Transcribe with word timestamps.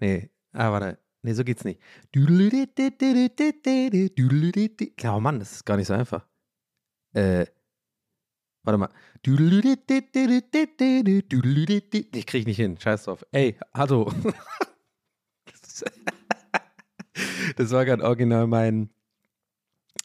Nee, 0.00 0.30
ah, 0.52 0.72
warte. 0.72 0.98
Nee, 1.22 1.32
so 1.32 1.44
geht's 1.44 1.64
nicht. 1.64 1.80
Oh 5.04 5.20
Mann, 5.20 5.38
das 5.38 5.52
ist 5.52 5.64
gar 5.64 5.76
nicht 5.76 5.88
so 5.88 5.94
einfach. 5.94 6.26
Äh, 7.12 7.46
warte 8.62 8.78
mal. 8.78 8.90
Ich 12.14 12.26
krieg 12.26 12.46
nicht 12.46 12.56
hin, 12.56 12.78
scheiß 12.78 13.04
drauf. 13.04 13.24
Ey, 13.32 13.58
hallo. 13.74 14.12
Das 17.56 17.70
war 17.72 17.84
gerade 17.84 18.04
original 18.04 18.46
mein. 18.46 18.90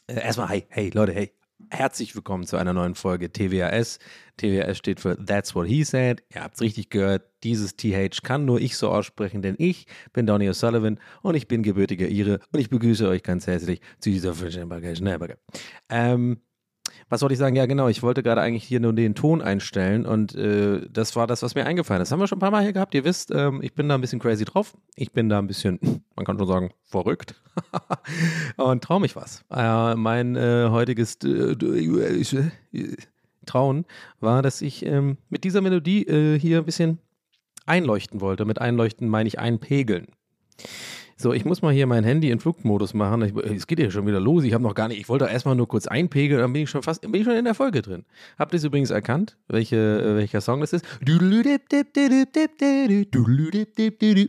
Äh, 0.06 0.20
erstmal, 0.20 0.48
hey, 0.48 0.66
hey, 0.68 0.90
Leute, 0.90 1.12
hey. 1.12 1.32
Herzlich 1.74 2.14
willkommen 2.14 2.46
zu 2.46 2.56
einer 2.56 2.72
neuen 2.72 2.94
Folge 2.94 3.32
TWAS. 3.32 3.98
TWAS 4.36 4.78
steht 4.78 5.00
für 5.00 5.16
That's 5.16 5.56
What 5.56 5.66
He 5.66 5.82
Said. 5.82 6.22
Ihr 6.32 6.44
habt's 6.44 6.60
richtig 6.60 6.88
gehört. 6.88 7.24
Dieses 7.42 7.74
TH 7.74 8.22
kann 8.22 8.44
nur 8.44 8.60
ich 8.60 8.76
so 8.76 8.90
aussprechen, 8.90 9.42
denn 9.42 9.56
ich 9.58 9.88
bin 10.12 10.24
Donny 10.24 10.48
O'Sullivan 10.48 11.00
und 11.22 11.34
ich 11.34 11.48
bin 11.48 11.64
gebürtiger 11.64 12.06
Ire 12.06 12.38
und 12.52 12.60
ich 12.60 12.70
begrüße 12.70 13.08
euch 13.08 13.24
ganz 13.24 13.48
herzlich 13.48 13.80
zu 13.98 14.10
dieser 14.10 14.34
Schnellbagger. 14.34 15.36
Ähm, 15.88 16.42
was 17.08 17.22
wollte 17.22 17.34
ich 17.34 17.38
sagen? 17.38 17.56
Ja, 17.56 17.66
genau. 17.66 17.88
Ich 17.88 18.02
wollte 18.02 18.22
gerade 18.22 18.40
eigentlich 18.40 18.64
hier 18.64 18.80
nur 18.80 18.92
den 18.92 19.14
Ton 19.14 19.42
einstellen 19.42 20.06
und 20.06 20.34
äh, 20.34 20.86
das 20.90 21.16
war 21.16 21.26
das, 21.26 21.42
was 21.42 21.54
mir 21.54 21.66
eingefallen 21.66 22.02
ist. 22.02 22.08
Das 22.08 22.12
haben 22.12 22.20
wir 22.20 22.26
schon 22.26 22.38
ein 22.38 22.40
paar 22.40 22.50
Mal 22.50 22.62
hier 22.62 22.72
gehabt. 22.72 22.94
Ihr 22.94 23.04
wisst, 23.04 23.30
ähm, 23.30 23.60
ich 23.62 23.74
bin 23.74 23.88
da 23.88 23.94
ein 23.94 24.00
bisschen 24.00 24.18
crazy 24.18 24.44
drauf. 24.44 24.76
Ich 24.96 25.12
bin 25.12 25.28
da 25.28 25.38
ein 25.38 25.46
bisschen, 25.46 25.78
man 26.16 26.24
kann 26.24 26.38
schon 26.38 26.48
sagen, 26.48 26.70
verrückt 26.84 27.40
und 28.56 28.82
traue 28.82 29.00
mich 29.00 29.16
was. 29.16 29.44
Äh, 29.50 29.94
mein 29.94 30.36
äh, 30.36 30.68
heutiges 30.70 31.16
äh, 31.24 31.56
Trauen 33.46 33.84
war, 34.20 34.42
dass 34.42 34.62
ich 34.62 34.84
ähm, 34.86 35.18
mit 35.28 35.44
dieser 35.44 35.60
Melodie 35.60 36.06
äh, 36.06 36.38
hier 36.38 36.58
ein 36.58 36.64
bisschen 36.64 36.98
einleuchten 37.66 38.20
wollte. 38.20 38.44
Mit 38.44 38.60
einleuchten 38.60 39.08
meine 39.08 39.28
ich 39.28 39.38
einpegeln. 39.38 40.08
So, 41.16 41.32
ich 41.32 41.44
muss 41.44 41.62
mal 41.62 41.72
hier 41.72 41.86
mein 41.86 42.02
Handy 42.04 42.30
in 42.30 42.40
Flugmodus 42.40 42.92
machen. 42.92 43.22
Es 43.22 43.66
geht 43.66 43.78
ja 43.78 43.90
schon 43.90 44.06
wieder 44.06 44.20
los. 44.20 44.42
Ich 44.44 44.52
habe 44.52 44.64
noch 44.64 44.74
gar 44.74 44.88
nicht, 44.88 45.00
ich 45.00 45.08
wollte 45.08 45.26
erstmal 45.26 45.54
nur 45.54 45.68
kurz 45.68 45.86
einpegeln, 45.86 46.40
dann 46.40 46.52
bin 46.52 46.62
ich 46.62 46.70
schon 46.70 46.82
fast, 46.82 47.02
bin 47.02 47.14
ich 47.14 47.24
schon 47.24 47.36
in 47.36 47.44
der 47.44 47.54
Folge 47.54 47.82
drin. 47.82 48.04
Habt 48.38 48.52
ihr 48.52 48.56
es 48.58 48.64
übrigens 48.64 48.90
erkannt, 48.90 49.36
welche, 49.48 49.76
äh, 49.76 50.16
welcher 50.16 50.40
Song 50.40 50.60
das 50.60 50.72
ist? 50.72 50.84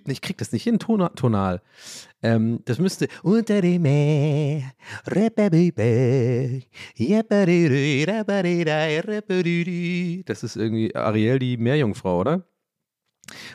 Ich 0.07 0.21
krieg 0.21 0.37
das 0.37 0.51
nicht 0.51 0.63
hin, 0.63 0.77
tona- 0.79 1.13
tonal. 1.15 1.61
Ähm, 2.21 2.59
das 2.65 2.79
müsste 2.79 3.07
unter 3.23 3.61
dem 3.61 3.81
Meer. 3.83 4.61
Das 10.25 10.43
ist 10.43 10.55
irgendwie 10.55 10.95
Ariel, 10.95 11.39
die 11.39 11.57
Meerjungfrau, 11.57 12.19
oder? 12.19 12.45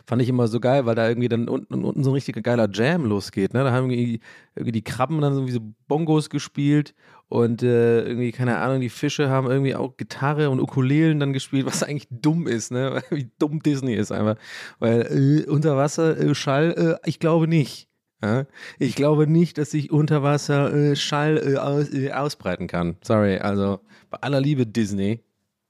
Fand 0.06 0.22
ich 0.22 0.28
immer 0.28 0.48
so 0.48 0.60
geil, 0.60 0.86
weil 0.86 0.94
da 0.94 1.08
irgendwie 1.08 1.28
dann 1.28 1.48
unten, 1.48 1.84
unten 1.84 2.04
so 2.04 2.10
ein 2.10 2.14
richtiger 2.14 2.40
geiler 2.42 2.68
Jam 2.72 3.04
losgeht. 3.04 3.54
Ne? 3.54 3.64
Da 3.64 3.72
haben 3.72 3.90
irgendwie, 3.90 4.20
irgendwie 4.54 4.72
die 4.72 4.84
Krabben 4.84 5.20
dann 5.20 5.34
irgendwie 5.34 5.52
so 5.52 5.60
Bongos 5.88 6.30
gespielt 6.30 6.94
und 7.28 7.62
äh, 7.62 8.02
irgendwie, 8.02 8.32
keine 8.32 8.58
Ahnung, 8.58 8.80
die 8.80 8.88
Fische 8.88 9.30
haben 9.30 9.48
irgendwie 9.48 9.76
auch 9.76 9.96
Gitarre 9.96 10.50
und 10.50 10.60
Ukulelen 10.60 11.20
dann 11.20 11.32
gespielt, 11.32 11.64
was 11.64 11.82
eigentlich 11.84 12.08
dumm 12.10 12.48
ist, 12.48 12.72
ne? 12.72 13.02
Wie 13.10 13.30
dumm 13.38 13.62
Disney 13.62 13.94
ist 13.94 14.10
einfach. 14.10 14.36
Weil 14.80 15.44
äh, 15.46 15.48
unter 15.48 15.76
Wasser 15.76 16.18
äh, 16.18 16.32
äh, 16.32 16.96
ich 17.04 17.20
glaube 17.20 17.46
nicht. 17.46 17.88
Ja? 18.22 18.46
Ich 18.78 18.96
glaube 18.96 19.26
nicht, 19.26 19.58
dass 19.58 19.70
sich 19.70 19.90
unter 19.90 20.22
Wasser 20.22 20.72
äh, 20.74 20.92
äh, 20.94 21.56
aus, 21.56 21.88
ausbreiten 22.12 22.66
kann. 22.66 22.96
Sorry, 23.02 23.38
also 23.38 23.80
bei 24.10 24.18
aller 24.18 24.40
Liebe 24.40 24.66
Disney. 24.66 25.20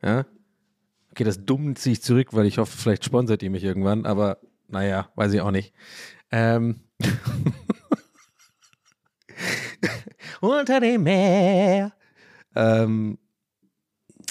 Ja? 0.02 0.24
Okay, 1.20 1.26
das 1.26 1.44
dumm 1.44 1.76
ziehe 1.76 1.92
ich 1.92 2.00
zurück, 2.00 2.28
weil 2.32 2.46
ich 2.46 2.56
hoffe, 2.56 2.78
vielleicht 2.78 3.04
sponsert 3.04 3.42
ihr 3.42 3.50
mich 3.50 3.62
irgendwann, 3.62 4.06
aber 4.06 4.38
naja, 4.68 5.10
weiß 5.16 5.34
ich 5.34 5.42
auch 5.42 5.50
nicht. 5.50 5.74
Ähm. 6.30 6.80
Unter 10.40 10.80
dem 10.80 11.02
Meer. 11.02 11.92
Ähm. 12.56 13.18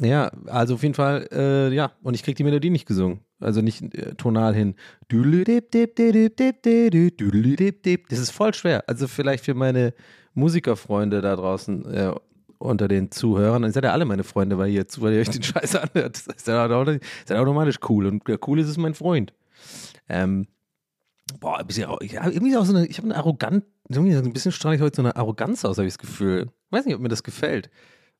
Ja, 0.01 0.31
also 0.47 0.73
auf 0.73 0.81
jeden 0.81 0.95
Fall, 0.95 1.27
äh, 1.31 1.71
ja, 1.71 1.91
und 2.01 2.15
ich 2.15 2.23
krieg 2.23 2.35
die 2.35 2.43
Melodie 2.43 2.71
nicht 2.71 2.87
gesungen. 2.87 3.19
Also 3.39 3.61
nicht 3.61 3.93
äh, 3.93 4.15
tonal 4.15 4.55
hin. 4.55 4.73
Das 8.09 8.17
ist 8.17 8.31
voll 8.31 8.55
schwer. 8.55 8.89
Also 8.89 9.07
vielleicht 9.07 9.45
für 9.45 9.53
meine 9.53 9.93
Musikerfreunde 10.33 11.21
da 11.21 11.35
draußen 11.35 11.85
äh, 11.85 12.15
unter 12.59 12.87
den 12.87 13.09
Zuhörern, 13.11 13.61
dann 13.61 13.71
seid 13.71 13.85
ihr 13.85 13.93
alle 13.93 14.05
meine 14.05 14.23
Freunde, 14.23 14.57
weil 14.57 14.69
ihr, 14.69 14.85
weil 14.97 15.13
ihr 15.13 15.21
euch 15.21 15.29
den 15.29 15.43
Scheiß 15.43 15.75
anhört. 15.75 16.15
Das 16.15 16.27
ist 16.27 16.47
ist 17.25 17.31
automatisch 17.39 17.79
cool. 17.89 18.05
Und 18.05 18.27
der 18.27 18.37
cool 18.47 18.59
ist 18.59 18.67
es 18.67 18.77
mein 18.77 18.93
Freund. 18.93 19.33
Ähm, 20.07 20.47
boah, 21.39 21.57
ein 21.57 21.67
bisschen, 21.67 21.89
ich 22.01 22.17
habe 22.17 22.31
irgendwie 22.31 22.57
auch 22.57 22.65
so 22.65 22.75
eine, 22.75 22.85
ich 22.85 22.97
habe 22.97 23.07
eine 23.07 23.17
so 24.13 24.23
ein 24.23 24.33
bisschen 24.33 24.51
strahle 24.51 24.75
ich 24.75 24.81
heute 24.81 24.97
so 24.97 25.01
eine 25.01 25.15
Arroganz 25.15 25.65
aus, 25.65 25.77
habe 25.77 25.87
ich 25.87 25.93
das 25.93 25.99
Gefühl. 25.99 26.49
Weiß 26.69 26.85
nicht, 26.85 26.95
ob 26.95 27.01
mir 27.01 27.09
das 27.09 27.23
gefällt. 27.23 27.69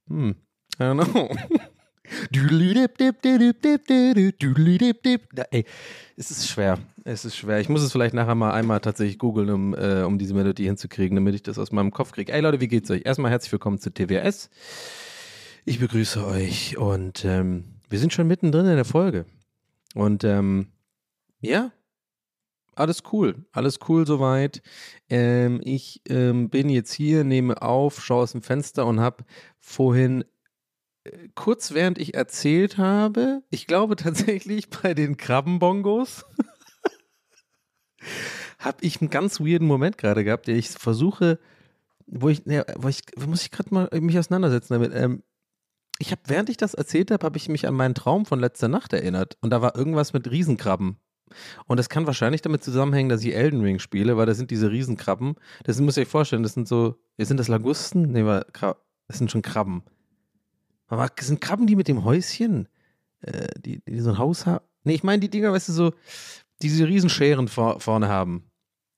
Hm, 0.08 0.36
I 0.80 0.84
don't 0.84 1.06
know. 1.06 1.30
Ey, 5.52 5.66
es 6.18 6.32
ist 6.32 6.48
schwer. 6.50 6.80
Es 7.04 7.26
ist 7.26 7.36
schwer. 7.36 7.60
Ich 7.60 7.70
muss 7.70 7.82
es 7.82 7.92
vielleicht 7.92 8.14
nachher 8.14 8.36
mal 8.36 8.52
einmal 8.52 8.80
tatsächlich 8.80 9.18
googeln, 9.18 9.50
um, 9.50 9.74
äh, 9.74 10.04
um 10.04 10.18
diese 10.18 10.34
Melodie 10.34 10.66
hinzukriegen, 10.66 11.16
damit 11.16 11.36
ich 11.36 11.44
das 11.44 11.58
aus 11.58 11.72
meinem 11.72 11.92
Kopf 11.92 12.12
kriege. 12.12 12.32
Ey 12.32 12.42
Leute, 12.42 12.62
wie 12.62 12.68
geht's 12.68 12.92
euch? 12.92 13.02
Erstmal 13.06 13.32
herzlich 13.32 13.52
willkommen 13.52 13.80
zu 13.80 13.94
TWS. 13.94 14.50
Ich 15.66 15.80
begrüße 15.80 16.26
euch 16.26 16.78
und 16.78 17.26
ähm, 17.26 17.66
wir 17.90 18.00
sind 18.00 18.14
schon 18.14 18.28
mittendrin 18.28 18.66
in 18.66 18.76
der 18.76 18.86
Folge. 18.86 19.26
Und 19.96 20.24
ähm, 20.24 20.68
ja, 21.42 21.72
alles 22.76 23.04
cool. 23.12 23.46
Alles 23.52 23.80
cool 23.88 24.08
soweit. 24.08 24.62
Ähm, 25.10 25.62
ich 25.64 26.02
ähm, 26.08 26.50
bin 26.50 26.70
jetzt 26.70 26.94
hier, 26.94 27.24
nehme 27.24 27.62
auf, 27.62 28.02
schaue 28.02 28.24
aus 28.24 28.32
dem 28.32 28.42
Fenster 28.42 28.86
und 28.86 29.00
habe 29.00 29.26
vorhin 29.60 30.24
kurz 31.36 31.74
während 31.74 31.98
ich 31.98 32.14
erzählt 32.14 32.78
habe, 32.78 33.44
ich 33.50 33.68
glaube 33.68 33.96
tatsächlich 33.96 34.70
bei 34.82 34.94
den 34.94 35.18
Krabbenbongos, 35.18 36.26
habe 38.60 38.78
ich 38.82 39.02
einen 39.02 39.10
ganz 39.10 39.40
weirden 39.40 39.68
Moment 39.68 39.98
gerade 39.98 40.24
gehabt, 40.24 40.48
den 40.48 40.58
ich 40.58 40.70
versuche, 40.70 41.40
wo 42.06 42.30
ich, 42.30 42.44
ja, 42.46 42.66
wo 42.78 42.88
ich, 42.88 43.02
muss 43.18 43.44
ich 43.44 43.52
gerade 43.52 43.74
mal 43.74 43.90
mich 43.94 44.18
auseinandersetzen 44.18 44.74
damit. 44.74 44.94
Ähm, 44.94 45.24
ich 46.00 46.12
habe, 46.12 46.22
während 46.28 46.50
ich 46.50 46.58
das 46.58 46.74
erzählt 46.74 47.12
habe, 47.12 47.26
habe 47.26 47.38
ich 47.38 47.50
mich 47.50 47.68
an 47.68 47.74
meinen 47.74 47.94
Traum 47.94 48.26
von 48.26 48.40
letzter 48.40 48.70
Nacht 48.70 48.94
erinnert 48.94 49.38
und 49.42 49.50
da 49.50 49.62
war 49.62 49.76
irgendwas 49.76 50.14
mit 50.14 50.30
Riesenkrabben. 50.32 50.98
Und 51.68 51.78
das 51.78 51.90
kann 51.90 52.08
wahrscheinlich 52.08 52.42
damit 52.42 52.64
zusammenhängen, 52.64 53.10
dass 53.10 53.24
ich 53.24 53.36
Elden 53.36 53.62
Ring 53.62 53.80
spiele, 53.80 54.18
weil 54.18 54.26
da 54.26 54.34
sind 54.34 54.50
diese 54.50 54.72
Riesenkrabben. 54.72 55.36
Das 55.64 55.80
muss 55.80 55.98
ich 55.98 56.04
euch 56.04 56.10
vorstellen, 56.10 56.42
das 56.42 56.54
sind 56.54 56.68
so, 56.68 56.96
sind 57.18 57.40
das 57.40 57.50
Lagusten? 57.50 58.12
Nee, 58.12 58.24
das 58.24 59.18
sind 59.18 59.30
schon 59.30 59.42
Krabben. 59.42 59.84
Aber 60.90 61.10
sind 61.20 61.40
Krabben, 61.40 61.68
die 61.68 61.76
mit 61.76 61.88
dem 61.88 62.04
Häuschen, 62.04 62.68
äh, 63.22 63.48
die, 63.60 63.82
die 63.86 64.00
so 64.00 64.10
ein 64.10 64.18
Haus 64.18 64.46
haben. 64.46 64.66
Nee, 64.84 64.96
ich 64.96 65.04
meine 65.04 65.20
die 65.20 65.30
Dinger, 65.30 65.54
weißt 65.54 65.70
du, 65.70 65.74
so, 65.74 65.92
die 66.62 66.68
diese 66.68 66.88
Riesenscheren 66.88 67.48
vor, 67.48 67.80
vorne 67.80 68.10
haben. 68.10 68.44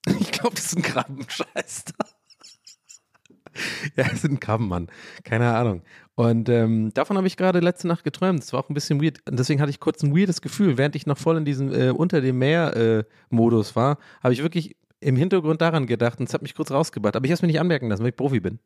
Ich 0.19 0.31
glaube, 0.31 0.55
das 0.55 0.71
sind 0.71 0.83
Krabben, 0.83 1.25
scheiß 1.27 1.85
Ja, 3.95 4.07
das 4.09 4.21
sind 4.21 4.41
Krabben, 4.41 4.67
Mann. 4.67 4.87
Keine 5.23 5.53
Ahnung. 5.53 5.83
Und 6.15 6.49
ähm, 6.49 6.91
davon 6.93 7.17
habe 7.17 7.27
ich 7.27 7.37
gerade 7.37 7.59
letzte 7.59 7.87
Nacht 7.87 8.03
geträumt. 8.03 8.39
Das 8.39 8.53
war 8.53 8.61
auch 8.61 8.69
ein 8.69 8.73
bisschen 8.73 9.01
weird. 9.01 9.19
Und 9.29 9.37
deswegen 9.37 9.61
hatte 9.61 9.69
ich 9.69 9.79
kurz 9.79 10.01
ein 10.01 10.15
weirdes 10.15 10.41
Gefühl. 10.41 10.77
Während 10.77 10.95
ich 10.95 11.05
noch 11.05 11.17
voll 11.17 11.37
in 11.37 11.45
diesem 11.45 11.73
äh, 11.73 11.89
Unter 11.89 12.21
dem 12.21 12.39
Meer-Modus 12.39 13.75
war, 13.75 13.97
habe 14.23 14.33
ich 14.33 14.41
wirklich 14.41 14.77
im 15.01 15.15
Hintergrund 15.15 15.61
daran 15.61 15.87
gedacht 15.87 16.19
und 16.19 16.29
es 16.29 16.33
hat 16.33 16.43
mich 16.43 16.55
kurz 16.55 16.71
rausgebracht. 16.71 17.15
Aber 17.15 17.25
ich 17.25 17.31
habe 17.31 17.35
es 17.35 17.41
mir 17.41 17.47
nicht 17.47 17.59
anmerken 17.59 17.89
lassen, 17.89 18.03
weil 18.03 18.11
ich 18.11 18.15
Profi 18.15 18.39
bin. 18.39 18.59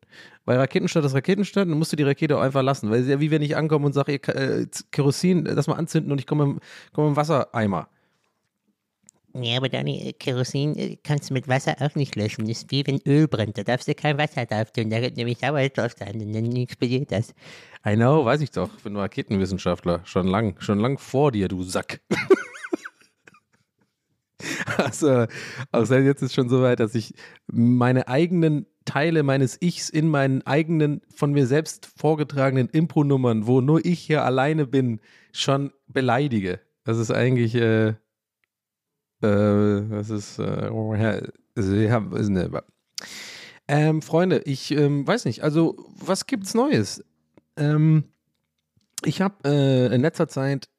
Weil 0.44 0.58
Raketenstadt 0.58 1.06
ist 1.06 1.16
Raketenstadt, 1.16 1.68
dann 1.68 1.78
musst 1.78 1.94
du 1.94 1.96
die 1.96 2.04
Rakete 2.04 2.38
auch 2.38 2.42
einfach 2.42 2.62
lassen. 2.62 2.90
Weil 2.90 3.00
es 3.00 3.06
ist 3.06 3.12
ja 3.12 3.20
wie 3.20 3.32
wenn 3.32 3.42
ich 3.42 3.56
ankomme 3.56 3.86
und 3.86 3.94
sage, 3.94 4.16
äh, 4.16 4.68
Kerosin, 4.92 5.46
lass 5.46 5.68
mal 5.68 5.76
anzünden 5.76 6.12
und 6.12 6.20
ich 6.20 6.28
komme 6.28 6.44
im, 6.44 6.60
komme 6.94 7.08
im 7.08 7.16
Wassereimer. 7.16 7.88
Ja, 9.38 9.58
aber 9.58 9.68
Dani, 9.68 10.10
äh, 10.10 10.14
Kerosin 10.14 10.76
äh, 10.78 10.98
kannst 11.04 11.30
du 11.30 11.34
mit 11.34 11.48
Wasser 11.48 11.76
auch 11.80 11.96
nicht 11.96 12.16
löschen. 12.16 12.48
Das 12.48 12.60
ist 12.60 12.72
wie 12.72 12.86
wenn 12.86 13.00
Öl 13.06 13.28
brennt. 13.28 13.58
Da 13.58 13.64
darfst 13.64 13.88
du 13.88 13.94
kein 13.94 14.18
Wasser 14.18 14.46
drauf 14.46 14.72
tun. 14.72 14.90
Da 14.90 15.02
wird 15.02 15.18
nämlich 15.18 15.40
Sauerstoff 15.40 15.94
sein 15.98 16.22
und 16.22 16.34
dann 16.34 16.56
explodiert 16.56 17.12
das. 17.12 17.34
I 17.86 17.96
know, 17.96 18.24
weiß 18.24 18.42
ich 18.42 18.52
doch. 18.52 18.70
Ich 18.78 18.84
bin 18.84 18.96
Raketenwissenschaftler. 18.96 20.02
Schon 20.06 20.28
lang, 20.28 20.56
schon 20.60 20.80
lang 20.80 20.98
vor 20.98 21.32
dir, 21.32 21.48
du 21.48 21.64
Sack. 21.64 22.02
Also, 24.78 25.26
auch 25.72 25.86
selbst 25.86 26.06
jetzt 26.06 26.22
ist 26.22 26.34
schon 26.34 26.50
so 26.50 26.62
weit, 26.62 26.80
dass 26.80 26.96
ich 26.96 27.14
meine 27.48 28.08
eigenen 28.08 28.66
Teile 28.86 29.24
meines 29.24 29.62
Ichs 29.62 29.90
in 29.90 30.08
meinen 30.08 30.42
eigenen, 30.44 31.02
von 31.14 31.32
mir 31.32 31.48
selbst 31.48 31.90
vorgetragenen 31.98 32.70
Impro-Nummern, 32.70 33.48
wo 33.48 33.62
nur 33.62 33.84
ich 33.84 34.00
hier 34.00 34.24
alleine 34.24 34.68
bin, 34.68 35.00
schon 35.32 35.72
beleidige. 35.88 36.60
Das 36.84 36.98
ist 36.98 37.12
eigentlich, 37.12 37.56
äh, 37.56 37.96
äh, 39.22 39.82
das 39.90 40.10
ist, 40.10 40.40
äh, 40.40 40.70
ja, 40.72 41.12
ist 41.56 42.30
ne, 42.30 42.64
ähm, 43.68 44.02
Freunde, 44.02 44.42
ich 44.46 44.72
ähm, 44.72 45.08
weiß 45.08 45.26
nicht, 45.26 45.44
also 45.44 45.76
was 45.96 46.28
gibt's 46.28 46.54
Neues? 46.54 47.04
Ähm, 47.58 48.04
ich 49.04 49.22
habe 49.22 49.36
äh, 49.44 49.94
in 49.94 50.02
letzter 50.02 50.28
Zeit, 50.28 50.70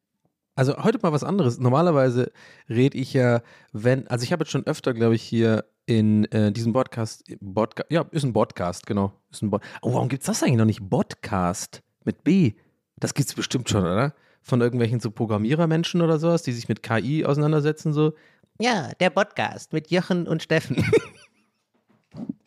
also 0.56 0.76
heute 0.82 0.98
mal 1.02 1.12
was 1.12 1.22
anderes. 1.22 1.58
Normalerweise 1.58 2.32
rede 2.68 2.98
ich 2.98 3.12
ja, 3.12 3.42
wenn, 3.72 4.08
also 4.08 4.24
ich 4.24 4.32
habe 4.32 4.42
jetzt 4.42 4.50
schon 4.50 4.66
öfter, 4.66 4.94
glaube 4.94 5.14
ich, 5.14 5.22
hier 5.22 5.64
in 5.86 6.24
äh, 6.32 6.50
diesem 6.50 6.72
Podcast, 6.72 7.24
Bodca 7.40 7.84
ja, 7.90 8.04
ist 8.10 8.24
ein 8.24 8.32
Podcast, 8.32 8.86
genau. 8.86 9.12
Ist 9.30 9.42
ein 9.42 9.50
Bod 9.50 9.62
oh, 9.82 9.94
warum 9.94 10.08
gibt 10.08 10.22
es 10.22 10.26
das 10.26 10.42
eigentlich 10.42 10.56
noch 10.56 10.64
nicht? 10.64 10.90
Podcast 10.90 11.82
mit 12.04 12.24
B. 12.24 12.54
Das 12.96 13.14
gibt 13.14 13.28
es 13.28 13.34
bestimmt 13.34 13.68
schon, 13.68 13.82
oder? 13.82 14.14
Von 14.42 14.60
irgendwelchen 14.60 14.98
so 14.98 15.10
Programmierermenschen 15.10 16.02
oder 16.02 16.18
sowas, 16.18 16.42
die 16.42 16.52
sich 16.52 16.68
mit 16.68 16.82
KI 16.82 17.24
auseinandersetzen, 17.24 17.92
so. 17.92 18.14
Ja, 18.58 18.90
der 18.98 19.10
Podcast 19.10 19.72
mit 19.72 19.90
Jochen 19.90 20.26
und 20.26 20.42
Steffen. 20.42 20.82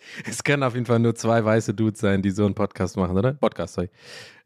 Es 0.25 0.43
können 0.43 0.63
auf 0.63 0.73
jeden 0.73 0.85
Fall 0.85 0.99
nur 0.99 1.15
zwei 1.15 1.43
weiße 1.43 1.73
Dudes 1.73 1.99
sein, 1.99 2.21
die 2.21 2.31
so 2.31 2.45
einen 2.45 2.55
Podcast 2.55 2.97
machen, 2.97 3.17
oder? 3.17 3.33
Podcast, 3.33 3.75
sorry. 3.75 3.89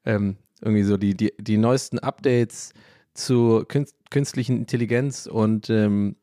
Ähm, 0.06 0.38
irgendwie 0.62 0.83
so 0.83 0.98
die, 0.98 1.15
die, 1.15 1.33
die 1.39 1.57
neuesten 1.57 2.00
Updates 2.00 2.74
zu 3.13 3.65
künst, 3.68 3.95
künstlichen 4.10 4.57
Intelligenz 4.57 5.25
und 5.25 5.69
ähm, 5.69 6.15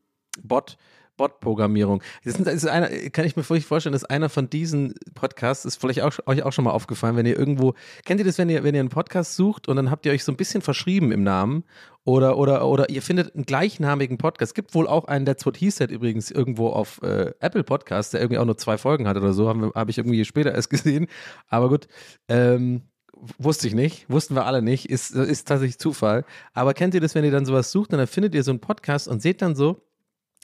Bot, 0.43 0.77
Bot-Programmierung. 1.21 2.03
Das, 2.25 2.37
ist, 2.37 2.47
das 2.47 2.55
ist 2.55 2.67
einer, 2.67 2.89
kann 3.11 3.27
ich 3.27 3.37
mir 3.37 3.43
vorstellen, 3.43 3.93
dass 3.93 4.05
einer 4.05 4.31
von 4.31 4.49
diesen 4.49 4.95
Podcasts 5.15 5.67
ist 5.67 5.77
vielleicht 5.77 6.01
auch, 6.01 6.15
euch 6.25 6.43
auch 6.43 6.53
schon 6.53 6.65
mal 6.65 6.71
aufgefallen, 6.71 7.15
wenn 7.17 7.27
ihr 7.27 7.39
irgendwo, 7.39 7.75
kennt 8.07 8.21
ihr 8.21 8.25
das, 8.25 8.39
wenn 8.39 8.49
ihr, 8.49 8.65
wenn 8.65 8.75
ihr 8.75 8.81
einen 8.81 8.89
Podcast 8.89 9.37
sucht 9.37 9.69
und 9.69 9.77
dann 9.77 9.91
habt 9.91 10.07
ihr 10.07 10.13
euch 10.13 10.25
so 10.25 10.33
ein 10.33 10.37
bisschen 10.37 10.63
verschrieben 10.63 11.13
im 11.13 11.23
Namen 11.23 11.65
oder, 12.05 12.39
oder, 12.39 12.67
oder 12.67 12.89
ihr 12.89 13.03
findet 13.03 13.35
einen 13.35 13.45
gleichnamigen 13.45 14.17
Podcast. 14.17 14.53
Es 14.53 14.55
gibt 14.55 14.75
wohl 14.75 14.87
auch 14.87 15.05
einen 15.05 15.27
That's 15.27 15.45
What 15.45 15.59
He 15.59 15.69
Said 15.69 15.91
übrigens 15.91 16.31
irgendwo 16.31 16.69
auf 16.71 17.03
äh, 17.03 17.35
Apple 17.41 17.65
Podcast, 17.65 18.15
der 18.15 18.21
irgendwie 18.23 18.39
auch 18.39 18.47
nur 18.47 18.57
zwei 18.57 18.79
Folgen 18.79 19.07
hat 19.07 19.19
oder 19.19 19.35
so, 19.35 19.47
habe 19.47 19.73
hab 19.75 19.91
ich 19.91 19.99
irgendwie 19.99 20.25
später 20.25 20.55
erst 20.55 20.71
gesehen. 20.71 21.07
Aber 21.49 21.69
gut, 21.69 21.87
ähm, 22.29 22.85
wusste 23.39 23.69
ich 23.69 23.75
nicht, 23.75 24.09
wussten 24.09 24.35
wir 24.35 24.47
alle 24.47 24.63
nicht, 24.63 24.89
ist, 24.89 25.11
ist 25.11 25.49
tatsächlich 25.49 25.79
Zufall. 25.79 26.25
Aber 26.55 26.75
kennt 26.75 26.95
ihr 26.95 27.01
das, 27.01 27.15
wenn 27.15 27.25
ihr 27.25 27.31
dann 27.31 27.47
sowas 27.47 27.71
sucht 27.71 27.93
und 27.93 27.99
dann 27.99 28.07
findet 28.07 28.35
ihr 28.35 28.43
so 28.43 28.51
einen 28.51 28.61
Podcast 28.61 29.09
und 29.09 29.21
seht 29.23 29.43
dann 29.43 29.55
so, 29.55 29.83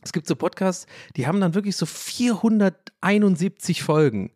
es 0.02 0.12
gibt 0.12 0.26
so 0.26 0.36
Podcasts, 0.36 0.86
die 1.16 1.26
haben 1.26 1.40
dann 1.40 1.54
wirklich 1.54 1.76
so 1.76 1.86
471 1.86 3.82
Folgen 3.82 4.30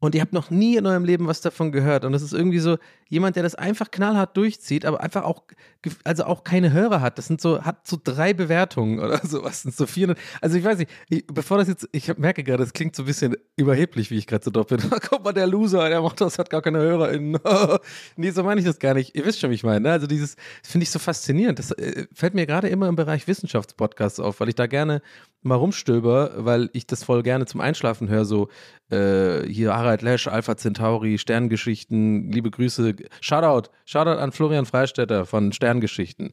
und 0.00 0.14
ihr 0.14 0.20
habt 0.20 0.32
noch 0.32 0.50
nie 0.50 0.76
in 0.76 0.86
eurem 0.86 1.04
Leben 1.04 1.26
was 1.26 1.40
davon 1.40 1.72
gehört. 1.72 2.04
Und 2.04 2.12
das 2.12 2.22
ist 2.22 2.32
irgendwie 2.32 2.60
so 2.60 2.78
jemand, 3.08 3.34
der 3.34 3.42
das 3.42 3.56
einfach 3.56 3.90
knallhart 3.90 4.36
durchzieht, 4.36 4.84
aber 4.84 5.00
einfach 5.00 5.24
auch, 5.24 5.42
also 6.04 6.24
auch 6.24 6.44
keine 6.44 6.72
Hörer 6.72 7.00
hat. 7.00 7.18
Das 7.18 7.26
sind 7.26 7.40
so, 7.40 7.62
hat 7.62 7.86
so 7.86 7.98
drei 8.02 8.32
Bewertungen 8.32 9.00
oder 9.00 9.18
sowas. 9.26 9.62
sind 9.62 9.74
so 9.74 9.86
400. 9.86 10.16
Also 10.40 10.56
ich 10.56 10.64
weiß 10.64 10.78
nicht, 10.78 10.90
ich, 11.08 11.26
bevor 11.26 11.58
das 11.58 11.66
jetzt, 11.66 11.88
ich 11.90 12.16
merke 12.16 12.44
gerade, 12.44 12.62
das 12.62 12.72
klingt 12.72 12.94
so 12.94 13.02
ein 13.02 13.06
bisschen 13.06 13.36
überheblich, 13.56 14.10
wie 14.10 14.18
ich 14.18 14.28
gerade 14.28 14.44
so 14.44 14.52
drauf 14.52 14.68
bin. 14.68 14.78
Guck 15.10 15.24
mal, 15.24 15.32
der 15.32 15.48
Loser, 15.48 15.88
der 15.88 16.00
macht 16.00 16.20
das, 16.20 16.38
hat 16.38 16.48
gar 16.48 16.62
keine 16.62 16.78
HörerInnen. 16.78 17.40
nee, 18.16 18.30
so 18.30 18.44
meine 18.44 18.60
ich 18.60 18.66
das 18.66 18.78
gar 18.78 18.94
nicht. 18.94 19.16
Ihr 19.16 19.24
wisst 19.24 19.40
schon, 19.40 19.50
wie 19.50 19.54
ich 19.54 19.64
meine. 19.64 19.80
Ne? 19.80 19.90
Also 19.90 20.06
dieses, 20.06 20.36
finde 20.62 20.84
ich 20.84 20.90
so 20.90 21.00
faszinierend. 21.00 21.58
Das 21.58 21.72
äh, 21.72 22.06
fällt 22.12 22.34
mir 22.34 22.46
gerade 22.46 22.68
immer 22.68 22.86
im 22.86 22.94
Bereich 22.94 23.26
Wissenschaftspodcasts 23.26 24.20
auf, 24.20 24.38
weil 24.38 24.48
ich 24.48 24.54
da 24.54 24.68
gerne 24.68 25.02
mal 25.42 25.54
rumstöber, 25.54 26.32
weil 26.36 26.70
ich 26.72 26.86
das 26.86 27.04
voll 27.04 27.22
gerne 27.22 27.46
zum 27.46 27.60
Einschlafen 27.60 28.08
höre, 28.08 28.24
so 28.24 28.48
äh, 28.90 29.46
hier 29.46 29.74
Harald 29.74 30.02
Lesch, 30.02 30.26
Alpha 30.26 30.56
Centauri, 30.56 31.18
Sterngeschichten, 31.18 32.30
liebe 32.32 32.50
Grüße, 32.50 32.94
Shoutout, 33.20 33.70
Shoutout 33.84 34.20
an 34.20 34.32
Florian 34.32 34.66
Freistetter 34.66 35.26
von 35.26 35.52
Sterngeschichten. 35.52 36.32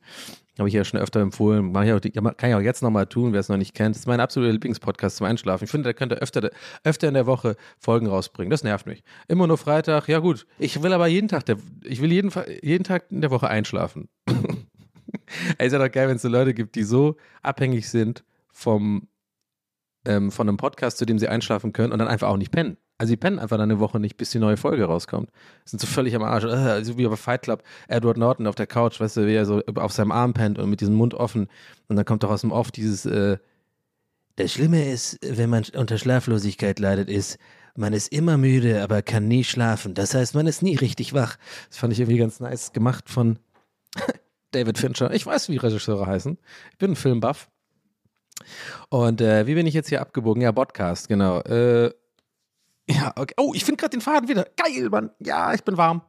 Habe 0.57 0.69
ich 0.69 0.73
ja 0.73 0.85
schon 0.85 1.01
öfter 1.01 1.19
empfohlen, 1.19 1.69
ich 1.83 1.91
auch, 1.91 2.37
kann 2.37 2.49
ich 2.49 2.55
auch 2.55 2.61
jetzt 2.61 2.81
nochmal 2.81 3.07
tun, 3.07 3.33
wer 3.33 3.41
es 3.41 3.49
noch 3.49 3.57
nicht 3.57 3.73
kennt. 3.73 3.95
Das 3.95 4.01
ist 4.01 4.07
mein 4.07 4.21
absoluter 4.21 4.53
Lieblingspodcast 4.53 5.17
zum 5.17 5.27
Einschlafen. 5.27 5.65
Ich 5.65 5.71
finde, 5.71 5.83
der 5.83 5.93
könnte 5.93 6.15
öfter, 6.21 6.49
öfter 6.85 7.09
in 7.09 7.13
der 7.13 7.25
Woche 7.25 7.57
Folgen 7.77 8.07
rausbringen. 8.07 8.49
Das 8.49 8.63
nervt 8.63 8.85
mich. 8.85 9.03
Immer 9.27 9.47
nur 9.47 9.57
Freitag, 9.57 10.07
ja 10.07 10.19
gut. 10.19 10.47
Ich 10.57 10.81
will 10.81 10.93
aber 10.93 11.07
jeden 11.07 11.27
Tag, 11.27 11.45
der, 11.45 11.57
ich 11.83 12.01
will 12.01 12.11
jeden, 12.11 12.31
jeden 12.61 12.85
Tag 12.85 13.07
in 13.09 13.19
der 13.19 13.31
Woche 13.31 13.49
einschlafen. 13.49 14.07
Ey, 15.57 15.67
ist 15.67 15.73
ja 15.73 15.79
doch 15.79 15.91
geil, 15.91 16.07
wenn 16.07 16.15
es 16.15 16.21
so 16.21 16.29
Leute 16.29 16.53
gibt, 16.53 16.75
die 16.75 16.83
so 16.83 17.17
abhängig 17.41 17.89
sind 17.89 18.23
vom, 18.51 19.09
ähm, 20.05 20.31
von 20.31 20.47
einem 20.47 20.57
Podcast, 20.57 20.97
zu 20.97 21.05
dem 21.05 21.19
sie 21.19 21.27
einschlafen 21.27 21.73
können 21.73 21.93
und 21.93 21.99
dann 21.99 22.07
einfach 22.07 22.29
auch 22.29 22.37
nicht 22.37 22.51
pennen. 22.51 22.77
Also 22.97 23.09
sie 23.09 23.17
pennen 23.17 23.39
einfach 23.39 23.57
dann 23.57 23.69
eine 23.69 23.79
Woche 23.79 23.99
nicht, 23.99 24.15
bis 24.15 24.29
die 24.29 24.39
neue 24.39 24.55
Folge 24.55 24.85
rauskommt. 24.85 25.29
Sind 25.65 25.81
so 25.81 25.87
völlig 25.87 26.15
am 26.15 26.23
Arsch. 26.23 26.45
Äh, 26.45 26.83
so 26.83 26.97
wie 26.97 27.05
bei 27.05 27.15
Fight 27.15 27.41
Club, 27.41 27.63
Edward 27.87 28.17
Norton 28.17 28.47
auf 28.47 28.55
der 28.55 28.67
Couch, 28.67 28.99
weißt 28.99 29.17
du, 29.17 29.27
wie 29.27 29.33
er 29.33 29.45
so 29.45 29.61
auf 29.75 29.91
seinem 29.91 30.11
Arm 30.11 30.33
pennt 30.33 30.59
und 30.59 30.69
mit 30.69 30.81
diesem 30.81 30.95
Mund 30.95 31.13
offen. 31.13 31.47
Und 31.87 31.97
dann 31.97 32.05
kommt 32.05 32.23
doch 32.23 32.31
aus 32.31 32.41
dem 32.41 32.51
Off 32.51 32.71
dieses, 32.71 33.05
äh, 33.05 33.37
das 34.37 34.53
Schlimme 34.53 34.89
ist, 34.89 35.17
wenn 35.21 35.49
man 35.49 35.65
unter 35.75 35.97
Schlaflosigkeit 35.97 36.79
leidet, 36.79 37.09
ist, 37.09 37.37
man 37.75 37.93
ist 37.93 38.11
immer 38.13 38.37
müde, 38.37 38.81
aber 38.81 39.01
kann 39.01 39.27
nie 39.27 39.43
schlafen. 39.43 39.93
Das 39.93 40.13
heißt, 40.13 40.33
man 40.33 40.47
ist 40.47 40.61
nie 40.61 40.75
richtig 40.75 41.13
wach. 41.13 41.37
Das 41.69 41.77
fand 41.77 41.91
ich 41.91 41.99
irgendwie 41.99 42.19
ganz 42.19 42.39
nice 42.39 42.71
gemacht 42.71 43.09
von 43.09 43.39
David 44.51 44.77
Fincher. 44.77 45.13
Ich 45.13 45.25
weiß, 45.25 45.49
wie 45.49 45.57
Regisseure 45.57 46.07
heißen. 46.07 46.37
Ich 46.71 46.77
bin 46.77 46.91
ein 46.91 46.95
Filmbuff. 46.95 47.49
Und 48.89 49.21
äh, 49.21 49.47
wie 49.47 49.55
bin 49.55 49.67
ich 49.67 49.73
jetzt 49.73 49.89
hier 49.89 50.01
abgebogen? 50.01 50.41
Ja, 50.41 50.51
Podcast, 50.51 51.07
genau. 51.07 51.39
Äh, 51.41 51.91
ja, 52.89 53.13
okay. 53.15 53.33
Oh, 53.37 53.53
ich 53.53 53.65
finde 53.65 53.77
gerade 53.77 53.91
den 53.91 54.01
Faden 54.01 54.29
wieder. 54.29 54.47
Geil, 54.55 54.89
Mann. 54.89 55.11
Ja, 55.19 55.53
ich 55.53 55.63
bin 55.63 55.77
warm. 55.77 56.01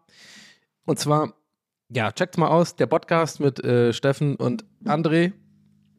Und 0.85 0.99
zwar, 0.99 1.35
ja, 1.89 2.13
checkt 2.13 2.37
mal 2.39 2.49
aus, 2.49 2.77
der 2.77 2.87
Podcast 2.87 3.41
mit 3.41 3.63
äh, 3.65 3.93
Steffen 3.93 4.37
und 4.37 4.65
André, 4.85 5.33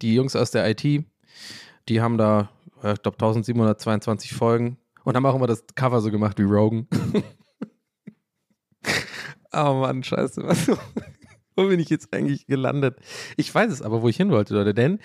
die 0.02 0.16
Jungs 0.16 0.36
aus 0.36 0.52
der 0.52 0.70
IT, 0.70 0.84
die 1.90 2.02
haben 2.02 2.18
da, 2.18 2.50
ich 2.76 3.02
glaube, 3.02 3.16
1722 3.16 4.34
Folgen 4.34 4.78
und 5.04 5.16
haben 5.16 5.26
auch 5.26 5.36
immer 5.36 5.48
das 5.48 5.64
Cover 5.76 6.02
so 6.02 6.12
gemacht 6.12 6.38
wie 6.38 6.44
Rogan. 6.44 6.88
oh 9.54 9.74
Mann, 9.74 10.04
scheiße. 10.04 10.44
Was, 10.44 10.68
wo 11.56 11.68
bin 11.68 11.80
ich 11.80 11.90
jetzt 11.90 12.14
eigentlich 12.14 12.46
gelandet? 12.46 13.00
Ich 13.36 13.54
weiß 13.54 13.72
es 13.72 13.82
aber, 13.82 14.02
wo 14.02 14.10
ich 14.10 14.18
hin 14.18 14.32
wollte, 14.32 14.54
Leute, 14.54 14.74
denn 14.74 15.00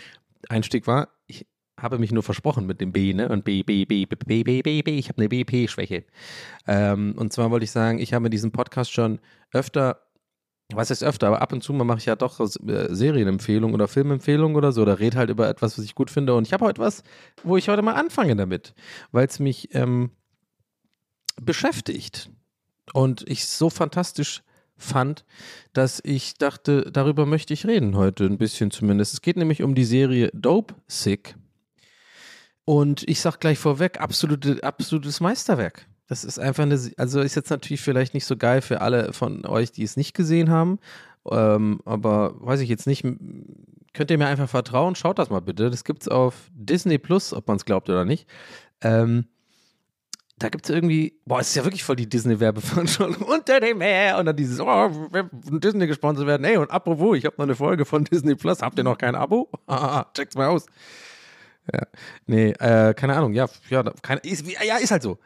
Einstieg 0.48 0.86
war, 0.86 1.08
ich 1.26 1.46
habe 1.78 1.98
mich 1.98 2.12
nur 2.12 2.22
versprochen 2.22 2.66
mit 2.66 2.80
dem 2.80 2.92
B, 2.92 3.12
ne? 3.12 3.28
Und 3.28 3.44
B, 3.44 3.62
B, 3.62 3.84
B, 3.84 4.06
B, 4.06 4.16
B, 4.16 4.42
B, 4.44 4.62
B, 4.62 4.82
B. 4.82 4.98
Ich 4.98 5.08
habe 5.08 5.18
eine 5.18 5.28
BP-Schwäche. 5.28 6.04
Ähm, 6.66 7.14
und 7.16 7.32
zwar 7.32 7.50
wollte 7.50 7.64
ich 7.64 7.70
sagen, 7.70 7.98
ich 7.98 8.14
habe 8.14 8.26
in 8.26 8.30
diesem 8.30 8.52
Podcast 8.52 8.92
schon 8.92 9.20
öfter, 9.52 10.02
was 10.72 10.90
heißt 10.90 11.02
öfter, 11.02 11.28
aber 11.28 11.42
ab 11.42 11.52
und 11.52 11.62
zu 11.62 11.72
mal 11.72 11.84
mache 11.84 11.98
ich 11.98 12.06
ja 12.06 12.16
doch 12.16 12.38
äh, 12.40 12.94
Serienempfehlungen 12.94 13.74
oder 13.74 13.88
Filmempfehlungen 13.88 14.56
oder 14.56 14.72
so, 14.72 14.82
oder 14.82 14.98
rede 14.98 15.16
halt 15.18 15.30
über 15.30 15.48
etwas, 15.48 15.78
was 15.78 15.84
ich 15.84 15.94
gut 15.94 16.10
finde. 16.10 16.34
Und 16.34 16.46
ich 16.46 16.52
habe 16.52 16.64
heute 16.64 16.80
was, 16.80 17.02
wo 17.42 17.56
ich 17.56 17.68
heute 17.68 17.82
mal 17.82 17.94
anfange 17.94 18.36
damit, 18.36 18.74
weil 19.10 19.26
es 19.26 19.38
mich 19.40 19.74
ähm, 19.74 20.10
beschäftigt 21.40 22.30
und 22.92 23.24
ich 23.28 23.46
so 23.46 23.70
fantastisch 23.70 24.42
fand, 24.76 25.24
dass 25.72 26.00
ich 26.04 26.34
dachte, 26.34 26.90
darüber 26.90 27.26
möchte 27.26 27.54
ich 27.54 27.66
reden 27.66 27.96
heute, 27.96 28.24
ein 28.24 28.38
bisschen 28.38 28.70
zumindest. 28.70 29.14
Es 29.14 29.22
geht 29.22 29.36
nämlich 29.36 29.62
um 29.62 29.74
die 29.74 29.84
Serie 29.84 30.30
Dope 30.34 30.74
Sick. 30.86 31.36
Und 32.64 33.08
ich 33.08 33.20
sag 33.20 33.40
gleich 33.40 33.58
vorweg, 33.58 34.00
absolute, 34.00 34.62
absolutes 34.62 35.20
Meisterwerk. 35.20 35.86
Das 36.06 36.24
ist 36.24 36.38
einfach 36.38 36.64
eine, 36.64 36.78
also 36.96 37.20
ist 37.20 37.34
jetzt 37.34 37.50
natürlich 37.50 37.80
vielleicht 37.80 38.14
nicht 38.14 38.26
so 38.26 38.36
geil 38.36 38.60
für 38.60 38.80
alle 38.80 39.12
von 39.12 39.46
euch, 39.46 39.72
die 39.72 39.82
es 39.82 39.96
nicht 39.96 40.14
gesehen 40.14 40.50
haben. 40.50 40.78
Ähm, 41.30 41.80
aber 41.84 42.34
weiß 42.40 42.60
ich 42.60 42.68
jetzt 42.68 42.86
nicht, 42.86 43.02
könnt 43.02 44.10
ihr 44.10 44.18
mir 44.18 44.26
einfach 44.26 44.48
vertrauen? 44.48 44.94
Schaut 44.94 45.18
das 45.18 45.30
mal 45.30 45.40
bitte. 45.40 45.70
Das 45.70 45.84
gibt's 45.84 46.08
auf 46.08 46.50
Disney 46.52 46.98
Plus, 46.98 47.32
ob 47.32 47.48
man 47.48 47.56
es 47.56 47.64
glaubt 47.64 47.88
oder 47.88 48.04
nicht. 48.04 48.28
Ähm, 48.80 49.26
da 50.38 50.48
gibt 50.48 50.64
es 50.64 50.70
irgendwie, 50.74 51.20
boah, 51.24 51.40
es 51.40 51.48
ist 51.48 51.54
ja 51.56 51.64
wirklich 51.64 51.84
voll 51.84 51.96
die 51.96 52.08
Disney-Werbeveranstaltung 52.08 53.22
unter 53.22 53.60
dem 53.60 53.78
Meer 53.78 54.18
und 54.18 54.26
dann 54.26 54.36
dieses, 54.36 54.60
oh, 54.60 54.90
von 54.90 55.60
Disney 55.60 55.86
gesponsert 55.86 56.26
werden. 56.26 56.44
Ey, 56.44 56.56
und 56.56 56.70
apropos, 56.70 57.16
ich 57.16 57.24
habe 57.24 57.36
noch 57.38 57.44
eine 57.44 57.54
Folge 57.54 57.84
von 57.84 58.04
Disney 58.04 58.34
Plus. 58.34 58.60
Habt 58.62 58.78
ihr 58.78 58.84
noch 58.84 58.98
kein 58.98 59.14
Abo? 59.14 59.48
Checkt's 60.14 60.34
mal 60.36 60.48
aus. 60.48 60.66
Ja, 61.72 61.86
nee, 62.26 62.50
äh, 62.50 62.92
keine 62.94 63.14
Ahnung. 63.14 63.34
Ja, 63.34 63.46
ja, 63.68 63.84
keine, 64.02 64.20
ist, 64.22 64.44
ja, 64.64 64.78
ist 64.78 64.90
halt 64.90 65.02
so. 65.02 65.18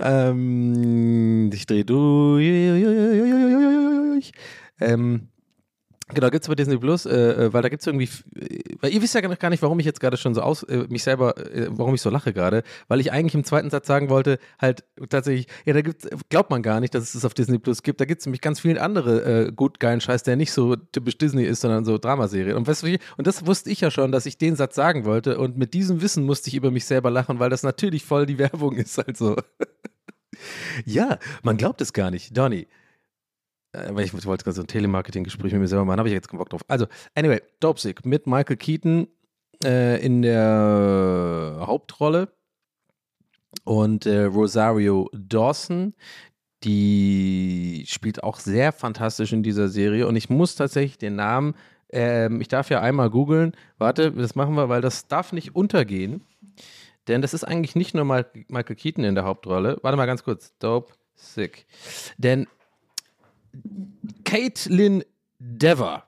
ähm, 0.00 1.50
ich 1.52 1.66
drehe 1.66 1.84
durch. 1.84 2.42
Ähm, 4.80 5.28
Genau, 6.14 6.30
gibt 6.30 6.44
es 6.44 6.48
bei 6.48 6.54
Disney 6.54 6.76
Plus, 6.78 7.06
äh, 7.06 7.16
äh, 7.16 7.52
weil 7.52 7.62
da 7.62 7.68
gibt 7.68 7.82
es 7.82 7.86
irgendwie, 7.86 8.08
äh, 8.36 8.76
weil 8.80 8.92
ihr 8.92 9.02
wisst 9.02 9.14
ja 9.14 9.20
gar 9.20 9.50
nicht, 9.50 9.62
warum 9.62 9.78
ich 9.78 9.86
jetzt 9.86 10.00
gerade 10.00 10.16
schon 10.16 10.34
so 10.34 10.42
aus, 10.42 10.62
äh, 10.64 10.86
mich 10.88 11.02
selber, 11.02 11.36
äh, 11.38 11.68
warum 11.70 11.94
ich 11.94 12.02
so 12.02 12.10
lache 12.10 12.32
gerade, 12.32 12.62
weil 12.88 13.00
ich 13.00 13.12
eigentlich 13.12 13.34
im 13.34 13.44
zweiten 13.44 13.70
Satz 13.70 13.86
sagen 13.86 14.08
wollte, 14.08 14.38
halt 14.58 14.84
tatsächlich, 15.08 15.46
ja, 15.64 15.72
da 15.72 15.82
gibt's, 15.82 16.08
glaubt 16.28 16.50
man 16.50 16.62
gar 16.62 16.80
nicht, 16.80 16.94
dass 16.94 17.04
es 17.04 17.12
das 17.12 17.24
auf 17.24 17.34
Disney 17.34 17.58
Plus 17.58 17.82
gibt. 17.82 18.00
Da 18.00 18.04
gibt 18.04 18.20
es 18.20 18.26
nämlich 18.26 18.40
ganz 18.40 18.60
viele 18.60 18.80
andere 18.80 19.46
äh, 19.48 19.52
gut 19.52 19.80
geilen 19.80 20.00
Scheiß, 20.00 20.22
der 20.22 20.36
nicht 20.36 20.52
so 20.52 20.76
typisch 20.76 21.18
Disney 21.18 21.44
ist, 21.44 21.60
sondern 21.60 21.84
so 21.84 21.98
Dramaserien. 21.98 22.56
Und 22.56 22.66
weißt 22.66 22.82
du, 22.82 22.98
und 23.16 23.26
das 23.26 23.46
wusste 23.46 23.70
ich 23.70 23.80
ja 23.80 23.90
schon, 23.90 24.12
dass 24.12 24.26
ich 24.26 24.38
den 24.38 24.56
Satz 24.56 24.74
sagen 24.74 25.04
wollte. 25.04 25.38
Und 25.38 25.56
mit 25.56 25.74
diesem 25.74 26.02
Wissen 26.02 26.24
musste 26.24 26.48
ich 26.48 26.54
über 26.54 26.70
mich 26.70 26.84
selber 26.84 27.10
lachen, 27.10 27.38
weil 27.38 27.50
das 27.50 27.62
natürlich 27.62 28.04
voll 28.04 28.26
die 28.26 28.38
Werbung 28.38 28.76
ist, 28.76 28.98
also. 28.98 29.36
ja, 30.84 31.18
man 31.42 31.56
glaubt 31.56 31.80
es 31.80 31.92
gar 31.92 32.10
nicht. 32.10 32.36
Donny, 32.36 32.66
weil 33.72 34.04
ich 34.04 34.12
wollte 34.26 34.44
gerade 34.44 34.56
so 34.56 34.62
ein 34.62 34.66
Telemarketing-Gespräch 34.66 35.52
mit 35.52 35.60
mir 35.60 35.68
selber 35.68 35.84
machen, 35.84 35.98
habe 35.98 36.08
ich 36.08 36.14
jetzt 36.14 36.28
keinen 36.28 36.38
Bock 36.38 36.50
drauf. 36.50 36.62
Also, 36.68 36.86
anyway, 37.14 37.40
Dopesick 37.60 38.04
mit 38.04 38.26
Michael 38.26 38.56
Keaton 38.56 39.08
äh, 39.64 40.04
in 40.04 40.22
der 40.22 41.62
Hauptrolle 41.66 42.32
und 43.64 44.06
äh, 44.06 44.24
Rosario 44.24 45.08
Dawson, 45.12 45.94
die 46.64 47.84
spielt 47.88 48.22
auch 48.22 48.38
sehr 48.38 48.72
fantastisch 48.72 49.32
in 49.32 49.42
dieser 49.42 49.68
Serie 49.68 50.06
und 50.06 50.16
ich 50.16 50.28
muss 50.30 50.56
tatsächlich 50.56 50.98
den 50.98 51.16
Namen, 51.16 51.54
ähm, 51.90 52.40
ich 52.40 52.48
darf 52.48 52.70
ja 52.70 52.80
einmal 52.80 53.10
googeln, 53.10 53.52
warte, 53.78 54.12
das 54.12 54.34
machen 54.34 54.54
wir, 54.54 54.68
weil 54.68 54.80
das 54.80 55.06
darf 55.06 55.32
nicht 55.32 55.54
untergehen, 55.54 56.22
denn 57.08 57.22
das 57.22 57.34
ist 57.34 57.44
eigentlich 57.44 57.76
nicht 57.76 57.94
nur 57.94 58.04
Michael 58.04 58.76
Keaton 58.76 59.04
in 59.04 59.14
der 59.14 59.24
Hauptrolle. 59.24 59.78
Warte 59.82 59.96
mal 59.96 60.06
ganz 60.06 60.22
kurz, 60.22 60.56
Dope 60.58 60.92
Sick. 61.14 61.66
Denn 62.18 62.46
Caitlin 64.24 65.04
Dever. 65.38 66.04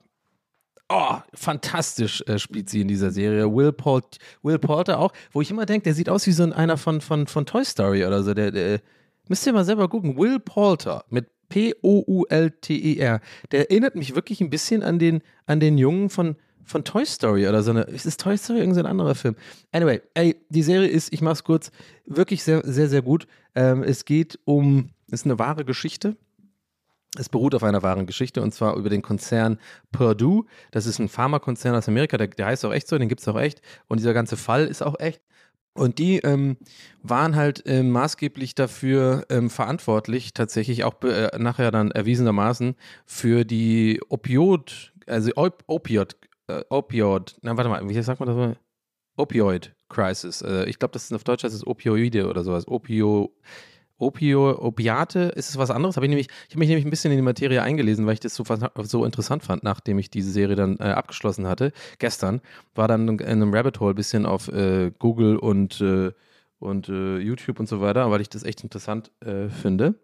Oh, 0.88 1.16
fantastisch 1.32 2.22
äh, 2.26 2.38
spielt 2.38 2.68
sie 2.68 2.82
in 2.82 2.88
dieser 2.88 3.11
Serie. 3.11 3.50
Will, 3.54 3.72
Paul, 3.72 4.02
Will 4.42 4.58
Porter 4.58 4.99
auch, 4.99 5.12
wo 5.32 5.40
ich 5.40 5.50
immer 5.50 5.64
denke, 5.64 5.84
der 5.84 5.94
sieht 5.94 6.11
aus 6.11 6.26
wie 6.26 6.32
so 6.32 6.42
ein, 6.42 6.52
einer 6.52 6.76
von, 6.76 7.00
von, 7.00 7.26
von 7.26 7.46
Toy 7.46 7.64
Story 7.64 8.04
oder 8.04 8.22
so. 8.22 8.34
Der, 8.34 8.50
der, 8.50 8.80
müsst 9.28 9.46
ihr 9.46 9.54
mal 9.54 9.64
selber 9.64 9.88
gucken. 9.88 10.18
Will 10.18 10.38
Poulter 10.38 11.04
mit 11.08 11.30
P-O-U-L-T-E-R. 11.49 13.20
Der 13.50 13.70
erinnert 13.70 13.94
mich 13.94 14.14
wirklich 14.14 14.40
ein 14.40 14.50
bisschen 14.50 14.82
an 14.82 14.99
den, 14.99 15.22
an 15.46 15.61
den 15.61 15.78
Jungen 15.78 16.11
von, 16.11 16.37
von 16.64 16.84
Toy 16.84 17.04
Story 17.06 17.46
oder 17.49 17.62
so 17.62 17.70
eine. 17.70 17.82
Ist 17.82 18.20
Toy 18.20 18.37
Story 18.37 18.61
irgendein 18.61 18.87
anderer 18.87 19.14
Film? 19.14 19.37
Anyway, 19.70 20.00
ey, 20.14 20.37
die 20.49 20.62
Serie 20.62 20.88
ist, 20.88 21.12
ich 21.12 21.22
mach's 21.22 21.44
kurz, 21.44 21.70
wirklich 22.06 22.42
sehr, 22.42 22.62
sehr, 22.64 22.88
sehr 22.88 23.02
gut. 23.02 23.26
Ähm, 23.54 23.82
es 23.82 24.04
geht 24.04 24.38
um, 24.44 24.90
es 25.08 25.20
ist 25.20 25.26
eine 25.26 25.38
wahre 25.38 25.64
Geschichte. 25.64 26.16
Es 27.19 27.28
beruht 27.28 27.54
auf 27.54 27.62
einer 27.62 27.83
wahren 27.83 28.07
Geschichte 28.07 28.40
und 28.40 28.52
zwar 28.52 28.76
über 28.76 28.88
den 28.88 29.02
Konzern 29.02 29.59
Purdue. 29.90 30.47
Das 30.71 30.87
ist 30.87 30.99
ein 30.99 31.09
Pharmakonzern 31.09 31.75
aus 31.75 31.88
Amerika, 31.88 32.16
der, 32.16 32.28
der 32.28 32.47
heißt 32.47 32.64
auch 32.64 32.73
echt 32.73 32.88
so, 32.88 32.97
den 32.97 33.09
gibt 33.09 33.21
es 33.21 33.28
auch 33.28 33.38
echt. 33.38 33.61
Und 33.87 34.00
dieser 34.00 34.14
ganze 34.14 34.37
Fall 34.37 34.66
ist 34.66 34.83
auch 34.83 34.99
echt. 34.99 35.21
Und 35.75 35.99
die 35.99 36.19
ähm, 36.19 36.57
waren 37.02 37.35
halt 37.35 37.62
ähm, 37.66 37.90
maßgeblich 37.90 38.54
dafür 38.54 39.25
ähm, 39.31 39.49
verantwortlich, 39.49 40.35
tatsächlich 40.35 40.85
auch 40.85 41.02
äh, 41.02 41.31
nachher 41.38 41.71
dann 41.71 41.90
erwiesenermaßen 41.90 42.76
für 43.07 43.45
die 43.45 44.00
Opioid, 44.09 44.92
also 45.07 45.31
Op 45.37 45.64
Opioid, 45.66 46.16
äh, 46.49 46.62
Opioid, 46.69 47.37
na 47.40 47.57
warte 47.57 47.71
mal, 47.71 47.88
wie 47.88 48.02
sagt 48.02 48.21
man 48.21 48.26
das 48.26 48.37
mal? 48.37 48.57
Opioid 49.16 49.75
Crisis. 49.88 50.42
Äh, 50.42 50.64
ich 50.64 50.78
glaube, 50.78 50.92
das 50.92 51.04
ist 51.04 51.12
auf 51.12 51.25
Deutsch 51.25 51.45
heißt 51.45 51.54
es 51.54 51.66
Opioide 51.66 52.28
oder 52.28 52.45
sowas. 52.45 52.66
Opio, 52.69 53.35
Opio, 54.02 54.59
Opiate, 54.61 55.21
ist 55.37 55.50
es 55.50 55.56
was 55.56 55.71
anderes? 55.71 55.97
Hab 55.97 56.02
ich 56.02 56.11
ich 56.11 56.28
habe 56.50 56.59
mich 56.59 56.68
nämlich 56.68 56.85
ein 56.85 56.90
bisschen 56.90 57.12
in 57.12 57.18
die 57.18 57.23
Materie 57.23 57.62
eingelesen, 57.62 58.04
weil 58.04 58.14
ich 58.14 58.21
das 58.21 58.35
so, 58.35 58.44
so 58.82 59.04
interessant 59.04 59.44
fand, 59.44 59.62
nachdem 59.62 59.99
ich 59.99 60.11
diese 60.11 60.30
Serie 60.30 60.56
dann 60.56 60.76
äh, 60.78 60.85
abgeschlossen 60.85 61.47
hatte. 61.47 61.73
Gestern 61.99 62.40
war 62.75 62.88
dann 62.88 63.09
in 63.09 63.21
einem 63.21 63.54
Rabbit 63.54 63.80
Hole 63.80 63.92
ein 63.92 63.97
bisschen 63.97 64.26
auf 64.26 64.49
äh, 64.49 64.90
Google 64.99 65.37
und, 65.37 65.80
äh, 65.80 66.11
und 66.59 66.88
äh, 66.88 67.18
YouTube 67.18 67.61
und 67.61 67.68
so 67.68 67.80
weiter, 67.80 68.11
weil 68.11 68.21
ich 68.21 68.28
das 68.28 68.42
echt 68.42 68.62
interessant 68.62 69.12
äh, 69.21 69.49
finde. 69.49 69.94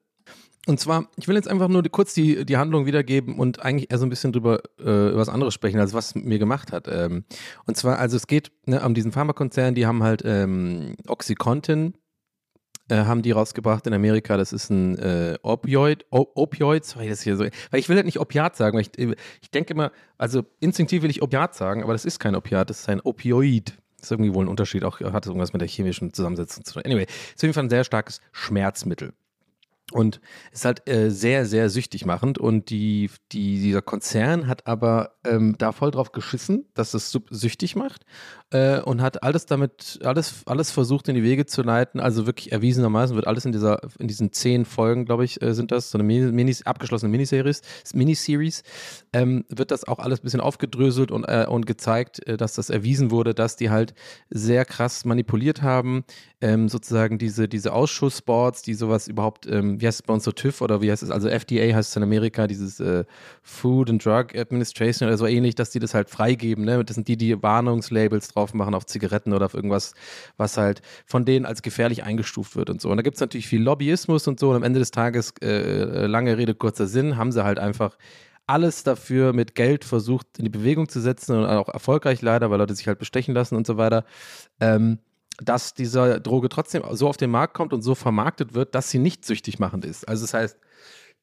Und 0.67 0.78
zwar, 0.78 1.09
ich 1.17 1.26
will 1.26 1.35
jetzt 1.35 1.49
einfach 1.49 1.69
nur 1.69 1.83
kurz 1.85 2.12
die, 2.12 2.45
die 2.45 2.59
Handlung 2.59 2.85
wiedergeben 2.85 3.38
und 3.38 3.62
eigentlich 3.62 3.90
eher 3.90 3.99
so 3.99 4.05
ein 4.05 4.11
bisschen 4.11 4.33
drüber 4.33 4.61
äh, 4.78 5.17
was 5.17 5.31
anderes 5.31 5.55
sprechen, 5.55 5.81
als 5.81 5.95
was 5.95 6.14
mir 6.14 6.38
gemacht 6.38 6.73
hat. 6.73 6.88
Ähm, 6.88 7.25
und 7.67 7.76
zwar, 7.76 7.99
also 7.99 8.17
es 8.17 8.26
geht 8.26 8.52
ne, 8.67 8.85
um 8.85 8.93
diesen 8.93 9.11
Pharmakonzern, 9.11 9.75
die 9.75 9.87
haben 9.87 10.02
halt 10.02 10.23
ähm, 10.26 10.95
Oxycontin, 11.07 11.95
haben 12.97 13.23
die 13.23 13.33
rausgebracht 13.33 13.87
in 13.87 13.95
Amerika. 13.95 14.37
Das 14.37 14.52
ist 14.52 14.71
ein 14.71 14.99
äh, 14.99 15.38
Opioid, 15.42 16.07
o 16.11 16.26
Opioid, 16.35 16.85
sorry, 16.85 17.09
das 17.09 17.23
hier 17.23 17.37
so, 17.37 17.45
weil 17.45 17.80
ich 17.80 17.88
will 17.88 17.97
halt 17.97 18.07
nicht 18.07 18.21
Opiat 18.21 18.57
sagen, 18.57 18.76
weil 18.76 18.83
ich, 18.83 19.16
ich 19.42 19.50
denke 19.50 19.75
immer, 19.75 19.92
also 20.16 20.45
instinktiv 20.61 21.02
will 21.02 21.11
ich 21.11 21.23
Opiat 21.23 21.54
sagen, 21.54 21.83
aber 21.83 21.92
das 21.92 22.04
ist 22.04 22.18
kein 22.18 22.35
Opiat, 22.35 22.71
das 22.71 22.80
ist 22.80 22.88
ein 22.88 23.00
Opioid. 23.00 23.78
Das 23.99 24.07
ist 24.07 24.11
irgendwie 24.12 24.33
wohl 24.33 24.45
ein 24.45 24.49
Unterschied, 24.49 24.85
auch 24.85 25.00
hat 25.00 25.26
irgendwas 25.26 25.52
mit 25.52 25.61
der 25.61 25.68
chemischen 25.68 26.12
Zusammensetzung 26.12 26.64
zu 26.64 26.75
tun. 26.75 26.83
Anyway, 26.85 27.02
ist 27.02 27.38
auf 27.38 27.42
jeden 27.42 27.54
Fall 27.54 27.64
ein 27.64 27.71
sehr 27.71 27.83
starkes 27.83 28.21
Schmerzmittel. 28.30 29.12
Und 29.92 30.21
ist 30.52 30.66
halt 30.66 30.87
äh, 30.88 31.11
sehr, 31.11 31.47
sehr 31.47 31.71
süchtig 31.71 32.04
machend. 32.04 32.38
Und 32.38 32.68
die, 32.68 33.11
die, 33.33 33.61
dieser 33.62 33.80
Konzern 33.80 34.47
hat 34.47 34.66
aber 34.66 35.16
ähm, 35.25 35.54
da 35.57 35.73
voll 35.73 35.90
drauf 35.90 36.12
geschissen, 36.12 36.66
dass 36.75 36.92
es 36.92 37.11
süchtig 37.30 37.75
macht 37.75 38.04
äh, 38.50 38.80
und 38.80 39.02
hat 39.02 39.23
alles 39.23 39.47
damit, 39.47 39.99
alles, 40.02 40.42
alles 40.47 40.71
versucht 40.71 41.09
in 41.09 41.14
die 41.14 41.23
Wege 41.23 41.47
zu 41.47 41.62
leiten. 41.62 42.00
Also 42.00 42.26
wirklich 42.26 42.52
erwiesenermaßen 42.52 43.16
wird 43.16 43.26
alles 43.26 43.45
in 43.45 43.52
dieser, 43.52 43.80
in 43.99 44.09
diesen 44.09 44.33
zehn 44.33 44.64
Folgen, 44.64 45.04
glaube 45.04 45.25
ich, 45.25 45.40
äh, 45.42 45.54
sind 45.54 45.73
das, 45.73 45.90
so 45.90 45.99
eine 45.99 46.04
Mini, 46.04 46.33
Mini, 46.33 46.54
abgeschlossene 46.64 47.11
Miniseries, 47.11 47.62
Miniseries, 47.95 48.62
ähm, 49.12 49.45
wird 49.49 49.71
das 49.71 49.87
auch 49.87 49.99
alles 49.99 50.21
ein 50.21 50.25
bisschen 50.25 50.40
aufgedröselt 50.40 51.11
und, 51.11 51.25
äh, 51.25 51.47
und 51.49 51.66
gezeigt, 51.66 52.26
äh, 52.26 52.37
dass 52.37 52.54
das 52.54 52.71
erwiesen 52.71 53.11
wurde, 53.11 53.35
dass 53.35 53.57
die 53.57 53.71
halt 53.71 53.95
sehr 54.30 54.64
krass 54.64 55.04
manipuliert 55.04 55.62
haben, 55.62 56.04
ähm, 56.40 56.68
sozusagen 56.68 57.18
diese, 57.18 57.49
diese 57.49 57.73
Ausschussboards, 57.73 58.62
die 58.62 58.75
sowas 58.75 59.09
überhaupt, 59.09 59.47
wie 59.80 59.87
heißt 59.87 60.00
es 60.00 60.02
bei 60.06 60.12
uns 60.14 60.25
so 60.25 60.32
TÜV 60.32 60.61
oder 60.61 60.80
wie 60.80 60.90
heißt 60.90 61.02
es, 61.02 61.11
also 61.11 61.28
FDA 61.28 61.75
heißt 61.75 61.90
es 61.90 61.97
in 61.97 62.02
Amerika, 62.02 62.47
dieses 62.47 62.80
äh, 62.80 63.04
Food 63.42 63.90
and 63.90 64.04
Drug 64.04 64.37
Administration 64.37 65.08
oder 65.08 65.16
so 65.16 65.26
ähnlich, 65.26 65.54
dass 65.54 65.70
die 65.70 65.78
das 65.78 65.94
halt 65.94 66.11
freigeben, 66.11 66.64
ne? 66.64 66.85
Das 66.85 66.94
sind 66.94 67.08
die, 67.08 67.16
die 67.16 67.42
Warnungslabels 67.42 68.28
drauf 68.28 68.54
machen 68.54 68.75
auf 68.75 68.87
Zigaretten 68.87 69.32
oder 69.32 69.47
auf 69.47 69.54
irgendwas, 69.54 69.94
was 70.37 70.56
halt 70.56 70.82
von 71.06 71.25
denen 71.25 71.47
als 71.47 71.62
gefährlich 71.62 72.04
eingestuft 72.04 72.56
wird 72.56 72.70
und 72.70 72.80
so. 72.80 72.90
Und 72.90 72.97
da 72.97 73.02
gibt 73.02 73.16
es 73.16 73.20
natürlich 73.20 73.49
viel 73.49 73.62
Lobbyismus 73.62 74.26
und 74.28 74.40
so 74.40 74.50
und 74.50 74.56
am 74.56 74.62
Ende 74.62 74.78
des 74.78 74.90
Tages, 74.90 75.32
äh, 75.42 76.06
lange 76.06 76.37
Rede, 76.38 76.54
kurzer 76.54 76.87
Sinn, 76.87 77.16
haben 77.16 77.32
sie 77.32 77.44
halt 77.44 77.58
einfach 77.58 77.97
alles 78.49 78.82
dafür 78.82 79.35
mit 79.35 79.54
Geld 79.54 79.85
versucht 79.85 80.26
in 80.38 80.44
die 80.44 80.50
Bewegung 80.50 80.88
zu 80.88 81.00
setzen 81.00 81.37
und 81.37 81.44
auch 81.44 81.68
erfolgreich 81.68 82.23
leider, 82.23 82.50
weil 82.50 82.58
Leute 82.58 82.75
sich 82.75 82.88
halt 82.88 82.99
bestechen 82.99 83.35
lassen 83.35 83.56
und 83.56 83.66
so 83.66 83.76
weiter. 83.76 84.04
Ähm, 84.58 84.99
dass 85.38 85.75
diese 85.75 86.21
Droge 86.21 86.49
trotzdem 86.49 86.83
so 86.92 87.09
auf 87.09 87.16
den 87.16 87.30
Markt 87.30 87.54
kommt 87.54 87.73
und 87.73 87.83
so 87.83 87.95
vermarktet 87.95 88.54
wird, 88.54 88.75
dass 88.75 88.90
sie 88.90 88.99
nicht 88.99 89.25
süchtig 89.25 89.59
machend 89.59 89.85
ist. 89.85 90.09
Also 90.09 90.25
das 90.25 90.35
heißt, 90.35 90.59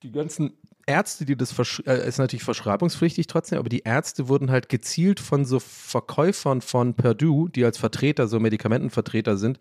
die 0.03 0.11
ganzen 0.11 0.53
Ärzte, 0.87 1.25
die 1.25 1.35
das 1.35 1.51
versch 1.51 1.81
äh, 1.85 2.07
ist 2.07 2.19
natürlich 2.19 2.43
verschreibungspflichtig 2.43 3.27
trotzdem, 3.27 3.59
aber 3.59 3.69
die 3.69 3.79
Ärzte 3.79 4.27
wurden 4.27 4.51
halt 4.51 4.69
gezielt 4.69 5.19
von 5.19 5.45
so 5.45 5.59
Verkäufern 5.59 6.61
von 6.61 6.93
Purdue, 6.93 7.49
die 7.49 7.65
als 7.65 7.77
Vertreter, 7.77 8.27
so 8.27 8.39
Medikamentenvertreter 8.39 9.37
sind, 9.37 9.59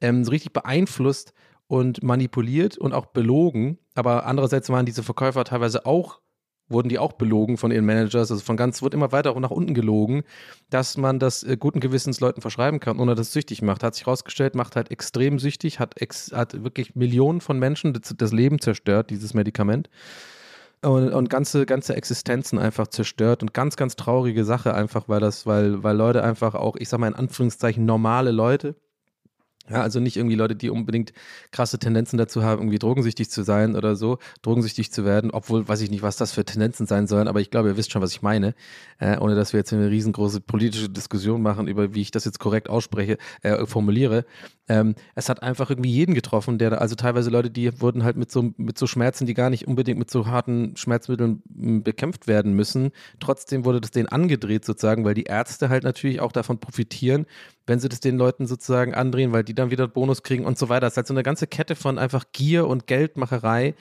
ähm, 0.00 0.24
so 0.24 0.30
richtig 0.30 0.52
beeinflusst 0.52 1.32
und 1.68 2.02
manipuliert 2.02 2.76
und 2.76 2.92
auch 2.92 3.06
belogen. 3.06 3.78
Aber 3.94 4.26
andererseits 4.26 4.68
waren 4.68 4.86
diese 4.86 5.02
Verkäufer 5.02 5.44
teilweise 5.44 5.86
auch 5.86 6.20
wurden 6.68 6.88
die 6.88 6.98
auch 6.98 7.12
belogen 7.12 7.56
von 7.56 7.70
ihren 7.70 7.84
Managers, 7.84 8.30
also 8.30 8.42
von 8.42 8.56
ganz, 8.56 8.82
wird 8.82 8.94
immer 8.94 9.12
weiter 9.12 9.38
nach 9.38 9.50
unten 9.50 9.74
gelogen, 9.74 10.22
dass 10.70 10.96
man 10.96 11.18
das 11.18 11.42
äh, 11.42 11.56
guten 11.58 11.80
Gewissens 11.80 12.20
Leuten 12.20 12.40
verschreiben 12.40 12.80
kann, 12.80 12.98
ohne 12.98 13.14
dass 13.14 13.28
es 13.28 13.32
süchtig 13.32 13.62
macht. 13.62 13.82
Hat 13.82 13.94
sich 13.94 14.06
rausgestellt, 14.06 14.54
macht 14.54 14.76
halt 14.76 14.90
extrem 14.90 15.38
süchtig, 15.38 15.78
hat, 15.78 16.00
ex, 16.00 16.32
hat 16.32 16.64
wirklich 16.64 16.94
Millionen 16.94 17.40
von 17.40 17.58
Menschen 17.58 17.92
das, 17.92 18.14
das 18.16 18.32
Leben 18.32 18.60
zerstört, 18.60 19.10
dieses 19.10 19.34
Medikament. 19.34 19.90
Und, 20.82 21.14
und 21.14 21.30
ganze, 21.30 21.64
ganze 21.64 21.96
Existenzen 21.96 22.58
einfach 22.58 22.88
zerstört 22.88 23.42
und 23.42 23.54
ganz, 23.54 23.76
ganz 23.76 23.96
traurige 23.96 24.44
Sache 24.44 24.74
einfach, 24.74 25.08
weil 25.08 25.20
das, 25.20 25.46
weil, 25.46 25.82
weil 25.82 25.96
Leute 25.96 26.22
einfach 26.22 26.54
auch, 26.54 26.76
ich 26.76 26.90
sag 26.90 27.00
mal 27.00 27.08
in 27.08 27.14
Anführungszeichen, 27.14 27.86
normale 27.86 28.32
Leute, 28.32 28.76
ja, 29.68 29.80
also 29.80 29.98
nicht 30.00 30.16
irgendwie 30.16 30.36
Leute, 30.36 30.54
die 30.56 30.68
unbedingt 30.68 31.12
krasse 31.50 31.78
Tendenzen 31.78 32.18
dazu 32.18 32.42
haben, 32.42 32.60
irgendwie 32.60 32.78
drogensüchtig 32.78 33.30
zu 33.30 33.42
sein 33.42 33.76
oder 33.76 33.96
so, 33.96 34.18
drogensüchtig 34.42 34.92
zu 34.92 35.04
werden, 35.04 35.30
obwohl 35.30 35.66
weiß 35.66 35.80
ich 35.80 35.90
nicht, 35.90 36.02
was 36.02 36.16
das 36.16 36.32
für 36.32 36.44
Tendenzen 36.44 36.86
sein 36.86 37.06
sollen, 37.06 37.28
aber 37.28 37.40
ich 37.40 37.50
glaube, 37.50 37.70
ihr 37.70 37.76
wisst 37.76 37.90
schon, 37.90 38.02
was 38.02 38.12
ich 38.12 38.22
meine, 38.22 38.54
äh, 38.98 39.18
ohne 39.18 39.34
dass 39.34 39.52
wir 39.52 39.60
jetzt 39.60 39.72
eine 39.72 39.90
riesengroße 39.90 40.40
politische 40.40 40.90
Diskussion 40.90 41.40
machen 41.40 41.66
über, 41.66 41.94
wie 41.94 42.02
ich 42.02 42.10
das 42.10 42.24
jetzt 42.24 42.38
korrekt 42.38 42.68
ausspreche, 42.68 43.16
äh, 43.42 43.64
formuliere. 43.66 44.26
Ähm, 44.66 44.94
es 45.14 45.28
hat 45.28 45.42
einfach 45.42 45.68
irgendwie 45.68 45.90
jeden 45.90 46.14
getroffen, 46.14 46.56
der 46.56 46.80
also 46.80 46.94
teilweise 46.94 47.28
Leute, 47.28 47.50
die 47.50 47.80
wurden 47.80 48.02
halt 48.02 48.16
mit 48.16 48.30
so, 48.30 48.54
mit 48.56 48.78
so 48.78 48.86
Schmerzen, 48.86 49.26
die 49.26 49.34
gar 49.34 49.50
nicht 49.50 49.68
unbedingt 49.68 49.98
mit 49.98 50.10
so 50.10 50.26
harten 50.26 50.74
Schmerzmitteln 50.76 51.42
m, 51.54 51.82
bekämpft 51.82 52.26
werden 52.26 52.54
müssen. 52.54 52.90
Trotzdem 53.20 53.66
wurde 53.66 53.82
das 53.82 53.90
denen 53.90 54.08
angedreht 54.08 54.64
sozusagen, 54.64 55.04
weil 55.04 55.14
die 55.14 55.24
Ärzte 55.24 55.68
halt 55.68 55.84
natürlich 55.84 56.20
auch 56.20 56.32
davon 56.32 56.60
profitieren, 56.60 57.26
wenn 57.66 57.78
sie 57.78 57.90
das 57.90 58.00
den 58.00 58.16
Leuten 58.16 58.46
sozusagen 58.46 58.94
andrehen, 58.94 59.32
weil 59.32 59.44
die 59.44 59.54
dann 59.54 59.70
wieder 59.70 59.86
Bonus 59.86 60.22
kriegen 60.22 60.46
und 60.46 60.58
so 60.58 60.70
weiter. 60.70 60.86
Es 60.86 60.94
ist 60.94 60.96
halt 60.98 61.06
so 61.08 61.14
eine 61.14 61.22
ganze 61.22 61.46
Kette 61.46 61.76
von 61.76 61.98
einfach 61.98 62.24
Gier 62.32 62.66
und 62.66 62.86
Geldmacherei, 62.86 63.74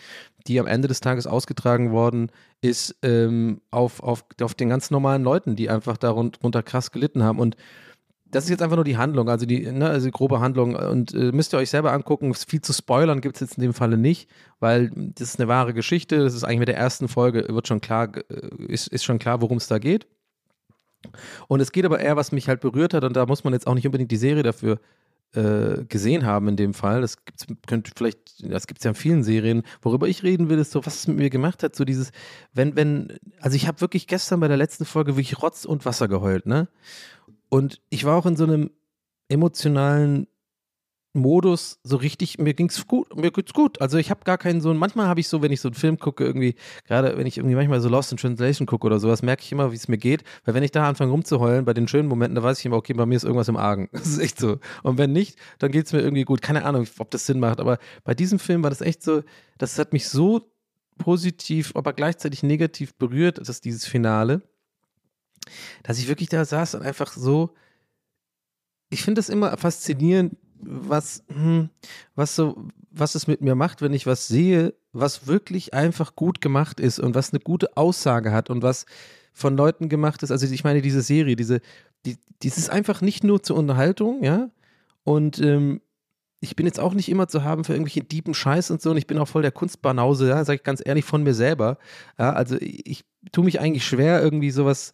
die 0.47 0.59
am 0.59 0.67
Ende 0.67 0.89
des 0.89 0.99
Tages 0.99 1.27
ausgetragen 1.27 1.91
worden 1.91 2.29
ist, 2.59 2.95
ähm, 3.03 3.61
auf, 3.71 4.03
auf, 4.03 4.25
auf 4.41 4.53
den 4.53 4.69
ganz 4.69 4.91
normalen 4.91 5.23
Leuten, 5.23 5.55
die 5.55 5.69
einfach 5.69 5.95
darunter 5.95 6.63
krass 6.63 6.91
gelitten 6.91 7.23
haben. 7.23 7.39
Und 7.39 7.55
das 8.33 8.45
ist 8.45 8.49
jetzt 8.49 8.61
einfach 8.61 8.75
nur 8.75 8.83
die 8.83 8.97
Handlung, 8.97 9.29
also 9.29 9.45
die, 9.45 9.71
ne, 9.71 9.89
also 9.89 10.07
die 10.07 10.11
grobe 10.11 10.39
Handlung. 10.39 10.75
Und 10.75 11.13
äh, 11.13 11.31
müsst 11.31 11.53
ihr 11.53 11.57
euch 11.57 11.69
selber 11.69 11.93
angucken. 11.93 12.33
Viel 12.33 12.61
zu 12.61 12.73
spoilern 12.73 13.21
gibt 13.21 13.35
es 13.35 13.41
jetzt 13.41 13.57
in 13.57 13.61
dem 13.63 13.73
Falle 13.73 13.97
nicht, 13.97 14.29
weil 14.59 14.91
das 14.95 15.29
ist 15.29 15.39
eine 15.39 15.47
wahre 15.47 15.73
Geschichte. 15.73 16.19
Das 16.19 16.33
ist 16.33 16.43
eigentlich 16.43 16.59
mit 16.59 16.67
der 16.67 16.77
ersten 16.77 17.07
Folge, 17.07 17.45
wird 17.47 17.67
schon 17.67 17.81
klar, 17.81 18.09
äh, 18.15 18.65
ist, 18.67 18.87
ist 18.87 19.03
schon 19.03 19.19
klar, 19.19 19.41
worum 19.41 19.57
es 19.57 19.67
da 19.67 19.77
geht. 19.77 20.07
Und 21.47 21.59
es 21.59 21.71
geht 21.71 21.85
aber 21.85 21.99
eher, 21.99 22.15
was 22.15 22.31
mich 22.31 22.47
halt 22.47 22.61
berührt 22.61 22.93
hat, 22.93 23.03
und 23.03 23.15
da 23.15 23.25
muss 23.25 23.43
man 23.43 23.53
jetzt 23.53 23.67
auch 23.67 23.75
nicht 23.75 23.85
unbedingt 23.85 24.11
die 24.11 24.17
Serie 24.17 24.43
dafür 24.43 24.79
äh, 25.35 25.85
gesehen 25.85 26.25
haben 26.25 26.47
in 26.47 26.55
dem 26.55 26.73
Fall. 26.73 27.01
Das 27.01 27.25
gibt's, 27.25 27.45
könnte 27.67 27.91
vielleicht, 27.95 28.51
das 28.51 28.67
gibt 28.67 28.79
es 28.79 28.83
ja 28.83 28.91
in 28.91 28.95
vielen 28.95 29.23
Serien. 29.23 29.63
Worüber 29.81 30.07
ich 30.07 30.23
reden 30.23 30.49
will, 30.49 30.59
ist 30.59 30.71
so, 30.71 30.85
was 30.85 30.95
es 30.95 31.07
mit 31.07 31.17
mir 31.17 31.29
gemacht 31.29 31.63
hat, 31.63 31.75
so 31.75 31.85
dieses, 31.85 32.11
wenn, 32.53 32.75
wenn, 32.75 33.17
also 33.41 33.55
ich 33.55 33.67
habe 33.67 33.81
wirklich 33.81 34.07
gestern 34.07 34.39
bei 34.39 34.47
der 34.47 34.57
letzten 34.57 34.85
Folge 34.85 35.13
wirklich 35.15 35.41
Rotz 35.41 35.65
und 35.65 35.85
Wasser 35.85 36.07
geheult, 36.07 36.45
ne? 36.45 36.67
Und 37.53 37.81
ich 37.91 38.03
war 38.03 38.17
auch 38.17 38.25
in 38.25 38.35
so 38.35 38.45
einem 38.45 38.71
emotionalen 39.29 40.25
Modus 41.13 41.77
so 41.83 41.97
richtig, 41.97 42.39
mir 42.39 42.55
ging's 42.55 42.87
gut, 42.87 43.15
mir 43.15 43.29
geht's 43.29 43.53
gut. 43.53 43.79
Also 43.79 43.99
ich 43.99 44.09
habe 44.09 44.23
gar 44.23 44.39
keinen 44.39 44.59
so, 44.59 44.73
manchmal 44.73 45.05
habe 45.05 45.19
ich 45.19 45.27
so, 45.27 45.43
wenn 45.43 45.51
ich 45.51 45.61
so 45.61 45.67
einen 45.67 45.75
Film 45.75 45.99
gucke, 45.99 46.25
irgendwie, 46.25 46.55
gerade 46.87 47.15
wenn 47.15 47.27
ich 47.27 47.37
irgendwie 47.37 47.53
manchmal 47.53 47.79
so 47.79 47.89
Lost 47.89 48.11
in 48.11 48.17
Translation 48.17 48.65
gucke 48.65 48.87
oder 48.87 48.99
sowas, 48.99 49.21
merke 49.21 49.43
ich 49.43 49.51
immer, 49.51 49.71
wie 49.71 49.75
es 49.75 49.87
mir 49.87 49.99
geht. 49.99 50.23
Weil 50.45 50.55
wenn 50.55 50.63
ich 50.63 50.71
da 50.71 50.89
anfange 50.89 51.11
rumzuheulen, 51.11 51.63
bei 51.63 51.75
den 51.75 51.87
schönen 51.87 52.09
Momenten, 52.09 52.33
da 52.33 52.41
weiß 52.41 52.57
ich 52.57 52.65
immer, 52.65 52.77
okay, 52.77 52.93
bei 52.93 53.05
mir 53.05 53.17
ist 53.17 53.23
irgendwas 53.23 53.49
im 53.49 53.57
Argen. 53.57 53.87
Das 53.93 54.07
ist 54.07 54.17
echt 54.17 54.39
so. 54.39 54.57
Und 54.81 54.97
wenn 54.97 55.13
nicht, 55.13 55.37
dann 55.59 55.71
geht's 55.71 55.93
mir 55.93 56.01
irgendwie 56.01 56.23
gut. 56.23 56.41
Keine 56.41 56.65
Ahnung, 56.65 56.87
ob 56.97 57.11
das 57.11 57.27
Sinn 57.27 57.39
macht. 57.39 57.59
Aber 57.59 57.77
bei 58.03 58.15
diesem 58.15 58.39
Film 58.39 58.63
war 58.63 58.71
das 58.71 58.81
echt 58.81 59.03
so, 59.03 59.21
das 59.59 59.77
hat 59.77 59.93
mich 59.93 60.09
so 60.09 60.49
positiv, 60.97 61.71
aber 61.75 61.93
gleichzeitig 61.93 62.41
negativ 62.41 62.95
berührt, 62.95 63.47
dass 63.47 63.61
dieses 63.61 63.85
Finale 63.85 64.41
dass 65.83 65.99
ich 65.99 66.07
wirklich 66.07 66.29
da 66.29 66.45
saß 66.45 66.75
und 66.75 66.83
einfach 66.83 67.13
so, 67.13 67.53
ich 68.89 69.03
finde 69.03 69.19
das 69.19 69.29
immer 69.29 69.57
faszinierend, 69.57 70.35
was, 70.59 71.23
hm, 71.27 71.69
was 72.15 72.35
so, 72.35 72.67
was 72.91 73.15
es 73.15 73.27
mit 73.27 73.41
mir 73.41 73.55
macht, 73.55 73.81
wenn 73.81 73.93
ich 73.93 74.05
was 74.05 74.27
sehe, 74.27 74.73
was 74.93 75.27
wirklich 75.27 75.73
einfach 75.73 76.15
gut 76.15 76.41
gemacht 76.41 76.79
ist 76.79 76.99
und 76.99 77.15
was 77.15 77.33
eine 77.33 77.39
gute 77.39 77.75
Aussage 77.75 78.31
hat 78.31 78.49
und 78.49 78.61
was 78.61 78.85
von 79.33 79.57
Leuten 79.57 79.89
gemacht 79.89 80.21
ist. 80.23 80.31
Also 80.31 80.45
ich 80.45 80.63
meine, 80.63 80.81
diese 80.81 81.01
Serie, 81.01 81.35
diese, 81.35 81.59
die, 82.05 82.17
dies 82.43 82.57
ist 82.57 82.69
einfach 82.69 83.01
nicht 83.01 83.23
nur 83.23 83.41
zur 83.41 83.57
Unterhaltung, 83.57 84.23
ja. 84.23 84.49
Und 85.03 85.39
ähm, 85.39 85.81
ich 86.39 86.55
bin 86.55 86.65
jetzt 86.65 86.79
auch 86.79 86.93
nicht 86.93 87.09
immer 87.09 87.27
zu 87.27 87.43
haben 87.43 87.63
für 87.63 87.73
irgendwelche 87.73 88.03
dieben 88.03 88.33
Scheiß 88.33 88.69
und 88.69 88.81
so 88.81 88.91
und 88.91 88.97
ich 88.97 89.07
bin 89.07 89.17
auch 89.17 89.27
voll 89.27 89.41
der 89.41 89.51
Kunstbanause, 89.51 90.29
ja, 90.29 90.43
sage 90.45 90.57
ich 90.57 90.63
ganz 90.63 90.81
ehrlich 90.85 91.05
von 91.05 91.23
mir 91.23 91.33
selber. 91.33 91.77
Ja, 92.19 92.33
also 92.33 92.57
ich 92.59 93.05
tue 93.31 93.45
mich 93.45 93.59
eigentlich 93.59 93.85
schwer, 93.85 94.21
irgendwie 94.21 94.51
sowas 94.51 94.91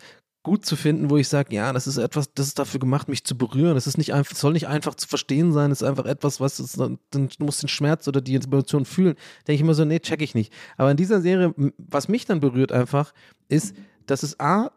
gut 0.50 0.66
zu 0.66 0.76
finden, 0.76 1.12
wo 1.12 1.18
ich 1.18 1.28
sage, 1.28 1.54
ja, 1.54 1.72
das 1.74 1.86
ist 1.86 1.98
etwas, 1.98 2.34
das 2.34 2.48
ist 2.48 2.58
dafür 2.58 2.80
gemacht, 2.80 3.08
mich 3.08 3.24
zu 3.24 3.38
berühren. 3.38 3.76
Das 3.76 3.86
ist 3.86 4.00
nicht 4.00 4.16
einfach, 4.16 4.36
soll 4.36 4.54
nicht 4.54 4.68
einfach 4.68 4.96
zu 4.96 5.08
verstehen 5.08 5.52
sein, 5.52 5.70
das 5.70 5.84
ist 5.84 5.88
einfach 5.88 6.06
etwas, 6.06 6.40
was 6.40 6.60
ist, 6.60 6.80
dann, 6.80 6.98
musst 7.38 7.62
den 7.62 7.70
Schmerz 7.70 8.08
oder 8.08 8.20
die 8.20 8.34
Emotion 8.34 8.84
fühlen. 8.84 9.14
Denke 9.48 9.54
ich 9.54 9.62
immer 9.62 9.76
so, 9.76 9.86
nee, 9.86 10.00
check 10.00 10.24
ich 10.24 10.34
nicht. 10.34 10.52
Aber 10.76 10.90
in 10.90 10.98
dieser 10.98 11.22
Serie, 11.22 11.54
was 11.78 12.08
mich 12.08 12.26
dann 12.26 12.40
berührt 12.40 12.72
einfach, 12.72 13.14
ist, 13.48 13.76
dass 14.08 14.24
es 14.24 14.40
A, 14.40 14.72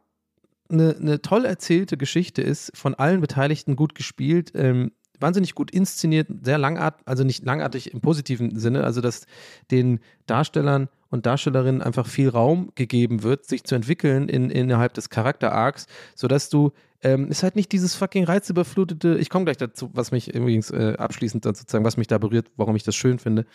eine, 0.69 0.95
eine 1.01 1.23
toll 1.23 1.47
erzählte 1.47 1.97
Geschichte 1.97 2.43
ist, 2.43 2.71
von 2.77 2.95
allen 2.95 3.23
Beteiligten 3.23 3.75
gut 3.75 3.95
gespielt, 3.95 4.53
ähm, 4.55 4.93
wahnsinnig 5.23 5.55
gut 5.55 5.71
inszeniert, 5.71 6.29
sehr 6.43 6.59
langartig, 6.59 7.07
also 7.07 7.25
nicht 7.25 7.45
langartig 7.45 7.93
im 7.93 8.01
positiven 8.01 8.59
Sinne, 8.59 8.85
also 8.85 9.01
dass 9.01 9.27
den 9.71 10.01
Darstellern 10.27 10.89
und 11.11 11.27
Darstellerinnen 11.27 11.83
einfach 11.83 12.07
viel 12.07 12.29
Raum 12.29 12.73
gegeben 12.75 13.23
wird, 13.23 13.47
sich 13.47 13.65
zu 13.65 13.75
entwickeln 13.75 14.29
in, 14.29 14.51
innerhalb 14.51 14.95
des 14.95 15.11
Charakter-Arcs, 15.11 15.87
sodass 16.15 16.49
du 16.49 16.73
ähm, 17.03 17.29
ist 17.29 17.43
halt 17.43 17.57
nicht 17.57 17.73
dieses 17.73 17.95
fucking 17.95 18.25
reizüberflutete, 18.25 19.19
ich 19.19 19.29
komme 19.29 19.45
gleich 19.45 19.57
dazu, 19.57 19.91
was 19.93 20.13
mich 20.13 20.35
übrigens 20.35 20.71
äh, 20.71 20.95
abschließend 20.99 21.45
dann 21.45 21.55
sozusagen, 21.55 21.85
was 21.85 21.97
mich 21.97 22.07
da 22.07 22.19
berührt, 22.19 22.51
warum 22.57 22.77
ich 22.77 22.83
das 22.83 22.95
schön 22.95 23.19
finde. 23.19 23.47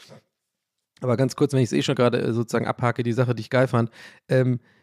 Aber 1.01 1.15
ganz 1.15 1.35
kurz, 1.35 1.53
wenn 1.53 1.59
ich 1.59 1.67
es 1.67 1.73
eh 1.73 1.81
schon 1.81 1.95
gerade 1.95 2.19
äh, 2.21 2.33
sozusagen 2.33 2.67
abhake, 2.67 3.03
die 3.03 3.13
Sache, 3.13 3.35
die 3.35 3.41
ich 3.41 3.49
geil 3.49 3.67
fand, 3.67 3.91
ähm, 4.29 4.55
äh, 4.55 4.76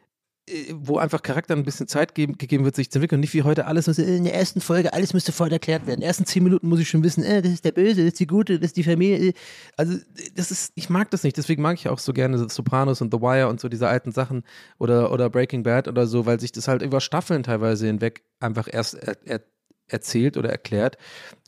wo 0.73 0.99
einfach 0.99 1.23
Charakter 1.23 1.57
ein 1.57 1.65
bisschen 1.65 1.89
Zeit 1.89 2.15
geben, 2.15 2.37
gegeben 2.37 2.65
wird, 2.65 2.77
sich 2.77 2.91
zu 2.91 2.99
entwickeln. 2.99 3.21
Nicht 3.21 3.33
wie 3.33 3.43
heute 3.43 3.67
alles, 3.67 3.89
was 3.89 3.99
in 3.99 4.25
der 4.25 4.35
ersten 4.35 4.61
Folge, 4.61 4.93
alles 4.93 5.15
müsste 5.15 5.33
voll 5.33 5.50
erklärt 5.50 5.87
werden. 5.87 5.95
In 5.95 6.00
den 6.00 6.07
ersten 6.07 6.26
zehn 6.26 6.43
Minuten 6.43 6.69
muss 6.69 6.80
ich 6.80 6.89
schon 6.89 7.02
wissen, 7.02 7.25
äh, 7.25 7.41
das 7.41 7.52
ist 7.52 7.65
der 7.65 7.73
Böse, 7.73 8.02
das 8.02 8.13
ist 8.13 8.21
die 8.21 8.26
Gute, 8.26 8.59
das 8.59 8.69
ist 8.69 8.76
die 8.76 8.85
Familie. 8.85 9.33
Also, 9.76 9.99
das 10.35 10.50
ist, 10.50 10.73
ich 10.75 10.91
mag 10.91 11.11
das 11.11 11.23
nicht. 11.23 11.37
Deswegen 11.39 11.63
mag 11.63 11.78
ich 11.78 11.89
auch 11.89 11.99
so 11.99 12.13
gerne 12.13 12.49
Sopranos 12.50 13.00
und 13.00 13.13
The 13.13 13.21
Wire 13.21 13.49
und 13.49 13.59
so 13.59 13.69
diese 13.69 13.89
alten 13.89 14.13
Sachen 14.13 14.45
oder, 14.78 15.13
oder 15.13 15.30
Breaking 15.30 15.63
Bad 15.63 15.89
oder 15.89 16.07
so, 16.07 16.26
weil 16.26 16.39
sich 16.39 16.52
das 16.52 16.69
halt 16.69 16.83
über 16.83 17.00
Staffeln 17.00 17.43
teilweise 17.43 17.87
hinweg 17.87 18.23
einfach 18.39 18.69
erst 18.71 18.95
er, 18.95 19.17
er, 19.25 19.41
erzählt 19.87 20.37
oder 20.37 20.50
erklärt, 20.50 20.99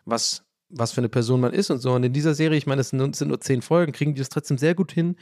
was 0.04 0.42
was 0.68 0.90
für 0.90 1.00
eine 1.00 1.08
Person 1.08 1.40
man 1.40 1.52
ist 1.52 1.70
und 1.70 1.78
so. 1.78 1.92
Und 1.92 2.02
in 2.02 2.12
dieser 2.12 2.34
Serie, 2.34 2.58
ich 2.58 2.66
meine, 2.66 2.80
es 2.80 2.88
sind, 2.88 3.14
sind 3.14 3.28
nur 3.28 3.40
zehn 3.40 3.62
Folgen, 3.62 3.92
kriegen 3.92 4.14
die 4.14 4.18
das 4.18 4.30
trotzdem 4.30 4.58
sehr 4.58 4.74
gut 4.74 4.90
hin, 4.90 5.14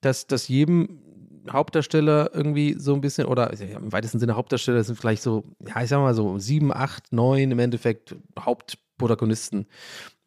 dass, 0.00 0.28
dass 0.28 0.46
jedem 0.46 1.00
Hauptdarsteller 1.50 2.30
irgendwie 2.32 2.74
so 2.78 2.94
ein 2.94 3.00
bisschen, 3.00 3.26
oder 3.26 3.52
im 3.58 3.92
weitesten 3.92 4.18
Sinne 4.18 4.36
Hauptdarsteller 4.36 4.82
sind 4.84 4.98
vielleicht 4.98 5.22
so, 5.22 5.44
ja, 5.66 5.82
ich 5.82 5.88
sag 5.88 5.98
mal 5.98 6.14
so 6.14 6.38
sieben, 6.38 6.72
acht, 6.72 7.12
neun 7.12 7.50
im 7.50 7.58
Endeffekt 7.58 8.16
Hauptprotagonisten. 8.38 9.66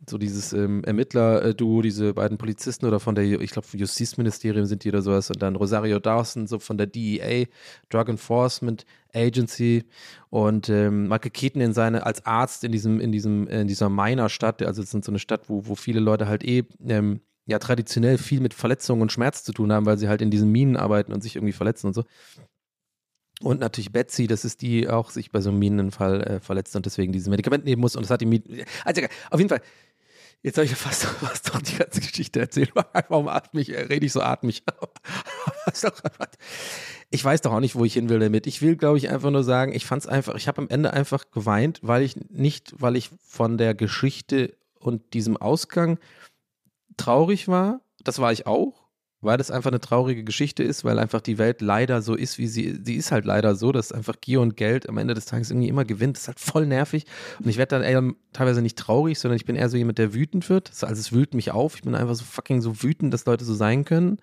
So 0.08 0.20
dieses 0.20 0.54
ähm, 0.54 0.84
Ermittler-Duo, 0.84 1.82
diese 1.82 2.14
beiden 2.14 2.38
Polizisten 2.38 2.86
oder 2.86 3.00
von 3.00 3.16
der, 3.16 3.26
ich 3.26 3.50
glaube, 3.50 3.68
Justizministerium 3.74 4.68
sind 4.68 4.84
die 4.84 4.90
oder 4.90 5.02
sowas 5.02 5.32
und 5.32 5.42
dann 5.42 5.56
Rosario 5.56 5.98
Dawson, 6.00 6.46
so 6.46 6.60
von 6.60 6.78
der 6.78 6.86
DEA, 6.86 7.46
Drug 7.90 8.08
Enforcement 8.08 8.86
Agency 9.16 9.86
und 10.30 10.70
ähm, 10.70 11.08
Michael 11.08 11.32
Keaton 11.32 11.62
in 11.62 11.74
seine, 11.74 12.06
als 12.06 12.24
Arzt 12.28 12.64
in 12.64 12.72
diesem, 12.72 13.00
in 13.00 13.12
diesem, 13.12 13.48
in 13.48 13.68
dieser 13.68 13.90
Miner-Stadt, 13.90 14.62
also 14.62 14.84
so 14.84 15.00
eine 15.08 15.18
Stadt, 15.18 15.50
wo, 15.50 15.66
wo 15.66 15.74
viele 15.74 16.00
Leute 16.00 16.28
halt 16.28 16.46
eh 16.46 16.64
ähm, 16.88 17.22
ja 17.48 17.60
traditionell 17.60 18.18
viel 18.18 18.42
mit 18.42 18.54
Verletzungen 18.54 19.02
und 19.02 19.12
Schmerz 19.12 19.44
zu 19.44 19.54
tun 19.54 19.72
haben, 19.72 19.86
weil 19.86 19.98
sie 19.98 20.10
halt 20.10 20.22
in 20.22 20.30
diesen 20.30 20.52
Minen 20.52 20.78
arbeiten 20.78 21.14
und 21.14 21.22
sich 21.22 21.36
irgendwie 21.36 21.54
verletzen 21.54 21.88
und 21.88 21.94
so. 21.94 22.04
Und 23.42 23.60
natürlich 23.60 23.92
Betsy, 23.92 24.28
das 24.28 24.46
ist 24.46 24.62
die 24.62 24.90
auch 24.90 25.12
sich 25.12 25.32
bei 25.32 25.42
so 25.42 25.50
einem 25.50 25.60
Minenfall 25.60 26.22
äh, 26.24 26.40
verletzt 26.40 26.76
und 26.76 26.86
deswegen 26.86 27.14
dieses 27.14 27.30
Medikament 27.30 27.66
nehmen 27.66 27.82
muss. 27.82 27.96
Und 27.96 28.04
das 28.04 28.10
hat 28.10 28.22
die 28.22 28.26
Minen. 28.26 28.66
Also 28.84 29.02
auf 29.30 29.40
jeden 29.40 29.50
Fall, 29.50 29.62
jetzt 30.42 30.58
habe 30.58 30.66
ich 30.66 30.76
fast, 30.76 31.04
fast 31.22 31.50
doch 31.50 31.62
die 31.62 31.78
ganze 31.78 32.02
Geschichte 32.02 32.40
erzählt. 32.40 32.72
Warum 33.10 33.28
atme 33.28 33.62
ich, 33.62 33.70
rede 33.70 34.06
ich 34.06 34.12
so 34.12 34.22
atmig? 34.22 34.64
ich 37.12 37.24
weiß 37.24 37.42
doch 37.42 37.54
auch 37.54 37.60
nicht, 37.60 37.76
wo 37.76 37.86
ich 37.86 37.94
hin 37.94 38.10
will 38.10 38.20
damit. 38.20 38.48
Ich 38.48 38.62
will, 38.62 38.76
glaube 38.76 38.98
ich, 38.98 39.10
einfach 39.10 39.32
nur 39.32 39.44
sagen, 39.44 39.72
ich 39.74 39.86
fand 39.86 40.02
es 40.02 40.08
einfach, 40.08 40.36
ich 40.36 40.48
habe 40.48 40.62
am 40.62 40.70
Ende 40.70 40.92
einfach 40.92 41.30
geweint, 41.32 41.80
weil 41.84 42.02
ich 42.02 42.16
nicht, 42.30 42.74
weil 42.80 42.96
ich 42.96 43.12
von 43.24 43.58
der 43.58 43.76
Geschichte 43.76 44.58
und 44.80 45.14
diesem 45.14 45.38
Ausgang 45.38 46.00
traurig 46.98 47.48
war. 47.48 47.82
Das 48.04 48.20
war 48.20 48.32
ich 48.32 48.48
auch, 48.48 48.88
weil 49.22 49.38
das 49.38 49.52
einfach 49.52 49.72
eine 49.72 49.80
traurige 49.80 50.24
Geschichte 50.24 50.64
ist, 50.64 50.84
weil 50.84 51.00
einfach 51.00 51.22
die 51.22 51.38
Welt 51.38 51.62
leider 51.62 52.02
so 52.02 52.16
ist, 52.16 52.38
wie 52.38 52.48
sie, 52.48 52.80
sie 52.84 52.96
ist 52.96 53.12
halt 53.12 53.26
leider 53.26 53.56
so, 53.56 53.72
dass 53.72 53.92
einfach 53.92 54.20
Gier 54.22 54.42
und 54.42 54.56
Geld 54.58 54.88
am 54.90 54.98
Ende 54.98 55.14
des 55.14 55.26
Tages 55.26 55.50
irgendwie 55.50 55.68
immer 55.68 55.86
gewinnt. 55.86 56.18
Das 56.18 56.24
ist 56.24 56.28
halt 56.28 56.40
voll 56.40 56.66
nervig. 56.66 57.06
Und 57.40 57.50
ich 57.50 57.58
werde 57.58 57.76
dann 57.76 57.84
eher 57.84 58.04
teilweise 58.34 58.62
nicht 58.62 58.78
traurig, 58.78 59.20
sondern 59.20 59.38
ich 59.38 59.46
bin 59.46 59.56
eher 59.56 59.70
so 59.70 59.78
jemand, 59.78 59.98
der 59.98 60.14
wütend 60.14 60.50
wird. 60.50 60.72
Also 60.82 61.00
es 61.00 61.12
wühlt 61.12 61.34
mich 61.34 61.52
auf. 61.52 61.76
Ich 61.76 61.82
bin 61.82 61.96
einfach 61.96 62.16
so 62.16 62.26
fucking 62.26 62.62
so 62.62 62.84
wütend, 62.84 63.14
dass 63.14 63.26
Leute 63.26 63.46
so 63.46 63.56
sein 63.56 63.86
können. 63.86 64.20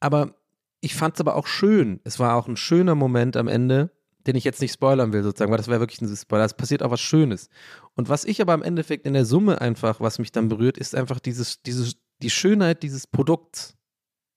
Aber 0.00 0.34
ich 0.80 0.94
fand 0.94 1.14
es 1.14 1.20
aber 1.20 1.36
auch 1.36 1.46
schön. 1.46 2.00
Es 2.04 2.18
war 2.18 2.36
auch 2.36 2.48
ein 2.48 2.56
schöner 2.56 2.96
Moment 2.96 3.36
am 3.36 3.46
Ende, 3.48 3.90
den 4.26 4.36
ich 4.36 4.44
jetzt 4.44 4.60
nicht 4.60 4.72
spoilern 4.72 5.12
will, 5.12 5.22
sozusagen, 5.22 5.50
weil 5.50 5.58
das 5.58 5.68
wäre 5.68 5.80
wirklich 5.80 6.00
ein 6.00 6.16
Spoiler. 6.16 6.44
Es 6.44 6.54
passiert 6.54 6.82
auch 6.82 6.90
was 6.90 7.00
Schönes. 7.00 7.48
Und 7.94 8.08
was 8.08 8.24
ich 8.24 8.40
aber 8.40 8.54
im 8.54 8.62
Endeffekt 8.62 9.06
in 9.06 9.14
der 9.14 9.24
Summe 9.24 9.60
einfach, 9.60 10.00
was 10.00 10.18
mich 10.18 10.32
dann 10.32 10.48
berührt, 10.48 10.78
ist 10.78 10.94
einfach 10.94 11.20
dieses, 11.20 11.62
dieses, 11.62 11.96
die 12.22 12.30
Schönheit 12.30 12.82
dieses 12.82 13.06
Produkts, 13.06 13.76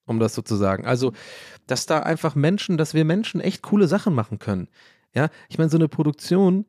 um 0.06 0.20
das 0.20 0.36
so 0.36 0.42
zu 0.42 0.56
sagen. 0.56 0.86
Also, 0.86 1.14
dass 1.68 1.86
da 1.86 2.00
einfach 2.00 2.36
Menschen, 2.36 2.78
dass 2.78 2.94
wir 2.94 3.06
Menschen 3.06 3.42
echt 3.42 3.62
coole 3.62 3.88
Sachen 3.88 4.14
machen 4.14 4.40
können. 4.40 4.68
Ja, 5.14 5.30
ich 5.50 5.58
meine, 5.58 5.70
so 5.70 5.78
eine 5.78 5.88
Produktion 5.88 6.66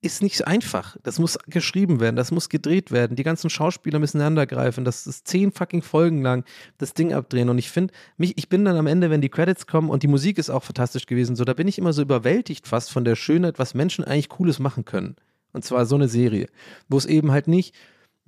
ist 0.00 0.22
nicht 0.22 0.46
einfach. 0.46 0.96
Das 1.02 1.18
muss 1.18 1.38
geschrieben 1.48 1.98
werden, 1.98 2.14
das 2.14 2.30
muss 2.30 2.48
gedreht 2.48 2.92
werden. 2.92 3.16
Die 3.16 3.24
ganzen 3.24 3.50
Schauspieler 3.50 3.98
müssen 3.98 4.18
ineinandergreifen. 4.18 4.84
Das 4.84 5.06
ist 5.06 5.26
zehn 5.26 5.50
fucking 5.50 5.82
Folgen 5.82 6.22
lang 6.22 6.44
das 6.78 6.94
Ding 6.94 7.12
abdrehen. 7.12 7.48
Und 7.48 7.58
ich 7.58 7.70
finde, 7.70 7.92
mich, 8.16 8.38
ich 8.38 8.48
bin 8.48 8.64
dann 8.64 8.76
am 8.76 8.86
Ende, 8.86 9.10
wenn 9.10 9.20
die 9.20 9.28
Credits 9.28 9.66
kommen 9.66 9.90
und 9.90 10.04
die 10.04 10.08
Musik 10.08 10.38
ist 10.38 10.50
auch 10.50 10.62
fantastisch 10.62 11.06
gewesen, 11.06 11.34
so, 11.34 11.44
da 11.44 11.52
bin 11.52 11.66
ich 11.66 11.78
immer 11.78 11.92
so 11.92 12.02
überwältigt 12.02 12.68
fast 12.68 12.92
von 12.92 13.04
der 13.04 13.16
Schönheit, 13.16 13.58
was 13.58 13.74
Menschen 13.74 14.04
eigentlich 14.04 14.28
Cooles 14.28 14.60
machen 14.60 14.84
können. 14.84 15.16
Und 15.52 15.64
zwar 15.64 15.86
so 15.86 15.96
eine 15.96 16.08
Serie, 16.08 16.46
wo 16.88 16.96
es 16.96 17.06
eben 17.06 17.32
halt 17.32 17.48
nicht 17.48 17.74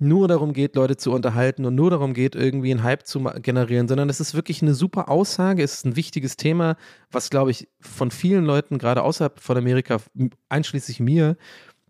nur 0.01 0.27
darum 0.27 0.53
geht, 0.53 0.75
Leute 0.75 0.97
zu 0.97 1.11
unterhalten 1.11 1.65
und 1.65 1.75
nur 1.75 1.91
darum 1.91 2.13
geht, 2.13 2.35
irgendwie 2.35 2.71
einen 2.71 2.83
Hype 2.83 3.05
zu 3.05 3.19
generieren, 3.41 3.87
sondern 3.87 4.09
es 4.09 4.19
ist 4.19 4.33
wirklich 4.33 4.61
eine 4.61 4.73
super 4.73 5.09
Aussage, 5.09 5.63
es 5.63 5.75
ist 5.75 5.85
ein 5.85 5.95
wichtiges 5.95 6.37
Thema, 6.37 6.75
was, 7.11 7.29
glaube 7.29 7.51
ich, 7.51 7.69
von 7.79 8.09
vielen 8.11 8.45
Leuten, 8.45 8.79
gerade 8.79 9.03
außerhalb 9.03 9.39
von 9.39 9.57
Amerika, 9.57 9.97
einschließlich 10.49 10.99
mir, 10.99 11.37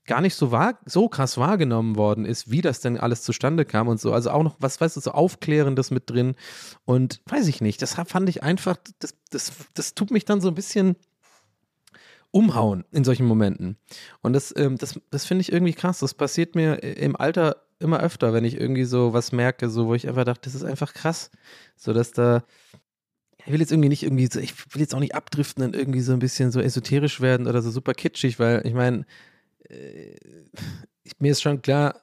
gar 0.05 0.21
nicht 0.21 0.35
so, 0.35 0.51
so 0.85 1.07
krass 1.07 1.37
wahrgenommen 1.37 1.95
worden 1.95 2.25
ist, 2.25 2.51
wie 2.51 2.61
das 2.61 2.81
denn 2.81 2.97
alles 2.97 3.21
zustande 3.21 3.65
kam 3.65 3.87
und 3.87 3.99
so. 3.99 4.11
Also 4.11 4.31
auch 4.31 4.43
noch 4.43 4.57
was, 4.59 4.81
weißt 4.81 4.97
du, 4.97 4.99
so 4.99 5.11
Aufklärendes 5.11 5.91
mit 5.91 6.09
drin. 6.09 6.35
Und 6.83 7.21
weiß 7.29 7.47
ich 7.47 7.61
nicht, 7.61 7.81
das 7.81 7.93
fand 7.93 8.27
ich 8.27 8.43
einfach, 8.43 8.77
das, 8.99 9.15
das, 9.29 9.53
das 9.73 9.95
tut 9.95 10.11
mich 10.11 10.25
dann 10.25 10.41
so 10.41 10.49
ein 10.49 10.55
bisschen 10.55 10.95
umhauen 12.31 12.85
in 12.91 13.03
solchen 13.03 13.25
Momenten. 13.25 13.77
Und 14.21 14.33
das, 14.33 14.53
ähm, 14.57 14.77
das, 14.77 14.99
das 15.11 15.25
finde 15.25 15.41
ich 15.41 15.51
irgendwie 15.51 15.73
krass. 15.73 15.99
Das 15.99 16.13
passiert 16.13 16.55
mir 16.55 16.83
im 16.83 17.15
Alter 17.15 17.57
immer 17.81 17.99
öfter, 17.99 18.33
wenn 18.33 18.45
ich 18.45 18.59
irgendwie 18.59 18.85
so 18.85 19.13
was 19.13 19.31
merke, 19.31 19.69
so 19.69 19.87
wo 19.87 19.95
ich 19.95 20.07
einfach 20.07 20.25
dachte, 20.25 20.41
das 20.43 20.55
ist 20.55 20.63
einfach 20.63 20.93
krass. 20.93 21.31
So 21.75 21.93
dass 21.93 22.11
da, 22.11 22.43
ich 23.45 23.51
will 23.51 23.59
jetzt 23.59 23.71
irgendwie 23.71 23.89
nicht 23.89 24.03
irgendwie 24.03 24.27
so, 24.31 24.39
ich 24.39 24.53
will 24.73 24.81
jetzt 24.81 24.95
auch 24.95 24.99
nicht 24.99 25.15
abdriften 25.15 25.63
und 25.63 25.75
irgendwie 25.75 26.01
so 26.01 26.13
ein 26.13 26.19
bisschen 26.19 26.51
so 26.51 26.59
esoterisch 26.59 27.21
werden 27.21 27.47
oder 27.47 27.61
so 27.61 27.71
super 27.71 27.93
kitschig, 27.93 28.39
weil 28.39 28.65
ich 28.65 28.73
meine, 28.73 29.05
äh, 29.69 30.15
mir 31.19 31.31
ist 31.31 31.41
schon 31.41 31.61
klar, 31.61 32.01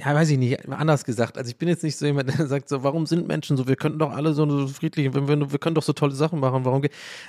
ja, 0.00 0.14
weiß 0.14 0.30
ich 0.30 0.38
nicht, 0.38 0.68
anders 0.68 1.04
gesagt. 1.04 1.36
Also 1.36 1.50
ich 1.50 1.56
bin 1.56 1.68
jetzt 1.68 1.82
nicht 1.82 1.96
so 1.96 2.06
jemand, 2.06 2.28
der 2.38 2.46
sagt 2.46 2.68
so, 2.68 2.84
warum 2.84 3.06
sind 3.06 3.26
Menschen 3.26 3.56
so? 3.56 3.66
Wir 3.66 3.74
könnten 3.74 3.98
doch 3.98 4.12
alle 4.12 4.32
so, 4.32 4.48
so 4.48 4.68
friedlich, 4.68 5.12
wir, 5.12 5.28
wir 5.28 5.58
können 5.58 5.74
doch 5.74 5.82
so 5.82 5.92
tolle 5.92 6.14
Sachen 6.14 6.38
machen. 6.38 6.64
Warum? 6.64 6.82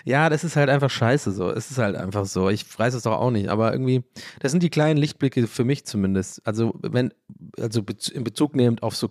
Ja, 0.06 0.30
das 0.30 0.44
ist 0.44 0.56
halt 0.56 0.70
einfach 0.70 0.92
scheiße 0.92 1.32
so. 1.32 1.50
Es 1.50 1.72
ist 1.72 1.80
halt 1.80 1.96
einfach 1.96 2.26
so. 2.26 2.50
Ich 2.50 2.66
weiß 2.78 2.94
es 2.94 3.04
doch 3.04 3.14
auch 3.14 3.32
nicht, 3.32 3.50
aber 3.50 3.72
irgendwie, 3.72 4.04
das 4.40 4.52
sind 4.52 4.62
die 4.62 4.70
kleinen 4.70 4.98
Lichtblicke 4.98 5.48
für 5.48 5.64
mich 5.64 5.86
zumindest. 5.86 6.46
Also 6.46 6.76
wenn, 6.82 7.12
also 7.60 7.82
in 8.14 8.24
Bezug 8.24 8.56
nehmend 8.56 8.84
auf 8.84 8.96
so, 8.96 9.10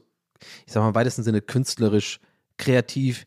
ich 0.65 0.73
sag 0.73 0.83
mal 0.83 0.91
im 0.91 0.95
weitesten 0.95 1.25
Sinne 1.25 1.41
künstlerisch, 1.41 2.21
kreativ, 2.59 3.27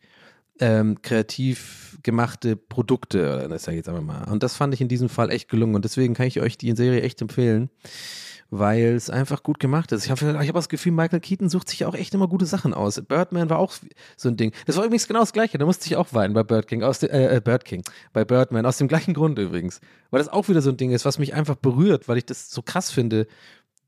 ähm, 0.62 1.02
kreativ 1.02 1.98
gemachte 2.04 2.56
Produkte, 2.56 3.48
das 3.50 3.64
sage 3.64 3.76
ich 3.76 3.80
jetzt 3.80 3.90
einfach 3.90 4.04
mal. 4.04 4.32
Und 4.32 4.44
das 4.44 4.56
fand 4.56 4.74
ich 4.74 4.80
in 4.80 4.88
diesem 4.88 5.10
Fall 5.10 5.30
echt 5.30 5.50
gelungen 5.50 5.76
und 5.76 5.84
deswegen 5.84 6.14
kann 6.14 6.28
ich 6.28 6.40
euch 6.40 6.58
die 6.58 6.72
Serie 6.74 7.02
echt 7.02 7.22
empfehlen 7.22 7.70
weil 8.52 8.96
es 8.96 9.10
einfach 9.10 9.44
gut 9.44 9.60
gemacht 9.60 9.94
ist. 9.94 10.06
Ich 10.06 10.12
habe 10.12 10.38
ich 10.42 10.48
hab 10.50 10.56
das 10.56 10.68
Gefühl, 10.68 10.92
Michael 10.92 11.22
Keaton 11.22 11.50
sucht 11.50 11.70
sich 11.70 11.86
auch 11.86 11.96
echt 11.96 12.14
immer 12.14 12.28
gute 12.28 12.46
Sachen 12.46 12.74
aus. 12.74 13.02
Birdman 13.02 13.50
war 13.50 13.58
auch 13.58 13.74
so 14.18 14.28
ein 14.28 14.36
Ding. 14.36 14.52
Das 14.66 14.76
war 14.76 14.84
übrigens 14.84 15.08
genau 15.08 15.22
das 15.22 15.32
Gleiche. 15.32 15.58
Da 15.58 15.66
musste 15.66 15.88
ich 15.88 15.96
auch 15.96 16.14
weinen 16.14 16.34
bei 16.34 16.44
Bird 16.44 16.68
King, 16.68 16.84
aus 16.84 17.00
de, 17.00 17.10
äh, 17.10 17.38
äh, 17.38 17.40
Bird 17.40 17.64
King, 17.64 17.82
bei 18.12 18.26
Birdman, 18.26 18.66
aus 18.66 18.78
dem 18.78 18.90
gleichen 18.90 19.14
Grund 19.14 19.40
übrigens. 19.40 19.80
Weil 20.10 20.20
das 20.20 20.28
auch 20.28 20.50
wieder 20.50 20.62
so 20.62 20.70
ein 20.70 20.76
Ding 20.76 20.92
ist, 20.92 21.06
was 21.06 21.18
mich 21.18 21.34
einfach 21.34 21.56
berührt, 21.56 22.10
weil 22.10 22.18
ich 22.18 22.26
das 22.26 22.52
so 22.52 22.62
krass 22.62 22.92
finde, 22.92 23.26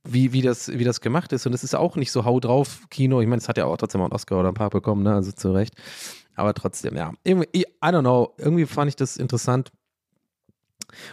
wie, 0.06 0.32
wie, 0.32 0.42
das, 0.42 0.70
wie 0.70 0.86
das 0.86 1.02
gemacht 1.02 1.34
ist. 1.34 1.46
Und 1.46 1.54
es 1.54 1.66
ist 1.66 1.76
auch 1.76 1.98
nicht 1.98 2.14
so 2.14 2.24
hau 2.24 2.40
drauf 2.40 2.88
Kino. 2.90 3.20
Ich 3.20 3.28
meine, 3.28 3.42
es 3.42 3.50
hat 3.50 3.58
ja 3.58 3.66
auch 3.66 3.76
trotzdem 3.76 4.00
mal 4.00 4.06
einen 4.06 4.14
Oscar 4.14 4.40
oder 4.40 4.48
ein 4.48 4.56
paar 4.56 4.70
bekommen, 4.70 5.04
ne? 5.04 5.14
also 5.14 5.34
zu 5.34 5.52
Recht. 5.52 5.76
Aber 6.36 6.54
trotzdem, 6.54 6.96
ja. 6.96 7.12
Irgendwie, 7.26 7.64
I 7.64 7.66
don't 7.82 8.02
know. 8.02 8.34
Irgendwie 8.38 8.66
fand 8.66 8.88
ich 8.88 8.96
das 8.96 9.18
interessant 9.18 9.74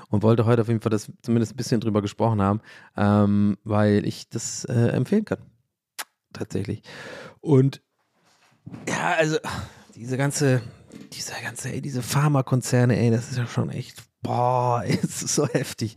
und 0.09 0.23
wollte 0.23 0.47
heute 0.47 0.62
auf 0.62 0.69
jeden 0.69 0.81
Fall 0.81 0.90
das 0.90 1.11
zumindest 1.23 1.55
ein 1.55 1.57
bisschen 1.57 1.81
drüber 1.81 2.03
gesprochen 2.03 2.40
haben, 2.43 2.61
ähm, 2.97 3.57
weil 3.64 4.07
ich 4.07 4.29
das 4.29 4.64
äh, 4.64 4.88
empfehlen 4.88 5.25
kann. 5.25 5.38
Tatsächlich. 6.33 6.83
Und 7.40 7.83
ja, 8.88 9.14
also 9.19 9.38
diese 9.95 10.16
ganze, 10.16 10.62
diese 11.12 11.33
ganze, 11.43 11.73
ey, 11.73 11.81
diese 11.81 12.03
Pharmakonzerne, 12.03 12.99
ey, 12.99 13.11
das 13.11 13.31
ist 13.31 13.38
ja 13.38 13.47
schon 13.47 13.71
echt, 13.71 14.03
boah, 14.23 14.85
es 14.87 15.23
ist 15.23 15.35
so 15.35 15.47
heftig 15.49 15.97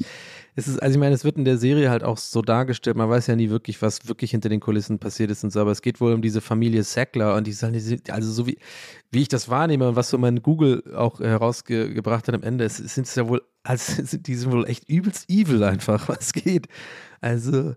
es 0.56 0.68
ist, 0.68 0.82
also 0.82 0.94
ich 0.94 1.00
meine, 1.00 1.16
es 1.16 1.24
wird 1.24 1.38
in 1.38 1.46
der 1.46 1.58
Serie 1.58 1.90
halt 1.90 2.04
auch 2.04 2.18
so 2.18 2.42
dargestellt, 2.42 2.96
man 2.96 3.10
weiß 3.10 3.28
ja 3.28 3.36
nie 3.36 3.50
wirklich, 3.50 3.82
was 3.82 4.08
wirklich 4.08 4.32
hinter 4.32 4.50
den 4.50 4.60
Kulissen 4.60 5.00
passiert 5.00 5.32
ist 5.32 5.44
und 5.44 5.52
so, 5.52 5.60
aber 5.60 5.72
es 5.72 5.82
geht 5.82 6.00
wohl 6.00 6.14
um 6.14 6.22
diese 6.22 6.42
Familie 6.42 6.84
Sackler 6.84 7.36
und 7.36 7.48
die 7.48 7.56
also 8.12 8.32
so 8.32 8.46
wie, 8.46 8.60
wie 9.12 9.22
ich 9.22 9.28
das 9.28 9.50
wahrnehme 9.50 9.90
und 9.90 9.96
was 9.96 10.10
so 10.10 10.18
mein 10.18 10.44
Google 10.44 10.84
auch 10.96 11.20
herausgebracht 11.20 12.28
hat 12.28 12.36
am 12.36 12.44
Ende, 12.44 12.66
es 12.66 12.78
sind 12.78 13.08
es 13.08 13.16
ja 13.16 13.28
wohl, 13.28 13.42
also 13.64 14.04
die 14.18 14.36
sind 14.36 14.52
wohl 14.52 14.68
echt 14.68 14.90
übelst 14.90 15.30
evil 15.30 15.64
einfach, 15.64 16.08
was 16.10 16.34
geht. 16.34 16.68
Also, 17.22 17.76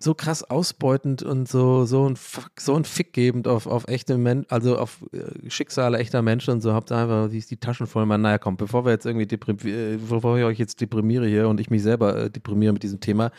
so 0.00 0.14
krass 0.14 0.44
ausbeutend 0.44 1.22
und 1.22 1.48
so, 1.48 1.84
so 1.84 2.08
ein, 2.08 2.16
so 2.58 2.76
ein 2.76 2.84
Fick 2.84 3.12
gebend 3.12 3.48
auf, 3.48 3.66
auf 3.66 3.88
echte 3.88 4.16
Menschen, 4.16 4.48
also 4.50 4.78
auf 4.78 5.04
äh, 5.12 5.50
Schicksale 5.50 5.98
echter 5.98 6.22
Menschen 6.22 6.54
und 6.54 6.60
so, 6.60 6.72
habt 6.72 6.92
ihr 6.92 6.96
einfach 6.96 7.28
die, 7.28 7.40
die 7.40 7.56
Taschen 7.56 7.86
voll. 7.86 8.06
Man, 8.06 8.20
naja, 8.20 8.38
komm, 8.38 8.56
bevor 8.56 8.84
wir 8.84 8.92
jetzt 8.92 9.06
irgendwie 9.06 9.24
äh, 9.24 9.96
bevor 9.96 10.38
ich 10.38 10.44
euch 10.44 10.58
jetzt 10.58 10.80
deprimiere 10.80 11.26
hier 11.26 11.48
und 11.48 11.60
ich 11.60 11.70
mich 11.70 11.82
selber 11.82 12.16
äh, 12.16 12.30
deprimiere 12.30 12.72
mit 12.72 12.82
diesem 12.82 13.00
Thema, 13.00 13.32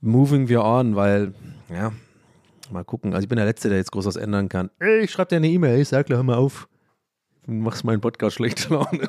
moving 0.00 0.48
wir 0.48 0.62
on, 0.62 0.96
weil, 0.96 1.32
ja, 1.72 1.92
mal 2.70 2.84
gucken. 2.84 3.14
Also 3.14 3.24
ich 3.24 3.28
bin 3.28 3.36
der 3.36 3.46
Letzte, 3.46 3.68
der 3.68 3.78
jetzt 3.78 3.92
groß 3.92 4.06
was 4.06 4.16
ändern 4.16 4.48
kann. 4.48 4.70
Ey, 4.78 5.00
ich 5.00 5.10
schreib 5.10 5.28
dir 5.30 5.36
eine 5.36 5.48
E-Mail, 5.48 5.80
ich 5.80 5.88
sag, 5.88 6.08
hör 6.08 6.22
mal 6.22 6.36
auf. 6.36 6.68
Du 7.46 7.52
machst 7.52 7.84
meinen 7.84 8.00
Podcast 8.00 8.36
schlecht 8.36 8.68
Laune. 8.70 9.08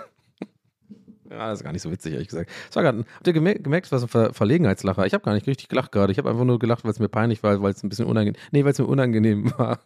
Ja, 1.31 1.49
das 1.49 1.59
ist 1.59 1.63
gar 1.63 1.71
nicht 1.71 1.81
so 1.81 1.89
witzig, 1.91 2.13
ehrlich 2.13 2.27
gesagt. 2.27 2.51
Das 2.69 2.83
grad, 2.83 2.93
habt 2.93 3.27
ihr 3.27 3.31
gemerkt, 3.31 3.63
gemerkt 3.63 3.89
was 3.91 4.01
ein 4.03 4.09
Ver 4.09 4.33
Verlegenheitslacher? 4.33 5.05
Ich 5.05 5.13
habe 5.13 5.23
gar 5.23 5.33
nicht 5.33 5.47
richtig 5.47 5.69
gelacht 5.69 5.93
gerade. 5.93 6.11
Ich 6.11 6.17
habe 6.17 6.29
einfach 6.29 6.43
nur 6.43 6.59
gelacht, 6.59 6.83
weil 6.83 6.91
es 6.91 6.99
mir 6.99 7.07
peinlich 7.07 7.41
war, 7.41 7.61
weil 7.61 7.71
es 7.71 7.83
ein 7.83 7.89
bisschen 7.89 8.05
unangenehm 8.05 8.39
Nee, 8.51 8.65
weil 8.65 8.73
es 8.73 8.79
mir 8.79 8.85
unangenehm 8.85 9.53
war. 9.57 9.79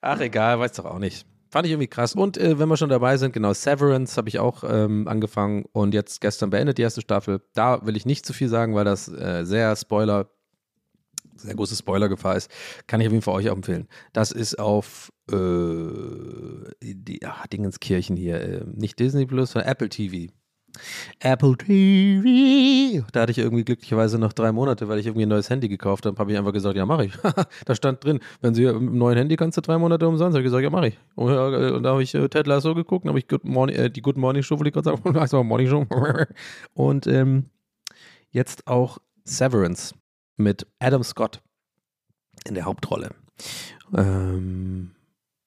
Ach, 0.00 0.18
egal, 0.20 0.58
weiß 0.58 0.72
doch 0.72 0.86
auch 0.86 0.98
nicht. 0.98 1.26
Fand 1.50 1.66
ich 1.66 1.72
irgendwie 1.72 1.88
krass. 1.88 2.14
Und 2.14 2.38
äh, 2.38 2.58
wenn 2.58 2.68
wir 2.70 2.78
schon 2.78 2.88
dabei 2.88 3.18
sind, 3.18 3.34
genau, 3.34 3.52
Severance 3.52 4.16
habe 4.16 4.30
ich 4.30 4.38
auch 4.38 4.64
ähm, 4.66 5.06
angefangen 5.06 5.66
und 5.72 5.92
jetzt 5.92 6.22
gestern 6.22 6.48
beendet 6.48 6.78
die 6.78 6.82
erste 6.82 7.02
Staffel. 7.02 7.42
Da 7.52 7.84
will 7.84 7.96
ich 7.98 8.06
nicht 8.06 8.24
zu 8.24 8.32
viel 8.32 8.48
sagen, 8.48 8.74
weil 8.74 8.86
das 8.86 9.08
äh, 9.08 9.44
sehr 9.44 9.76
Spoiler 9.76 10.30
sehr 11.42 11.54
große 11.54 11.76
Spoilergefahr 11.76 12.36
ist, 12.36 12.50
kann 12.86 13.00
ich 13.00 13.06
auf 13.06 13.12
jeden 13.12 13.22
Fall 13.22 13.34
euch 13.34 13.48
auch 13.50 13.56
empfehlen. 13.56 13.88
Das 14.12 14.32
ist 14.32 14.58
auf 14.58 15.12
äh, 15.30 15.34
die 16.82 17.20
ach, 17.24 17.46
Dingenskirchen 17.46 18.16
hier, 18.16 18.40
äh, 18.40 18.64
nicht 18.66 18.98
Disney 18.98 19.26
Plus, 19.26 19.52
sondern 19.52 19.70
Apple 19.70 19.88
TV. 19.88 20.32
Apple 21.20 21.56
TV. 21.56 23.06
Da 23.12 23.22
hatte 23.22 23.32
ich 23.32 23.38
irgendwie 23.38 23.64
glücklicherweise 23.64 24.18
noch 24.18 24.32
drei 24.32 24.52
Monate, 24.52 24.88
weil 24.88 24.98
ich 24.98 25.06
irgendwie 25.06 25.26
ein 25.26 25.28
neues 25.28 25.50
Handy 25.50 25.68
gekauft 25.68 26.06
habe. 26.06 26.18
Habe 26.18 26.32
ich 26.32 26.38
einfach 26.38 26.52
gesagt, 26.52 26.76
ja, 26.76 26.86
mache 26.86 27.06
ich. 27.06 27.12
da 27.66 27.74
stand 27.74 28.04
drin, 28.04 28.20
wenn 28.40 28.54
Sie 28.54 28.64
mit 28.64 28.74
einem 28.74 28.98
neuen 28.98 29.16
Handy 29.16 29.36
kannst 29.36 29.58
du 29.58 29.60
drei 29.60 29.78
Monate 29.78 30.08
umsonst. 30.08 30.34
Habe 30.34 30.42
ich 30.42 30.46
gesagt, 30.46 30.62
ja, 30.62 30.70
mache 30.70 30.88
ich. 30.88 30.98
Und, 31.14 31.32
äh, 31.32 31.70
und, 31.72 31.82
da 31.82 31.90
habe 31.90 32.02
ich 32.02 32.14
äh, 32.14 32.28
Ted 32.28 32.46
Lasso 32.46 32.74
geguckt, 32.74 33.06
habe 33.06 33.18
ich 33.18 33.28
Good 33.28 33.44
Morning, 33.44 33.76
äh, 33.76 33.90
die 33.90 34.02
Good 34.02 34.16
Morning 34.16 34.42
Show, 34.42 34.58
wollte 34.58 34.68
ich 34.68 34.74
gerade 34.74 35.28
sagen, 35.28 35.46
Morning 35.46 35.68
Show. 35.68 35.86
und 36.74 37.06
ähm, 37.06 37.46
jetzt 38.30 38.66
auch 38.66 38.98
Severance 39.24 39.94
mit 40.36 40.66
Adam 40.78 41.02
Scott 41.02 41.42
in 42.46 42.54
der 42.54 42.64
Hauptrolle. 42.64 43.10
Ähm, 43.96 44.92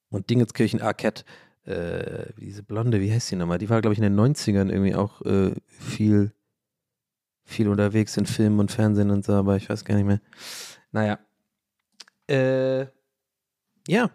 und 0.09 0.29
Dingenskirchen 0.29 0.81
Arquette, 0.81 1.23
äh, 1.65 2.31
diese 2.37 2.63
Blonde, 2.63 3.01
wie 3.01 3.11
heißt 3.11 3.27
sie 3.27 3.35
nochmal? 3.35 3.57
Die 3.57 3.69
war, 3.69 3.81
glaube 3.81 3.93
ich, 3.93 3.99
in 3.99 4.03
den 4.03 4.19
90ern 4.19 4.69
irgendwie 4.69 4.95
auch 4.95 5.21
äh, 5.23 5.53
viel, 5.67 6.31
viel 7.43 7.67
unterwegs 7.67 8.15
in 8.17 8.25
Filmen 8.25 8.59
und 8.59 8.71
Fernsehen 8.71 9.09
und 9.09 9.25
so, 9.25 9.33
aber 9.33 9.55
ich 9.57 9.69
weiß 9.69 9.83
gar 9.83 9.95
nicht 9.95 10.05
mehr. 10.05 10.21
Naja. 10.91 11.19
Äh, 12.27 12.87
ja, 13.87 14.09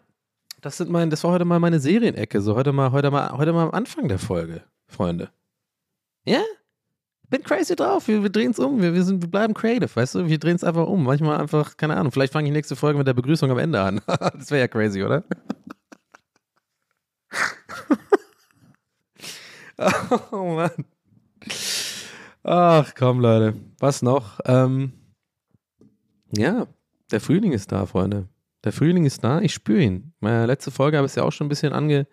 das 0.60 0.76
sind 0.76 0.90
mein, 0.90 1.10
das 1.10 1.24
war 1.24 1.32
heute 1.32 1.44
mal 1.44 1.58
meine 1.58 1.80
Serienecke. 1.80 2.40
So 2.40 2.54
heute 2.54 2.72
mal, 2.72 2.92
heute 2.92 3.10
mal, 3.10 3.36
heute 3.36 3.52
mal 3.52 3.64
am 3.64 3.70
Anfang 3.72 4.08
der 4.08 4.18
Folge, 4.18 4.64
Freunde. 4.86 5.30
Ja? 6.24 6.42
Bin 7.30 7.42
crazy 7.42 7.74
drauf. 7.76 8.08
Wir, 8.08 8.22
wir 8.22 8.30
drehen 8.30 8.50
es 8.50 8.58
um. 8.58 8.82
Wir, 8.82 8.92
wir, 8.92 9.04
sind, 9.04 9.22
wir 9.22 9.30
bleiben 9.30 9.54
creative, 9.54 9.94
weißt 9.94 10.16
du? 10.16 10.26
Wir 10.26 10.38
drehen 10.38 10.56
es 10.56 10.64
einfach 10.64 10.86
um. 10.86 11.04
Manchmal 11.04 11.40
einfach, 11.40 11.76
keine 11.76 11.96
Ahnung, 11.96 12.12
vielleicht 12.12 12.32
fange 12.32 12.48
ich 12.48 12.52
nächste 12.52 12.76
Folge 12.76 12.98
mit 12.98 13.06
der 13.06 13.14
Begrüßung 13.14 13.50
am 13.50 13.58
Ende 13.58 13.80
an. 13.80 14.00
das 14.06 14.50
wäre 14.50 14.60
ja 14.60 14.68
crazy, 14.68 15.02
oder? 15.02 15.24
oh 20.32 20.56
Mann. 20.56 20.84
Ach 22.42 22.94
komm, 22.96 23.20
Leute. 23.20 23.54
Was 23.78 24.02
noch? 24.02 24.40
Ähm, 24.44 24.92
ja, 26.36 26.66
der 27.10 27.20
Frühling 27.20 27.52
ist 27.52 27.72
da, 27.72 27.86
Freunde. 27.86 28.28
Der 28.64 28.72
Frühling 28.72 29.06
ist 29.06 29.24
da. 29.24 29.40
Ich 29.40 29.54
spüre 29.54 29.80
ihn. 29.80 30.12
Meine 30.20 30.46
letzte 30.46 30.70
Folge 30.70 30.96
habe 30.96 31.06
ich 31.06 31.12
es 31.12 31.16
ja 31.16 31.22
auch 31.22 31.32
schon 31.32 31.46
ein 31.46 31.48
bisschen 31.48 31.72
ange, 31.72 32.06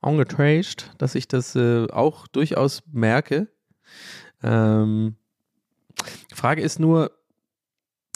angetraced, 0.00 0.92
dass 0.98 1.14
ich 1.14 1.26
das 1.26 1.56
äh, 1.56 1.86
auch 1.90 2.28
durchaus 2.28 2.82
merke. 2.92 3.48
Ähm, 4.42 5.16
Frage 6.32 6.62
ist 6.62 6.78
nur, 6.78 7.10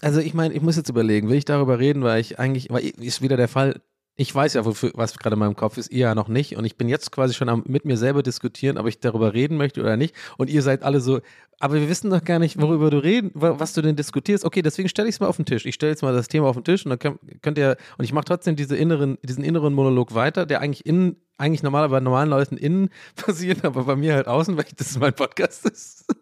also 0.03 0.21
ich 0.21 0.35
meine, 0.35 0.55
ich 0.55 0.63
muss 0.63 0.77
jetzt 0.77 0.89
überlegen, 0.89 1.29
will 1.29 1.37
ich 1.37 1.45
darüber 1.45 1.79
reden, 1.79 2.03
weil 2.03 2.21
ich 2.21 2.39
eigentlich, 2.39 2.69
weil 2.71 2.85
ist 2.85 3.23
wieder 3.23 3.37
der 3.37 3.49
Fall, 3.49 3.81
ich 4.15 4.35
weiß 4.35 4.55
ja, 4.55 4.65
wofür, 4.65 4.93
was 4.95 5.17
gerade 5.19 5.35
in 5.35 5.41
meinem 5.41 5.57
Kopf 5.57 5.79
ist, 5.79 5.91
ihr 5.91 6.01
ja 6.01 6.15
noch 6.15 6.29
nicht. 6.29 6.57
Und 6.57 6.65
ich 6.67 6.77
bin 6.77 6.89
jetzt 6.89 7.13
quasi 7.13 7.33
schon 7.33 7.49
am, 7.49 7.65
mit 7.67 7.87
mir 7.87 7.97
selber 7.97 8.23
diskutieren, 8.23 8.77
ob 8.77 8.87
ich 8.87 9.01
darüber 9.01 9.33
reden 9.33 9.57
möchte 9.57 9.81
oder 9.81 9.97
nicht. 9.97 10.15
Und 10.37 10.51
ihr 10.51 10.61
seid 10.61 10.83
alle 10.83 11.01
so, 11.01 11.21
aber 11.59 11.75
wir 11.75 11.89
wissen 11.89 12.11
doch 12.11 12.23
gar 12.23 12.39
nicht, 12.39 12.61
worüber 12.61 12.91
du 12.91 13.03
reden, 13.03 13.31
was 13.35 13.73
du 13.73 13.81
denn 13.81 13.97
diskutierst. 13.97 14.45
Okay, 14.45 14.61
deswegen 14.61 14.89
stelle 14.89 15.09
ich 15.09 15.15
es 15.15 15.21
mal 15.21 15.29
auf 15.29 15.37
den 15.37 15.47
Tisch. 15.47 15.65
Ich 15.65 15.75
stelle 15.75 15.93
jetzt 15.93 16.03
mal 16.03 16.13
das 16.13 16.29
Thema 16.29 16.49
auf 16.49 16.57
den 16.57 16.65
Tisch 16.65 16.85
und 16.85 16.91
dann 16.91 16.99
könnt, 16.99 17.21
könnt 17.43 17.59
ihr, 17.59 17.77
und 17.97 18.05
ich 18.05 18.13
mache 18.13 18.27
trotzdem 18.27 18.55
diese 18.55 18.77
inneren, 18.77 19.17
diesen 19.23 19.45
inneren 19.45 19.73
Monolog 19.73 20.15
weiter, 20.15 20.45
der 20.45 20.61
eigentlich 20.61 20.85
innen, 20.85 21.17
eigentlich 21.43 21.63
normalerweise 21.63 21.97
bei 21.97 22.01
normalen 22.01 22.31
Leuten 22.31 22.57
innen 22.57 22.89
passiert, 23.17 23.65
aber 23.65 23.85
bei 23.85 23.97
mir 23.97 24.15
halt 24.15 24.29
außen, 24.29 24.57
weil 24.57 24.65
das 24.77 24.99
mein 24.99 25.15
Podcast 25.15 25.67
ist. 25.67 26.07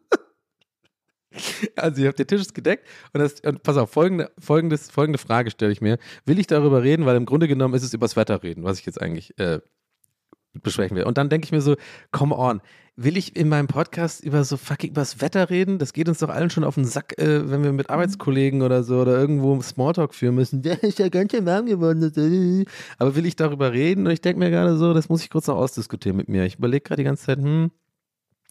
Also, 1.77 2.03
ihr 2.03 2.09
habt 2.09 2.19
den 2.19 2.27
Tisch 2.27 2.53
gedeckt 2.53 2.89
und, 3.13 3.21
das, 3.21 3.39
und 3.43 3.63
pass 3.63 3.77
auf, 3.77 3.93
folgende, 3.93 4.33
folgendes, 4.37 4.91
folgende 4.91 5.17
Frage 5.17 5.53
stelle 5.53 5.71
ich 5.71 5.81
mir. 5.81 5.97
Will 6.25 6.41
ich 6.41 6.49
darüber 6.49 6.83
reden, 6.83 7.07
weil 7.07 7.15
im 7.15 7.25
Grunde 7.25 7.47
genommen 7.47 7.75
ist 7.75 7.85
es 7.85 7.95
übers 7.95 8.17
Wetter 8.17 8.43
reden, 8.43 8.65
was 8.65 8.81
ich 8.81 8.87
jetzt 8.87 9.01
eigentlich 9.01 9.39
äh, 9.39 9.61
besprechen 10.55 10.97
wir. 10.97 11.07
Und 11.07 11.19
dann 11.19 11.29
denke 11.29 11.45
ich 11.45 11.53
mir 11.53 11.61
so, 11.61 11.77
come 12.11 12.37
on, 12.37 12.61
will 12.97 13.17
ich 13.17 13.37
in 13.37 13.49
meinem 13.49 13.67
Podcast 13.67 14.23
über 14.23 14.45
so 14.45 14.57
fucking 14.57 14.91
übers 14.91 15.21
Wetter 15.21 15.49
reden? 15.49 15.79
Das 15.79 15.93
geht 15.93 16.09
uns 16.09 16.19
doch 16.19 16.29
allen 16.29 16.51
schon 16.51 16.65
auf 16.65 16.75
den 16.75 16.85
Sack, 16.85 17.19
äh, 17.19 17.51
wenn 17.51 17.63
wir 17.63 17.73
mit 17.73 17.89
Arbeitskollegen 17.89 18.63
oder 18.63 18.83
so 18.83 19.01
oder 19.01 19.19
irgendwo 19.19 19.61
Smalltalk 19.63 20.15
führen 20.15 20.35
müssen. 20.35 20.63
Der 20.63 20.83
ist 20.83 20.99
ja 20.99 21.09
ganz 21.09 21.33
schön 21.33 21.47
warm 21.47 21.67
geworden. 21.67 22.13
Aber 22.99 23.17
will 23.17 23.27
ich 23.27 23.37
darüber 23.37 23.73
reden? 23.73 24.07
Und 24.07 24.13
ich 24.13 24.21
denke 24.21 24.39
mir 24.39 24.51
gerade 24.51 24.77
so, 24.77 24.93
das 24.93 25.09
muss 25.09 25.23
ich 25.23 25.31
kurz 25.31 25.47
noch 25.47 25.57
ausdiskutieren 25.57 26.17
mit 26.17 26.29
mir. 26.29 26.45
Ich 26.45 26.57
überlege 26.57 26.83
gerade 26.83 27.01
die 27.01 27.07
ganze 27.07 27.27
Zeit, 27.27 27.39
hm, 27.39 27.71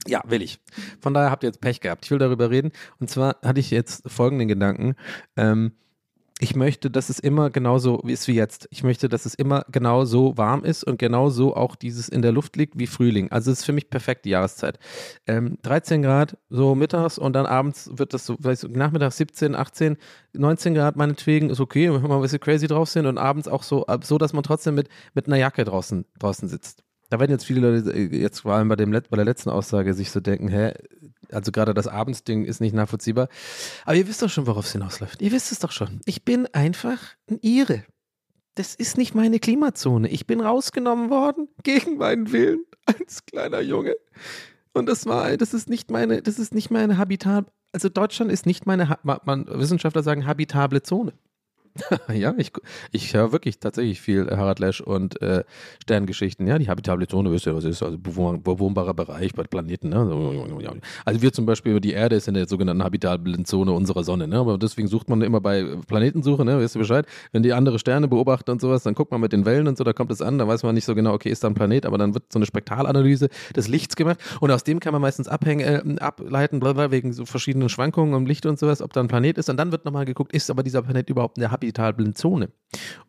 ja, 0.07 0.23
will 0.27 0.41
ich. 0.41 0.59
Von 1.01 1.13
daher 1.13 1.29
habt 1.29 1.43
ihr 1.43 1.49
jetzt 1.49 1.61
Pech 1.61 1.81
gehabt. 1.81 2.05
Ich 2.05 2.11
will 2.11 2.19
darüber 2.19 2.49
reden. 2.49 2.71
Und 2.99 3.09
zwar 3.09 3.37
hatte 3.43 3.59
ich 3.59 3.69
jetzt 3.69 4.09
folgenden 4.09 4.47
Gedanken. 4.47 4.95
Ähm, 5.35 5.73
ich 6.41 6.55
möchte, 6.55 6.89
dass 6.89 7.09
es 7.09 7.19
immer 7.19 7.49
genauso 7.49 7.99
ist 7.99 8.29
wie 8.29 8.33
jetzt. 8.33 8.69
Ich 8.71 8.81
möchte, 8.81 9.09
dass 9.09 9.25
es 9.25 9.35
immer 9.35 9.65
genau 9.69 10.05
so 10.05 10.37
warm 10.37 10.63
ist 10.63 10.85
und 10.85 10.97
genau 10.97 11.29
so 11.29 11.53
auch 11.53 11.75
dieses 11.75 12.07
in 12.07 12.21
der 12.21 12.31
Luft 12.31 12.55
liegt 12.55 12.79
wie 12.79 12.87
Frühling. 12.87 13.29
Also 13.29 13.51
es 13.51 13.59
ist 13.59 13.65
für 13.65 13.73
mich 13.73 13.89
perfekt 13.89 14.23
die 14.23 14.29
Jahreszeit. 14.29 14.79
Ähm, 15.27 15.57
13 15.63 16.01
Grad 16.01 16.37
so 16.49 16.75
mittags 16.75 17.17
und 17.17 17.33
dann 17.33 17.45
abends 17.45 17.89
wird 17.93 18.13
das 18.13 18.25
so, 18.25 18.37
vielleicht 18.41 18.61
so 18.61 18.69
nachmittags 18.69 19.17
17, 19.17 19.53
18, 19.53 19.97
19 20.31 20.75
Grad 20.75 20.95
meinetwegen 20.95 21.49
ist 21.49 21.59
okay, 21.59 21.91
wenn 21.91 22.01
wir 22.01 22.07
mal 22.07 22.15
ein 22.15 22.21
bisschen 22.21 22.39
crazy 22.39 22.67
drauf 22.67 22.87
sind 22.87 23.05
und 23.05 23.17
abends 23.17 23.49
auch 23.49 23.63
so, 23.63 23.85
so 24.01 24.17
dass 24.17 24.31
man 24.31 24.43
trotzdem 24.43 24.75
mit, 24.75 24.87
mit 25.13 25.27
einer 25.27 25.37
Jacke 25.37 25.65
draußen, 25.65 26.05
draußen 26.19 26.47
sitzt. 26.47 26.83
Da 27.09 27.19
werden 27.19 27.31
jetzt 27.31 27.45
viele 27.45 27.59
Leute 27.59 27.91
äh, 27.91 28.15
jetzt 28.17 28.41
vor 28.41 28.53
allem 28.53 28.69
bei, 28.69 28.77
dem, 28.77 28.91
bei 28.91 29.17
der 29.17 29.25
letzten 29.25 29.49
Aussage 29.49 29.93
sich 29.93 30.09
so 30.09 30.21
denken, 30.21 30.47
hä, 30.47 30.71
also 31.31 31.51
gerade 31.51 31.73
das 31.73 31.87
Abendsding 31.87 32.45
ist 32.45 32.61
nicht 32.61 32.73
nachvollziehbar. 32.73 33.29
Aber 33.85 33.95
ihr 33.95 34.07
wisst 34.07 34.21
doch 34.21 34.29
schon, 34.29 34.47
worauf 34.47 34.65
es 34.65 34.71
hinausläuft. 34.71 35.21
Ihr 35.21 35.31
wisst 35.31 35.51
es 35.51 35.59
doch 35.59 35.71
schon. 35.71 36.01
Ich 36.05 36.25
bin 36.25 36.47
einfach 36.53 36.99
ein 37.29 37.39
Ire. 37.41 37.83
Das 38.55 38.75
ist 38.75 38.97
nicht 38.97 39.15
meine 39.15 39.39
Klimazone. 39.39 40.09
Ich 40.09 40.27
bin 40.27 40.41
rausgenommen 40.41 41.09
worden 41.09 41.47
gegen 41.63 41.97
meinen 41.97 42.31
Willen 42.31 42.65
als 42.85 43.25
kleiner 43.25 43.61
Junge. 43.61 43.95
Und 44.73 44.87
das 44.87 45.05
war, 45.05 45.35
das 45.37 45.53
ist 45.53 45.69
nicht 45.69 45.91
meine, 45.91 46.21
das 46.21 46.39
ist 46.39 46.53
nicht 46.53 46.69
meine 46.69 46.97
Habitat. 46.97 47.51
Also 47.71 47.89
Deutschland 47.89 48.31
ist 48.31 48.45
nicht 48.45 48.65
meine, 48.65 48.97
man, 49.03 49.45
Wissenschaftler 49.47 50.03
sagen 50.03 50.25
habitable 50.25 50.81
Zone. 50.81 51.13
ja, 52.13 52.33
ich, 52.37 52.51
ich 52.91 53.13
höre 53.13 53.31
wirklich 53.31 53.59
tatsächlich 53.59 54.01
viel 54.01 54.29
Harald 54.29 54.59
Lesch 54.59 54.81
und 54.81 55.21
äh, 55.21 55.43
Sterngeschichten. 55.81 56.47
Ja, 56.47 56.57
die 56.59 56.69
habitable 56.69 57.07
Zone, 57.07 57.31
wisst 57.31 57.47
ihr, 57.47 57.55
was 57.55 57.63
ist? 57.63 57.83
Also 57.83 57.97
bewohnbarer 57.97 58.93
Bereich 58.93 59.33
bei 59.33 59.43
Planeten. 59.43 59.89
Ne? 59.89 60.79
Also 61.05 61.21
wir 61.21 61.33
zum 61.33 61.45
Beispiel, 61.45 61.79
die 61.79 61.93
Erde 61.93 62.15
ist 62.15 62.27
in 62.27 62.33
der 62.33 62.47
sogenannten 62.47 62.83
habitablen 62.83 63.45
Zone 63.45 63.71
unserer 63.71 64.03
Sonne. 64.03 64.27
Ne? 64.27 64.37
Aber 64.37 64.57
deswegen 64.57 64.87
sucht 64.87 65.09
man 65.09 65.21
immer 65.21 65.41
bei 65.41 65.63
Planetensuche, 65.87 66.45
ne? 66.45 66.59
wisst 66.59 66.75
ihr 66.75 66.79
Bescheid? 66.79 67.05
Wenn 67.31 67.43
die 67.43 67.53
andere 67.53 67.79
Sterne 67.79 68.07
beobachten 68.07 68.51
und 68.51 68.61
sowas, 68.61 68.83
dann 68.83 68.95
guckt 68.95 69.11
man 69.11 69.21
mit 69.21 69.33
den 69.33 69.45
Wellen 69.45 69.67
und 69.67 69.77
so, 69.77 69.83
da 69.83 69.93
kommt 69.93 70.11
es 70.11 70.21
an, 70.21 70.37
da 70.37 70.47
weiß 70.47 70.63
man 70.63 70.75
nicht 70.75 70.85
so 70.85 70.95
genau, 70.95 71.13
okay, 71.13 71.29
ist 71.29 71.43
da 71.43 71.47
ein 71.47 71.53
Planet, 71.53 71.85
aber 71.85 71.97
dann 71.97 72.13
wird 72.13 72.31
so 72.31 72.39
eine 72.39 72.45
Spektralanalyse 72.45 73.29
des 73.55 73.67
Lichts 73.67 73.95
gemacht 73.95 74.19
und 74.39 74.51
aus 74.51 74.63
dem 74.63 74.79
kann 74.79 74.93
man 74.93 75.01
meistens 75.01 75.27
abhängen, 75.27 75.97
äh, 75.97 76.01
ableiten, 76.01 76.61
wegen 76.61 77.13
so 77.13 77.25
verschiedenen 77.25 77.69
Schwankungen 77.69 78.13
im 78.13 78.25
Licht 78.25 78.45
und 78.45 78.59
sowas, 78.59 78.81
ob 78.81 78.93
da 78.93 78.99
ein 78.99 79.07
Planet 79.07 79.37
ist 79.37 79.49
und 79.49 79.57
dann 79.57 79.71
wird 79.71 79.85
nochmal 79.85 80.05
geguckt, 80.05 80.33
ist 80.33 80.49
aber 80.49 80.63
dieser 80.63 80.81
Planet 80.81 81.09
überhaupt 81.09 81.37
in 81.37 81.41
der 81.41 81.51
habitablen 81.59 82.15
Zone. 82.15 82.49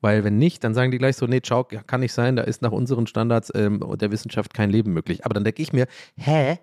Weil 0.01 0.25
wenn 0.25 0.39
nicht, 0.39 0.65
dann 0.65 0.75
sagen 0.75 0.91
die 0.91 0.99
gleich 0.99 1.17
so, 1.17 1.27
nee, 1.27 1.41
ciao, 1.41 1.65
kann 1.65 2.01
nicht 2.01 2.13
sein, 2.13 2.37
da 2.37 2.43
ist 2.43 2.63
nach 2.63 2.73
unseren 2.73 3.07
Standards 3.07 3.53
ähm, 3.55 3.85
der 3.99 4.11
Wissenschaft 4.11 4.55
kein 4.55 4.71
Leben 4.71 4.93
möglich. 4.93 5.25
Aber 5.25 5.35
dann 5.35 5.45
denke 5.45 5.63
ich 5.63 5.73
mir, 5.73 5.87
hä? 6.17 6.59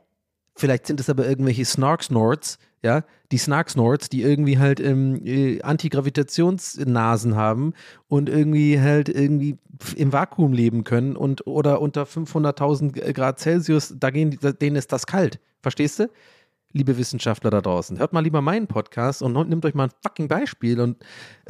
Vielleicht 0.56 0.88
sind 0.88 1.00
es 1.00 1.10
aber 1.10 1.28
irgendwelche 1.28 1.66
Snark-Snorts, 1.66 2.58
ja, 2.82 3.04
die 3.32 3.38
Snark-Snorts, 3.38 4.10
die 4.10 4.24
irgendwie 4.24 4.58
halt 4.58 4.80
ähm, 4.80 5.22
äh, 5.24 5.62
Antigravitationsnasen 5.62 7.36
haben 7.36 7.74
und 8.08 8.28
irgendwie 8.28 8.82
halt 8.82 9.08
irgendwie 9.08 9.60
im 9.96 10.12
Vakuum 10.12 10.54
leben 10.54 10.84
können 10.84 11.16
und 11.16 11.46
oder 11.46 11.80
unter 11.80 12.04
500.000 12.04 13.14
Grad 13.14 13.40
Celsius, 13.40 13.94
da 14.00 14.10
gehen, 14.10 14.40
denen 14.60 14.76
ist 14.76 14.92
das 14.92 15.06
kalt. 15.06 15.40
Verstehst 15.62 16.00
du? 16.00 16.10
Liebe 16.78 16.98
Wissenschaftler 16.98 17.50
da 17.50 17.62
draußen. 17.62 18.00
Hört 18.00 18.14
mal 18.14 18.22
lieber 18.22 18.42
meinen 18.42 18.68
Podcast 18.68 19.22
und 19.22 19.34
nehmt 19.50 19.66
euch 19.66 19.74
mal 19.74 19.86
ein 19.86 19.92
fucking 20.04 20.28
Beispiel 20.28 20.80
und 20.80 20.98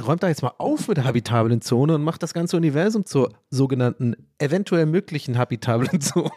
räumt 0.02 0.24
da 0.24 0.30
jetzt 0.30 0.42
mal 0.42 0.54
auf 0.58 0.88
mit 0.88 0.98
der 0.98 1.04
habitablen 1.04 1.62
Zone 1.62 1.96
und 1.96 2.04
macht 2.04 2.24
das 2.24 2.34
ganze 2.34 2.58
Universum 2.58 3.06
zur 3.06 3.34
sogenannten 3.50 4.16
eventuell 4.40 4.86
möglichen 4.86 5.38
habitablen 5.38 6.02
Zone. 6.02 6.32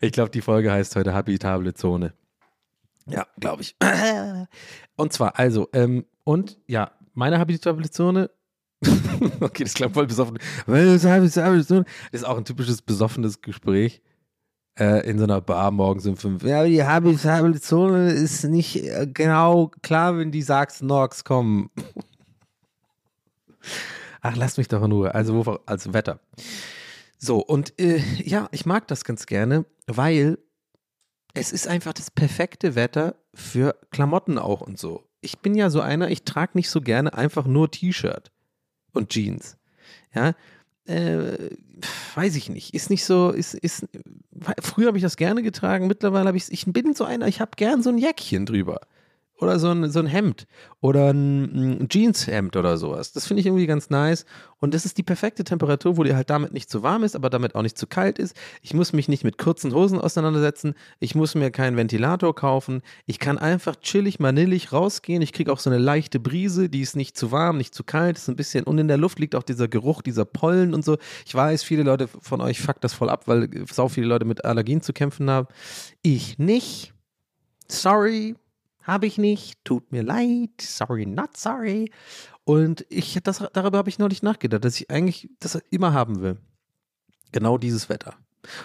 Ich 0.00 0.12
glaube, 0.12 0.30
die 0.30 0.40
Folge 0.40 0.72
heißt 0.72 0.96
heute 0.96 1.12
habitable 1.12 1.74
Zone. 1.74 2.14
Ja, 3.06 3.26
glaube 3.38 3.62
ich. 3.62 3.76
Und 4.96 5.12
zwar, 5.12 5.38
also, 5.38 5.68
ähm, 5.72 6.04
und 6.24 6.58
ja, 6.66 6.90
meine 7.14 7.38
habitable 7.38 7.88
Zone 7.88 8.30
okay, 9.40 9.64
das 9.64 9.74
klingt 9.74 9.94
voll 9.94 10.06
besoffen. 10.06 10.38
Das 10.66 11.04
ist 12.12 12.24
auch 12.24 12.36
ein 12.36 12.44
typisches 12.44 12.80
besoffenes 12.80 13.40
Gespräch 13.40 14.02
äh, 14.78 15.08
in 15.08 15.18
so 15.18 15.24
einer 15.24 15.40
Bar 15.40 15.70
morgens 15.70 16.06
um 16.06 16.16
fünf. 16.16 16.42
Ja, 16.42 16.64
die 16.64 16.82
Habitabilizone 16.82 18.12
ist 18.12 18.44
nicht 18.44 18.76
äh, 18.76 19.06
genau 19.12 19.70
klar, 19.82 20.16
wenn 20.18 20.30
die 20.30 20.42
sagst, 20.42 20.82
Norks 20.82 21.24
kommen. 21.24 21.70
Ach, 24.20 24.36
lass 24.36 24.56
mich 24.56 24.68
doch 24.68 24.82
in 24.82 24.92
Ruhe. 24.92 25.14
Also, 25.14 25.46
wo, 25.46 25.58
also 25.66 25.94
Wetter. 25.94 26.20
So, 27.18 27.38
und 27.38 27.78
äh, 27.80 27.98
ja, 28.22 28.48
ich 28.52 28.66
mag 28.66 28.86
das 28.88 29.04
ganz 29.04 29.26
gerne, 29.26 29.64
weil 29.86 30.38
es 31.34 31.52
ist 31.52 31.68
einfach 31.68 31.92
das 31.92 32.10
perfekte 32.10 32.74
Wetter 32.74 33.16
für 33.34 33.76
Klamotten 33.90 34.38
auch 34.38 34.60
und 34.60 34.78
so. 34.78 35.04
Ich 35.20 35.38
bin 35.38 35.54
ja 35.54 35.70
so 35.70 35.80
einer, 35.80 36.10
ich 36.10 36.24
trage 36.24 36.52
nicht 36.54 36.70
so 36.70 36.80
gerne 36.80 37.14
einfach 37.14 37.46
nur 37.46 37.70
T-Shirt 37.70 38.30
und 38.92 39.10
Jeans. 39.10 39.56
Ja, 40.14 40.34
äh, 40.88 41.50
weiß 42.14 42.36
ich 42.36 42.48
nicht, 42.48 42.74
ist 42.74 42.90
nicht 42.90 43.04
so, 43.04 43.30
ist, 43.30 43.54
ist, 43.54 43.86
früher 44.60 44.88
habe 44.88 44.98
ich 44.98 45.02
das 45.02 45.16
gerne 45.16 45.42
getragen, 45.42 45.86
mittlerweile 45.86 46.28
habe 46.28 46.36
ich, 46.36 46.50
ich 46.50 46.64
bin 46.66 46.94
so 46.94 47.04
einer, 47.04 47.28
ich 47.28 47.40
habe 47.40 47.52
gern 47.56 47.82
so 47.82 47.90
ein 47.90 47.98
Jäckchen 47.98 48.46
drüber 48.46 48.80
oder 49.40 49.58
so 49.58 49.70
ein, 49.70 49.90
so 49.90 50.00
ein 50.00 50.06
Hemd 50.06 50.46
oder 50.80 51.10
ein, 51.10 51.82
ein 51.82 51.88
Jeanshemd 51.88 52.56
oder 52.56 52.76
sowas. 52.76 53.12
Das 53.12 53.26
finde 53.26 53.40
ich 53.40 53.46
irgendwie 53.46 53.66
ganz 53.66 53.88
nice. 53.88 54.24
Und 54.58 54.74
das 54.74 54.84
ist 54.84 54.98
die 54.98 55.04
perfekte 55.04 55.44
Temperatur, 55.44 55.96
wo 55.96 56.02
dir 56.02 56.16
halt 56.16 56.30
damit 56.30 56.52
nicht 56.52 56.68
zu 56.68 56.82
warm 56.82 57.04
ist, 57.04 57.14
aber 57.14 57.30
damit 57.30 57.54
auch 57.54 57.62
nicht 57.62 57.78
zu 57.78 57.86
kalt 57.86 58.18
ist. 58.18 58.36
Ich 58.62 58.74
muss 58.74 58.92
mich 58.92 59.08
nicht 59.08 59.22
mit 59.22 59.38
kurzen 59.38 59.72
Hosen 59.72 60.00
auseinandersetzen. 60.00 60.74
Ich 60.98 61.14
muss 61.14 61.36
mir 61.36 61.52
keinen 61.52 61.76
Ventilator 61.76 62.34
kaufen. 62.34 62.82
Ich 63.06 63.20
kann 63.20 63.38
einfach 63.38 63.76
chillig, 63.76 64.18
manillig 64.18 64.72
rausgehen. 64.72 65.22
Ich 65.22 65.32
kriege 65.32 65.52
auch 65.52 65.60
so 65.60 65.70
eine 65.70 65.78
leichte 65.78 66.18
Brise, 66.18 66.68
die 66.68 66.80
ist 66.80 66.96
nicht 66.96 67.16
zu 67.16 67.30
warm, 67.30 67.58
nicht 67.58 67.74
zu 67.74 67.84
kalt, 67.84 68.18
ist 68.18 68.28
ein 68.28 68.36
bisschen. 68.36 68.64
Und 68.64 68.78
in 68.78 68.88
der 68.88 68.98
Luft 68.98 69.20
liegt 69.20 69.36
auch 69.36 69.44
dieser 69.44 69.68
Geruch, 69.68 70.02
dieser 70.02 70.24
Pollen 70.24 70.74
und 70.74 70.84
so. 70.84 70.98
Ich 71.24 71.34
weiß, 71.34 71.62
viele 71.62 71.84
Leute 71.84 72.08
von 72.08 72.40
euch 72.40 72.60
fuckt 72.60 72.82
das 72.82 72.92
voll 72.92 73.08
ab, 73.08 73.28
weil 73.28 73.48
sau 73.70 73.88
viele 73.88 74.08
Leute 74.08 74.24
mit 74.24 74.44
Allergien 74.44 74.80
zu 74.80 74.92
kämpfen 74.92 75.30
haben. 75.30 75.46
Ich 76.02 76.38
nicht. 76.38 76.92
Sorry, 77.70 78.34
habe 78.88 79.06
ich 79.06 79.18
nicht, 79.18 79.64
tut 79.64 79.92
mir 79.92 80.02
leid, 80.02 80.50
sorry, 80.60 81.06
not 81.06 81.36
sorry. 81.36 81.92
Und 82.44 82.86
ich, 82.88 83.18
das, 83.22 83.44
darüber 83.52 83.78
habe 83.78 83.90
ich 83.90 83.98
neulich 83.98 84.22
nachgedacht, 84.22 84.64
dass 84.64 84.80
ich 84.80 84.90
eigentlich 84.90 85.28
das 85.38 85.56
immer 85.70 85.92
haben 85.92 86.22
will. 86.22 86.38
Genau 87.30 87.58
dieses 87.58 87.90
Wetter. 87.90 88.14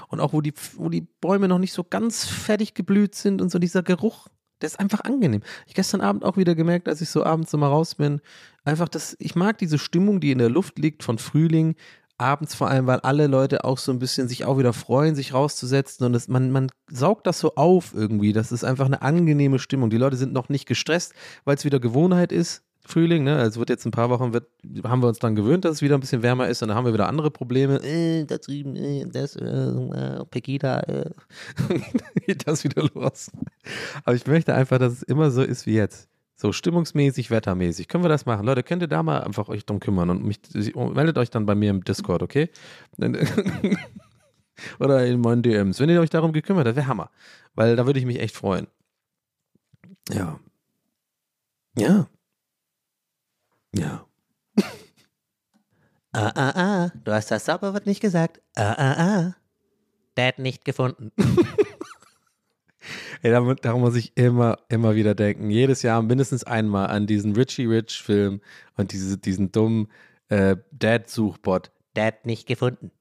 Und 0.07 0.21
auch 0.21 0.31
wo 0.31 0.39
die, 0.39 0.53
wo 0.77 0.88
die 0.88 1.01
Bäume 1.01 1.49
noch 1.49 1.59
nicht 1.59 1.73
so 1.73 1.83
ganz 1.83 2.25
fertig 2.25 2.73
geblüht 2.73 3.15
sind 3.15 3.41
und 3.41 3.51
so 3.51 3.59
dieser 3.59 3.83
Geruch, 3.83 4.29
der 4.62 4.67
ist 4.67 4.79
einfach 4.79 5.01
angenehm. 5.01 5.41
Ich 5.67 5.73
gestern 5.73 5.99
Abend 5.99 6.23
auch 6.23 6.38
wieder 6.38 6.55
gemerkt, 6.55 6.88
als 6.88 7.01
ich 7.01 7.09
so 7.09 7.25
abends 7.25 7.53
immer 7.53 7.67
raus 7.67 7.95
bin, 7.95 8.21
einfach 8.63 8.88
das, 8.88 9.17
ich 9.19 9.36
mag 9.36 9.57
diese 9.57 9.77
Stimmung, 9.77 10.21
die 10.21 10.31
in 10.31 10.38
der 10.38 10.49
Luft 10.49 10.79
liegt 10.79 11.03
von 11.03 11.17
Frühling, 11.17 11.75
abends 12.23 12.55
vor 12.55 12.69
allem, 12.69 12.88
weil 12.88 13.01
alle 13.01 13.27
Leute 13.27 13.65
auch 13.65 13.77
so 13.77 13.91
ein 13.91 13.99
bisschen 13.99 14.27
sich 14.27 14.45
auch 14.45 14.57
wieder 14.57 14.73
freuen, 14.73 15.13
sich 15.13 15.33
rauszusetzen 15.33 16.05
und 16.05 16.15
es, 16.15 16.27
man, 16.27 16.51
man 16.51 16.71
saugt 16.89 17.27
das 17.27 17.39
so 17.39 17.55
auf 17.55 17.93
irgendwie. 17.93 18.33
Das 18.33 18.51
ist 18.51 18.63
einfach 18.63 18.86
eine 18.86 19.01
angenehme 19.01 19.59
Stimmung. 19.59 19.89
Die 19.89 19.97
Leute 19.97 20.15
sind 20.15 20.33
noch 20.33 20.49
nicht 20.49 20.65
gestresst, 20.65 21.13
weil 21.43 21.55
es 21.55 21.65
wieder 21.65 21.79
Gewohnheit 21.79 22.31
ist. 22.31 22.63
Frühling, 22.86 23.23
ne? 23.23 23.38
Also 23.38 23.59
wird 23.59 23.69
jetzt 23.69 23.86
ein 23.86 23.91
paar 23.91 24.09
Wochen, 24.09 24.33
wird, 24.33 24.47
haben 24.83 25.01
wir 25.01 25.07
uns 25.07 25.19
dann 25.19 25.36
gewöhnt, 25.36 25.63
dass 25.63 25.75
es 25.75 25.81
wieder 25.81 25.95
ein 25.95 26.01
bisschen 26.01 26.21
wärmer 26.21 26.49
ist 26.49 26.62
und 26.62 26.67
dann 26.67 26.77
haben 26.77 26.86
wir 26.86 26.93
wieder 26.93 27.07
andere 27.07 27.31
Probleme. 27.31 27.81
Äh, 27.83 28.25
da 28.25 28.38
drüben, 28.38 28.75
äh, 28.75 29.05
das, 29.05 29.38
äh, 29.38 29.45
äh 29.45 30.25
Pegida, 30.29 30.79
äh. 30.81 31.09
geht 32.25 32.45
das 32.47 32.63
wieder 32.63 32.83
los. 32.93 33.31
Aber 34.03 34.15
ich 34.15 34.27
möchte 34.27 34.53
einfach, 34.53 34.79
dass 34.79 34.93
es 34.93 35.03
immer 35.03 35.31
so 35.31 35.43
ist 35.43 35.65
wie 35.65 35.75
jetzt. 35.75 36.09
So 36.43 36.51
stimmungsmäßig, 36.51 37.32
wettermäßig. 37.32 37.88
Können 37.88 38.03
wir 38.03 38.10
das 38.10 38.25
machen? 38.25 38.45
Leute, 38.45 38.63
könnt 38.63 38.82
ihr 38.82 38.89
da 38.89 39.01
mal 39.01 39.23
einfach 39.23 39.47
euch 39.47 39.65
drum 39.65 39.79
kümmern 39.79 40.10
und 40.10 40.25
mich, 40.25 40.41
meldet 40.75 41.17
euch 41.17 41.29
dann 41.29 41.45
bei 41.45 41.56
mir 41.56 41.69
im 41.69 41.86
Discord, 41.86 42.21
okay? 42.21 42.49
Oder 44.77 45.06
in 45.06 45.21
meinen 45.21 45.41
DMs. 45.41 45.79
Wenn 45.79 45.88
ihr 45.88 46.01
euch 46.01 46.10
darum 46.10 46.34
gekümmert 46.34 46.67
habt, 46.67 46.75
wäre 46.75 46.88
Hammer. 46.88 47.12
Weil 47.56 47.77
da 47.77 47.86
würde 47.86 47.97
ich 47.97 48.06
mich 48.06 48.19
echt 48.19 48.36
freuen. 48.36 48.67
Ja. 50.10 50.38
Ja. 51.77 52.10
Ja. 53.73 54.06
ah, 56.12 56.32
ah, 56.36 56.49
ah. 56.56 56.91
Du 57.06 57.13
hast 57.13 57.32
das 57.32 57.45
Zauberwort 57.45 57.86
nicht 57.86 58.01
gesagt. 58.01 58.41
Ah, 58.58 58.73
ah, 58.73 58.95
ah. 58.97 59.36
Dad 60.15 60.39
nicht 60.39 60.65
gefunden. 60.65 61.13
Ey, 63.23 63.31
darum, 63.31 63.55
darum, 63.55 63.79
muss 63.79 63.95
ich 63.95 64.17
immer, 64.17 64.57
immer 64.67 64.95
wieder 64.95 65.15
denken. 65.15 65.49
Jedes 65.49 65.81
Jahr 65.81 66.01
mindestens 66.01 66.43
einmal 66.43 66.88
an 66.88 67.07
diesen 67.07 67.33
Richie 67.33 67.65
Rich 67.65 68.03
Film 68.03 68.41
und 68.75 68.91
diese, 68.91 69.17
diesen 69.17 69.49
dummen 69.49 69.88
äh, 70.27 70.57
Dad-Suchbot. 70.73 71.71
Dad 71.93 72.25
nicht 72.25 72.47
gefunden. 72.47 72.91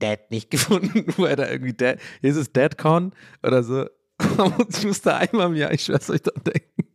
Dad 0.00 0.32
nicht 0.32 0.50
gefunden, 0.50 1.06
wo 1.16 1.26
er 1.26 1.36
da 1.36 1.48
irgendwie 1.48 1.74
Dad, 1.74 2.00
ist 2.22 2.34
es 2.34 2.52
DadCon 2.52 3.12
oder 3.44 3.62
so. 3.62 3.86
ich 4.68 4.84
musste 4.84 5.14
einmal 5.14 5.46
im 5.46 5.54
Jahr, 5.54 5.72
ich 5.72 5.84
schwör's 5.84 6.10
euch 6.10 6.22
dran 6.22 6.42
denken. 6.42 6.88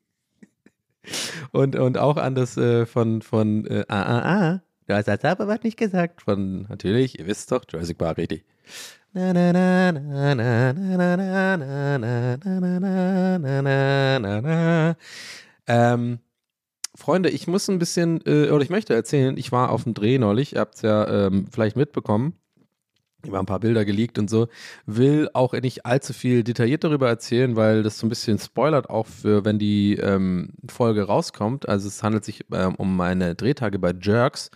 Und, 1.53 1.77
und 1.77 1.97
auch 1.97 2.17
an 2.17 2.35
das 2.35 2.57
äh, 2.57 2.85
von, 2.85 3.21
von 3.21 3.65
äh, 3.65 3.85
ah, 3.87 4.01
ah, 4.01 4.19
ah, 4.25 4.61
du 4.87 4.95
hast 4.95 5.07
das 5.07 5.23
aber 5.23 5.47
was 5.47 5.63
nicht 5.63 5.77
gesagt. 5.77 6.23
Von, 6.23 6.63
natürlich, 6.63 7.17
ihr 7.17 7.27
wisst 7.27 7.49
doch, 7.53 7.63
Jurassic 7.71 7.97
Park, 7.97 8.17
richtig. 8.17 8.43
Ähm, 15.67 16.19
Freunde, 16.95 17.29
ich 17.29 17.45
muss 17.47 17.67
ein 17.67 17.77
bisschen, 17.77 18.21
äh, 18.25 18.49
oder 18.49 18.63
ich 18.63 18.69
möchte 18.69 18.93
erzählen, 18.93 19.35
ich 19.37 19.51
war 19.51 19.71
auf 19.71 19.83
dem 19.83 19.93
Dreh 19.93 20.17
neulich, 20.17 20.53
ihr 20.53 20.61
habt 20.61 20.75
es 20.75 20.81
ja 20.81 21.27
ähm, 21.27 21.47
vielleicht 21.51 21.75
mitbekommen, 21.75 22.33
über 23.25 23.39
ein 23.39 23.45
paar 23.45 23.59
Bilder 23.59 23.83
geleakt 23.83 24.17
und 24.17 24.29
so, 24.29 24.47
will 24.85 25.29
auch 25.33 25.51
nicht 25.53 25.85
allzu 25.85 26.13
viel 26.13 26.43
detailliert 26.43 26.83
darüber 26.85 27.09
erzählen, 27.09 27.57
weil 27.57 27.83
das 27.83 27.99
so 27.99 28.05
ein 28.05 28.09
bisschen 28.09 28.39
spoilert 28.39 28.89
auch 28.89 29.07
für, 29.07 29.43
wenn 29.43 29.59
die 29.59 29.95
ähm, 29.95 30.53
Folge 30.69 31.03
rauskommt. 31.03 31.67
Also 31.67 31.89
es 31.89 32.01
handelt 32.01 32.23
sich 32.23 32.45
ähm, 32.53 32.75
um 32.75 32.95
meine 32.95 33.35
Drehtage 33.35 33.77
bei 33.77 33.93
Jerks. 33.99 34.51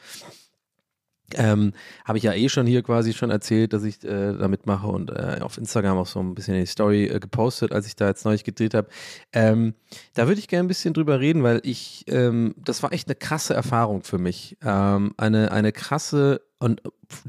Ähm, 1.34 1.74
Habe 2.06 2.18
ich 2.18 2.24
ja 2.24 2.34
eh 2.34 2.50
schon 2.50 2.68
hier 2.68 2.84
quasi 2.84 3.14
schon 3.14 3.32
erzählt, 3.32 3.74
dass 3.74 3.84
ich 3.84 4.04
äh, 4.04 4.34
da 4.38 4.48
mitmache 4.48 4.88
und 4.88 5.10
äh, 5.10 5.40
auf 5.42 5.58
Instagram 5.58 5.98
auch 5.98 6.08
so 6.08 6.20
ein 6.20 6.36
bisschen 6.36 6.56
die 6.56 6.66
Story 6.66 7.06
äh, 7.06 7.20
gepostet, 7.20 7.72
als 7.72 7.88
ich 7.88 7.96
da 7.96 8.08
jetzt 8.08 8.26
neulich 8.26 8.44
gedreht 8.44 8.74
habe. 8.74 8.88
Ähm, 9.34 9.74
da 10.14 10.28
würde 10.28 10.40
ich 10.40 10.48
gerne 10.48 10.66
ein 10.66 10.68
bisschen 10.68 10.94
drüber 10.94 11.20
reden, 11.20 11.44
weil 11.44 11.62
ich, 11.64 12.06
ähm, 12.08 12.54
das 12.58 12.84
war 12.84 12.94
echt 12.94 13.08
eine 13.08 13.16
krasse 13.16 13.54
Erfahrung 13.54 14.04
für 14.04 14.20
mich. 14.20 14.58
Ähm, 14.64 15.14
eine, 15.18 15.52
eine 15.52 15.72
krasse 15.72 16.42
und 16.60 16.82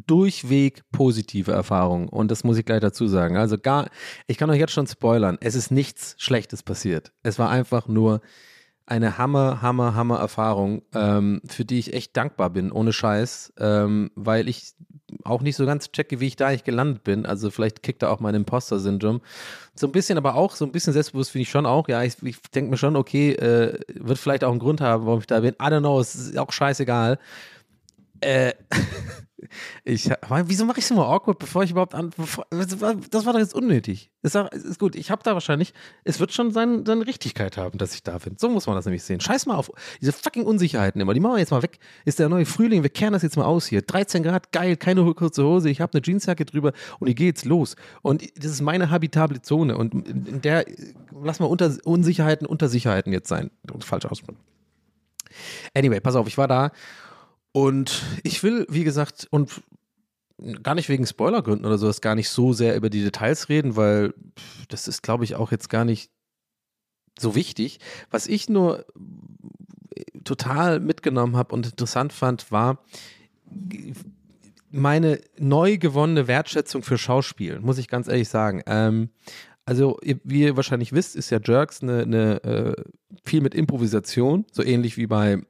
durchweg 0.07 0.83
positive 0.93 1.53
Erfahrung. 1.53 2.09
Und 2.09 2.31
das 2.31 2.45
muss 2.45 2.59
ich 2.59 2.65
gleich 2.65 2.81
dazu 2.81 3.07
sagen. 3.09 3.37
Also 3.37 3.59
gar, 3.59 3.89
ich 4.27 4.39
kann 4.39 4.51
euch 4.51 4.59
jetzt 4.59 4.73
schon 4.73 4.87
spoilern, 4.87 5.39
es 5.41 5.55
ist 5.55 5.71
nichts 5.71 6.15
Schlechtes 6.19 6.63
passiert. 6.63 7.13
Es 7.23 7.39
war 7.39 7.51
einfach 7.51 7.89
nur 7.89 8.21
eine 8.87 9.19
Hammer, 9.19 9.63
Hammer, 9.63 9.95
Hammer 9.95 10.19
Erfahrung, 10.19 10.83
ähm, 10.95 11.43
für 11.47 11.65
die 11.65 11.79
ich 11.79 11.93
echt 11.93 12.17
dankbar 12.17 12.51
bin, 12.51 12.71
ohne 12.71 12.93
Scheiß, 12.93 13.53
ähm, 13.59 14.11
weil 14.15 14.49
ich 14.49 14.75
auch 15.25 15.43
nicht 15.43 15.57
so 15.57 15.67
ganz 15.67 15.91
checke, 15.93 16.21
wie 16.21 16.27
ich 16.27 16.37
da 16.37 16.49
eigentlich 16.49 16.65
gelandet 16.65 17.05
bin. 17.05 17.27
Also 17.27 17.51
vielleicht 17.51 17.83
kickt 17.83 18.03
da 18.03 18.11
auch 18.11 18.21
mein 18.21 18.35
Imposter-Syndrom. 18.35 19.21
So 19.75 19.87
ein 19.87 19.93
bisschen, 19.93 20.19
aber 20.19 20.35
auch 20.35 20.55
so 20.55 20.65
ein 20.65 20.73
bisschen 20.73 20.93
selbstbewusst 20.93 21.31
finde 21.31 21.43
ich 21.43 21.51
schon 21.51 21.67
auch. 21.67 21.89
Ja, 21.89 22.03
ich, 22.03 22.21
ich 22.23 22.41
denke 22.55 22.71
mir 22.71 22.77
schon, 22.77 22.97
okay, 22.97 23.33
äh, 23.33 23.79
wird 23.95 24.19
vielleicht 24.19 24.45
auch 24.45 24.51
einen 24.51 24.61
Grund 24.61 24.81
haben, 24.81 25.07
warum 25.07 25.21
ich 25.21 25.27
da 25.27 25.41
bin. 25.41 25.55
I 25.55 25.67
don't 25.67 25.81
know, 25.81 26.01
es 26.01 26.15
ist 26.15 26.39
auch 26.39 26.53
scheißegal. 26.53 27.19
Äh, 28.21 28.53
ich, 29.85 30.11
wieso 30.45 30.65
mache 30.65 30.79
ich 30.79 30.85
es 30.85 30.91
immer 30.91 31.07
awkward, 31.07 31.39
bevor 31.39 31.63
ich 31.63 31.71
überhaupt 31.71 31.95
an. 31.95 32.11
Bevor, 32.17 32.47
das, 32.51 32.81
war, 32.81 32.95
doch 33.33 33.39
jetzt 33.39 33.55
unnötig. 33.55 34.11
Ist, 34.23 34.35
ist 34.35 34.79
gut, 34.79 34.97
ich 34.97 35.11
habe 35.11 35.23
da 35.23 35.35
wahrscheinlich. 35.35 35.73
Es 36.05 36.21
wird 36.21 36.33
schon 36.33 36.51
sein, 36.51 36.85
seine 36.85 37.07
Richtigkeit 37.07 37.57
haben, 37.57 37.79
dass 37.79 37.95
ich 37.95 38.03
da 38.03 38.19
bin. 38.19 38.37
So 38.39 38.49
muss 38.49 38.67
man 38.67 38.77
das 38.77 38.85
nämlich 38.85 39.03
sehen. 39.03 39.21
Scheiß 39.21 39.47
mal 39.47 39.57
auf 39.57 39.71
diese 40.01 40.13
fucking 40.13 40.45
Unsicherheiten 40.45 41.01
immer. 41.01 41.15
Die 41.15 41.21
machen 41.21 41.35
wir 41.35 41.41
jetzt 41.41 41.53
mal 41.53 41.63
weg. 41.63 41.79
Ist 42.05 42.19
der 42.19 42.29
neue 42.29 42.47
Frühling, 42.47 42.83
wir 42.83 42.91
kehren 42.91 43.13
das 43.13 43.23
jetzt 43.23 43.37
mal 43.37 43.45
aus 43.45 43.67
hier. 43.67 43.83
13 43.83 44.23
Grad, 44.23 44.53
geil, 44.53 44.77
keine 44.77 45.05
kurze 45.15 45.45
Hose, 45.45 45.71
ich 45.71 45.81
habe 45.81 45.95
eine 45.95 46.03
Jeansjacke 46.03 46.45
drüber 46.45 46.73
und 46.99 47.09
ich 47.09 47.17
gehe 47.17 47.29
jetzt 47.29 47.45
los. 47.45 47.77
Und 48.03 48.23
das 48.37 48.53
ist 48.53 48.61
meine 48.61 48.91
habitable 48.91 49.43
Zone. 49.43 49.77
Und 49.77 50.09
in 50.09 50.41
der 50.41 50.65
lass 51.23 51.41
mal 51.41 51.47
unter, 51.47 51.75
Unsicherheiten 51.85 52.47
unter 52.47 52.69
Sicherheiten 52.69 53.13
jetzt 53.13 53.29
sein. 53.29 53.51
Falsch 53.81 54.07
ausdrücken. 54.07 54.39
Anyway, 55.75 56.01
pass 56.01 56.17
auf, 56.17 56.27
ich 56.27 56.39
war 56.39 56.49
da 56.49 56.73
und 57.57 58.03
ich 58.23 58.43
will, 58.43 58.67
wie 58.69 58.85
gesagt, 58.85 59.29
und 59.31 59.63
gar 60.63 60.75
nicht 60.75 60.91
wegen 60.91 61.07
Spoilergründen 61.07 61.65
oder 61.65 61.79
sowas, 61.79 62.03
gar 62.03 62.15
nicht 62.15 62.29
so 62.29 62.53
sehr 62.53 62.77
über 62.77 62.91
die 62.91 63.03
Details 63.03 63.49
reden, 63.49 63.77
weil 63.77 64.13
das 64.69 64.89
ist, 64.89 65.03
glaube 65.03 65.25
ich, 65.25 65.37
auch 65.37 65.53
jetzt 65.53 65.71
gar 65.71 65.87
nicht 65.87 66.11
so 67.19 67.35
wichtig. 67.35 67.79
Was 68.11 68.27
ich 68.27 68.51
nur 68.51 68.85
total 70.23 70.81
mitgenommen 70.81 71.35
habe 71.35 71.55
und 71.55 71.65
interessant 71.65 72.13
fand, 72.13 72.53
war 72.53 72.85
meine 74.71 75.23
neu 75.39 75.79
gewonnene 75.79 76.29
Wertschätzung 76.29 76.83
für 76.83 76.99
Schauspiel, 76.99 77.61
muss 77.61 77.79
ich 77.79 77.89
ganz 77.89 78.07
ehrlich 78.07 78.29
sagen. 78.29 78.61
Ähm, 78.67 79.09
also, 79.65 79.99
wie 80.03 80.43
ihr 80.43 80.57
wahrscheinlich 80.57 80.93
wisst, 80.93 81.17
ist 81.17 81.31
ja 81.31 81.41
Jerks 81.43 81.83
eine, 81.83 82.03
eine 82.03 82.45
äh, 82.45 82.85
viel 83.25 83.41
mit 83.41 83.55
Improvisation, 83.55 84.45
so 84.53 84.63
ähnlich 84.63 84.99
wie 84.99 85.07
bei 85.07 85.41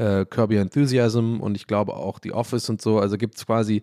äh, 0.00 0.24
Kirby 0.24 0.56
Enthusiasm 0.56 1.40
und 1.40 1.54
ich 1.56 1.66
glaube 1.66 1.94
auch 1.94 2.18
The 2.22 2.32
Office 2.32 2.68
und 2.70 2.80
so. 2.80 2.98
Also 2.98 3.18
gibt 3.18 3.36
es 3.36 3.46
quasi, 3.46 3.82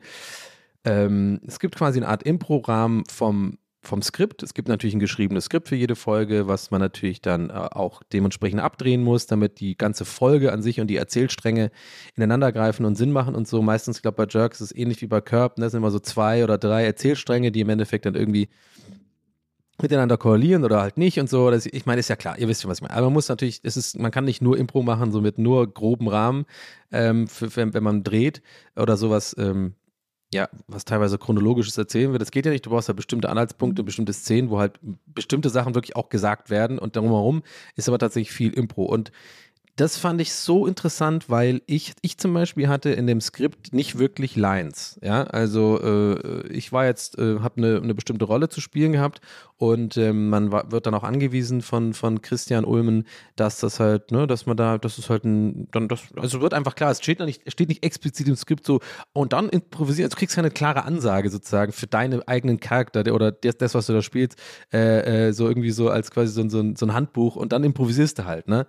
ähm, 0.84 1.40
es 1.46 1.60
gibt 1.60 1.76
quasi 1.76 2.00
eine 2.00 2.08
Art 2.08 2.24
Impro-Rahmen 2.24 3.04
vom, 3.06 3.60
vom 3.84 4.02
Skript. 4.02 4.42
Es 4.42 4.56
gibt 4.56 4.68
natürlich 4.68 4.96
ein 4.96 5.00
geschriebenes 5.00 5.46
Skript 5.46 5.68
für 5.68 5.76
jede 5.76 5.96
Folge, 5.96 6.48
was 6.48 6.72
man 6.72 6.82
natürlich 6.82 7.22
dann 7.22 7.52
äh, 7.52 7.54
auch 7.54 8.02
dementsprechend 8.12 8.62
abdrehen 8.62 9.04
muss, 9.04 9.28
damit 9.28 9.60
die 9.60 9.78
ganze 9.78 10.06
Folge 10.06 10.52
an 10.52 10.64
sich 10.64 10.80
und 10.80 10.88
die 10.88 10.98
Erzählstränge 10.98 11.70
ineinander 12.16 12.52
greifen 12.52 12.86
und 12.86 12.96
Sinn 12.96 13.12
machen 13.12 13.36
und 13.36 13.48
so. 13.48 13.62
Meistens, 13.62 13.98
ich 13.98 14.02
glaube, 14.02 14.26
bei 14.26 14.28
Jerks 14.28 14.60
ist 14.60 14.72
es 14.72 14.78
ähnlich 14.78 15.02
wie 15.02 15.08
bei 15.08 15.22
Curb, 15.22 15.60
ne? 15.60 15.66
das 15.66 15.72
sind 15.74 15.82
immer 15.82 15.92
so 15.92 16.00
zwei 16.00 16.44
oder 16.44 16.58
drei 16.58 16.84
Erzählstränge, 16.86 17.52
die 17.52 17.62
im 17.62 17.70
Endeffekt 17.70 18.08
dann 18.08 18.16
irgendwie 18.16 18.50
miteinander 19.82 20.18
korrelieren 20.18 20.64
oder 20.64 20.82
halt 20.82 20.98
nicht 20.98 21.20
und 21.20 21.30
so. 21.30 21.52
Ich 21.52 21.86
meine, 21.86 22.00
ist 22.00 22.08
ja 22.10 22.16
klar, 22.16 22.38
ihr 22.40 22.48
wisst 22.48 22.62
schon, 22.62 22.72
was 22.72 22.80
ich 22.80 22.82
meine. 22.82 22.94
Aber 22.96 23.08
man 23.08 23.14
muss 23.14 23.30
natürlich, 23.30 23.60
es 23.64 23.78
ist, 23.78 24.00
man 24.00 24.12
kann 24.12 24.26
nicht 24.26 24.42
nur 24.42 24.58
Impro 24.58 24.82
machen, 24.82 25.12
so 25.12 25.22
mit 25.22 25.38
nur 25.38 25.72
groben 25.72 26.08
Rahmen, 26.08 26.46
ähm, 26.92 27.28
für, 27.28 27.50
für, 27.50 27.74
wenn 27.74 27.84
man 27.84 28.04
dreht 28.04 28.42
oder 28.76 28.98
sowas, 28.98 29.36
ähm, 29.38 29.76
ja, 30.34 30.50
was 30.68 30.84
teilweise 30.84 31.18
chronologisches 31.18 31.78
erzählen 31.78 32.12
wird. 32.12 32.22
Das 32.22 32.32
geht 32.32 32.46
ja 32.46 32.52
nicht, 32.52 32.66
du 32.66 32.70
brauchst 32.70 32.90
ja 32.90 32.94
bestimmte 32.94 33.30
Anhaltspunkte, 33.30 33.84
bestimmte 33.84 34.14
Szenen, 34.14 34.50
wo 34.50 34.60
halt 34.60 34.80
bestimmte 35.06 35.50
Sachen 35.50 35.74
wirklich 35.74 35.96
auch 35.96 36.10
gesagt 36.10 36.50
werden 36.50 36.80
und 36.80 36.96
darum 36.96 37.12
herum 37.12 37.44
ist 37.76 37.88
aber 37.88 38.00
tatsächlich 38.00 38.32
viel 38.32 38.54
Impro. 38.54 38.84
Und 38.84 39.12
das 39.78 39.96
fand 39.96 40.20
ich 40.20 40.34
so 40.34 40.66
interessant, 40.66 41.30
weil 41.30 41.62
ich, 41.68 41.94
ich 42.02 42.18
zum 42.18 42.34
Beispiel 42.34 42.68
hatte 42.68 42.90
in 42.90 43.06
dem 43.06 43.22
Skript 43.22 43.74
nicht 43.74 44.00
wirklich 44.00 44.36
Lines. 44.36 45.00
Ja, 45.04 45.24
also 45.24 45.80
äh, 45.80 46.48
ich 46.48 46.72
war 46.72 46.86
jetzt, 46.86 47.18
äh, 47.20 47.40
habe 47.42 47.58
eine, 47.58 47.78
eine 47.78 47.94
bestimmte 47.94 48.26
Rolle 48.26 48.50
zu 48.50 48.60
spielen 48.60 48.92
gehabt 48.92 49.22
und 49.58 49.96
äh, 49.96 50.14
man 50.14 50.52
war, 50.52 50.72
wird 50.72 50.88
dann 50.88 50.96
auch 50.96 51.04
angewiesen 51.04 51.62
von, 51.62 51.94
von 51.94 52.24
Christian 52.24 52.66
Ulmen, 52.66 53.06
dass 53.36 53.60
das 53.60 53.80
halt, 53.80 54.12
ne, 54.12 54.26
dass 54.26 54.48
man 54.48 54.58
da, 54.58 54.80
das 54.80 54.98
ist 54.98 55.12
halt 55.12 55.26
ein, 55.26 55.68
dann 55.72 55.88
das, 55.88 56.02
also 56.16 56.42
wird 56.42 56.56
einfach 56.56 56.74
klar, 56.74 56.90
es 56.90 56.98
steht 56.98 57.20
nicht, 57.20 57.44
steht 57.52 57.70
nicht 57.70 57.84
explizit 57.84 58.28
im 58.28 58.36
Skript 58.36 58.66
so 58.66 58.80
und 59.14 59.32
dann 59.32 59.48
improvisieren, 59.48 60.08
also 60.08 60.16
du 60.16 60.20
kriegst 60.20 60.36
keine 60.36 60.50
klare 60.50 60.86
Ansage 60.86 61.30
sozusagen 61.30 61.72
für 61.72 61.86
deinen 61.86 62.28
eigenen 62.28 62.60
Charakter 62.60 63.14
oder 63.14 63.32
das, 63.32 63.58
das 63.58 63.76
was 63.76 63.86
du 63.86 63.94
da 63.94 64.02
spielst, 64.02 64.40
äh, 64.74 65.28
äh, 65.28 65.34
so 65.34 65.48
irgendwie 65.48 65.72
so 65.72 65.90
als 65.90 66.10
quasi 66.10 66.34
so, 66.34 66.50
so, 66.50 66.74
so 66.76 66.86
ein 66.88 66.94
Handbuch 66.96 67.36
und 67.36 67.52
dann 67.52 67.64
improvisierst 67.64 68.18
du 68.18 68.26
halt, 68.26 68.48
ne? 68.48 68.66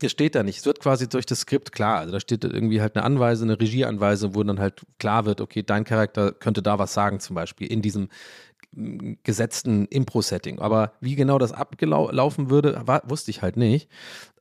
Das 0.00 0.12
steht 0.12 0.34
da 0.34 0.42
nicht. 0.42 0.58
Es 0.58 0.66
wird 0.66 0.80
quasi 0.80 1.08
durch 1.08 1.26
das 1.26 1.40
Skript 1.40 1.72
klar. 1.72 1.98
Also 1.98 2.12
da 2.12 2.20
steht 2.20 2.44
irgendwie 2.44 2.80
halt 2.80 2.96
eine 2.96 3.04
Anweisung, 3.04 3.48
eine 3.48 3.60
Regieanweisung, 3.60 4.34
wo 4.34 4.42
dann 4.42 4.58
halt 4.58 4.82
klar 4.98 5.26
wird, 5.26 5.40
okay, 5.40 5.62
dein 5.62 5.84
Charakter 5.84 6.32
könnte 6.32 6.62
da 6.62 6.78
was 6.78 6.94
sagen, 6.94 7.20
zum 7.20 7.34
Beispiel 7.34 7.66
in 7.66 7.82
diesem 7.82 8.08
mm, 8.72 9.14
gesetzten 9.22 9.86
Impro-Setting. 9.86 10.58
Aber 10.58 10.92
wie 11.00 11.14
genau 11.14 11.38
das 11.38 11.52
abgelaufen 11.52 12.50
würde, 12.50 12.82
war, 12.86 13.02
wusste 13.08 13.30
ich 13.30 13.42
halt 13.42 13.56
nicht. 13.56 13.88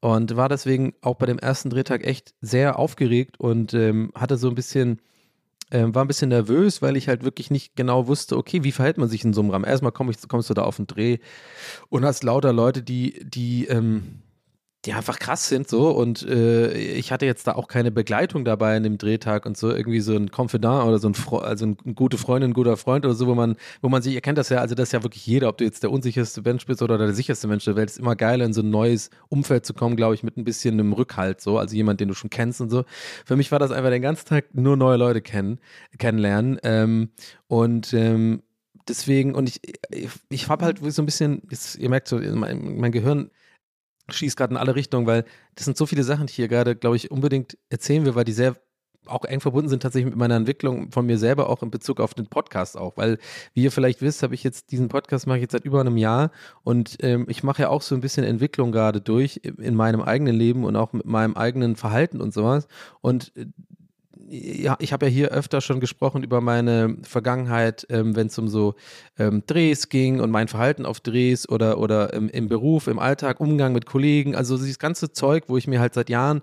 Und 0.01 0.35
war 0.35 0.49
deswegen 0.49 0.93
auch 1.01 1.15
bei 1.15 1.25
dem 1.25 1.39
ersten 1.39 1.69
Drehtag 1.69 2.05
echt 2.05 2.33
sehr 2.41 2.79
aufgeregt 2.79 3.39
und 3.39 3.73
ähm, 3.73 4.11
hatte 4.15 4.37
so 4.37 4.47
ein 4.47 4.55
bisschen, 4.55 5.01
ähm, 5.71 5.93
war 5.93 6.05
ein 6.05 6.07
bisschen 6.07 6.29
nervös, 6.29 6.81
weil 6.81 6.97
ich 6.97 7.07
halt 7.09 7.23
wirklich 7.23 7.51
nicht 7.51 7.75
genau 7.75 8.07
wusste, 8.07 8.37
okay, 8.37 8.63
wie 8.63 8.71
verhält 8.71 8.97
man 8.97 9.09
sich 9.09 9.23
in 9.23 9.33
so 9.33 9.41
einem 9.41 9.51
Rahmen? 9.51 9.65
Erstmal 9.65 9.91
komm 9.91 10.09
ich, 10.09 10.17
kommst 10.27 10.49
du 10.49 10.53
da 10.53 10.63
auf 10.63 10.77
den 10.77 10.87
Dreh 10.87 11.17
und 11.89 12.05
hast 12.05 12.23
lauter 12.23 12.53
Leute, 12.53 12.81
die, 12.81 13.19
die, 13.25 13.65
ähm, 13.65 14.21
die 14.85 14.93
einfach 14.93 15.19
krass 15.19 15.49
sind 15.49 15.67
so 15.67 15.91
und 15.91 16.25
äh, 16.25 16.71
ich 16.73 17.11
hatte 17.11 17.25
jetzt 17.25 17.45
da 17.47 17.55
auch 17.55 17.67
keine 17.67 17.91
Begleitung 17.91 18.45
dabei 18.45 18.77
in 18.77 18.83
dem 18.83 18.97
Drehtag 18.97 19.45
und 19.45 19.57
so 19.57 19.69
irgendwie 19.69 19.99
so 19.99 20.15
ein 20.15 20.31
Confidant 20.33 20.87
oder 20.87 20.99
so 20.99 21.09
ein 21.09 21.15
Fre 21.15 21.41
also 21.43 21.65
eine 21.65 21.93
gute 21.95 22.17
Freundin, 22.17 22.51
ein 22.51 22.53
guter 22.53 22.77
Freund 22.77 23.05
oder 23.05 23.13
so, 23.13 23.27
wo 23.27 23.35
man 23.35 23.57
wo 23.81 23.89
man 23.89 24.01
sich 24.01 24.13
ihr 24.13 24.21
kennt 24.21 24.37
das 24.37 24.47
ja, 24.47 24.59
also 24.59 24.75
das 24.75 24.89
ist 24.89 24.93
ja 24.93 25.03
wirklich 25.03 25.25
jeder, 25.25 25.49
ob 25.49 25.57
du 25.57 25.65
jetzt 25.65 25.83
der 25.83 25.91
unsicherste 25.91 26.41
Mensch 26.41 26.65
bist 26.65 26.81
oder 26.81 26.97
der 26.97 27.13
sicherste 27.13 27.47
Mensch 27.47 27.65
der 27.65 27.75
Welt, 27.75 27.89
ist 27.89 27.99
immer 27.99 28.15
geil 28.15 28.39
in 28.39 28.53
so 28.53 28.61
ein 28.61 28.69
neues 28.69 29.09
Umfeld 29.27 29.65
zu 29.65 29.73
kommen, 29.73 29.97
glaube 29.97 30.15
ich, 30.15 30.23
mit 30.23 30.37
ein 30.37 30.45
bisschen 30.45 30.79
einem 30.79 30.93
Rückhalt 30.93 31.41
so, 31.41 31.57
also 31.57 31.75
jemand, 31.75 31.99
den 31.99 32.07
du 32.07 32.13
schon 32.13 32.29
kennst 32.29 32.61
und 32.61 32.69
so. 32.69 32.85
Für 33.25 33.35
mich 33.35 33.51
war 33.51 33.59
das 33.59 33.71
einfach 33.71 33.89
den 33.89 34.01
ganzen 34.01 34.27
Tag 34.27 34.45
nur 34.53 34.77
neue 34.77 34.97
Leute 34.97 35.21
kennen, 35.21 35.59
kennenlernen 35.97 36.57
ähm, 36.63 37.09
und 37.47 37.93
ähm, 37.93 38.43
deswegen 38.87 39.35
und 39.35 39.49
ich 39.49 39.59
ich, 39.91 40.09
ich 40.29 40.47
habe 40.47 40.63
halt 40.63 40.79
so 40.81 41.01
ein 41.01 41.05
bisschen, 41.05 41.41
jetzt, 41.49 41.77
ihr 41.77 41.89
merkt 41.89 42.07
so, 42.07 42.17
mein, 42.17 42.77
mein 42.77 42.93
Gehirn 42.93 43.29
schießt 44.11 44.37
gerade 44.37 44.53
in 44.53 44.57
alle 44.57 44.75
Richtungen, 44.75 45.07
weil 45.07 45.25
das 45.55 45.65
sind 45.65 45.77
so 45.77 45.85
viele 45.85 46.03
Sachen, 46.03 46.27
die 46.27 46.31
ich 46.31 46.35
hier 46.35 46.47
gerade, 46.47 46.75
glaube 46.75 46.95
ich, 46.95 47.11
unbedingt 47.11 47.57
erzählen 47.69 48.05
will, 48.05 48.15
weil 48.15 48.25
die 48.25 48.33
sehr 48.33 48.55
auch 49.09 49.25
eng 49.25 49.39
verbunden 49.39 49.69
sind 49.69 49.81
tatsächlich 49.81 50.09
mit 50.09 50.19
meiner 50.19 50.35
Entwicklung 50.35 50.91
von 50.91 51.05
mir 51.05 51.17
selber, 51.17 51.49
auch 51.49 51.63
in 51.63 51.71
Bezug 51.71 51.99
auf 51.99 52.13
den 52.13 52.27
Podcast 52.27 52.77
auch, 52.77 52.97
weil, 52.97 53.17
wie 53.53 53.63
ihr 53.63 53.71
vielleicht 53.71 54.01
wisst, 54.01 54.23
habe 54.23 54.35
ich 54.35 54.43
jetzt 54.43 54.71
diesen 54.71 54.87
Podcast 54.87 55.27
mache 55.27 55.37
ich 55.37 55.43
jetzt 55.43 55.51
seit 55.51 55.65
über 55.65 55.79
einem 55.79 55.97
Jahr 55.97 56.31
und 56.63 56.97
ähm, 57.01 57.25
ich 57.27 57.43
mache 57.43 57.63
ja 57.63 57.69
auch 57.69 57.81
so 57.81 57.95
ein 57.95 58.01
bisschen 58.01 58.23
Entwicklung 58.23 58.71
gerade 58.71 59.01
durch 59.01 59.37
in 59.43 59.75
meinem 59.75 60.01
eigenen 60.01 60.35
Leben 60.35 60.63
und 60.63 60.75
auch 60.75 60.93
mit 60.93 61.05
meinem 61.05 61.35
eigenen 61.35 61.75
Verhalten 61.75 62.21
und 62.21 62.33
sowas. 62.33 62.67
Und 63.01 63.35
äh, 63.35 63.47
ja, 64.29 64.77
ich 64.79 64.93
habe 64.93 65.07
ja 65.07 65.11
hier 65.11 65.29
öfter 65.29 65.59
schon 65.59 65.79
gesprochen 65.79 66.23
über 66.23 66.39
meine 66.39 66.97
Vergangenheit, 67.01 67.87
ähm, 67.89 68.15
wenn 68.15 68.27
es 68.27 68.37
um 68.37 68.47
so 68.47 68.75
ähm, 69.17 69.43
Drehs 69.47 69.89
ging 69.89 70.19
und 70.19 70.29
mein 70.29 70.47
Verhalten 70.47 70.85
auf 70.85 70.99
Drehs 70.99 71.49
oder, 71.49 71.79
oder 71.79 72.13
im, 72.13 72.29
im 72.29 72.47
Beruf, 72.47 72.87
im 72.87 72.99
Alltag, 72.99 73.39
Umgang 73.39 73.73
mit 73.73 73.85
Kollegen, 73.85 74.35
also 74.35 74.57
dieses 74.57 74.77
ganze 74.79 75.11
Zeug, 75.11 75.45
wo 75.47 75.57
ich 75.57 75.67
mir 75.67 75.79
halt 75.79 75.95
seit 75.95 76.09
Jahren 76.09 76.41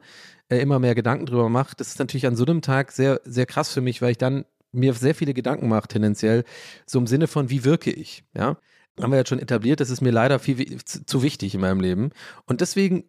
äh, 0.48 0.58
immer 0.58 0.78
mehr 0.78 0.94
Gedanken 0.94 1.26
drüber 1.26 1.48
mache, 1.48 1.76
das 1.76 1.88
ist 1.88 1.98
natürlich 1.98 2.26
an 2.26 2.36
so 2.36 2.44
einem 2.44 2.60
Tag 2.60 2.90
sehr, 2.92 3.20
sehr 3.24 3.46
krass 3.46 3.72
für 3.72 3.80
mich, 3.80 4.02
weil 4.02 4.10
ich 4.10 4.18
dann 4.18 4.44
mir 4.72 4.92
sehr 4.94 5.14
viele 5.14 5.32
Gedanken 5.32 5.68
mache, 5.68 5.88
tendenziell, 5.88 6.44
so 6.86 6.98
im 6.98 7.06
Sinne 7.06 7.28
von, 7.28 7.50
wie 7.50 7.64
wirke 7.64 7.90
ich, 7.90 8.24
ja. 8.34 8.58
Haben 8.98 9.12
wir 9.12 9.18
jetzt 9.18 9.28
schon 9.28 9.38
etabliert, 9.38 9.80
das 9.80 9.90
ist 9.90 10.00
mir 10.00 10.10
leider 10.10 10.38
viel 10.38 10.78
zu 10.82 11.22
wichtig 11.22 11.54
in 11.54 11.60
meinem 11.60 11.80
Leben. 11.80 12.12
Und 12.46 12.62
deswegen 12.62 13.04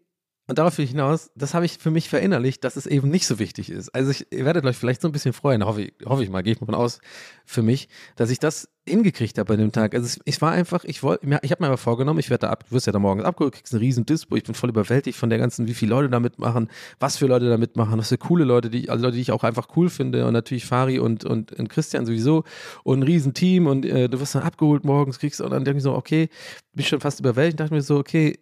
und 0.48 0.58
darauf 0.58 0.78
will 0.78 0.86
ich 0.86 0.92
hinaus, 0.92 1.30
das 1.36 1.54
habe 1.54 1.66
ich 1.66 1.78
für 1.78 1.92
mich 1.92 2.08
verinnerlicht, 2.08 2.64
dass 2.64 2.78
es 2.78 2.86
eben 2.86 3.10
nicht 3.10 3.28
so 3.28 3.38
wichtig 3.38 3.70
ist. 3.70 3.90
Also 3.94 4.12
ich, 4.12 4.32
ihr 4.32 4.46
werdet 4.46 4.66
euch 4.66 4.78
vielleicht 4.78 5.02
so 5.02 5.10
ein 5.10 5.12
bisschen 5.12 5.34
freuen, 5.34 5.66
hoffe 5.66 5.82
ich, 5.82 5.94
hoffe 6.06 6.24
ich 6.24 6.30
mal, 6.30 6.42
gehe 6.42 6.54
ich 6.54 6.62
mal 6.62 6.68
von 6.68 6.76
aus 6.76 7.00
für 7.46 7.62
mich, 7.62 7.90
dass 8.16 8.30
ich 8.30 8.40
das 8.40 8.70
hingekriegt 8.88 9.38
habe 9.38 9.48
bei 9.54 9.58
dem 9.58 9.74
Tag. 9.74 9.94
Also 9.94 10.22
ich 10.24 10.42
war 10.42 10.54
einfach, 10.54 10.86
ich 10.86 11.04
wollte, 11.04 11.26
ich 11.42 11.52
habe 11.52 11.62
mir 11.62 11.68
aber 11.68 11.78
vorgenommen, 11.78 12.20
ich 12.20 12.30
werde 12.30 12.48
da 12.48 12.50
ab, 12.50 12.64
du 12.66 12.76
wirst 12.76 12.88
ja 12.88 12.94
da 12.94 13.00
morgens 13.00 13.26
abgeholt, 13.26 13.56
kriegst 13.56 13.74
einen 13.74 13.82
riesen 13.82 14.06
Dispo, 14.06 14.38
ich 14.38 14.46
bin 14.46 14.56
voll 14.56 14.70
überwältigt 14.70 15.18
von 15.18 15.30
der 15.30 15.38
ganzen, 15.38 15.68
wie 15.68 15.74
viele 15.74 15.90
Leute 15.90 16.10
da 16.10 16.22
mitmachen, 16.22 16.70
was 16.98 17.18
für 17.18 17.28
Leute 17.28 17.50
da 17.50 17.58
mitmachen, 17.58 18.00
was 18.00 18.08
für 18.08 18.18
coole 18.18 18.46
Leute, 18.46 18.70
die, 18.70 18.90
also 18.90 19.04
Leute, 19.04 19.16
die 19.16 19.22
ich 19.22 19.34
auch 19.34 19.44
einfach 19.44 19.68
cool 19.76 19.90
finde 19.90 20.26
und 20.26 20.32
natürlich 20.32 20.66
Fari 20.66 21.00
und, 21.00 21.26
und, 21.26 21.52
und 21.52 21.68
Christian 21.68 22.06
sowieso 22.06 22.46
und 22.86 23.00
ein 23.00 23.04
riesen 23.04 23.34
Team 23.34 23.68
und 23.68 23.86
äh, 23.86 24.08
du 24.08 24.22
wirst 24.22 24.36
dann 24.36 24.44
abgeholt 24.44 24.86
morgens, 24.86 25.20
kriegst 25.20 25.42
und 25.42 25.52
dann 25.52 25.66
denke 25.66 25.80
ich 25.80 25.84
so, 25.84 25.94
okay, 25.94 26.30
bin 26.74 26.86
schon 26.86 27.02
fast 27.02 27.20
überwältigt, 27.20 27.60
dachte 27.60 27.74
mir 27.74 27.82
so, 27.82 27.98
okay, 27.98 28.40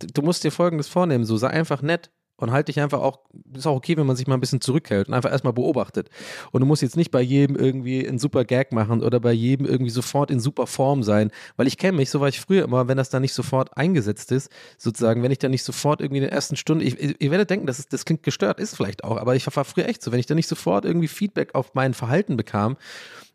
du 0.00 0.22
musst 0.22 0.44
dir 0.44 0.52
folgendes 0.52 0.88
vornehmen, 0.88 1.24
so 1.24 1.36
sei 1.36 1.48
einfach 1.48 1.82
nett 1.82 2.10
und 2.38 2.50
halt 2.50 2.68
dich 2.68 2.80
einfach 2.80 3.00
auch, 3.00 3.20
ist 3.54 3.66
auch 3.66 3.76
okay, 3.76 3.96
wenn 3.96 4.06
man 4.06 4.16
sich 4.16 4.26
mal 4.26 4.34
ein 4.34 4.40
bisschen 4.40 4.60
zurückhält 4.60 5.08
und 5.08 5.14
einfach 5.14 5.30
erstmal 5.30 5.54
beobachtet. 5.54 6.10
Und 6.52 6.60
du 6.60 6.66
musst 6.66 6.82
jetzt 6.82 6.96
nicht 6.96 7.10
bei 7.10 7.22
jedem 7.22 7.56
irgendwie 7.56 8.06
einen 8.06 8.18
super 8.18 8.44
Gag 8.44 8.72
machen 8.72 9.02
oder 9.02 9.20
bei 9.20 9.32
jedem 9.32 9.66
irgendwie 9.66 9.90
sofort 9.90 10.30
in 10.30 10.38
super 10.38 10.66
Form 10.66 11.02
sein, 11.02 11.30
weil 11.56 11.66
ich 11.66 11.78
kenne 11.78 11.96
mich, 11.96 12.10
so 12.10 12.20
war 12.20 12.28
ich 12.28 12.40
früher 12.40 12.64
immer, 12.64 12.88
wenn 12.88 12.98
das 12.98 13.10
dann 13.10 13.22
nicht 13.22 13.32
sofort 13.32 13.76
eingesetzt 13.76 14.32
ist, 14.32 14.50
sozusagen, 14.76 15.22
wenn 15.22 15.32
ich 15.32 15.38
dann 15.38 15.50
nicht 15.50 15.62
sofort 15.62 16.00
irgendwie 16.00 16.18
in 16.18 16.24
der 16.24 16.32
ersten 16.32 16.56
Stunde, 16.56 16.84
ich, 16.84 17.20
ihr 17.20 17.30
werdet 17.30 17.48
denken, 17.48 17.66
das, 17.66 17.78
ist, 17.78 17.92
das 17.92 18.04
klingt 18.04 18.22
gestört, 18.22 18.60
ist 18.60 18.76
vielleicht 18.76 19.04
auch, 19.04 19.16
aber 19.16 19.34
ich 19.34 19.46
war 19.54 19.64
früher 19.64 19.88
echt 19.88 20.02
so, 20.02 20.12
wenn 20.12 20.20
ich 20.20 20.26
dann 20.26 20.36
nicht 20.36 20.48
sofort 20.48 20.84
irgendwie 20.84 21.08
Feedback 21.08 21.54
auf 21.54 21.74
mein 21.74 21.94
Verhalten 21.94 22.36
bekam, 22.36 22.76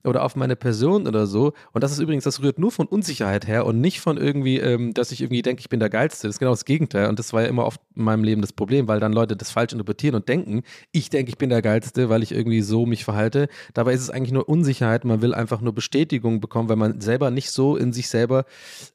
oder 0.04 0.24
auf 0.24 0.36
meine 0.36 0.56
Person 0.56 1.08
oder 1.08 1.28
so. 1.28 1.54
Und 1.72 1.84
das 1.84 1.91
ist 1.91 1.99
übrigens, 1.99 2.24
das 2.24 2.41
rührt 2.41 2.60
nur 2.60 2.72
von 2.72 2.88
Unsicherheit 2.88 3.47
her 3.47 3.66
und 3.66 3.82
nicht 3.82 4.02
von 4.02 4.18
irgendwie, 4.18 4.58
ähm, 4.58 4.93
dass 4.93 5.12
ich 5.12 5.22
irgendwie 5.22 5.41
denke, 5.41 5.60
ich 5.60 5.70
bin 5.70 5.80
der 5.80 5.89
Geilste. 5.89 6.28
Das 6.28 6.36
ist 6.36 6.39
genau 6.39 6.52
das 6.52 6.66
Gegenteil. 6.66 7.08
Und 7.08 7.20
das 7.20 7.34
war 7.34 7.41
ja 7.41 7.47
immer 7.47 7.66
oft 7.66 7.82
in 7.95 8.04
meinem 8.04 8.24
Leben 8.24 8.41
das 8.41 8.54
Problem, 8.54 8.88
weil 8.88 8.99
dann 8.99 9.14
Leute 9.14 9.36
das 9.36 9.52
falsch 9.52 9.74
interpretieren 9.74 10.16
und 10.16 10.28
denken, 10.28 10.64
ich 10.91 11.10
denke, 11.10 11.30
ich 11.30 11.38
bin 11.38 11.49
der 11.49 11.62
Geilste, 11.62 12.10
weil 12.10 12.24
ich 12.24 12.32
irgendwie 12.32 12.62
so 12.62 12.86
mich 12.86 13.04
verhalte. 13.04 13.47
Dabei 13.74 13.93
ist 13.93 14.02
es 14.02 14.10
eigentlich 14.10 14.34
nur 14.34 14.47
Unsicherheit. 14.49 15.06
Man 15.06 15.22
will 15.22 15.34
einfach 15.34 15.62
nur 15.62 15.74
Bestätigung 15.74 16.39
bekommen, 16.39 16.70
weil 16.70 16.76
man 16.76 17.02
selber 17.02 17.32
nicht 17.32 17.52
so 17.52 17.76
in 17.76 17.93
sich 17.93 18.10
selber 18.10 18.45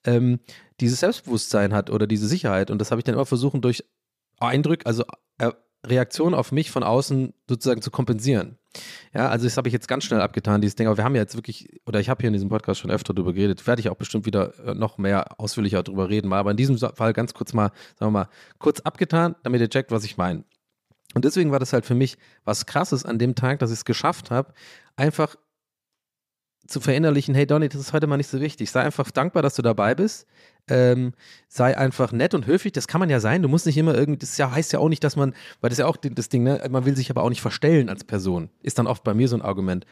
ähm, 0.04 0.40
dieses 0.80 1.00
Selbstbewusstsein 1.00 1.72
hat 1.72 1.90
oder 1.90 2.06
diese 2.06 2.26
Sicherheit. 2.26 2.70
Und 2.70 2.80
das 2.80 2.90
habe 2.90 3.00
ich 3.00 3.04
dann 3.04 3.14
immer 3.14 3.26
versucht, 3.26 3.62
durch 3.64 3.84
Eindrücke, 4.38 4.84
also 4.86 5.04
Reaktionen 5.86 6.34
auf 6.34 6.52
mich 6.52 6.70
von 6.70 6.82
außen 6.82 7.32
sozusagen 7.48 7.82
zu 7.82 7.90
kompensieren. 7.90 8.58
Ja, 9.14 9.28
also 9.28 9.46
das 9.46 9.56
habe 9.56 9.68
ich 9.68 9.72
jetzt 9.72 9.88
ganz 9.88 10.04
schnell 10.04 10.20
abgetan, 10.20 10.60
dieses 10.60 10.76
Ding. 10.76 10.86
Aber 10.86 10.96
wir 10.96 11.04
haben 11.04 11.14
ja 11.14 11.22
jetzt 11.22 11.34
wirklich, 11.34 11.80
oder 11.86 12.00
ich 12.00 12.08
habe 12.08 12.20
hier 12.20 12.28
in 12.28 12.34
diesem 12.34 12.48
Podcast 12.48 12.80
schon 12.80 12.90
öfter 12.90 13.14
drüber 13.14 13.32
geredet, 13.32 13.66
werde 13.66 13.80
ich 13.80 13.88
auch 13.88 13.96
bestimmt 13.96 14.26
wieder 14.26 14.52
äh, 14.64 14.74
noch 14.74 14.98
mehr 14.98 15.40
ausführlicher 15.40 15.82
drüber 15.82 16.08
reden. 16.08 16.32
Aber 16.32 16.50
in 16.50 16.56
diesem 16.56 16.78
Fall 16.78 17.12
ganz 17.12 17.34
kurz 17.34 17.52
mal, 17.52 17.70
sagen 17.98 18.12
wir 18.12 18.20
mal, 18.24 18.28
kurz 18.58 18.80
abgetan, 18.80 19.34
damit 19.42 19.60
ihr 19.60 19.70
checkt, 19.70 19.90
was 19.90 20.04
ich 20.04 20.16
meine. 20.16 20.44
Und 21.14 21.24
deswegen 21.24 21.50
war 21.50 21.58
das 21.58 21.72
halt 21.72 21.86
für 21.86 21.94
mich 21.94 22.18
was 22.44 22.66
Krasses 22.66 23.06
an 23.06 23.18
dem 23.18 23.34
Tag, 23.34 23.60
dass 23.60 23.70
ich 23.70 23.78
es 23.78 23.84
geschafft 23.84 24.30
habe, 24.30 24.52
einfach 24.96 25.36
zu 26.66 26.80
verinnerlichen, 26.80 27.34
hey 27.34 27.46
Donny, 27.46 27.68
das 27.68 27.80
ist 27.80 27.92
heute 27.92 28.06
mal 28.06 28.16
nicht 28.16 28.28
so 28.28 28.40
wichtig. 28.40 28.70
Sei 28.70 28.82
einfach 28.82 29.10
dankbar, 29.10 29.42
dass 29.42 29.54
du 29.54 29.62
dabei 29.62 29.94
bist. 29.94 30.26
Ähm, 30.68 31.12
sei 31.48 31.76
einfach 31.76 32.10
nett 32.10 32.34
und 32.34 32.46
höflich, 32.46 32.72
das 32.72 32.88
kann 32.88 32.98
man 32.98 33.08
ja 33.08 33.20
sein. 33.20 33.42
Du 33.42 33.48
musst 33.48 33.66
nicht 33.66 33.78
immer 33.78 33.94
irgendwie, 33.94 34.18
das 34.18 34.36
ja, 34.36 34.50
heißt 34.50 34.72
ja 34.72 34.80
auch 34.80 34.88
nicht, 34.88 35.04
dass 35.04 35.14
man, 35.14 35.32
weil 35.60 35.70
das 35.70 35.78
ist 35.78 35.82
ja 35.82 35.86
auch 35.86 35.96
das 35.96 36.28
Ding, 36.28 36.42
ne? 36.42 36.66
man 36.70 36.84
will 36.84 36.96
sich 36.96 37.10
aber 37.10 37.22
auch 37.22 37.28
nicht 37.28 37.40
verstellen 37.40 37.88
als 37.88 38.02
Person. 38.04 38.50
Ist 38.62 38.78
dann 38.78 38.86
oft 38.86 39.04
bei 39.04 39.14
mir 39.14 39.28
so 39.28 39.36
ein 39.36 39.42
Argument. 39.42 39.86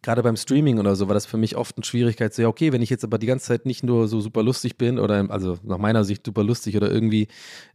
Gerade 0.00 0.22
beim 0.24 0.36
Streaming 0.36 0.80
oder 0.80 0.96
so 0.96 1.06
war 1.06 1.14
das 1.14 1.26
für 1.26 1.36
mich 1.36 1.56
oft 1.56 1.76
eine 1.76 1.84
Schwierigkeit. 1.84 2.34
So, 2.34 2.42
ja, 2.42 2.48
okay, 2.48 2.72
wenn 2.72 2.82
ich 2.82 2.90
jetzt 2.90 3.04
aber 3.04 3.18
die 3.18 3.26
ganze 3.26 3.46
Zeit 3.46 3.66
nicht 3.66 3.84
nur 3.84 4.08
so 4.08 4.20
super 4.20 4.42
lustig 4.42 4.76
bin 4.76 4.98
oder, 4.98 5.30
also 5.30 5.58
nach 5.62 5.78
meiner 5.78 6.02
Sicht 6.02 6.26
super 6.26 6.42
lustig 6.42 6.76
oder 6.76 6.90
irgendwie 6.90 7.28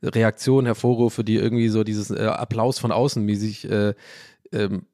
Reaktionen 0.04 0.66
hervorrufe, 0.66 1.24
die 1.24 1.36
irgendwie 1.36 1.70
so 1.70 1.86
dieses 1.86 2.12
äh, 2.12 2.26
Applaus 2.26 2.80
von 2.80 2.92
außen 2.92 3.24
mäßig 3.24 3.70
äh, 3.72 3.94
ähm, 4.52 4.86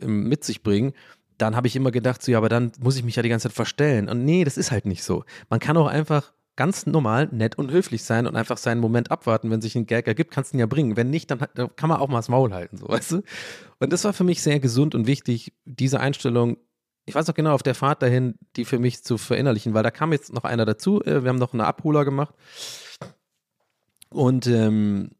mit 0.00 0.42
sich 0.42 0.62
bringen, 0.62 0.92
dann 1.40 1.56
habe 1.56 1.66
ich 1.66 1.76
immer 1.76 1.90
gedacht, 1.90 2.22
so 2.22 2.32
ja, 2.32 2.38
aber 2.38 2.48
dann 2.48 2.72
muss 2.80 2.96
ich 2.96 3.04
mich 3.04 3.16
ja 3.16 3.22
die 3.22 3.28
ganze 3.28 3.48
Zeit 3.48 3.56
verstellen. 3.56 4.08
Und 4.08 4.24
nee, 4.24 4.44
das 4.44 4.56
ist 4.56 4.70
halt 4.70 4.86
nicht 4.86 5.02
so. 5.02 5.24
Man 5.48 5.60
kann 5.60 5.76
auch 5.76 5.86
einfach 5.86 6.32
ganz 6.56 6.84
normal, 6.84 7.28
nett 7.32 7.56
und 7.56 7.70
höflich 7.70 8.04
sein 8.04 8.26
und 8.26 8.36
einfach 8.36 8.58
seinen 8.58 8.80
Moment 8.80 9.10
abwarten. 9.10 9.50
Wenn 9.50 9.62
sich 9.62 9.76
ein 9.76 9.86
Gag 9.86 10.06
ergibt, 10.06 10.30
kannst 10.30 10.52
du 10.52 10.56
ihn 10.56 10.60
ja 10.60 10.66
bringen. 10.66 10.96
Wenn 10.96 11.08
nicht, 11.08 11.30
dann, 11.30 11.46
dann 11.54 11.74
kann 11.74 11.88
man 11.88 11.98
auch 11.98 12.08
mal 12.08 12.18
das 12.18 12.28
Maul 12.28 12.52
halten, 12.52 12.76
so 12.76 12.88
weißt 12.88 13.12
du. 13.12 13.22
Und 13.78 13.92
das 13.92 14.04
war 14.04 14.12
für 14.12 14.24
mich 14.24 14.42
sehr 14.42 14.60
gesund 14.60 14.94
und 14.94 15.06
wichtig, 15.06 15.54
diese 15.64 16.00
Einstellung. 16.00 16.58
Ich 17.06 17.14
weiß 17.14 17.26
noch 17.26 17.34
genau, 17.34 17.54
auf 17.54 17.62
der 17.62 17.74
Fahrt 17.74 18.02
dahin, 18.02 18.34
die 18.56 18.66
für 18.66 18.78
mich 18.78 19.02
zu 19.02 19.16
verinnerlichen, 19.16 19.72
weil 19.72 19.82
da 19.82 19.90
kam 19.90 20.12
jetzt 20.12 20.32
noch 20.32 20.44
einer 20.44 20.66
dazu. 20.66 21.02
äh, 21.02 21.22
Wir 21.22 21.30
haben 21.30 21.38
noch 21.38 21.54
eine 21.54 21.66
Abholer 21.66 22.04
gemacht. 22.04 22.34
Und 24.10 24.46
ähm, 24.46 25.12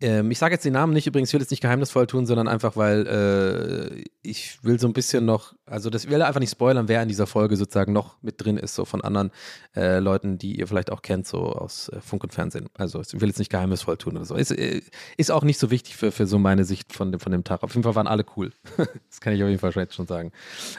ähm, 0.00 0.30
ich 0.30 0.38
sage 0.38 0.54
jetzt 0.54 0.64
den 0.64 0.72
Namen 0.72 0.92
nicht 0.92 1.06
übrigens, 1.06 1.30
ich 1.30 1.34
will 1.34 1.40
jetzt 1.40 1.50
nicht 1.50 1.60
geheimnisvoll 1.60 2.06
tun, 2.06 2.26
sondern 2.26 2.48
einfach, 2.48 2.76
weil 2.76 3.06
äh, 3.06 4.04
ich 4.22 4.62
will 4.64 4.80
so 4.80 4.88
ein 4.88 4.92
bisschen 4.92 5.24
noch, 5.24 5.54
also 5.66 5.88
das 5.88 6.04
ich 6.04 6.10
will 6.10 6.20
einfach 6.22 6.40
nicht 6.40 6.50
spoilern, 6.50 6.88
wer 6.88 7.02
in 7.02 7.08
dieser 7.08 7.26
Folge 7.26 7.56
sozusagen 7.56 7.92
noch 7.92 8.16
mit 8.20 8.42
drin 8.42 8.56
ist, 8.56 8.74
so 8.74 8.84
von 8.84 9.02
anderen 9.02 9.30
äh, 9.76 10.00
Leuten, 10.00 10.36
die 10.36 10.58
ihr 10.58 10.66
vielleicht 10.66 10.90
auch 10.90 11.02
kennt, 11.02 11.26
so 11.26 11.52
aus 11.52 11.88
äh, 11.90 12.00
Funk 12.00 12.24
und 12.24 12.34
Fernsehen. 12.34 12.68
Also 12.74 13.00
ich 13.00 13.20
will 13.20 13.28
jetzt 13.28 13.38
nicht 13.38 13.50
geheimnisvoll 13.50 13.96
tun 13.96 14.16
oder 14.16 14.24
so. 14.24 14.34
Ist, 14.34 14.50
äh, 14.50 14.82
ist 15.16 15.30
auch 15.30 15.44
nicht 15.44 15.58
so 15.58 15.70
wichtig 15.70 15.96
für, 15.96 16.10
für 16.10 16.26
so 16.26 16.38
meine 16.38 16.64
Sicht 16.64 16.92
von 16.92 17.12
dem, 17.12 17.20
von 17.20 17.30
dem 17.30 17.44
Tag. 17.44 17.62
Auf 17.62 17.72
jeden 17.74 17.84
Fall 17.84 17.94
waren 17.94 18.08
alle 18.08 18.24
cool. 18.36 18.50
das 18.76 19.20
kann 19.20 19.32
ich 19.32 19.42
auf 19.42 19.48
jeden 19.48 19.60
Fall 19.60 19.72
schon 19.72 19.82
jetzt 19.82 19.94
schon 19.94 20.06
sagen. 20.06 20.32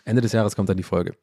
Ende 0.03 0.21
des 0.21 0.33
Jahres 0.33 0.55
kommt 0.55 0.67
dann 0.67 0.77
die 0.77 0.83
Folge. 0.83 1.15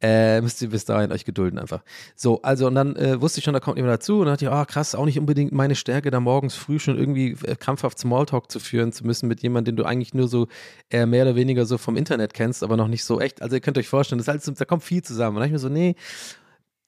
Äh, 0.00 0.40
müsst 0.40 0.60
ihr 0.62 0.70
bis 0.70 0.84
dahin 0.84 1.12
euch 1.12 1.24
gedulden 1.24 1.58
einfach. 1.58 1.82
So, 2.16 2.42
also 2.42 2.66
und 2.66 2.74
dann 2.74 2.96
äh, 2.96 3.20
wusste 3.20 3.38
ich 3.38 3.44
schon, 3.44 3.54
da 3.54 3.60
kommt 3.60 3.76
jemand 3.76 3.94
dazu 3.94 4.20
und 4.20 4.26
dachte 4.26 4.46
ich, 4.46 4.50
ah 4.50 4.64
krass, 4.64 4.94
auch 4.94 5.04
nicht 5.04 5.18
unbedingt 5.18 5.52
meine 5.52 5.76
Stärke, 5.76 6.10
da 6.10 6.18
morgens 6.18 6.54
früh 6.54 6.78
schon 6.78 6.98
irgendwie 6.98 7.35
krampfhaft 7.36 7.98
Smalltalk 7.98 8.50
zu 8.50 8.60
führen 8.60 8.92
zu 8.92 9.06
müssen 9.06 9.28
mit 9.28 9.42
jemandem, 9.42 9.76
den 9.76 9.82
du 9.82 9.88
eigentlich 9.88 10.14
nur 10.14 10.28
so 10.28 10.48
äh, 10.90 11.06
mehr 11.06 11.24
oder 11.24 11.36
weniger 11.36 11.66
so 11.66 11.78
vom 11.78 11.96
Internet 11.96 12.34
kennst, 12.34 12.62
aber 12.62 12.76
noch 12.76 12.88
nicht 12.88 13.04
so 13.04 13.20
echt. 13.20 13.42
Also 13.42 13.56
ihr 13.56 13.60
könnt 13.60 13.78
euch 13.78 13.88
vorstellen, 13.88 14.18
das 14.18 14.28
alles, 14.28 14.44
da 14.44 14.64
kommt 14.64 14.82
viel 14.82 15.02
zusammen. 15.02 15.36
Und 15.36 15.40
dann 15.40 15.48
ich 15.48 15.52
mir 15.52 15.58
so, 15.58 15.68
nee, 15.68 15.96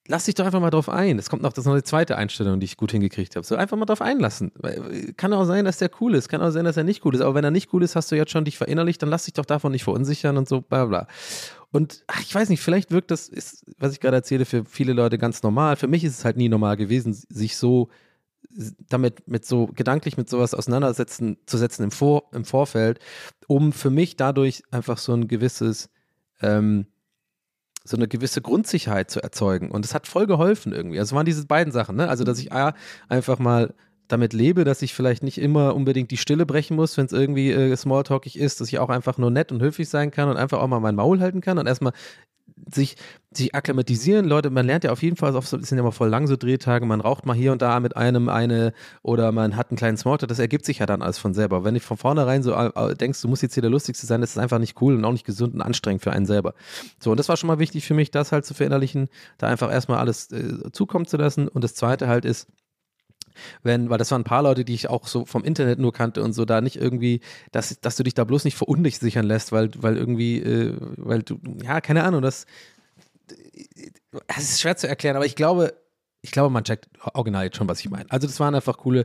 lass 0.08 0.24
dich 0.24 0.34
doch 0.34 0.46
einfach 0.46 0.60
mal 0.60 0.70
drauf 0.70 0.88
ein. 0.88 1.18
Es 1.18 1.30
kommt 1.30 1.42
noch, 1.42 1.52
das 1.52 1.64
ist 1.64 1.68
noch 1.68 1.76
die 1.76 1.82
zweite 1.82 2.16
Einstellung, 2.16 2.58
die 2.58 2.64
ich 2.64 2.76
gut 2.76 2.90
hingekriegt 2.90 3.36
habe. 3.36 3.46
So 3.46 3.54
einfach 3.54 3.76
mal 3.76 3.84
drauf 3.84 4.02
einlassen. 4.02 4.50
Weil, 4.56 5.12
Kann 5.16 5.32
auch 5.32 5.44
sein, 5.44 5.64
dass 5.64 5.78
der 5.78 5.90
cool 6.00 6.14
ist, 6.14 6.28
kann 6.28 6.40
auch 6.40 6.50
sein, 6.50 6.64
dass 6.64 6.76
er 6.76 6.84
nicht 6.84 7.04
cool 7.04 7.14
ist. 7.14 7.20
Aber 7.20 7.34
wenn 7.34 7.44
er 7.44 7.50
nicht 7.50 7.72
cool 7.72 7.82
ist, 7.82 7.94
hast 7.94 8.10
du 8.10 8.16
jetzt 8.16 8.32
schon 8.32 8.44
dich 8.44 8.56
verinnerlicht, 8.58 9.00
dann 9.02 9.10
lass 9.10 9.26
dich 9.26 9.34
doch 9.34 9.44
davon 9.44 9.70
nicht 9.70 9.84
verunsichern 9.84 10.36
und 10.36 10.48
so, 10.48 10.62
bla 10.62 10.86
bla. 10.86 11.06
Und 11.70 12.02
ach, 12.06 12.20
ich 12.22 12.34
weiß 12.34 12.48
nicht, 12.48 12.62
vielleicht 12.62 12.90
wirkt 12.90 13.10
das, 13.10 13.28
ist, 13.28 13.66
was 13.78 13.92
ich 13.92 14.00
gerade 14.00 14.16
erzähle, 14.16 14.46
für 14.46 14.64
viele 14.64 14.94
Leute 14.94 15.18
ganz 15.18 15.42
normal. 15.42 15.76
Für 15.76 15.86
mich 15.86 16.02
ist 16.02 16.18
es 16.18 16.24
halt 16.24 16.38
nie 16.38 16.48
normal 16.48 16.76
gewesen, 16.76 17.12
sich 17.12 17.56
so 17.56 17.88
damit 18.88 19.28
mit 19.28 19.44
so 19.44 19.66
gedanklich 19.66 20.16
mit 20.16 20.28
sowas 20.28 20.54
auseinandersetzen 20.54 21.38
zu 21.46 21.58
setzen 21.58 21.84
im, 21.84 21.90
Vor, 21.90 22.24
im 22.32 22.44
Vorfeld, 22.44 22.98
um 23.46 23.72
für 23.72 23.90
mich 23.90 24.16
dadurch 24.16 24.62
einfach 24.70 24.98
so 24.98 25.12
ein 25.12 25.28
gewisses 25.28 25.90
ähm, 26.40 26.86
so 27.84 27.96
eine 27.96 28.08
gewisse 28.08 28.42
Grundsicherheit 28.42 29.10
zu 29.10 29.22
erzeugen. 29.22 29.70
Und 29.70 29.84
es 29.84 29.94
hat 29.94 30.06
voll 30.06 30.26
geholfen 30.26 30.72
irgendwie. 30.72 30.98
Also 30.98 31.16
waren 31.16 31.26
diese 31.26 31.46
beiden 31.46 31.72
Sachen, 31.72 31.96
ne? 31.96 32.08
Also, 32.08 32.22
dass 32.22 32.38
ich 32.38 32.52
A, 32.52 32.74
einfach 33.08 33.38
mal 33.38 33.74
damit 34.08 34.32
lebe, 34.32 34.64
dass 34.64 34.82
ich 34.82 34.94
vielleicht 34.94 35.22
nicht 35.22 35.38
immer 35.38 35.74
unbedingt 35.74 36.10
die 36.10 36.16
Stille 36.16 36.46
brechen 36.46 36.76
muss, 36.76 36.96
wenn 36.96 37.06
es 37.06 37.12
irgendwie 37.12 37.50
äh, 37.50 37.76
smalltalkig 37.76 38.38
ist, 38.38 38.60
dass 38.60 38.68
ich 38.68 38.78
auch 38.78 38.88
einfach 38.88 39.18
nur 39.18 39.30
nett 39.30 39.52
und 39.52 39.62
höflich 39.62 39.88
sein 39.88 40.10
kann 40.10 40.28
und 40.28 40.36
einfach 40.36 40.60
auch 40.60 40.66
mal 40.66 40.80
mein 40.80 40.94
Maul 40.94 41.20
halten 41.20 41.40
kann 41.40 41.58
und 41.58 41.66
erstmal 41.66 41.92
sich, 42.74 42.96
sich 43.30 43.54
akklimatisieren. 43.54 44.26
Leute, 44.26 44.50
man 44.50 44.66
lernt 44.66 44.84
ja 44.84 44.92
auf 44.92 45.02
jeden 45.02 45.16
Fall, 45.16 45.34
es 45.36 45.50
sind 45.50 45.76
ja 45.76 45.82
mal 45.82 45.90
voll 45.90 46.08
lang 46.08 46.26
so 46.26 46.36
Drehtage, 46.36 46.86
man 46.86 47.00
raucht 47.00 47.26
mal 47.26 47.34
hier 47.34 47.52
und 47.52 47.62
da 47.62 47.80
mit 47.80 47.96
einem 47.96 48.28
eine 48.28 48.72
oder 49.02 49.32
man 49.32 49.56
hat 49.56 49.70
einen 49.70 49.76
kleinen 49.76 49.96
Smalltalk, 49.96 50.28
das 50.28 50.38
ergibt 50.38 50.64
sich 50.64 50.78
ja 50.78 50.86
dann 50.86 51.02
alles 51.02 51.18
von 51.18 51.34
selber. 51.34 51.64
Wenn 51.64 51.74
du 51.74 51.80
von 51.80 51.96
vornherein 51.96 52.42
so 52.42 52.52
äh, 52.54 52.94
denkst, 52.94 53.20
du 53.20 53.28
musst 53.28 53.42
jetzt 53.42 53.54
hier 53.54 53.62
der 53.62 53.70
Lustigste 53.70 54.06
sein, 54.06 54.20
das 54.20 54.30
ist 54.30 54.38
einfach 54.38 54.58
nicht 54.58 54.80
cool 54.80 54.94
und 54.94 55.04
auch 55.04 55.12
nicht 55.12 55.26
gesund 55.26 55.54
und 55.54 55.62
anstrengend 55.62 56.02
für 56.02 56.12
einen 56.12 56.26
selber. 56.26 56.54
So, 56.98 57.10
und 57.10 57.18
das 57.18 57.28
war 57.28 57.36
schon 57.36 57.48
mal 57.48 57.58
wichtig 57.58 57.86
für 57.86 57.94
mich, 57.94 58.10
das 58.10 58.32
halt 58.32 58.44
zu 58.44 58.54
verinnerlichen, 58.54 59.08
da 59.38 59.48
einfach 59.48 59.70
erstmal 59.70 59.98
alles 59.98 60.30
äh, 60.32 60.70
zukommen 60.72 61.06
zu 61.06 61.16
lassen. 61.16 61.48
Und 61.48 61.64
das 61.64 61.74
zweite 61.74 62.08
halt 62.08 62.24
ist, 62.24 62.48
wenn, 63.62 63.90
weil 63.90 63.98
das 63.98 64.10
waren 64.10 64.22
ein 64.22 64.24
paar 64.24 64.42
Leute, 64.42 64.64
die 64.64 64.74
ich 64.74 64.88
auch 64.88 65.06
so 65.06 65.24
vom 65.24 65.44
Internet 65.44 65.78
nur 65.78 65.92
kannte 65.92 66.22
und 66.22 66.32
so, 66.32 66.44
da 66.44 66.60
nicht 66.60 66.76
irgendwie, 66.76 67.20
dass, 67.52 67.80
dass 67.80 67.96
du 67.96 68.02
dich 68.02 68.14
da 68.14 68.24
bloß 68.24 68.44
nicht 68.44 68.56
verunsichern 68.56 69.26
lässt, 69.26 69.52
weil, 69.52 69.70
weil 69.76 69.96
irgendwie, 69.96 70.38
äh, 70.38 70.76
weil 70.96 71.22
du, 71.22 71.38
ja, 71.62 71.80
keine 71.80 72.04
Ahnung, 72.04 72.22
das, 72.22 72.46
das 74.26 74.38
ist 74.38 74.60
schwer 74.60 74.76
zu 74.76 74.88
erklären, 74.88 75.16
aber 75.16 75.26
ich 75.26 75.36
glaube, 75.36 75.74
ich 76.20 76.30
glaube, 76.30 76.50
man 76.50 76.64
checkt 76.64 76.88
original 77.14 77.44
jetzt 77.44 77.56
schon, 77.56 77.68
was 77.68 77.80
ich 77.80 77.90
meine. 77.90 78.10
Also 78.10 78.26
das 78.26 78.40
waren 78.40 78.54
einfach 78.54 78.76
coole, 78.78 79.04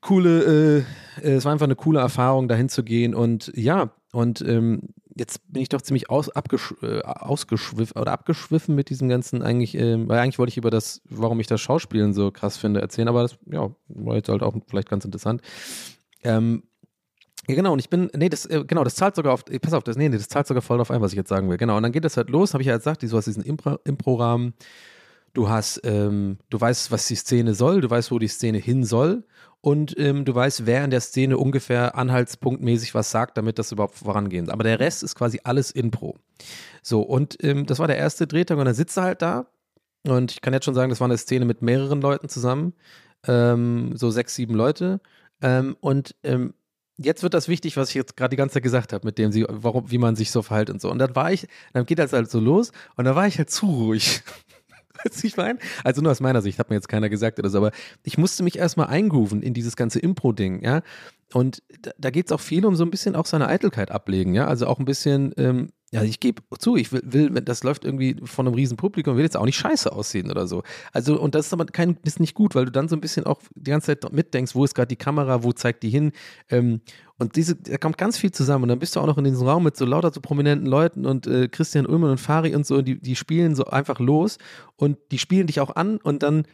coole, 0.00 0.84
äh, 1.22 1.30
es 1.30 1.44
war 1.44 1.52
einfach 1.52 1.66
eine 1.66 1.76
coole 1.76 2.00
Erfahrung, 2.00 2.48
dahin 2.48 2.68
zu 2.68 2.82
gehen 2.82 3.14
und 3.14 3.52
ja, 3.54 3.90
und 4.12 4.40
ähm, 4.42 4.80
jetzt 5.16 5.40
bin 5.50 5.62
ich 5.62 5.68
doch 5.70 5.80
ziemlich 5.80 6.10
aus, 6.10 6.28
abgesch, 6.28 6.74
äh, 6.82 7.00
ausgeschwiffen 7.00 8.00
oder 8.00 8.12
abgeschwiffen 8.12 8.74
mit 8.74 8.90
diesem 8.90 9.08
ganzen 9.08 9.42
eigentlich, 9.42 9.74
äh, 9.74 10.08
weil 10.08 10.18
eigentlich 10.18 10.38
wollte 10.38 10.50
ich 10.50 10.58
über 10.58 10.70
das, 10.70 11.00
warum 11.08 11.40
ich 11.40 11.46
das 11.46 11.60
Schauspielen 11.60 12.12
so 12.12 12.30
krass 12.30 12.56
finde, 12.58 12.80
erzählen, 12.80 13.08
aber 13.08 13.22
das, 13.22 13.38
ja, 13.50 13.70
war 13.88 14.16
jetzt 14.16 14.28
halt 14.28 14.42
auch 14.42 14.54
vielleicht 14.68 14.90
ganz 14.90 15.04
interessant. 15.04 15.40
Ähm, 16.22 16.64
ja, 17.48 17.54
genau, 17.54 17.72
und 17.72 17.78
ich 17.78 17.88
bin, 17.88 18.10
nee, 18.14 18.28
das, 18.28 18.44
äh, 18.46 18.64
genau, 18.66 18.84
das 18.84 18.94
zahlt 18.94 19.14
sogar 19.16 19.32
auf, 19.32 19.44
pass 19.62 19.72
auf, 19.72 19.84
das, 19.84 19.96
nee, 19.96 20.08
nee, 20.08 20.16
das 20.16 20.28
zahlt 20.28 20.46
sogar 20.46 20.62
voll 20.62 20.80
auf 20.80 20.90
ein, 20.90 21.00
was 21.00 21.12
ich 21.12 21.16
jetzt 21.16 21.28
sagen 21.28 21.48
will. 21.48 21.56
Genau, 21.56 21.76
und 21.76 21.82
dann 21.82 21.92
geht 21.92 22.04
das 22.04 22.16
halt 22.16 22.28
los, 22.28 22.52
habe 22.52 22.62
ich 22.62 22.66
ja 22.66 22.74
jetzt 22.74 22.84
gesagt, 22.84 23.02
du 23.02 23.16
hast 23.16 23.26
diesen 23.26 23.44
Impro- 23.44 23.78
Impro-Rahmen, 23.84 24.54
du 25.32 25.48
hast, 25.48 25.80
ähm, 25.84 26.38
du 26.50 26.60
weißt, 26.60 26.90
was 26.90 27.06
die 27.06 27.14
Szene 27.14 27.54
soll, 27.54 27.80
du 27.80 27.88
weißt, 27.88 28.10
wo 28.10 28.18
die 28.18 28.28
Szene 28.28 28.58
hin 28.58 28.84
soll 28.84 29.24
und 29.66 29.98
ähm, 29.98 30.24
du 30.24 30.32
weißt, 30.32 30.64
wer 30.64 30.84
in 30.84 30.92
der 30.92 31.00
Szene 31.00 31.38
ungefähr 31.38 31.96
anhaltspunktmäßig 31.96 32.94
was 32.94 33.10
sagt, 33.10 33.36
damit 33.36 33.58
das 33.58 33.72
überhaupt 33.72 33.96
vorangeht. 33.96 34.48
Aber 34.48 34.62
der 34.62 34.78
Rest 34.78 35.02
ist 35.02 35.16
quasi 35.16 35.40
alles 35.42 35.72
Impro. 35.72 36.14
So, 36.82 37.02
und 37.02 37.36
ähm, 37.42 37.66
das 37.66 37.80
war 37.80 37.88
der 37.88 37.96
erste 37.96 38.28
Drehtag 38.28 38.58
und 38.58 38.66
dann 38.66 38.76
sitzt 38.76 38.96
er 38.96 39.02
halt 39.02 39.22
da 39.22 39.48
und 40.06 40.30
ich 40.30 40.40
kann 40.40 40.52
jetzt 40.52 40.66
schon 40.66 40.76
sagen, 40.76 40.90
das 40.90 41.00
war 41.00 41.06
eine 41.06 41.18
Szene 41.18 41.46
mit 41.46 41.62
mehreren 41.62 42.00
Leuten 42.00 42.28
zusammen, 42.28 42.74
ähm, 43.26 43.96
so 43.96 44.08
sechs, 44.12 44.36
sieben 44.36 44.54
Leute 44.54 45.00
ähm, 45.42 45.76
und 45.80 46.14
ähm, 46.22 46.54
jetzt 46.96 47.24
wird 47.24 47.34
das 47.34 47.48
wichtig, 47.48 47.76
was 47.76 47.88
ich 47.88 47.96
jetzt 47.96 48.16
gerade 48.16 48.30
die 48.30 48.36
ganze 48.36 48.54
Zeit 48.54 48.62
gesagt 48.62 48.92
habe, 48.92 49.04
mit 49.04 49.18
dem 49.18 49.32
sie, 49.32 49.46
warum, 49.48 49.90
wie 49.90 49.98
man 49.98 50.14
sich 50.14 50.30
so 50.30 50.42
verhält 50.42 50.70
und 50.70 50.80
so. 50.80 50.92
Und 50.92 51.00
dann 51.00 51.16
war 51.16 51.32
ich, 51.32 51.48
dann 51.72 51.86
geht 51.86 51.98
das 51.98 52.12
halt 52.12 52.30
so 52.30 52.38
los 52.38 52.70
und 52.94 53.04
da 53.04 53.16
war 53.16 53.26
ich 53.26 53.36
halt 53.38 53.50
zu 53.50 53.66
ruhig. 53.66 54.22
Weißt 55.04 55.22
du, 55.22 55.26
ich 55.26 55.36
meine? 55.36 55.58
Also 55.84 56.02
nur 56.02 56.12
aus 56.12 56.20
meiner 56.20 56.42
Sicht, 56.42 56.58
hat 56.58 56.70
mir 56.70 56.76
jetzt 56.76 56.88
keiner 56.88 57.08
gesagt 57.08 57.38
oder 57.38 57.50
so, 57.50 57.58
aber 57.58 57.72
ich 58.02 58.18
musste 58.18 58.42
mich 58.42 58.58
erstmal 58.58 58.88
eingrooven 58.88 59.42
in 59.42 59.54
dieses 59.54 59.76
ganze 59.76 59.98
Impro-Ding, 59.98 60.62
ja. 60.62 60.82
Und 61.32 61.62
da, 61.82 61.90
da 61.98 62.10
geht 62.10 62.26
es 62.26 62.32
auch 62.32 62.40
viel 62.40 62.64
um 62.64 62.76
so 62.76 62.84
ein 62.84 62.90
bisschen 62.90 63.16
auch 63.16 63.26
seine 63.26 63.48
Eitelkeit 63.48 63.90
ablegen, 63.90 64.34
ja. 64.34 64.46
Also 64.46 64.66
auch 64.66 64.78
ein 64.78 64.84
bisschen, 64.84 65.32
ähm, 65.36 65.70
ja, 65.92 66.02
ich 66.02 66.20
gebe 66.20 66.42
zu, 66.58 66.76
ich 66.76 66.92
will, 66.92 67.02
will, 67.04 67.30
das 67.30 67.62
läuft 67.62 67.84
irgendwie 67.84 68.16
von 68.24 68.46
einem 68.46 68.54
riesen 68.54 68.76
Publikum, 68.76 69.16
will 69.16 69.22
jetzt 69.22 69.36
auch 69.36 69.44
nicht 69.44 69.58
scheiße 69.58 69.92
aussehen 69.92 70.30
oder 70.30 70.46
so. 70.46 70.62
Also, 70.92 71.18
und 71.20 71.34
das 71.34 71.46
ist 71.46 71.52
aber 71.52 71.64
kein, 71.66 71.96
ist 72.04 72.20
nicht 72.20 72.34
gut, 72.34 72.54
weil 72.54 72.64
du 72.64 72.72
dann 72.72 72.88
so 72.88 72.96
ein 72.96 73.00
bisschen 73.00 73.24
auch 73.24 73.40
die 73.54 73.70
ganze 73.70 73.86
Zeit 73.86 74.12
mitdenkst, 74.12 74.54
wo 74.54 74.64
ist 74.64 74.74
gerade 74.74 74.88
die 74.88 74.96
Kamera, 74.96 75.42
wo 75.44 75.52
zeigt 75.52 75.82
die 75.84 75.90
hin. 75.90 76.12
Ähm, 76.50 76.80
und 77.18 77.36
diese, 77.36 77.56
da 77.56 77.78
kommt 77.78 77.96
ganz 77.96 78.18
viel 78.18 78.30
zusammen. 78.30 78.64
Und 78.64 78.68
dann 78.68 78.78
bist 78.78 78.94
du 78.94 79.00
auch 79.00 79.06
noch 79.06 79.18
in 79.18 79.24
diesem 79.24 79.46
Raum 79.46 79.64
mit 79.64 79.76
so 79.76 79.84
lauter 79.84 80.12
so 80.12 80.20
prominenten 80.20 80.66
Leuten 80.66 81.06
und 81.06 81.26
äh, 81.26 81.48
Christian 81.48 81.86
Ullmann 81.86 82.10
und 82.10 82.20
Fari 82.20 82.54
und 82.54 82.66
so, 82.66 82.76
und 82.76 82.84
die, 82.84 83.00
die 83.00 83.16
spielen 83.16 83.54
so 83.54 83.64
einfach 83.64 83.98
los 84.00 84.38
und 84.76 84.98
die 85.10 85.18
spielen 85.18 85.46
dich 85.46 85.60
auch 85.60 85.74
an 85.74 85.96
und 85.98 86.22
dann 86.22 86.46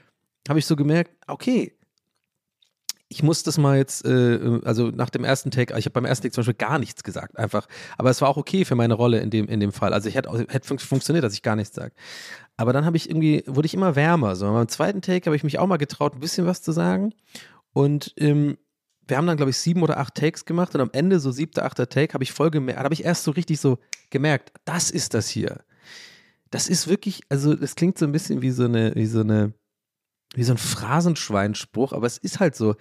habe 0.48 0.58
ich 0.58 0.66
so 0.66 0.76
gemerkt, 0.76 1.12
okay, 1.26 1.76
ich 3.12 3.22
muss 3.22 3.42
das 3.42 3.58
mal 3.58 3.76
jetzt, 3.76 4.06
äh, 4.06 4.60
also 4.64 4.88
nach 4.88 5.10
dem 5.10 5.22
ersten 5.22 5.50
Take, 5.50 5.76
ich 5.78 5.84
habe 5.84 5.92
beim 5.92 6.06
ersten 6.06 6.22
Take 6.22 6.32
zum 6.32 6.42
Beispiel 6.42 6.54
gar 6.54 6.78
nichts 6.78 7.04
gesagt, 7.04 7.36
einfach. 7.36 7.66
Aber 7.98 8.08
es 8.08 8.22
war 8.22 8.28
auch 8.28 8.38
okay 8.38 8.64
für 8.64 8.74
meine 8.74 8.94
Rolle 8.94 9.20
in 9.20 9.28
dem, 9.28 9.48
in 9.48 9.60
dem 9.60 9.70
Fall. 9.70 9.92
Also 9.92 10.08
ich 10.08 10.14
hätte, 10.14 10.30
fun 10.62 10.78
funktioniert, 10.78 11.22
dass 11.22 11.34
ich 11.34 11.42
gar 11.42 11.54
nichts 11.54 11.74
sage. 11.74 11.92
Aber 12.56 12.72
dann 12.72 12.86
habe 12.86 12.96
ich 12.96 13.10
irgendwie, 13.10 13.44
wurde 13.46 13.66
ich 13.66 13.74
immer 13.74 13.96
wärmer. 13.96 14.34
So. 14.34 14.50
Beim 14.50 14.68
zweiten 14.68 15.02
Take 15.02 15.26
habe 15.26 15.36
ich 15.36 15.44
mich 15.44 15.58
auch 15.58 15.66
mal 15.66 15.76
getraut, 15.76 16.14
ein 16.14 16.20
bisschen 16.20 16.46
was 16.46 16.62
zu 16.62 16.72
sagen. 16.72 17.12
Und 17.74 18.14
ähm, 18.16 18.56
wir 19.09 19.16
haben 19.16 19.26
dann, 19.26 19.36
glaube 19.36 19.50
ich, 19.50 19.59
sieben 19.59 19.82
oder 19.82 19.98
acht 19.98 20.14
Takes 20.14 20.44
gemacht 20.44 20.74
und 20.74 20.80
am 20.80 20.90
Ende, 20.92 21.20
so 21.20 21.30
siebter, 21.30 21.64
achter 21.64 21.88
Take, 21.88 22.14
habe 22.14 22.24
ich 22.24 22.32
voll 22.32 22.50
gemerkt, 22.50 22.80
habe 22.80 22.94
ich 22.94 23.05
erst 23.05 23.24
so 23.24 23.30
richtig 23.32 23.61
so 23.61 23.78
gemerkt, 24.11 24.53
das 24.64 24.90
ist 24.90 25.14
das 25.14 25.28
hier. 25.28 25.61
Das 26.50 26.68
ist 26.68 26.86
wirklich, 26.86 27.22
also 27.28 27.55
das 27.55 27.74
klingt 27.74 27.98
so 27.98 28.05
ein 28.05 28.12
bisschen 28.12 28.42
wie 28.42 28.50
so 28.50 28.64
eine, 28.64 28.94
wie 28.94 29.07
so 29.07 29.20
eine, 29.20 29.55
wie 30.34 30.44
so 30.44 30.53
ein 30.53 30.59
Phrasenschweinspruch, 30.59 31.92
aber 31.92 32.07
es 32.07 32.18
ist 32.18 32.40
halt 32.40 32.55
so. 32.57 32.74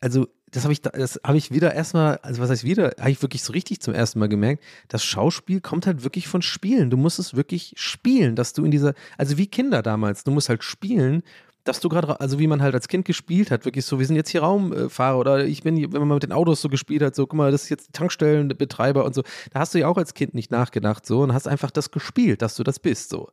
Also, 0.00 0.28
das 0.50 0.62
habe 0.64 0.72
ich, 0.72 0.82
das 0.82 1.20
habe 1.24 1.36
ich 1.36 1.50
wieder 1.50 1.74
erstmal, 1.74 2.18
also 2.18 2.40
was 2.40 2.50
heißt 2.50 2.64
wieder, 2.64 2.94
habe 2.98 3.10
ich 3.10 3.20
wirklich 3.20 3.42
so 3.42 3.52
richtig 3.52 3.80
zum 3.80 3.94
ersten 3.94 4.18
Mal 4.18 4.28
gemerkt, 4.28 4.62
das 4.88 5.04
Schauspiel 5.04 5.60
kommt 5.60 5.86
halt 5.86 6.04
wirklich 6.04 6.28
von 6.28 6.40
Spielen. 6.40 6.88
Du 6.88 6.96
musst 6.96 7.18
es 7.18 7.34
wirklich 7.34 7.74
spielen, 7.76 8.36
dass 8.36 8.52
du 8.52 8.64
in 8.64 8.70
dieser, 8.70 8.94
also 9.18 9.38
wie 9.38 9.48
Kinder 9.48 9.82
damals, 9.82 10.24
du 10.24 10.30
musst 10.30 10.48
halt 10.48 10.62
spielen, 10.62 11.22
dass 11.68 11.80
du 11.80 11.88
gerade, 11.88 12.20
also 12.20 12.38
wie 12.38 12.46
man 12.46 12.62
halt 12.62 12.74
als 12.74 12.88
Kind 12.88 13.04
gespielt 13.04 13.50
hat, 13.50 13.64
wirklich 13.64 13.84
so, 13.84 13.98
wir 13.98 14.06
sind 14.06 14.16
jetzt 14.16 14.30
hier 14.30 14.42
Raumfahrer 14.42 15.18
oder 15.18 15.44
ich 15.44 15.62
bin, 15.62 15.76
hier, 15.76 15.92
wenn 15.92 16.00
man 16.00 16.16
mit 16.16 16.22
den 16.22 16.32
Autos 16.32 16.60
so 16.60 16.68
gespielt 16.68 17.02
hat, 17.02 17.14
so, 17.14 17.26
guck 17.26 17.36
mal, 17.36 17.50
das 17.50 17.64
ist 17.64 17.68
jetzt 17.68 17.92
Tankstellenbetreiber 17.92 19.04
und 19.04 19.14
so, 19.14 19.22
da 19.52 19.60
hast 19.60 19.74
du 19.74 19.78
ja 19.78 19.88
auch 19.88 19.96
als 19.96 20.14
Kind 20.14 20.34
nicht 20.34 20.50
nachgedacht, 20.50 21.06
so, 21.06 21.20
und 21.20 21.32
hast 21.32 21.48
einfach 21.48 21.70
das 21.70 21.90
gespielt, 21.90 22.42
dass 22.42 22.54
du 22.54 22.62
das 22.62 22.78
bist, 22.78 23.10
so. 23.10 23.28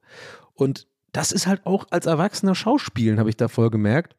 Und 0.53 0.87
das 1.11 1.31
ist 1.31 1.47
halt 1.47 1.65
auch 1.65 1.85
als 1.91 2.05
Erwachsener 2.05 2.55
Schauspielen, 2.55 3.19
habe 3.19 3.29
ich 3.29 3.37
da 3.37 3.47
voll 3.47 3.69
gemerkt. 3.69 4.15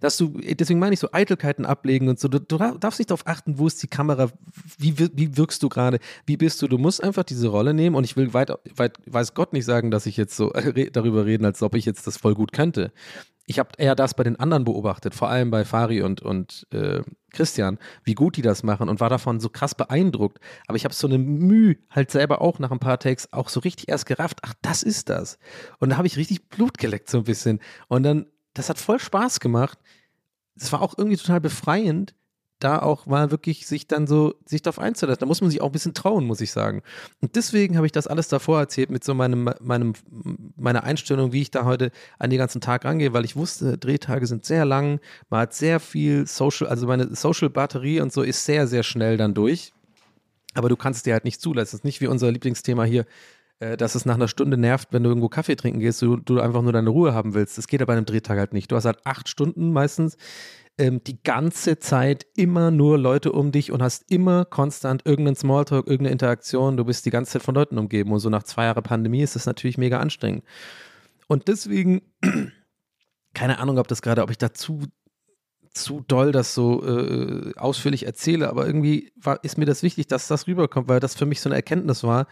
Dass 0.00 0.16
du, 0.16 0.38
deswegen 0.40 0.80
meine 0.80 0.94
ich 0.94 1.00
so 1.00 1.08
Eitelkeiten 1.12 1.64
ablegen 1.64 2.08
und 2.08 2.18
so. 2.18 2.28
Du, 2.28 2.38
du 2.38 2.56
darfst 2.56 2.98
nicht 2.98 3.10
darauf 3.10 3.26
achten, 3.26 3.58
wo 3.58 3.66
ist 3.66 3.82
die 3.82 3.88
Kamera, 3.88 4.30
wie, 4.78 4.98
wie 4.98 5.36
wirkst 5.36 5.62
du 5.62 5.68
gerade, 5.68 5.98
wie 6.26 6.36
bist 6.36 6.60
du. 6.62 6.68
Du 6.68 6.78
musst 6.78 7.02
einfach 7.02 7.24
diese 7.24 7.48
Rolle 7.48 7.74
nehmen 7.74 7.96
und 7.96 8.04
ich 8.04 8.16
will 8.16 8.34
weit, 8.34 8.52
weit, 8.76 8.98
weiß 9.06 9.34
Gott 9.34 9.52
nicht 9.52 9.64
sagen, 9.64 9.90
dass 9.90 10.06
ich 10.06 10.16
jetzt 10.16 10.36
so 10.36 10.52
darüber 10.92 11.26
reden, 11.26 11.44
als 11.44 11.62
ob 11.62 11.74
ich 11.74 11.84
jetzt 11.84 12.06
das 12.06 12.16
voll 12.16 12.34
gut 12.34 12.52
könnte. 12.52 12.92
Ich 13.46 13.58
habe 13.58 13.70
eher 13.76 13.96
das 13.96 14.14
bei 14.14 14.22
den 14.22 14.38
anderen 14.38 14.64
beobachtet, 14.64 15.14
vor 15.14 15.28
allem 15.28 15.50
bei 15.50 15.64
Fari 15.64 16.00
und, 16.02 16.22
und 16.22 16.66
äh, 16.70 17.02
Christian, 17.32 17.78
wie 18.04 18.14
gut 18.14 18.36
die 18.36 18.42
das 18.42 18.62
machen 18.62 18.88
und 18.88 19.00
war 19.00 19.10
davon 19.10 19.40
so 19.40 19.48
krass 19.48 19.74
beeindruckt. 19.74 20.38
Aber 20.66 20.76
ich 20.76 20.84
habe 20.84 20.94
so 20.94 21.08
eine 21.08 21.18
Mühe 21.18 21.76
halt 21.90 22.10
selber 22.10 22.40
auch 22.40 22.58
nach 22.60 22.70
ein 22.70 22.78
paar 22.78 22.98
Takes 22.98 23.32
auch 23.32 23.48
so 23.48 23.60
richtig 23.60 23.88
erst 23.88 24.06
gerafft, 24.06 24.38
ach, 24.42 24.54
das 24.62 24.82
ist 24.82 25.08
das. 25.08 25.38
Und 25.80 25.90
da 25.90 25.96
habe 25.96 26.06
ich 26.06 26.16
richtig 26.16 26.48
Blut 26.48 26.78
geleckt 26.78 27.10
so 27.10 27.18
ein 27.18 27.24
bisschen. 27.24 27.58
Und 27.88 28.04
dann 28.04 28.26
das 28.54 28.68
hat 28.68 28.78
voll 28.78 28.98
Spaß 28.98 29.40
gemacht. 29.40 29.78
Es 30.56 30.72
war 30.72 30.82
auch 30.82 30.96
irgendwie 30.96 31.16
total 31.16 31.40
befreiend, 31.40 32.14
da 32.62 32.78
auch 32.78 33.06
mal 33.06 33.30
wirklich 33.30 33.66
sich 33.66 33.88
dann 33.88 34.06
so, 34.06 34.34
sich 34.46 34.62
darauf 34.62 34.78
einzulassen. 34.78 35.20
Da 35.20 35.26
muss 35.26 35.40
man 35.40 35.50
sich 35.50 35.60
auch 35.60 35.66
ein 35.66 35.72
bisschen 35.72 35.94
trauen, 35.94 36.24
muss 36.24 36.40
ich 36.40 36.52
sagen. 36.52 36.82
Und 37.20 37.34
deswegen 37.34 37.76
habe 37.76 37.86
ich 37.86 37.92
das 37.92 38.06
alles 38.06 38.28
davor 38.28 38.60
erzählt 38.60 38.90
mit 38.90 39.02
so 39.02 39.14
meinem, 39.14 39.50
meinem, 39.60 39.94
meiner 40.56 40.84
Einstellung, 40.84 41.32
wie 41.32 41.42
ich 41.42 41.50
da 41.50 41.64
heute 41.64 41.90
an 42.18 42.30
den 42.30 42.38
ganzen 42.38 42.60
Tag 42.60 42.84
rangehe, 42.84 43.12
weil 43.12 43.24
ich 43.24 43.36
wusste, 43.36 43.78
Drehtage 43.78 44.26
sind 44.26 44.44
sehr 44.44 44.64
lang, 44.64 45.00
man 45.28 45.40
hat 45.40 45.54
sehr 45.54 45.80
viel 45.80 46.26
Social, 46.26 46.68
also 46.68 46.86
meine 46.86 47.14
Social-Batterie 47.14 48.00
und 48.00 48.12
so 48.12 48.22
ist 48.22 48.44
sehr, 48.44 48.66
sehr 48.66 48.82
schnell 48.82 49.16
dann 49.16 49.34
durch. 49.34 49.72
Aber 50.54 50.68
du 50.68 50.76
kannst 50.76 50.98
es 50.98 51.02
dir 51.02 51.14
halt 51.14 51.24
nicht 51.24 51.40
zulassen. 51.40 51.68
Es 51.68 51.74
ist 51.74 51.84
nicht 51.84 52.00
wie 52.00 52.06
unser 52.06 52.30
Lieblingsthema 52.30 52.84
hier, 52.84 53.06
dass 53.76 53.94
es 53.94 54.04
nach 54.04 54.14
einer 54.14 54.28
Stunde 54.28 54.56
nervt, 54.56 54.88
wenn 54.92 55.02
du 55.02 55.10
irgendwo 55.10 55.28
Kaffee 55.28 55.56
trinken 55.56 55.80
gehst, 55.80 56.02
du, 56.02 56.16
du 56.16 56.40
einfach 56.40 56.62
nur 56.62 56.72
deine 56.72 56.90
Ruhe 56.90 57.14
haben 57.14 57.34
willst. 57.34 57.58
Das 57.58 57.68
geht 57.68 57.80
aber 57.80 57.92
bei 57.92 57.96
einem 57.96 58.06
Drehtag 58.06 58.38
halt 58.38 58.52
nicht. 58.52 58.70
Du 58.70 58.76
hast 58.76 58.84
halt 58.84 58.98
acht 59.04 59.28
Stunden 59.28 59.72
meistens 59.72 60.16
ähm, 60.78 61.02
die 61.04 61.22
ganze 61.22 61.78
Zeit 61.78 62.26
immer 62.34 62.70
nur 62.70 62.98
Leute 62.98 63.32
um 63.32 63.52
dich 63.52 63.72
und 63.72 63.82
hast 63.82 64.10
immer 64.10 64.44
konstant 64.44 65.02
irgendeinen 65.04 65.36
Smalltalk, 65.36 65.86
irgendeine 65.86 66.12
Interaktion. 66.12 66.76
Du 66.76 66.84
bist 66.84 67.04
die 67.06 67.10
ganze 67.10 67.32
Zeit 67.32 67.42
von 67.42 67.54
Leuten 67.54 67.78
umgeben 67.78 68.12
und 68.12 68.20
so 68.20 68.30
nach 68.30 68.42
zwei 68.42 68.64
Jahren 68.64 68.82
Pandemie 68.82 69.22
ist 69.22 69.36
das 69.36 69.46
natürlich 69.46 69.78
mega 69.78 69.98
anstrengend. 70.00 70.44
Und 71.28 71.48
deswegen, 71.48 72.02
keine 73.34 73.58
Ahnung, 73.58 73.78
ob 73.78 73.88
das 73.88 74.02
gerade, 74.02 74.22
ob 74.22 74.30
ich 74.30 74.38
dazu 74.38 74.82
zu 75.74 76.04
doll 76.06 76.32
das 76.32 76.54
so 76.54 76.84
äh, 76.84 77.54
ausführlich 77.56 78.04
erzähle, 78.04 78.48
aber 78.50 78.66
irgendwie 78.66 79.12
war, 79.16 79.42
ist 79.42 79.56
mir 79.56 79.64
das 79.64 79.82
wichtig, 79.82 80.06
dass 80.06 80.28
das 80.28 80.46
rüberkommt, 80.46 80.88
weil 80.88 81.00
das 81.00 81.14
für 81.14 81.24
mich 81.26 81.40
so 81.40 81.48
eine 81.48 81.56
Erkenntnis 81.56 82.04
war, 82.04 82.26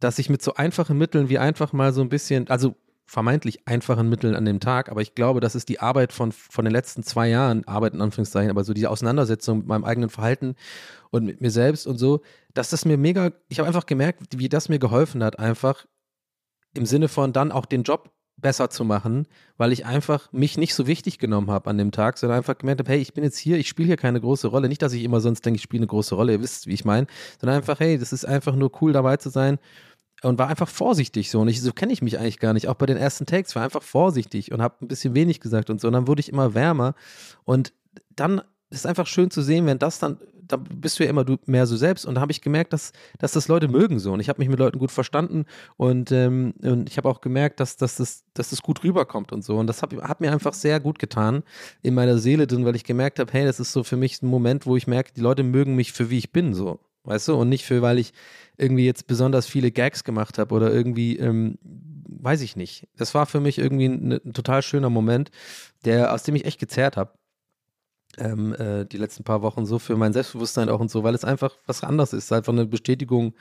dass 0.00 0.18
ich 0.18 0.28
mit 0.30 0.42
so 0.42 0.54
einfachen 0.54 0.98
Mitteln 0.98 1.28
wie 1.28 1.38
einfach 1.38 1.72
mal 1.72 1.92
so 1.92 2.00
ein 2.00 2.08
bisschen, 2.08 2.48
also 2.48 2.74
vermeintlich 3.06 3.66
einfachen 3.66 4.08
Mitteln 4.08 4.36
an 4.36 4.44
dem 4.44 4.60
Tag, 4.60 4.88
aber 4.88 5.02
ich 5.02 5.16
glaube, 5.16 5.40
das 5.40 5.56
ist 5.56 5.68
die 5.68 5.80
Arbeit 5.80 6.12
von, 6.12 6.30
von 6.30 6.64
den 6.64 6.72
letzten 6.72 7.02
zwei 7.02 7.28
Jahren, 7.28 7.66
Arbeit 7.66 7.92
in 7.92 8.00
Anführungszeichen, 8.00 8.50
aber 8.50 8.62
so 8.62 8.72
die 8.72 8.86
Auseinandersetzung 8.86 9.58
mit 9.58 9.66
meinem 9.66 9.84
eigenen 9.84 10.10
Verhalten 10.10 10.54
und 11.10 11.24
mit 11.24 11.40
mir 11.40 11.50
selbst 11.50 11.88
und 11.88 11.98
so, 11.98 12.20
dass 12.54 12.70
das 12.70 12.84
mir 12.84 12.96
mega, 12.96 13.32
ich 13.48 13.58
habe 13.58 13.66
einfach 13.66 13.86
gemerkt, 13.86 14.38
wie 14.38 14.48
das 14.48 14.68
mir 14.68 14.78
geholfen 14.78 15.24
hat, 15.24 15.40
einfach 15.40 15.86
im 16.74 16.86
Sinne 16.86 17.08
von 17.08 17.32
dann 17.32 17.50
auch 17.50 17.66
den 17.66 17.82
Job 17.82 18.12
besser 18.36 18.70
zu 18.70 18.84
machen, 18.84 19.26
weil 19.56 19.72
ich 19.72 19.86
einfach 19.86 20.32
mich 20.32 20.56
nicht 20.56 20.74
so 20.74 20.86
wichtig 20.86 21.18
genommen 21.18 21.50
habe 21.50 21.68
an 21.68 21.78
dem 21.78 21.92
Tag, 21.92 22.16
sondern 22.16 22.38
einfach 22.38 22.56
gemerkt 22.56 22.80
habe, 22.80 22.90
hey, 22.90 23.00
ich 23.00 23.12
bin 23.12 23.24
jetzt 23.24 23.38
hier, 23.38 23.58
ich 23.58 23.68
spiele 23.68 23.88
hier 23.88 23.96
keine 23.96 24.20
große 24.20 24.46
Rolle. 24.46 24.68
Nicht, 24.68 24.82
dass 24.82 24.92
ich 24.92 25.04
immer 25.04 25.20
sonst 25.20 25.44
denke, 25.44 25.56
ich 25.56 25.62
spiele 25.62 25.80
eine 25.80 25.88
große 25.88 26.14
Rolle, 26.14 26.32
ihr 26.32 26.40
wisst, 26.40 26.66
wie 26.66 26.74
ich 26.74 26.84
meine, 26.84 27.06
sondern 27.38 27.56
einfach, 27.56 27.80
hey, 27.80 27.98
das 27.98 28.12
ist 28.12 28.24
einfach 28.24 28.54
nur 28.54 28.70
cool 28.80 28.92
dabei 28.92 29.16
zu 29.16 29.28
sein 29.30 29.58
und 30.22 30.38
war 30.38 30.48
einfach 30.48 30.68
vorsichtig 30.68 31.30
so. 31.30 31.40
Und 31.40 31.48
ich, 31.48 31.60
so 31.62 31.72
kenne 31.72 31.92
ich 31.92 32.02
mich 32.02 32.18
eigentlich 32.18 32.38
gar 32.38 32.52
nicht. 32.52 32.68
Auch 32.68 32.74
bei 32.74 32.86
den 32.86 32.96
ersten 32.96 33.26
Takes 33.26 33.54
war 33.56 33.62
einfach 33.62 33.82
vorsichtig 33.82 34.52
und 34.52 34.60
habe 34.62 34.76
ein 34.82 34.88
bisschen 34.88 35.14
wenig 35.14 35.40
gesagt 35.40 35.70
und 35.70 35.80
so. 35.80 35.88
Und 35.88 35.94
dann 35.94 36.06
wurde 36.06 36.20
ich 36.20 36.28
immer 36.28 36.54
wärmer. 36.54 36.94
Und 37.44 37.72
dann 38.14 38.42
ist 38.70 38.86
einfach 38.86 39.06
schön 39.06 39.30
zu 39.30 39.42
sehen, 39.42 39.66
wenn 39.66 39.78
das 39.78 39.98
dann, 39.98 40.18
da 40.42 40.56
bist 40.56 40.98
du 40.98 41.04
ja 41.04 41.10
immer 41.10 41.24
mehr 41.46 41.66
so 41.66 41.76
selbst. 41.76 42.04
Und 42.04 42.16
da 42.16 42.20
habe 42.20 42.32
ich 42.32 42.40
gemerkt, 42.40 42.72
dass, 42.72 42.92
dass 43.18 43.32
das 43.32 43.48
Leute 43.48 43.68
mögen 43.68 43.98
so. 43.98 44.12
Und 44.12 44.20
ich 44.20 44.28
habe 44.28 44.40
mich 44.40 44.48
mit 44.48 44.58
Leuten 44.58 44.78
gut 44.78 44.90
verstanden 44.90 45.44
und, 45.76 46.12
ähm, 46.12 46.54
und 46.62 46.88
ich 46.88 46.96
habe 46.96 47.08
auch 47.08 47.20
gemerkt, 47.20 47.60
dass, 47.60 47.76
dass, 47.76 47.96
das, 47.96 48.24
dass 48.34 48.50
das 48.50 48.62
gut 48.62 48.84
rüberkommt 48.84 49.32
und 49.32 49.42
so. 49.42 49.56
Und 49.56 49.66
das 49.66 49.82
hat, 49.82 49.94
hat 50.02 50.20
mir 50.20 50.32
einfach 50.32 50.54
sehr 50.54 50.80
gut 50.80 50.98
getan 50.98 51.42
in 51.82 51.94
meiner 51.94 52.18
Seele 52.18 52.46
drin, 52.46 52.64
weil 52.64 52.76
ich 52.76 52.84
gemerkt 52.84 53.18
habe, 53.18 53.32
hey, 53.32 53.44
das 53.44 53.58
ist 53.58 53.72
so 53.72 53.84
für 53.84 53.96
mich 53.96 54.22
ein 54.22 54.28
Moment, 54.28 54.66
wo 54.66 54.76
ich 54.76 54.86
merke, 54.86 55.12
die 55.14 55.20
Leute 55.20 55.42
mögen 55.42 55.76
mich 55.76 55.92
für 55.92 56.10
wie 56.10 56.18
ich 56.18 56.32
bin 56.32 56.54
so. 56.54 56.78
Weißt 57.04 57.28
du? 57.28 57.34
Und 57.36 57.48
nicht 57.48 57.64
für, 57.64 57.82
weil 57.82 57.98
ich 57.98 58.12
irgendwie 58.58 58.84
jetzt 58.86 59.06
besonders 59.06 59.46
viele 59.46 59.70
Gags 59.70 60.04
gemacht 60.04 60.38
habe 60.38 60.54
oder 60.54 60.72
irgendwie, 60.72 61.16
ähm, 61.18 61.58
weiß 62.08 62.42
ich 62.42 62.56
nicht. 62.56 62.88
Das 62.96 63.14
war 63.14 63.26
für 63.26 63.40
mich 63.40 63.58
irgendwie 63.58 63.86
ein, 63.86 64.12
ein 64.12 64.32
total 64.34 64.62
schöner 64.62 64.90
Moment, 64.90 65.30
der, 65.84 66.12
aus 66.12 66.22
dem 66.24 66.36
ich 66.36 66.44
echt 66.44 66.60
gezerrt 66.60 66.96
habe. 66.96 67.12
ähm, 68.18 68.54
äh, 68.54 68.84
die 68.86 68.96
letzten 68.98 69.24
paar 69.24 69.42
Wochen 69.42 69.66
so 69.66 69.78
für 69.78 69.96
mein 69.96 70.12
Selbstbewusstsein 70.12 70.68
auch 70.68 70.80
und 70.80 70.90
so, 70.90 71.04
weil 71.04 71.14
es 71.14 71.24
einfach 71.24 71.56
was 71.66 71.84
anderes 71.84 72.12
ist. 72.12 72.32
Einfach 72.32 72.52
eine 72.52 72.66
Bestätigung, 72.66 73.34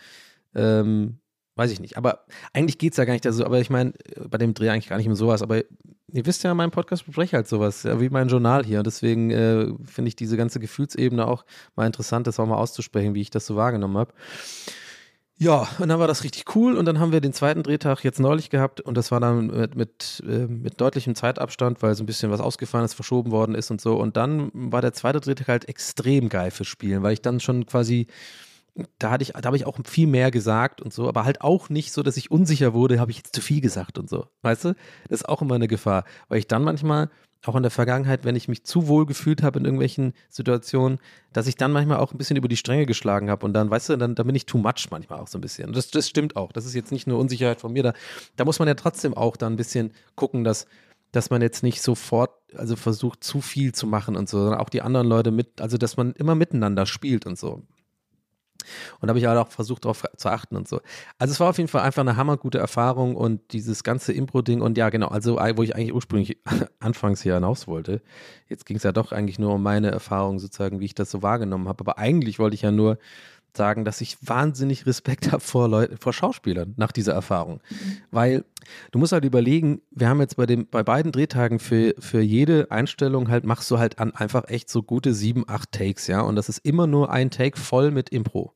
ähm, 0.55 1.19
weiß 1.59 1.71
ich 1.71 1.79
nicht. 1.79 1.97
Aber 1.97 2.25
eigentlich 2.53 2.77
geht 2.77 2.93
es 2.93 2.97
ja 2.97 3.05
gar 3.05 3.13
nicht 3.13 3.25
so. 3.29 3.45
Aber 3.45 3.59
ich 3.59 3.69
meine, 3.69 3.93
bei 4.29 4.37
dem 4.37 4.53
Dreh 4.53 4.69
eigentlich 4.69 4.89
gar 4.89 4.97
nicht 4.97 5.07
um 5.07 5.15
sowas. 5.15 5.41
Aber 5.43 5.57
ihr 5.57 6.25
wisst 6.25 6.43
ja, 6.43 6.53
mein 6.53 6.71
Podcast 6.71 7.05
bespreche 7.05 7.35
halt 7.35 7.47
sowas, 7.47 7.83
ja, 7.83 7.99
wie 7.99 8.09
mein 8.09 8.29
Journal 8.29 8.65
hier. 8.65 8.79
Und 8.79 8.87
deswegen 8.87 9.29
äh, 9.29 9.67
finde 9.85 10.07
ich 10.07 10.15
diese 10.15 10.37
ganze 10.37 10.59
Gefühlsebene 10.59 11.27
auch 11.27 11.45
mal 11.75 11.85
interessant, 11.85 12.27
das 12.27 12.39
auch 12.39 12.47
mal 12.47 12.57
auszusprechen, 12.57 13.13
wie 13.13 13.21
ich 13.21 13.29
das 13.29 13.45
so 13.45 13.55
wahrgenommen 13.55 13.97
habe. 13.97 14.13
Ja, 15.41 15.69
und 15.79 15.87
dann 15.87 15.99
war 15.99 16.07
das 16.07 16.25
richtig 16.25 16.53
cool 16.53 16.77
und 16.77 16.83
dann 16.83 16.99
haben 16.99 17.13
wir 17.13 17.21
den 17.21 17.31
zweiten 17.31 17.63
Drehtag 17.63 18.03
jetzt 18.03 18.19
neulich 18.19 18.49
gehabt 18.49 18.81
und 18.81 18.97
das 18.97 19.09
war 19.09 19.21
dann 19.21 19.47
mit, 19.47 19.73
mit, 19.73 20.23
äh, 20.27 20.47
mit 20.47 20.81
deutlichem 20.81 21.15
Zeitabstand, 21.15 21.81
weil 21.81 21.95
so 21.95 22.03
ein 22.03 22.07
bisschen 22.07 22.29
was 22.29 22.41
ausgefallen 22.41 22.83
ist, 22.83 22.93
verschoben 22.93 23.31
worden 23.31 23.55
ist 23.55 23.71
und 23.71 23.79
so. 23.79 23.95
Und 23.95 24.17
dann 24.17 24.51
war 24.53 24.81
der 24.81 24.91
zweite 24.91 25.21
Drehtag 25.21 25.47
halt 25.47 25.69
extrem 25.69 26.27
geil 26.27 26.51
für 26.51 26.65
Spielen, 26.65 27.03
weil 27.03 27.13
ich 27.13 27.21
dann 27.21 27.39
schon 27.39 27.65
quasi, 27.65 28.07
da 28.97 29.11
hatte 29.11 29.23
ich, 29.23 29.33
da 29.33 29.43
habe 29.45 29.57
ich 29.57 29.65
auch 29.65 29.77
viel 29.85 30.07
mehr 30.07 30.31
gesagt 30.31 30.81
und 30.81 30.93
so, 30.93 31.07
aber 31.07 31.25
halt 31.25 31.41
auch 31.41 31.69
nicht 31.69 31.91
so, 31.91 32.03
dass 32.03 32.17
ich 32.17 32.31
unsicher 32.31 32.73
wurde, 32.73 32.99
habe 32.99 33.11
ich 33.11 33.17
jetzt 33.17 33.35
zu 33.35 33.41
viel 33.41 33.61
gesagt 33.61 33.97
und 33.97 34.09
so. 34.09 34.27
Weißt 34.41 34.65
du? 34.65 34.75
Das 35.09 35.21
ist 35.21 35.29
auch 35.29 35.41
immer 35.41 35.55
eine 35.55 35.67
Gefahr, 35.67 36.05
weil 36.27 36.39
ich 36.39 36.47
dann 36.47 36.63
manchmal 36.63 37.09
auch 37.45 37.55
in 37.55 37.63
der 37.63 37.71
Vergangenheit, 37.71 38.25
wenn 38.25 38.35
ich 38.35 38.49
mich 38.49 38.65
zu 38.65 38.87
wohl 38.87 39.05
gefühlt 39.05 39.43
habe 39.43 39.59
in 39.59 39.65
irgendwelchen 39.65 40.13
Situationen, 40.27 40.99
dass 41.31 41.47
ich 41.47 41.55
dann 41.55 41.71
manchmal 41.71 41.97
auch 41.97 42.11
ein 42.11 42.17
bisschen 42.17 42.35
über 42.35 42.49
die 42.49 42.57
Stränge 42.57 42.85
geschlagen 42.85 43.29
habe 43.29 43.45
und 43.45 43.53
dann, 43.53 43.69
weißt 43.69 43.89
du, 43.89 43.97
dann, 43.97 44.15
dann 44.15 44.27
bin 44.27 44.35
ich 44.35 44.45
too 44.45 44.57
much 44.57 44.87
manchmal 44.91 45.19
auch 45.19 45.27
so 45.27 45.37
ein 45.37 45.41
bisschen. 45.41 45.71
Das, 45.71 45.89
das 45.89 46.09
stimmt 46.09 46.35
auch. 46.35 46.51
Das 46.51 46.65
ist 46.65 46.73
jetzt 46.73 46.91
nicht 46.91 47.07
nur 47.07 47.17
Unsicherheit 47.17 47.61
von 47.61 47.71
mir. 47.71 47.83
Da, 47.83 47.93
da 48.35 48.45
muss 48.45 48.59
man 48.59 48.67
ja 48.67 48.73
trotzdem 48.73 49.13
auch 49.13 49.37
dann 49.37 49.53
ein 49.53 49.57
bisschen 49.57 49.91
gucken, 50.15 50.43
dass, 50.43 50.67
dass 51.13 51.29
man 51.29 51.41
jetzt 51.41 51.63
nicht 51.63 51.81
sofort, 51.81 52.31
also 52.55 52.75
versucht, 52.75 53.23
zu 53.23 53.39
viel 53.39 53.73
zu 53.73 53.87
machen 53.87 54.17
und 54.17 54.27
so, 54.27 54.39
sondern 54.39 54.59
auch 54.59 54.69
die 54.69 54.81
anderen 54.81 55.07
Leute 55.07 55.31
mit, 55.31 55.61
also 55.61 55.77
dass 55.77 55.95
man 55.95 56.11
immer 56.13 56.35
miteinander 56.35 56.85
spielt 56.85 57.25
und 57.25 57.37
so. 57.37 57.63
Und 58.99 59.07
da 59.07 59.09
habe 59.09 59.19
ich 59.19 59.25
halt 59.25 59.37
auch 59.37 59.51
versucht, 59.51 59.85
darauf 59.85 60.03
zu 60.15 60.29
achten 60.29 60.55
und 60.55 60.67
so. 60.67 60.81
Also 61.17 61.31
es 61.31 61.39
war 61.39 61.49
auf 61.49 61.57
jeden 61.57 61.67
Fall 61.67 61.81
einfach 61.81 62.01
eine 62.01 62.17
hammergute 62.17 62.57
Erfahrung 62.57 63.15
und 63.15 63.53
dieses 63.53 63.83
ganze 63.83 64.13
Impro-Ding 64.13 64.61
und 64.61 64.77
ja, 64.77 64.89
genau, 64.89 65.07
also 65.07 65.37
wo 65.37 65.63
ich 65.63 65.75
eigentlich 65.75 65.93
ursprünglich 65.93 66.37
anfangs 66.79 67.21
hier 67.21 67.35
hinaus 67.35 67.67
wollte. 67.67 68.01
Jetzt 68.47 68.65
ging 68.65 68.77
es 68.77 68.83
ja 68.83 68.91
doch 68.91 69.11
eigentlich 69.11 69.39
nur 69.39 69.53
um 69.53 69.63
meine 69.63 69.91
Erfahrung 69.91 70.39
sozusagen, 70.39 70.79
wie 70.79 70.85
ich 70.85 70.95
das 70.95 71.11
so 71.11 71.21
wahrgenommen 71.21 71.67
habe. 71.67 71.81
Aber 71.81 71.97
eigentlich 71.97 72.39
wollte 72.39 72.55
ich 72.55 72.63
ja 72.63 72.71
nur 72.71 72.97
sagen, 73.55 73.85
dass 73.85 74.01
ich 74.01 74.17
wahnsinnig 74.21 74.85
Respekt 74.85 75.31
habe 75.31 75.41
vor, 75.41 75.87
vor 75.99 76.13
Schauspielern 76.13 76.73
nach 76.77 76.91
dieser 76.91 77.13
Erfahrung. 77.13 77.61
Weil 78.11 78.45
du 78.91 78.99
musst 78.99 79.11
halt 79.11 79.25
überlegen, 79.25 79.81
wir 79.91 80.09
haben 80.09 80.19
jetzt 80.19 80.37
bei, 80.37 80.45
dem, 80.45 80.67
bei 80.69 80.83
beiden 80.83 81.11
Drehtagen 81.11 81.59
für, 81.59 81.93
für 81.99 82.21
jede 82.21 82.71
Einstellung 82.71 83.29
halt, 83.29 83.45
machst 83.45 83.69
du 83.71 83.79
halt 83.79 83.99
an 83.99 84.15
einfach 84.15 84.47
echt 84.47 84.69
so 84.69 84.83
gute 84.83 85.13
sieben, 85.13 85.45
acht 85.47 85.71
Takes, 85.71 86.07
ja. 86.07 86.21
Und 86.21 86.35
das 86.35 86.49
ist 86.49 86.59
immer 86.59 86.87
nur 86.87 87.11
ein 87.11 87.31
Take 87.31 87.59
voll 87.59 87.91
mit 87.91 88.09
Impro. 88.09 88.53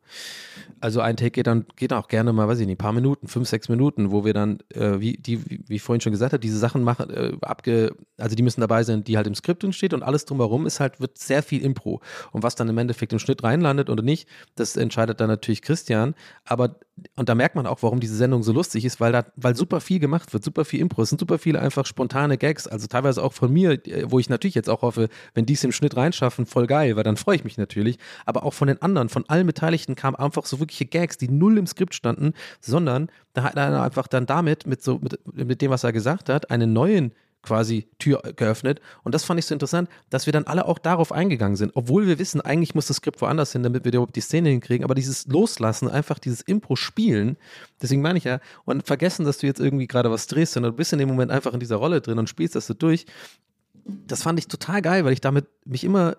Also 0.84 1.00
ein 1.00 1.16
Take 1.16 1.32
geht 1.32 1.48
dann, 1.48 1.66
geht 1.78 1.94
auch 1.94 2.10
gerne 2.10 2.34
mal, 2.34 2.46
weiß 2.50 2.60
ich 2.60 2.68
nicht, 2.68 2.76
ein 2.76 2.78
paar 2.78 2.92
Minuten, 2.92 3.30
fünf, 3.30 3.48
sechs 3.48 3.70
Minuten, 3.70 4.12
wo 4.12 4.26
wir 4.26 4.34
dann, 4.34 4.60
äh, 4.74 5.00
wie, 5.00 5.14
die, 5.14 5.40
wie, 5.70 5.76
ich 5.76 5.82
vorhin 5.82 6.02
schon 6.02 6.12
gesagt 6.12 6.34
habe, 6.34 6.42
diese 6.42 6.58
Sachen 6.58 6.84
machen, 6.84 7.10
äh, 7.10 7.32
abge, 7.40 7.96
also 8.18 8.36
die 8.36 8.44
müssen 8.44 8.60
dabei 8.60 8.84
sein, 8.84 9.02
die 9.06 9.16
halt 9.16 9.26
im 9.26 9.34
Skript 9.34 9.64
drin 9.64 9.72
steht 9.72 9.94
und 9.94 10.04
alles 10.04 10.26
drumherum 10.26 10.66
ist 10.66 10.82
halt, 10.82 11.00
wird 11.00 11.18
sehr 11.18 11.42
viel 11.42 11.64
Impro. 11.64 12.02
Und 12.34 12.44
was 12.44 12.56
dann 12.56 12.68
im 12.68 12.78
Endeffekt 12.78 13.14
im 13.14 13.20
Schnitt 13.20 13.44
reinlandet 13.44 13.90
oder 13.90 14.04
nicht, 14.04 14.28
das 14.56 14.76
entscheidet 14.76 15.22
dann 15.22 15.30
natürlich 15.30 15.62
Christian. 15.62 16.16
Aber, 16.44 16.76
und 17.16 17.30
da 17.30 17.34
merkt 17.34 17.56
man 17.56 17.66
auch, 17.66 17.82
warum 17.82 18.02
diese 18.02 18.18
Sendung 18.18 18.44
so 18.44 18.52
lustig 18.52 18.84
ist, 18.84 19.00
weil 19.00 19.14
da, 19.14 19.26
weil 19.38 19.56
super 19.56 19.80
viel 19.80 20.00
gemacht 20.00 20.34
wird, 20.34 20.44
super 20.44 20.66
viel 20.66 20.82
Impro. 20.82 21.04
Es 21.04 21.10
sind 21.10 21.20
super 21.20 21.40
viele 21.40 21.62
einfach 21.62 21.86
spontane 21.86 22.38
Gags, 22.38 22.68
also 22.68 22.88
teilweise 22.88 23.24
auch 23.24 23.32
von 23.32 23.54
mir, 23.54 23.72
äh, 23.88 24.12
wo 24.12 24.20
ich 24.20 24.28
natürlich 24.28 24.56
jetzt 24.56 24.70
auch 24.70 24.82
hoffe, 24.82 25.08
wenn 25.34 25.46
die 25.46 25.54
es 25.54 25.64
im 25.64 25.72
Schnitt 25.72 25.96
reinschaffen, 25.96 26.46
voll 26.46 26.68
geil, 26.68 26.98
weil 26.98 27.04
dann 27.04 27.16
freue 27.16 27.38
ich 27.38 27.46
mich 27.46 27.58
natürlich. 27.58 28.00
Aber 28.26 28.44
auch 28.44 28.54
von 28.54 28.68
den 28.68 28.82
anderen, 28.82 29.08
von 29.08 29.24
allen 29.30 29.48
Beteiligten 29.48 29.96
kam 29.96 30.14
einfach 30.14 30.46
so 30.46 30.60
wirkliche 30.74 30.86
Gags, 30.86 31.18
die 31.18 31.30
null 31.30 31.58
im 31.58 31.68
Skript 31.68 31.94
standen, 31.94 32.34
sondern 32.60 33.10
da 33.34 33.44
hat 33.44 33.56
er 33.56 33.82
einfach 33.84 34.08
dann 34.08 34.26
damit, 34.26 34.66
mit 34.68 34.84
so, 34.84 35.00
mit, 35.00 35.20
mit 35.34 35.62
dem, 35.62 35.72
was 35.72 35.84
er 35.84 35.94
gesagt 35.94 36.30
hat, 36.30 36.52
einen 36.52 36.74
neuen 36.74 37.12
quasi 37.42 37.90
Tür 38.00 38.22
geöffnet. 38.38 38.80
Und 39.04 39.14
das 39.14 39.26
fand 39.26 39.38
ich 39.38 39.46
so 39.46 39.54
interessant, 39.54 39.90
dass 40.10 40.26
wir 40.26 40.34
dann 40.34 40.46
alle 40.46 40.66
auch 40.66 40.80
darauf 40.80 41.12
eingegangen 41.12 41.58
sind. 41.58 41.74
Obwohl 41.76 42.08
wir 42.08 42.18
wissen, 42.18 42.40
eigentlich 42.40 42.74
muss 42.74 42.88
das 42.88 42.98
Skript 42.98 43.22
woanders 43.22 43.52
hin, 43.52 43.64
damit 43.64 43.84
wir 43.84 43.92
überhaupt 43.92 44.16
die 44.16 44.22
Szene 44.22 44.50
hinkriegen. 44.50 44.86
Aber 44.86 44.96
dieses 44.96 45.28
Loslassen, 45.28 45.90
einfach 45.90 46.20
dieses 46.20 46.42
Impro-Spielen, 46.42 47.36
deswegen 47.82 48.02
meine 48.02 48.18
ich 48.18 48.24
ja, 48.24 48.40
und 48.64 48.88
vergessen, 48.88 49.26
dass 49.26 49.40
du 49.40 49.48
jetzt 49.48 49.60
irgendwie 49.60 49.88
gerade 49.88 50.10
was 50.10 50.28
drehst, 50.28 50.54
sondern 50.54 50.72
du 50.72 50.78
bist 50.78 50.94
in 50.94 51.00
dem 51.00 51.10
Moment 51.10 51.32
einfach 51.32 51.54
in 51.54 51.60
dieser 51.60 51.76
Rolle 51.76 52.00
drin 52.00 52.18
und 52.18 52.30
spielst 52.30 52.56
das 52.56 52.66
so 52.66 52.74
durch. 52.74 53.06
Das 53.84 54.24
fand 54.24 54.40
ich 54.40 54.48
total 54.48 54.82
geil, 54.82 55.04
weil 55.04 55.12
ich 55.12 55.20
damit 55.20 55.46
mich 55.66 55.84
immer, 55.84 56.16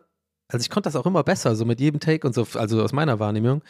also 0.49 0.63
ich 0.63 0.69
konnte 0.69 0.89
das 0.89 0.97
auch 0.97 1.07
immer 1.07 1.25
besser, 1.25 1.57
so 1.57 1.65
mit 1.65 1.81
jedem 1.81 2.01
Take 2.01 2.27
und 2.27 2.35
so, 2.35 2.47
also 2.53 2.83
aus 2.83 2.93
meiner 2.93 3.19
Wahrnehmung. 3.19 3.63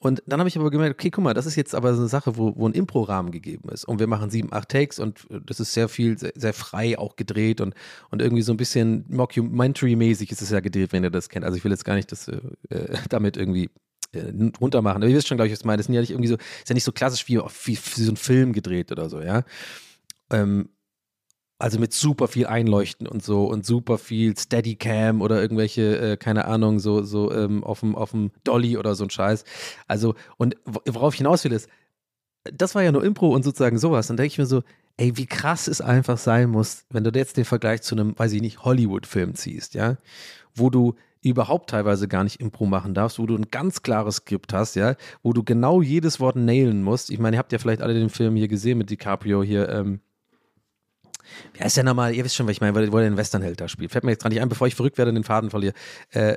Und 0.00 0.22
dann 0.26 0.38
habe 0.38 0.48
ich 0.48 0.56
aber 0.56 0.70
gemerkt, 0.70 0.94
okay, 0.94 1.10
guck 1.10 1.24
mal, 1.24 1.34
das 1.34 1.46
ist 1.46 1.56
jetzt 1.56 1.74
aber 1.74 1.94
so 1.94 2.00
eine 2.00 2.08
Sache, 2.08 2.36
wo, 2.36 2.54
wo 2.56 2.68
ein 2.68 2.72
Impro-Rahmen 2.72 3.32
gegeben 3.32 3.68
ist. 3.70 3.84
Und 3.84 3.98
wir 3.98 4.06
machen 4.06 4.30
sieben, 4.30 4.52
acht 4.52 4.68
Takes 4.68 4.98
und 4.98 5.26
das 5.46 5.60
ist 5.60 5.72
sehr 5.72 5.88
viel, 5.88 6.18
sehr, 6.18 6.32
sehr 6.34 6.52
frei 6.52 6.98
auch 6.98 7.16
gedreht 7.16 7.60
und, 7.60 7.74
und 8.10 8.22
irgendwie 8.22 8.42
so 8.42 8.52
ein 8.52 8.56
bisschen 8.56 9.04
Mockumentary-mäßig 9.08 10.30
ist 10.30 10.42
es 10.42 10.50
ja 10.50 10.60
gedreht, 10.60 10.92
wenn 10.92 11.04
ihr 11.04 11.10
das 11.10 11.28
kennt. 11.28 11.44
Also 11.44 11.56
ich 11.56 11.64
will 11.64 11.72
jetzt 11.72 11.84
gar 11.84 11.94
nicht 11.94 12.12
das 12.12 12.28
äh, 12.28 12.40
äh 12.70 12.96
damit 13.08 13.36
irgendwie 13.36 13.70
äh, 14.12 14.32
runtermachen. 14.60 15.02
Aber 15.02 15.10
ihr 15.10 15.16
wisst 15.16 15.28
schon, 15.28 15.36
glaube 15.36 15.48
ich, 15.48 15.52
was 15.52 15.60
ich 15.60 15.66
meine. 15.66 15.78
Das 15.78 15.86
sind 15.86 15.94
ja 15.94 16.00
nicht 16.00 16.10
irgendwie 16.10 16.28
so, 16.28 16.36
ist 16.36 16.68
ja 16.68 16.74
nicht 16.74 16.84
so 16.84 16.92
klassisch 16.92 17.26
wie, 17.28 17.38
wie, 17.38 17.78
wie 17.78 18.02
so 18.02 18.12
ein 18.12 18.16
Film 18.16 18.52
gedreht 18.52 18.92
oder 18.92 19.08
so, 19.08 19.20
ja. 19.20 19.44
Ähm, 20.30 20.68
also 21.58 21.78
mit 21.78 21.92
super 21.92 22.28
viel 22.28 22.46
Einleuchten 22.46 23.06
und 23.06 23.22
so 23.22 23.46
und 23.46 23.66
super 23.66 23.98
viel 23.98 24.36
Steadicam 24.38 25.20
oder 25.20 25.40
irgendwelche, 25.40 26.12
äh, 26.12 26.16
keine 26.16 26.44
Ahnung, 26.44 26.78
so, 26.78 27.02
so 27.02 27.32
ähm, 27.32 27.64
auf 27.64 27.80
dem 27.80 28.30
Dolly 28.44 28.76
oder 28.76 28.94
so 28.94 29.04
ein 29.04 29.10
Scheiß. 29.10 29.44
Also, 29.88 30.14
und 30.36 30.56
worauf 30.64 31.14
ich 31.14 31.18
hinaus 31.18 31.44
will, 31.44 31.52
ist, 31.52 31.68
das 32.44 32.74
war 32.74 32.82
ja 32.82 32.92
nur 32.92 33.04
Impro 33.04 33.34
und 33.34 33.44
sozusagen 33.44 33.78
sowas. 33.78 34.06
Dann 34.06 34.16
denke 34.16 34.28
ich 34.28 34.38
mir 34.38 34.46
so, 34.46 34.62
ey, 34.96 35.16
wie 35.16 35.26
krass 35.26 35.68
es 35.68 35.80
einfach 35.80 36.18
sein 36.18 36.50
muss, 36.50 36.84
wenn 36.90 37.04
du 37.04 37.10
jetzt 37.10 37.36
den 37.36 37.44
Vergleich 37.44 37.82
zu 37.82 37.94
einem, 37.94 38.18
weiß 38.18 38.32
ich 38.32 38.42
nicht, 38.42 38.64
Hollywood-Film 38.64 39.34
ziehst, 39.34 39.74
ja, 39.74 39.96
wo 40.54 40.70
du 40.70 40.94
überhaupt 41.22 41.70
teilweise 41.70 42.06
gar 42.06 42.22
nicht 42.24 42.40
Impro 42.40 42.66
machen 42.66 42.94
darfst, 42.94 43.18
wo 43.18 43.26
du 43.26 43.36
ein 43.36 43.50
ganz 43.50 43.82
klares 43.82 44.16
Skript 44.16 44.52
hast, 44.52 44.76
ja, 44.76 44.94
wo 45.22 45.32
du 45.32 45.42
genau 45.42 45.82
jedes 45.82 46.20
Wort 46.20 46.36
nailen 46.36 46.82
musst. 46.82 47.10
Ich 47.10 47.18
meine, 47.18 47.36
ihr 47.36 47.38
habt 47.38 47.52
ja 47.52 47.58
vielleicht 47.58 47.82
alle 47.82 47.94
den 47.94 48.10
Film 48.10 48.36
hier 48.36 48.48
gesehen 48.48 48.78
mit 48.78 48.90
DiCaprio 48.90 49.42
hier, 49.42 49.68
ähm, 49.68 50.00
wie 51.54 51.60
heißt 51.62 51.76
der 51.76 51.84
nochmal? 51.84 52.14
Ihr 52.14 52.24
wisst 52.24 52.36
schon, 52.36 52.46
was 52.46 52.52
ich 52.52 52.60
meine, 52.60 52.74
weil, 52.74 52.92
weil 52.92 53.04
er 53.04 53.10
den 53.10 53.16
Westernheld 53.16 53.60
da 53.60 53.68
spielt. 53.68 53.92
Fällt 53.92 54.04
mir 54.04 54.10
jetzt 54.10 54.22
gerade 54.22 54.34
nicht 54.34 54.42
ein, 54.42 54.48
bevor 54.48 54.66
ich 54.66 54.74
verrückt 54.74 54.98
werde 54.98 55.10
und 55.10 55.16
den 55.16 55.24
Faden 55.24 55.50
verliere. 55.50 55.74
Äh, 56.10 56.36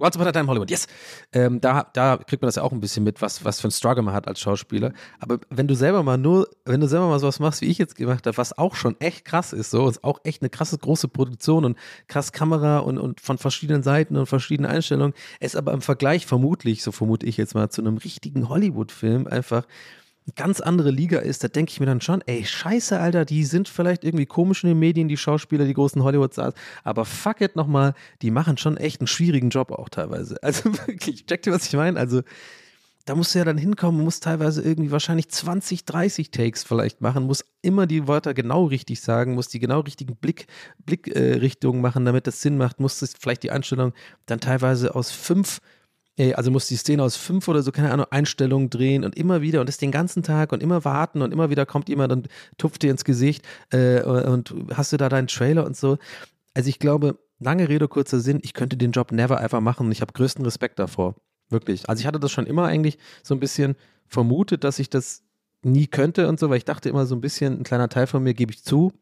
Once 0.00 0.14
Upon 0.14 0.28
a 0.28 0.32
Time 0.32 0.46
Hollywood, 0.46 0.70
yes. 0.70 0.86
Ähm, 1.32 1.60
da, 1.60 1.82
da 1.92 2.18
kriegt 2.18 2.40
man 2.40 2.46
das 2.46 2.54
ja 2.54 2.62
auch 2.62 2.70
ein 2.70 2.80
bisschen 2.80 3.02
mit, 3.02 3.20
was, 3.20 3.44
was 3.44 3.60
für 3.60 3.68
ein 3.68 3.72
Struggle 3.72 4.04
man 4.04 4.14
hat 4.14 4.28
als 4.28 4.38
Schauspieler. 4.38 4.92
Aber 5.18 5.40
wenn 5.50 5.66
du 5.66 5.74
selber 5.74 6.04
mal 6.04 6.16
nur, 6.16 6.48
wenn 6.64 6.80
du 6.80 6.86
selber 6.86 7.08
mal 7.08 7.18
sowas 7.18 7.40
machst, 7.40 7.62
wie 7.62 7.66
ich 7.66 7.78
jetzt 7.78 7.96
gemacht 7.96 8.24
habe, 8.26 8.36
was 8.36 8.56
auch 8.56 8.76
schon 8.76 8.98
echt 9.00 9.24
krass 9.24 9.52
ist, 9.52 9.70
so, 9.70 9.88
ist 9.88 10.04
auch 10.04 10.20
echt 10.22 10.40
eine 10.40 10.50
krasse 10.50 10.78
große 10.78 11.08
Produktion 11.08 11.64
und 11.64 11.76
krass 12.06 12.30
Kamera 12.30 12.78
und, 12.78 12.98
und 12.98 13.20
von 13.20 13.38
verschiedenen 13.38 13.82
Seiten 13.82 14.16
und 14.16 14.26
verschiedenen 14.26 14.70
Einstellungen, 14.70 15.14
es 15.40 15.56
aber 15.56 15.72
im 15.72 15.80
Vergleich 15.80 16.26
vermutlich, 16.26 16.84
so 16.84 16.92
vermute 16.92 17.26
ich 17.26 17.36
jetzt 17.36 17.54
mal, 17.54 17.68
zu 17.68 17.80
einem 17.80 17.96
richtigen 17.96 18.48
Hollywood-Film 18.48 19.26
einfach 19.26 19.66
ganz 20.34 20.60
andere 20.60 20.90
Liga 20.90 21.18
ist, 21.18 21.44
da 21.44 21.48
denke 21.48 21.70
ich 21.70 21.80
mir 21.80 21.86
dann 21.86 22.00
schon, 22.00 22.22
ey, 22.26 22.44
scheiße, 22.44 22.98
Alter, 22.98 23.24
die 23.24 23.44
sind 23.44 23.68
vielleicht 23.68 24.04
irgendwie 24.04 24.26
komisch 24.26 24.64
in 24.64 24.70
den 24.70 24.78
Medien, 24.78 25.08
die 25.08 25.16
Schauspieler, 25.16 25.64
die 25.64 25.74
großen 25.74 26.02
Hollywood-Stars, 26.02 26.54
aber 26.84 27.04
fuck 27.04 27.40
it 27.40 27.56
nochmal, 27.56 27.94
die 28.22 28.30
machen 28.30 28.56
schon 28.56 28.76
echt 28.76 29.00
einen 29.00 29.06
schwierigen 29.06 29.50
Job 29.50 29.72
auch 29.72 29.88
teilweise. 29.88 30.36
Also 30.48 30.72
wirklich, 30.86 31.26
checkt 31.26 31.46
ihr, 31.46 31.52
was 31.52 31.66
ich 31.66 31.74
meine? 31.74 31.98
Also 32.00 32.22
da 33.04 33.14
musst 33.14 33.34
du 33.34 33.38
ja 33.38 33.44
dann 33.44 33.58
hinkommen, 33.58 34.02
musst 34.02 34.24
teilweise 34.24 34.62
irgendwie 34.62 34.90
wahrscheinlich 34.90 35.28
20, 35.28 35.84
30 35.84 36.30
Takes 36.30 36.62
vielleicht 36.62 37.00
machen, 37.00 37.24
muss 37.24 37.44
immer 37.62 37.86
die 37.86 38.06
Wörter 38.06 38.34
genau 38.34 38.64
richtig 38.64 39.00
sagen, 39.00 39.34
muss 39.34 39.48
die 39.48 39.58
genau 39.58 39.80
richtigen 39.80 40.16
Blick, 40.16 40.46
Blickrichtungen 40.84 41.80
äh, 41.80 41.82
machen, 41.82 42.04
damit 42.04 42.26
das 42.26 42.42
Sinn 42.42 42.58
macht, 42.58 42.80
musst 42.80 43.16
vielleicht 43.18 43.42
die 43.42 43.50
Einstellung 43.50 43.92
dann 44.26 44.40
teilweise 44.40 44.94
aus 44.94 45.10
fünf 45.10 45.60
also 46.34 46.50
muss 46.50 46.66
die 46.66 46.76
Szene 46.76 47.02
aus 47.02 47.16
fünf 47.16 47.46
oder 47.48 47.62
so, 47.62 47.70
keine 47.70 47.92
Ahnung, 47.92 48.06
Einstellungen 48.10 48.70
drehen 48.70 49.04
und 49.04 49.16
immer 49.16 49.40
wieder 49.40 49.60
und 49.60 49.68
das 49.68 49.78
den 49.78 49.92
ganzen 49.92 50.22
Tag 50.22 50.52
und 50.52 50.62
immer 50.62 50.84
warten 50.84 51.22
und 51.22 51.32
immer 51.32 51.50
wieder 51.50 51.64
kommt 51.64 51.88
jemand 51.88 52.12
und 52.12 52.28
tupft 52.56 52.82
dir 52.82 52.90
ins 52.90 53.04
Gesicht 53.04 53.46
äh, 53.70 54.02
und 54.02 54.54
hast 54.74 54.92
du 54.92 54.96
da 54.96 55.08
deinen 55.08 55.28
Trailer 55.28 55.64
und 55.64 55.76
so. 55.76 55.98
Also 56.54 56.68
ich 56.68 56.78
glaube, 56.78 57.18
lange 57.38 57.68
Rede, 57.68 57.88
kurzer 57.88 58.20
Sinn, 58.20 58.40
ich 58.42 58.52
könnte 58.52 58.76
den 58.76 58.92
Job 58.92 59.12
never 59.12 59.40
ever 59.40 59.60
machen 59.60 59.86
und 59.86 59.92
ich 59.92 60.00
habe 60.00 60.12
größten 60.12 60.44
Respekt 60.44 60.78
davor. 60.78 61.14
Wirklich. 61.50 61.88
Also 61.88 62.00
ich 62.00 62.06
hatte 62.06 62.20
das 62.20 62.32
schon 62.32 62.46
immer 62.46 62.64
eigentlich 62.64 62.98
so 63.22 63.34
ein 63.34 63.40
bisschen 63.40 63.76
vermutet, 64.06 64.64
dass 64.64 64.78
ich 64.78 64.90
das 64.90 65.22
nie 65.62 65.86
könnte 65.86 66.28
und 66.28 66.38
so, 66.38 66.50
weil 66.50 66.58
ich 66.58 66.64
dachte 66.64 66.88
immer 66.88 67.06
so 67.06 67.14
ein 67.14 67.20
bisschen, 67.20 67.60
ein 67.60 67.64
kleiner 67.64 67.88
Teil 67.88 68.06
von 68.06 68.22
mir 68.22 68.34
gebe 68.34 68.52
ich 68.52 68.62
zu, 68.62 68.92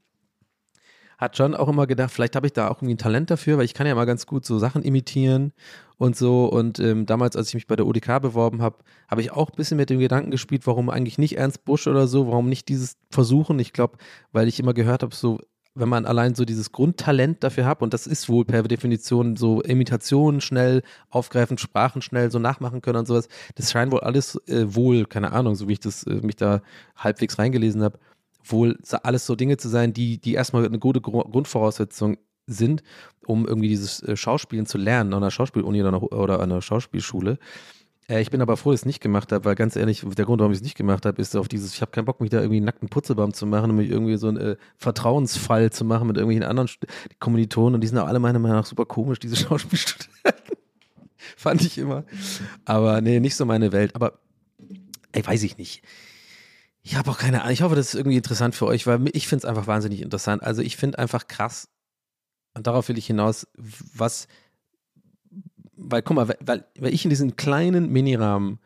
hat 1.19 1.37
schon 1.37 1.55
auch 1.55 1.69
immer 1.69 1.87
gedacht, 1.87 2.11
vielleicht 2.11 2.37
habe 2.37 2.47
ich 2.47 2.53
da 2.53 2.69
auch 2.69 2.79
irgendwie 2.79 2.95
ein 2.95 2.99
Talent 2.99 3.31
dafür, 3.31 3.59
weil 3.59 3.65
ich 3.65 3.75
kann 3.75 3.87
ja 3.87 3.95
mal 3.95 4.05
ganz 4.05 4.27
gut 4.27 4.45
so 4.45 4.59
Sachen 4.59 4.83
imitieren 4.83 5.53
und 5.99 6.17
so. 6.17 6.47
Und 6.47 6.79
ähm, 6.79 7.07
damals, 7.07 7.37
als 7.37 7.49
ich 7.49 7.55
mich 7.55 7.67
bei 7.67 7.77
der 7.77 7.87
ODK 7.87 8.21
beworben 8.21 8.63
habe, 8.63 8.79
habe 9.09 9.21
ich 9.21 9.33
auch 9.33 9.51
ein 9.51 9.57
bisschen 9.57 9.77
mit 9.77 9.91
dem 9.91 9.99
Gedanken 9.99 10.31
gespielt, 10.31 10.67
warum 10.67 10.91
eigentlich 10.91 11.19
nicht 11.19 11.39
Ernst 11.39 11.65
Busch 11.65 11.87
oder 11.87 12.07
so, 12.07 12.27
warum 12.29 12.49
nicht 12.49 12.69
dieses 12.69 12.97
Versuchen. 13.11 13.59
Ich 13.59 13.73
glaube, 13.73 13.97
weil 14.33 14.49
ich 14.49 14.61
immer 14.61 14.75
gehört 14.75 15.03
habe, 15.03 15.15
so 15.15 15.41
wenn 15.77 15.89
man 15.91 16.07
allein 16.07 16.35
so 16.35 16.45
dieses 16.45 16.73
Grundtalent 16.73 17.45
dafür 17.45 17.67
hat, 17.67 17.83
und 17.83 17.93
das 17.93 18.07
ist 18.07 18.29
wohl 18.29 18.45
per 18.45 18.63
Definition 18.63 19.37
so 19.37 19.61
Imitationen 19.61 20.41
schnell 20.41 20.83
aufgreifen, 21.11 21.59
Sprachen 21.59 22.01
schnell 22.01 22.31
so 22.31 22.39
nachmachen 22.39 22.81
können 22.81 23.01
und 23.01 23.07
sowas, 23.07 23.29
das 23.57 23.71
scheint 23.71 23.93
wohl 23.93 24.01
alles 24.01 24.41
äh, 24.49 24.75
wohl, 24.75 25.05
keine 25.05 25.33
Ahnung, 25.33 25.55
so 25.55 25.69
wie 25.69 25.75
ich 25.75 25.81
das 25.81 26.05
äh, 26.05 26.15
mich 26.15 26.37
da 26.37 26.63
halbwegs 26.97 27.39
reingelesen 27.39 27.83
habe, 27.83 27.99
wohl 28.51 28.79
alles 29.03 29.27
so 29.27 29.35
Dinge 29.37 29.57
zu 29.57 29.69
sein, 29.69 29.93
die, 29.93 30.19
die 30.19 30.35
erstmal 30.35 30.65
eine 30.65 30.79
gute 30.79 31.01
Gru- 31.01 31.29
Grundvoraussetzung 31.31 32.19
sind, 32.47 32.83
um 33.27 33.47
irgendwie 33.47 33.69
dieses 33.69 34.03
äh, 34.03 34.17
Schauspielen 34.17 34.67
zu 34.67 34.79
lernen 34.79 35.13
an 35.13 35.23
einer 35.23 35.31
Schauspieluni 35.31 35.83
oder, 35.83 36.41
an 36.41 36.53
einer 36.53 36.63
Schauspielschule. 36.63 37.39
Äh, 38.09 38.21
ich 38.23 38.31
bin 38.31 38.41
aber 38.41 38.57
froh, 38.57 38.71
dass 38.71 38.81
ich 38.81 38.83
es 38.83 38.87
nicht 38.87 39.01
gemacht 39.01 39.33
habe, 39.33 39.45
weil 39.45 39.55
ganz 39.57 39.75
ehrlich, 39.75 40.05
der 40.05 40.25
Grund, 40.25 40.41
warum 40.41 40.53
ich 40.53 40.59
es 40.59 40.63
nicht 40.65 40.77
gemacht 40.77 41.05
habe, 41.07 41.21
ist 41.21 41.37
auf 41.37 41.49
dieses, 41.49 41.75
ich 41.75 41.81
habe 41.81 41.91
keinen 41.91 42.05
Bock, 42.05 42.21
mich 42.21 42.31
da 42.31 42.39
irgendwie 42.39 42.59
einen 42.59 42.67
nackten 42.67 42.89
Putzebaum 42.89 43.35
zu 43.35 43.47
machen 43.47 43.71
und 43.71 43.77
mich 43.77 43.91
irgendwie 43.91 44.17
so 44.17 44.29
einen 44.29 44.37
äh, 44.37 44.57
Vertrauensfall 44.77 45.73
zu 45.73 45.85
machen 45.85 46.07
mit 46.07 46.17
irgendwelchen 46.17 46.49
anderen 46.49 46.69
St 46.69 46.87
Kommilitonen 47.19 47.75
und 47.75 47.81
die 47.81 47.89
sind 47.89 47.99
auch 47.99 48.07
alle 48.07 48.21
meiner 48.21 48.39
Meinung 48.39 48.59
nach 48.59 48.67
super 48.67 48.85
komisch, 48.87 49.19
diese 49.19 49.37
Schauspielstudenten. 49.45 50.13
Fand 51.37 51.63
ich 51.63 51.79
immer. 51.79 52.05
Aber 52.65 53.01
nee, 53.01 53.19
nicht 53.21 53.35
so 53.35 53.45
meine 53.45 53.73
Welt. 53.73 53.95
Aber 53.97 54.21
ey, 55.13 55.27
weiß 55.27 55.43
ich 55.43 55.59
nicht. 55.59 55.83
Ich 56.87 56.95
habe 56.95 57.11
auch 57.11 57.19
keine 57.19 57.41
Ahnung. 57.41 57.53
Ich 57.53 57.63
hoffe, 57.63 57.75
das 57.75 57.89
ist 57.89 57.95
irgendwie 57.97 58.17
interessant 58.17 58.55
für 58.55 58.67
euch, 58.67 58.87
weil 58.87 59.01
ich 59.13 59.27
finde 59.27 59.45
es 59.45 59.45
einfach 59.45 59.67
wahnsinnig 59.67 60.03
interessant. 60.03 60.45
Also 60.45 60.63
ich 60.63 60.77
finde 60.77 61.01
einfach 61.01 61.27
krass, 61.27 61.69
und 62.55 62.69
darauf 62.69 62.89
will 62.89 62.97
ich 62.97 63.09
hinaus, 63.09 63.49
was, 63.57 64.29
weil 65.77 66.03
guck 66.03 66.15
mal, 66.15 66.29
weil, 66.29 66.65
weil 66.79 66.95
ich 66.95 67.05
in 67.05 67.11
diesem 67.11 67.35
kleinen 67.35 67.91
Minirahmen 67.91 68.61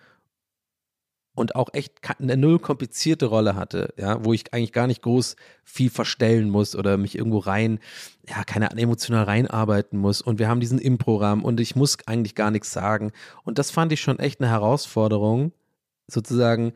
und 1.35 1.55
auch 1.55 1.71
echt 1.73 1.95
eine 2.21 2.37
null 2.37 2.59
komplizierte 2.59 3.25
Rolle 3.25 3.57
hatte, 3.57 3.95
ja, 3.97 4.23
wo 4.23 4.35
ich 4.35 4.53
eigentlich 4.53 4.73
gar 4.73 4.87
nicht 4.87 5.01
groß 5.01 5.37
viel 5.65 5.89
verstellen 5.89 6.51
muss 6.51 6.77
oder 6.77 6.99
mich 6.99 7.17
irgendwo 7.17 7.39
rein, 7.39 7.81
ja, 8.29 8.45
keine 8.45 8.71
Ahnung, 8.71 8.85
emotional 8.85 9.25
reinarbeiten 9.25 9.99
muss. 9.99 10.21
Und 10.21 10.39
wir 10.39 10.47
haben 10.47 10.61
diesen 10.61 10.79
Impro-Rahmen 10.79 11.43
und 11.43 11.59
ich 11.59 11.75
muss 11.75 11.97
eigentlich 12.07 12.35
gar 12.35 12.51
nichts 12.51 12.71
sagen. 12.71 13.13
Und 13.45 13.59
das 13.59 13.71
fand 13.71 13.93
ich 13.93 14.03
schon 14.03 14.19
echt 14.19 14.43
eine 14.43 14.51
Herausforderung, 14.51 15.53
sozusagen 16.07 16.75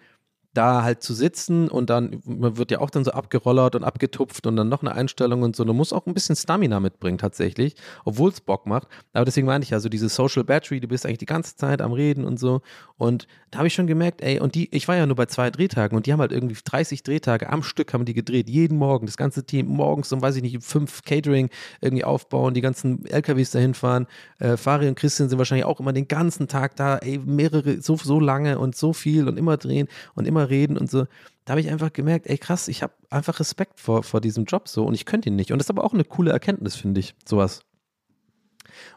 da 0.55 0.84
halt 0.84 1.02
zu 1.02 1.12
sitzen 1.14 1.68
und 1.68 1.90
dann, 1.90 2.22
man 2.24 2.57
wird 2.57 2.70
ja 2.70 2.80
auch 2.80 2.90
dann 2.90 3.05
so 3.05 3.11
abgerollert 3.11 3.74
und 3.74 3.84
abgetupft 3.84 4.46
und 4.46 4.57
dann 4.57 4.68
noch 4.68 4.82
eine 4.82 4.94
Einstellung 4.94 5.42
und 5.42 5.57
so. 5.57 5.64
Du 5.64 5.74
musst 5.74 5.92
auch 5.92 6.07
ein 6.07 6.14
bisschen 6.14 6.36
Stamina 6.36 6.80
mitbringen 6.80 7.18
tatsächlich, 7.18 7.74
obwohl 8.05 8.30
es 8.30 8.40
Bock 8.40 8.66
macht. 8.66 8.88
Aber 9.12 9.24
deswegen 9.24 9.46
meine 9.46 9.64
ich 9.64 9.74
also 9.74 9.88
diese 9.88 10.09
Social 10.09 10.44
Battery, 10.44 10.80
du 10.80 10.88
bist 10.88 11.05
eigentlich 11.05 11.18
die 11.18 11.26
ganze 11.26 11.57
Zeit 11.57 11.82
am 11.82 11.92
Reden 11.92 12.24
und 12.24 12.38
so. 12.38 12.62
Und 12.96 13.26
da 13.50 13.59
habe 13.59 13.66
ich 13.66 13.74
schon 13.74 13.88
gemerkt, 13.88 14.22
ey, 14.22 14.38
und 14.38 14.55
die, 14.55 14.74
ich 14.74 14.86
war 14.86 14.96
ja 14.96 15.07
nur 15.07 15.16
bei 15.16 15.26
zwei 15.26 15.50
Drehtagen 15.50 15.96
und 15.96 16.07
die 16.07 16.12
haben 16.12 16.20
halt 16.20 16.32
irgendwie 16.32 16.57
30 16.64 17.02
Drehtage 17.02 17.48
am 17.50 17.62
Stück 17.62 17.92
haben 17.92 18.05
die 18.05 18.14
gedreht, 18.14 18.48
jeden 18.48 18.78
Morgen, 18.78 19.07
das 19.07 19.16
ganze 19.16 19.44
Team 19.44 19.66
morgens 19.66 20.12
um, 20.12 20.22
weiß 20.22 20.36
ich 20.36 20.42
nicht, 20.42 20.62
fünf 20.62 21.02
Catering 21.02 21.50
irgendwie 21.80 22.05
aufbauen, 22.05 22.55
die 22.55 22.61
ganzen 22.61 23.05
LKWs 23.07 23.50
dahin 23.50 23.74
fahren. 23.74 24.07
Äh, 24.38 24.57
Fari 24.57 24.88
und 24.88 24.94
Christian 24.96 25.28
sind 25.28 25.38
wahrscheinlich 25.38 25.64
auch 25.64 25.80
immer 25.80 25.92
den 25.92 26.07
ganzen 26.07 26.46
Tag 26.46 26.76
da, 26.76 26.98
ey, 26.98 27.18
mehrere, 27.18 27.80
so, 27.80 27.96
so 27.96 28.20
lange 28.20 28.59
und 28.59 28.76
so 28.76 28.92
viel 28.92 29.26
und 29.28 29.38
immer 29.38 29.57
drehen 29.57 29.88
und 30.14 30.26
immer 30.26 30.43
reden 30.51 30.78
und 30.78 30.90
so. 30.90 31.07
Da 31.45 31.53
habe 31.53 31.61
ich 31.61 31.70
einfach 31.70 31.92
gemerkt, 31.92 32.26
ey 32.26 32.38
krass, 32.38 32.68
ich 32.68 32.82
habe 32.82 32.95
einfach 33.11 33.40
Respekt 33.40 33.80
vor, 33.80 34.03
vor 34.03 34.20
diesem 34.20 34.45
Job 34.45 34.68
so 34.68 34.84
und 34.84 34.95
ich 34.95 35.05
könnte 35.07 35.28
ihn 35.28 35.36
nicht. 35.36 35.53
Und 35.53 35.59
das 35.59 35.66
ist 35.66 35.70
aber 35.70 35.84
auch 35.84 35.92
eine 35.92 36.05
coole 36.05 36.32
Erkenntnis, 36.32 36.76
finde 36.76 37.01
ich, 37.01 37.14
sowas. 37.24 37.62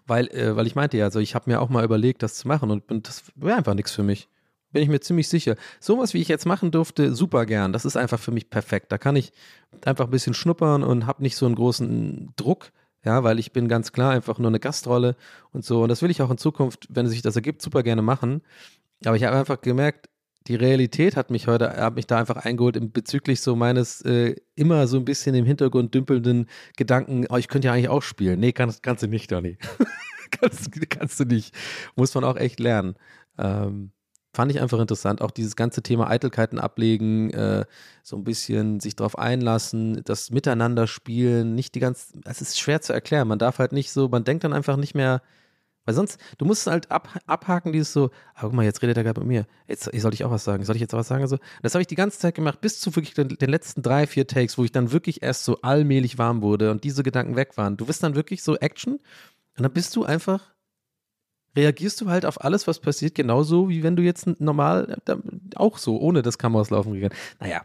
Weil, 0.06 0.28
äh, 0.30 0.56
weil 0.56 0.68
ich 0.68 0.76
meinte 0.76 0.98
ja, 0.98 1.06
also 1.06 1.20
ich 1.20 1.36
habe 1.36 1.50
mir 1.50 1.62
auch 1.62 1.70
mal 1.70 1.84
überlegt, 1.84 2.24
das 2.24 2.36
zu 2.36 2.48
machen 2.48 2.72
und, 2.72 2.92
und 2.92 3.08
das 3.08 3.24
wäre 3.36 3.58
einfach 3.58 3.74
nichts 3.74 3.92
für 3.92 4.04
mich. 4.04 4.28
Bin 4.72 4.84
ich 4.84 4.90
mir 4.90 5.00
ziemlich 5.00 5.30
sicher. 5.30 5.56
Sowas, 5.80 6.14
wie 6.14 6.22
ich 6.22 6.28
jetzt 6.28 6.46
machen 6.46 6.72
durfte, 6.72 7.16
super 7.16 7.46
gern. 7.46 7.72
Das 7.72 7.86
ist 7.86 7.96
einfach 7.96 8.20
für 8.20 8.32
mich 8.32 8.50
perfekt. 8.50 8.92
Da 8.92 8.98
kann 8.98 9.16
ich 9.16 9.32
einfach 9.86 10.06
ein 10.06 10.12
bisschen 10.12 10.34
schnuppern 10.34 10.84
und 10.84 11.06
habe 11.06 11.24
nicht 11.24 11.38
so 11.38 11.46
einen 11.46 11.56
großen 11.56 12.34
Druck, 12.36 12.72
ja, 13.06 13.24
weil 13.24 13.40
ich 13.40 13.54
bin 13.54 13.70
ganz 13.70 13.94
klar 13.94 14.12
einfach 14.12 14.40
nur 14.40 14.50
eine 14.50 14.60
Gastrolle 14.60 15.16
und 15.54 15.64
so. 15.64 15.84
Und 15.84 15.90
das 15.90 16.02
will 16.02 16.12
ich 16.12 16.22
auch 16.22 16.30
in 16.30 16.38
Zukunft, 16.38 16.88
wenn 16.90 17.08
sich 17.08 17.22
das 17.22 17.36
ergibt, 17.36 17.62
super 17.62 17.82
gerne 17.82 18.02
machen. 18.02 18.42
Aber 19.06 19.16
ich 19.16 19.24
habe 19.24 19.38
einfach 19.38 19.62
gemerkt, 19.62 20.10
die 20.48 20.56
Realität 20.56 21.16
hat 21.16 21.30
mich 21.30 21.48
heute, 21.48 21.70
hat 21.70 21.96
mich 21.96 22.08
da 22.08 22.18
einfach 22.18 22.38
eingeholt 22.38 22.94
bezüglich 22.94 23.42
so 23.42 23.56
meines 23.56 24.02
äh, 24.02 24.36
immer 24.56 24.88
so 24.88 24.98
ein 24.98 25.06
bisschen 25.06 25.36
im 25.36 25.46
Hintergrund 25.46 25.94
dümpelnden 25.94 26.48
Gedanken, 26.78 27.26
oh, 27.30 27.38
ich 27.38 27.48
könnte 27.48 27.68
ja 27.68 27.74
eigentlich 27.74 27.90
auch 27.90 28.02
spielen. 28.02 28.40
Nee, 28.40 28.54
kannst, 28.54 28.84
kannst 28.84 29.04
du 29.04 29.08
nicht, 29.08 29.32
Donny. 29.32 29.58
kannst, 30.32 30.70
kannst 30.90 31.20
du 31.20 31.26
nicht. 31.26 31.54
Muss 31.96 32.16
man 32.16 32.24
auch 32.24 32.38
echt 32.38 32.60
lernen. 32.60 32.96
Ähm, 33.38 33.92
fand 34.34 34.52
ich 34.52 34.62
einfach 34.62 34.80
interessant. 34.80 35.22
Auch 35.22 35.32
dieses 35.32 35.56
ganze 35.56 35.82
Thema 35.82 36.10
Eitelkeiten 36.10 36.60
ablegen, 36.60 37.32
äh, 37.32 37.66
so 38.04 38.16
ein 38.16 38.24
bisschen 38.24 38.80
sich 38.80 38.96
drauf 38.96 39.18
einlassen, 39.18 40.02
das 40.06 40.32
Miteinander 40.32 40.88
spielen, 40.88 41.56
nicht 41.56 41.76
die 41.76 41.80
ganze, 41.80 42.20
es 42.24 42.42
ist 42.42 42.60
schwer 42.60 42.82
zu 42.82 42.94
erklären. 42.94 43.28
Man 43.28 43.40
darf 43.40 43.60
halt 43.60 43.72
nicht 43.72 43.92
so, 43.92 44.08
man 44.08 44.24
denkt 44.24 44.44
dann 44.44 44.54
einfach 44.54 44.78
nicht 44.78 44.96
mehr, 44.96 45.22
weil 45.88 45.96
sonst, 45.96 46.20
du 46.38 46.44
musst 46.44 46.68
halt 46.68 46.92
ab, 46.92 47.08
abhaken, 47.28 47.72
dieses 47.72 47.94
so, 47.94 48.12
ah, 48.36 48.42
guck 48.42 48.52
mal, 48.52 48.66
jetzt 48.66 48.82
redet 48.82 48.98
er 48.98 49.06
gerade 49.06 49.22
mit 49.22 49.30
mir. 49.30 49.48
Jetzt 49.70 49.86
soll 49.86 50.14
ich 50.14 50.26
auch 50.26 50.32
was 50.32 50.44
sagen. 50.44 50.66
Soll 50.66 50.76
ich 50.76 50.82
jetzt 50.82 50.92
was 50.92 51.08
sagen? 51.08 51.26
So, 51.28 51.38
das 51.62 51.76
habe 51.76 51.82
ich 51.82 51.88
die 51.88 51.96
ganze 51.96 52.20
Zeit 52.20 52.36
gemacht, 52.36 52.60
bis 52.60 52.82
zu 52.82 52.94
wirklich 52.98 53.14
den, 53.14 53.30
den 53.30 53.50
letzten 53.50 53.82
drei, 53.82 54.06
vier 54.06 54.28
Takes, 54.28 54.58
wo 54.58 54.66
ich 54.66 54.74
dann 54.74 54.92
wirklich 54.92 55.24
erst 55.24 55.46
so 55.46 55.62
allmählich 55.62 56.18
warm 56.18 56.42
wurde 56.42 56.72
und 56.72 56.84
diese 56.84 57.04
Gedanken 57.04 57.38
weg 57.38 57.56
waren. 57.56 57.78
Du 57.78 57.86
bist 57.86 58.04
dann 58.04 58.16
wirklich 58.16 58.44
so 58.44 58.58
Action 58.58 58.96
und 58.96 59.64
dann 59.64 59.72
bist 59.72 59.96
du 59.96 60.04
einfach, 60.04 60.54
reagierst 61.56 62.02
du 62.02 62.10
halt 62.10 62.26
auf 62.26 62.44
alles, 62.44 62.68
was 62.68 62.80
passiert, 62.80 63.16
genauso 63.16 63.70
wie 63.70 63.82
wenn 63.82 63.96
du 63.96 64.04
jetzt 64.04 64.28
normal 64.42 64.98
äh, 65.08 65.16
auch 65.56 65.78
so, 65.78 65.98
ohne 66.02 66.22
das 66.22 66.38
Kameras 66.38 66.70
laufen 66.70 66.96
gegangen. 66.96 67.16
Naja, 67.40 67.64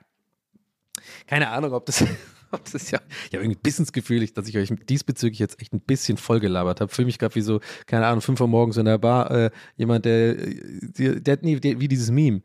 keine 1.26 1.48
Ahnung, 1.48 1.72
ob 1.72 1.86
das, 1.86 2.04
das 2.72 2.90
ja, 2.90 3.00
ich 3.08 3.34
habe 3.34 3.44
irgendwie 3.44 3.58
ein 3.58 3.62
bisschen 3.62 3.84
das 3.84 3.92
Gefühl, 3.92 4.26
dass 4.26 4.48
ich 4.48 4.56
euch 4.56 4.72
diesbezüglich 4.88 5.38
jetzt 5.38 5.60
echt 5.60 5.72
ein 5.72 5.80
bisschen 5.80 6.16
vollgelabert 6.16 6.80
habe. 6.80 6.92
Fühle 6.92 7.06
mich 7.06 7.18
gerade 7.18 7.34
wie 7.34 7.40
so, 7.40 7.60
keine 7.86 8.06
Ahnung, 8.06 8.20
fünf 8.20 8.40
Uhr 8.40 8.48
morgens 8.48 8.76
in 8.76 8.84
der 8.84 8.98
Bar, 8.98 9.30
äh, 9.30 9.50
jemand, 9.76 10.04
der, 10.04 10.34
der, 10.34 11.20
der, 11.20 11.38
nee, 11.42 11.56
der, 11.56 11.80
wie 11.80 11.88
dieses 11.88 12.10
Meme, 12.10 12.42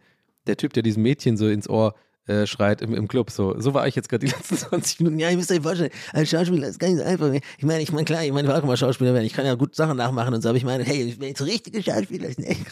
der 0.47 0.58
Typ, 0.58 0.74
der 0.74 0.84
diesem 0.84 1.03
Mädchen 1.03 1.38
so 1.38 1.47
ins 1.47 1.70
Ohr 1.70 1.95
äh, 2.28 2.45
schreit 2.45 2.82
im, 2.82 2.93
im 2.93 3.08
Club. 3.08 3.32
So, 3.32 3.60
so 3.60 3.74
war 3.74 3.88
ich 3.88 3.95
jetzt 3.95 4.10
gerade 4.10 4.26
die 4.26 4.32
letzten 4.36 4.58
20 4.58 4.99
Minuten. 4.99 5.20
Ja, 5.20 5.30
ihr 5.30 5.38
müsst 5.38 5.51
euch 5.51 5.62
vorstellen, 5.62 5.91
als 6.14 6.30
Schauspieler 6.30 6.68
ist 6.68 6.80
gar 6.80 6.89
nicht 6.89 6.97
so 6.97 7.03
einfach. 7.03 7.32
Ich 7.32 7.64
meine, 7.64 7.82
ich 7.82 7.91
meine, 7.91 8.05
klar, 8.05 8.24
ich 8.24 8.32
meine, 8.32 8.47
ich 8.47 8.53
will 8.53 8.60
auch 8.60 8.64
immer 8.64 8.78
Schauspieler 8.78 9.14
werden. 9.14 9.26
Ich 9.26 9.34
kann 9.34 9.45
ja 9.45 9.55
gut 9.55 9.76
Sachen 9.76 9.97
nachmachen 9.97 10.34
und 10.34 10.41
so, 10.41 10.49
aber 10.49 10.58
ich 10.58 10.66
meine, 10.66 10.84
hey, 10.84 11.03
ich 11.03 11.20
bin 11.20 11.30
jetzt 11.30 11.39
so 11.39 11.45
richtige 11.45 11.82
Schauspieler. 11.82 12.28
ist 12.28 12.39
echt 12.39 12.66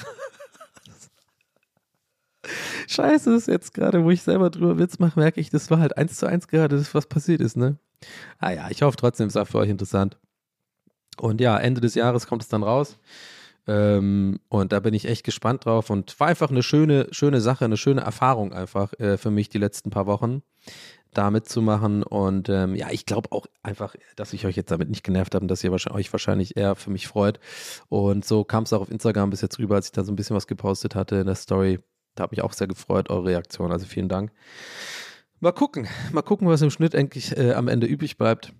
Scheiße, 2.87 3.33
ist 3.33 3.47
jetzt 3.47 3.73
gerade, 3.73 4.03
wo 4.03 4.11
ich 4.11 4.21
selber 4.21 4.49
drüber 4.49 4.77
Witz 4.77 4.99
mache, 4.99 5.19
merke 5.19 5.39
ich, 5.39 5.49
das 5.49 5.69
war 5.69 5.79
halt 5.79 5.97
eins 5.97 6.17
zu 6.17 6.27
eins 6.27 6.47
gerade, 6.47 6.77
das, 6.77 6.93
was 6.93 7.07
passiert 7.07 7.41
ist, 7.41 7.57
ne? 7.57 7.77
Ah 8.39 8.51
ja, 8.51 8.69
ich 8.69 8.81
hoffe 8.81 8.97
trotzdem, 8.97 9.27
es 9.27 9.35
war 9.35 9.45
für 9.45 9.59
euch 9.59 9.69
interessant. 9.69 10.17
Und 11.17 11.41
ja, 11.41 11.57
Ende 11.57 11.81
des 11.81 11.95
Jahres 11.95 12.27
kommt 12.27 12.43
es 12.43 12.49
dann 12.49 12.63
raus. 12.63 12.97
Ähm, 13.67 14.39
und 14.49 14.71
da 14.71 14.79
bin 14.79 14.93
ich 14.93 15.05
echt 15.05 15.23
gespannt 15.23 15.65
drauf 15.65 15.89
und 15.89 16.19
war 16.19 16.27
einfach 16.27 16.51
eine 16.51 16.61
schöne, 16.61 17.07
schöne 17.11 17.41
Sache, 17.41 17.65
eine 17.65 17.77
schöne 17.77 18.01
Erfahrung 18.01 18.53
einfach 18.53 18.93
äh, 18.99 19.17
für 19.17 19.31
mich 19.31 19.49
die 19.49 19.57
letzten 19.57 19.89
paar 19.89 20.05
Wochen 20.05 20.43
da 21.13 21.31
mitzumachen. 21.31 22.03
Und 22.03 22.49
ähm, 22.49 22.75
ja, 22.75 22.89
ich 22.91 23.05
glaube 23.05 23.31
auch 23.31 23.47
einfach, 23.63 23.95
dass 24.15 24.33
ich 24.33 24.45
euch 24.45 24.55
jetzt 24.55 24.71
damit 24.71 24.89
nicht 24.89 25.03
genervt 25.03 25.33
habe 25.33 25.43
und 25.43 25.47
dass 25.47 25.63
ihr 25.63 25.71
euch 25.71 26.13
wahrscheinlich 26.13 26.57
eher 26.57 26.75
für 26.75 26.91
mich 26.91 27.07
freut. 27.07 27.39
Und 27.89 28.25
so 28.25 28.43
kam 28.43 28.63
es 28.63 28.73
auch 28.73 28.81
auf 28.81 28.91
Instagram 28.91 29.31
bis 29.31 29.41
jetzt 29.41 29.57
rüber, 29.57 29.75
als 29.75 29.87
ich 29.87 29.91
da 29.93 30.03
so 30.03 30.11
ein 30.11 30.15
bisschen 30.15 30.35
was 30.35 30.47
gepostet 30.47 30.93
hatte 30.93 31.15
in 31.15 31.25
der 31.25 31.35
Story. 31.35 31.79
Da 32.15 32.23
habe 32.23 32.33
ich 32.33 32.41
auch 32.41 32.53
sehr 32.53 32.67
gefreut, 32.67 33.09
eure 33.09 33.25
Reaktion. 33.25 33.71
Also 33.71 33.85
vielen 33.85 34.09
Dank. 34.09 34.31
Mal 35.41 35.51
gucken, 35.51 35.87
mal 36.11 36.21
gucken, 36.21 36.47
was 36.47 36.61
im 36.61 36.71
Schnitt 36.71 36.95
endlich 36.95 37.37
äh, 37.37 37.53
am 37.53 37.67
Ende 37.67 37.87
übrig 37.87 38.17
bleibt. 38.17 38.53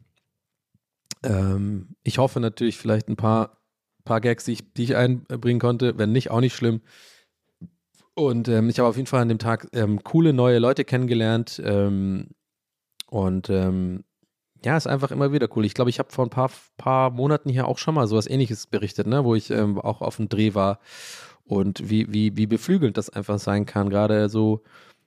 Ähm, 1.24 1.96
ich 2.04 2.18
hoffe 2.18 2.40
natürlich 2.40 2.78
vielleicht 2.78 3.08
ein 3.08 3.16
paar, 3.16 3.62
paar 4.04 4.22
Gags, 4.22 4.46
die 4.46 4.54
ich, 4.54 4.74
die 4.74 4.84
ich 4.84 4.96
einbringen 4.96 5.60
konnte. 5.60 5.98
Wenn 5.98 6.12
nicht, 6.12 6.32
auch 6.32 6.42
nicht 6.42 6.56
schlimm. 6.56 6.82
Und 8.14 8.48
ähm, 8.48 8.70
ich 8.70 8.80
habe 8.80 8.90
auf 8.90 8.98
jeden 8.98 9.08
Fall 9.08 9.22
an 9.22 9.30
dem 9.30 9.40
Tag 9.40 9.68
ähm, 9.74 10.04
coole 10.04 10.34
neue 10.34 10.60
Leute 10.60 10.86
kennengelernt. 10.86 11.62
Ähm, 11.64 12.30
und 13.08 13.50
ähm, 13.50 14.04
ja, 14.64 14.76
ist 14.76 14.88
einfach 14.88 15.12
immer 15.12 15.32
wieder 15.32 15.48
cool. 15.56 15.66
Ich 15.66 15.74
glaube, 15.74 15.90
ich 15.90 16.00
habe 16.00 16.12
vor 16.12 16.26
ein 16.26 16.30
paar, 16.30 16.52
paar 16.78 17.12
Monaten 17.12 17.50
hier 17.50 17.68
auch 17.68 17.78
schon 17.78 17.96
mal 17.96 18.08
sowas 18.08 18.28
ähnliches 18.28 18.68
berichtet, 18.68 19.08
ne? 19.08 19.24
wo 19.24 19.36
ich 19.36 19.52
ähm, 19.52 19.80
auch 19.80 20.02
auf 20.02 20.18
dem 20.18 20.28
Dreh 20.28 20.54
war 20.56 20.80
und 21.46 21.90
wie, 21.90 22.12
wie, 22.12 22.36
wie 22.38 22.48
beflügelnd 22.48 22.98
das 22.98 23.10
einfach 23.10 23.40
sein 23.40 23.66
kann. 23.66 23.90
Gerade 23.90 24.30
so 24.30 24.64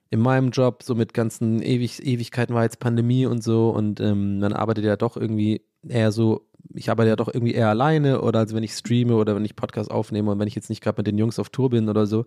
in 0.09 0.19
meinem 0.19 0.49
Job, 0.51 0.83
so 0.83 0.95
mit 0.95 1.13
ganzen 1.13 1.61
Ewig 1.61 2.05
Ewigkeiten 2.05 2.55
war 2.55 2.63
jetzt 2.63 2.79
Pandemie 2.79 3.25
und 3.25 3.43
so 3.43 3.69
und 3.69 3.99
ähm, 3.99 4.39
man 4.39 4.53
arbeitet 4.53 4.85
ja 4.85 4.95
doch 4.95 5.17
irgendwie 5.17 5.61
eher 5.87 6.11
so, 6.11 6.47
ich 6.73 6.89
arbeite 6.89 7.09
ja 7.09 7.15
doch 7.15 7.27
irgendwie 7.33 7.53
eher 7.53 7.69
alleine 7.69 8.21
oder 8.21 8.39
als 8.39 8.53
wenn 8.53 8.63
ich 8.63 8.73
streame 8.73 9.15
oder 9.15 9.35
wenn 9.35 9.45
ich 9.45 9.55
Podcast 9.55 9.91
aufnehme 9.91 10.31
und 10.31 10.39
wenn 10.39 10.47
ich 10.47 10.55
jetzt 10.55 10.69
nicht 10.69 10.81
gerade 10.81 10.99
mit 10.99 11.07
den 11.07 11.17
Jungs 11.17 11.39
auf 11.39 11.49
Tour 11.49 11.69
bin 11.69 11.89
oder 11.89 12.05
so 12.07 12.25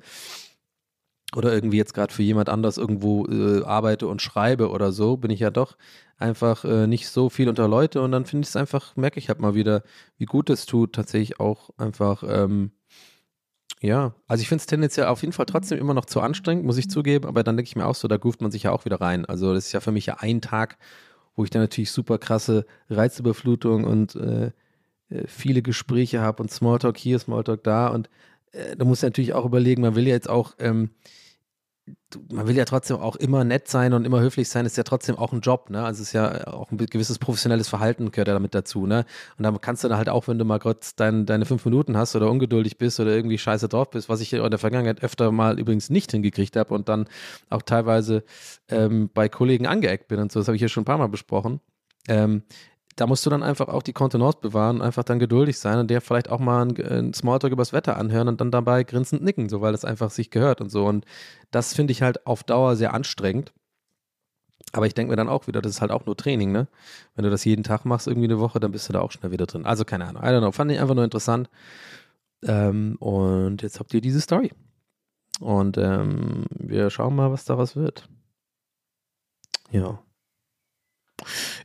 oder 1.35 1.53
irgendwie 1.53 1.79
jetzt 1.79 1.95
gerade 1.95 2.13
für 2.13 2.23
jemand 2.23 2.49
anders 2.49 2.79
irgendwo 2.79 3.27
äh, 3.27 3.65
arbeite 3.65 4.07
und 4.07 4.23
schreibe 4.23 4.71
oder 4.71 4.93
so, 4.93 5.17
bin 5.17 5.31
ich 5.31 5.41
ja 5.41 5.51
doch 5.51 5.77
einfach 6.19 6.65
äh, 6.65 6.87
nicht 6.87 7.09
so 7.09 7.31
viel 7.31 7.49
unter 7.49 7.69
Leute 7.69 8.01
und 8.03 8.13
dann 8.13 8.27
finde 8.27 8.45
ich 8.45 8.51
es 8.51 8.57
einfach, 8.57 8.97
merke 8.97 9.19
ich 9.19 9.29
halt 9.29 9.41
mal 9.41 9.55
wieder, 9.55 9.83
wie 10.19 10.27
gut 10.27 10.51
es 10.51 10.67
tut, 10.67 10.95
tatsächlich 10.95 11.41
auch 11.41 11.71
einfach, 11.79 12.23
ähm, 12.27 12.73
ja, 13.83 14.15
also 14.27 14.41
ich 14.41 14.49
finde 14.49 14.63
es 14.63 14.67
tendenziell 14.67 15.07
auf 15.07 15.21
jeden 15.21 15.33
Fall 15.33 15.47
trotzdem 15.47 15.79
immer 15.79 15.93
noch 15.93 16.07
zu 16.07 16.21
anstrengend, 16.21 16.65
muss 16.65 16.79
ich 16.79 16.89
zugeben, 16.89 17.27
aber 17.27 17.43
dann 17.43 17.57
denke 17.57 17.69
ich 17.69 17.77
mir 17.77 17.87
auch 17.87 17.95
so, 17.95 18.09
da 18.09 18.17
groovt 18.17 18.41
man 18.41 18.51
sich 18.51 18.63
ja 18.63 18.73
auch 18.73 18.85
wieder 18.85 19.01
rein. 19.01 19.27
Also 19.27 19.53
das 19.53 19.67
ist 19.67 19.73
ja 19.73 19.81
für 19.81 19.93
mich 19.93 20.07
ja 20.07 20.17
ein 20.21 20.41
Tag 20.41 20.79
wo 21.35 21.45
ich 21.45 21.51
dann 21.51 21.63
natürlich 21.63 21.91
super 21.91 22.19
krasse 22.19 22.67
Reizüberflutung 22.91 23.85
und 23.85 24.15
äh, 24.17 24.47
äh, 25.09 25.27
viele 25.27 25.63
Gespräche 25.63 26.21
habe 26.21 26.43
und 26.43 26.51
Smalltalk 26.51 26.99
hier, 26.99 27.19
Smalltalk 27.19 27.65
da 27.65 27.89
und 27.89 28.11
äh, 28.53 28.77
da 28.77 28.85
muss 28.85 29.03
ja 29.03 29.09
natürlich 29.09 29.33
auch 29.33 29.45
überlegen, 29.45 29.83
man 29.83 29.95
will 29.95 30.07
ja 30.07 30.15
jetzt 30.15 30.29
auch 30.29 30.55
ähm, 30.59 30.91
man 32.31 32.47
will 32.47 32.57
ja 32.57 32.65
trotzdem 32.65 32.99
auch 32.99 33.17
immer 33.17 33.43
nett 33.45 33.69
sein 33.69 33.93
und 33.93 34.05
immer 34.05 34.21
höflich 34.21 34.49
sein, 34.49 34.67
ist 34.67 34.77
ja 34.77 34.83
trotzdem 34.83 35.17
auch 35.17 35.33
ein 35.33 35.41
Job, 35.41 35.71
ne? 35.71 35.85
Also 35.85 36.03
es 36.03 36.09
ist 36.09 36.13
ja 36.13 36.47
auch 36.47 36.71
ein 36.71 36.77
gewisses 36.77 37.19
professionelles 37.19 37.69
Verhalten 37.69 38.11
gehört 38.11 38.29
ja 38.29 38.35
damit 38.35 38.55
dazu, 38.55 38.87
ne? 38.87 39.05
Und 39.37 39.43
dann 39.45 39.61
kannst 39.61 39.83
du 39.83 39.89
dann 39.89 39.99
halt 39.99 40.09
auch, 40.09 40.29
wenn 40.29 40.39
du 40.39 40.45
mal 40.45 40.59
kurz 40.59 40.95
dein, 40.95 41.27
deine 41.27 41.45
fünf 41.45 41.65
Minuten 41.65 41.97
hast 41.97 42.15
oder 42.15 42.31
ungeduldig 42.31 42.79
bist 42.79 43.01
oder 43.01 43.11
irgendwie 43.11 43.39
scheiße 43.39 43.69
drauf 43.69 43.91
bist, 43.91 44.09
was 44.09 44.21
ich 44.21 44.33
in 44.33 44.51
der 44.51 44.59
Vergangenheit 44.59 45.03
öfter 45.03 45.33
mal 45.33 45.59
übrigens 45.59 45.91
nicht 45.91 46.13
hingekriegt 46.13 46.57
habe 46.57 46.75
und 46.75 46.89
dann 46.89 47.09
auch 47.51 47.63
teilweise 47.63 48.25
ähm, 48.69 49.11
bei 49.13 49.29
Kollegen 49.29 49.67
angeeckt 49.67 50.09
bin 50.09 50.21
und 50.21 50.31
so, 50.31 50.41
das 50.41 50.49
habe 50.49 50.57
ich 50.57 50.63
ja 50.63 50.69
schon 50.69 50.83
ein 50.83 50.87
paar 50.87 50.99
Mal 50.99 51.09
besprochen. 51.09 51.61
Ähm, 52.09 52.43
da 52.97 53.07
musst 53.07 53.25
du 53.25 53.31
dann 53.31 53.43
einfach 53.43 53.69
auch 53.69 53.83
die 53.83 53.93
Kontenance 53.93 54.39
bewahren, 54.41 54.83
einfach 54.83 55.05
dann 55.05 55.19
geduldig 55.19 55.59
sein 55.59 55.79
und 55.79 55.89
der 55.91 56.01
vielleicht 56.01 56.31
auch 56.31 56.39
mal 56.39 56.63
einen, 56.63 56.77
einen 56.85 57.15
Smalltalk 57.15 57.53
übers 57.53 57.73
Wetter 57.73 57.97
anhören 57.97 58.29
und 58.29 58.41
dann 58.41 58.51
dabei 58.51 58.85
grinsend 58.85 59.23
nicken, 59.23 59.49
so 59.49 59.61
weil 59.61 59.73
das 59.73 59.85
einfach 59.85 60.11
sich 60.11 60.31
gehört 60.31 60.61
und 60.61 60.71
so. 60.71 60.87
Und 60.87 61.07
das 61.51 61.75
finde 61.75 61.93
ich 61.93 62.03
halt 62.03 62.27
auf 62.27 62.45
Dauer 62.45 62.77
sehr 62.77 62.95
anstrengend. 62.95 63.53
Aber 64.73 64.87
ich 64.87 64.95
denke 64.95 65.11
mir 65.11 65.17
dann 65.17 65.29
auch 65.29 65.47
wieder, 65.47 65.61
das 65.61 65.73
ist 65.73 65.81
halt 65.81 65.91
auch 65.91 66.07
nur 66.07 66.17
Training, 66.17 66.53
ne? 66.53 66.69
Wenn 67.15 67.25
du 67.25 67.31
das 67.31 67.45
jeden 67.45 67.63
Tag 67.63 67.85
machst, 67.85 68.07
irgendwie 68.07 68.29
eine 68.29 68.39
Woche, 68.39 68.61
dann 68.61 68.73
bist 68.73 68.89
du 68.89 68.93
da 68.93 69.01
auch 69.01 69.11
schnell 69.11 69.33
wieder 69.33 69.47
drin. 69.47 69.67
Also 69.67 69.85
keine 69.85 70.07
Ahnung, 70.07 70.23
I 70.23 70.27
don't 70.27 70.41
know, 70.41 70.53
fand 70.53 70.71
ich 70.71 70.81
einfach 70.81 70.95
nur 70.95 71.05
interessant. 71.05 71.51
Ähm, 72.43 72.97
und 72.99 73.63
jetzt 73.63 73.81
habt 73.81 73.93
ihr 73.93 74.01
diese 74.01 74.21
Story. 74.21 74.53
Und 75.41 75.77
ähm, 75.79 76.45
wir 76.51 76.91
schauen 76.91 77.17
mal, 77.17 77.33
was 77.33 77.45
daraus 77.45 77.77
wird. 77.77 78.09
Ja. 79.71 80.03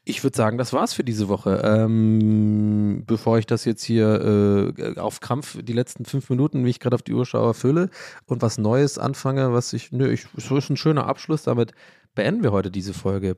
Ich 0.04 0.24
würde 0.24 0.38
sagen, 0.38 0.58
das 0.58 0.74
war's 0.74 0.94
für 0.94 1.04
diese 1.04 1.28
Woche. 1.28 1.62
Ähm, 1.64 3.04
bevor 3.06 3.38
ich 3.38 3.46
das 3.46 3.66
jetzt 3.66 3.84
hier 3.84 4.74
äh, 4.78 5.00
auf 5.00 5.20
Krampf 5.20 5.58
die 5.62 5.74
letzten 5.74 6.06
fünf 6.06 6.30
Minuten, 6.30 6.66
wie 6.66 6.70
ich 6.70 6.80
gerade 6.80 6.96
auf 6.96 7.02
die 7.02 7.14
Uhr 7.14 7.26
schaue, 7.26 7.54
fülle 7.54 7.90
und 8.26 8.42
was 8.42 8.58
Neues 8.58 8.98
anfange, 8.98 9.54
was 9.54 9.74
ich, 9.74 9.92
nö, 9.92 10.12
ich, 10.12 10.28
so 10.36 10.58
ist 10.58 10.70
ein 10.70 10.78
schöner 10.78 11.08
Abschluss. 11.08 11.44
Damit 11.44 11.74
beenden 12.16 12.44
wir 12.44 12.52
heute 12.52 12.72
diese 12.72 12.94
Folge, 12.94 13.36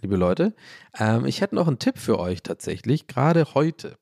liebe 0.00 0.16
Leute. 0.16 0.54
Ähm, 0.98 1.26
ich 1.26 1.40
hätte 1.40 1.54
noch 1.54 1.68
einen 1.68 1.78
Tipp 1.78 1.98
für 1.98 2.18
euch 2.18 2.42
tatsächlich. 2.42 3.06
Gerade 3.06 3.54
heute 3.54 3.96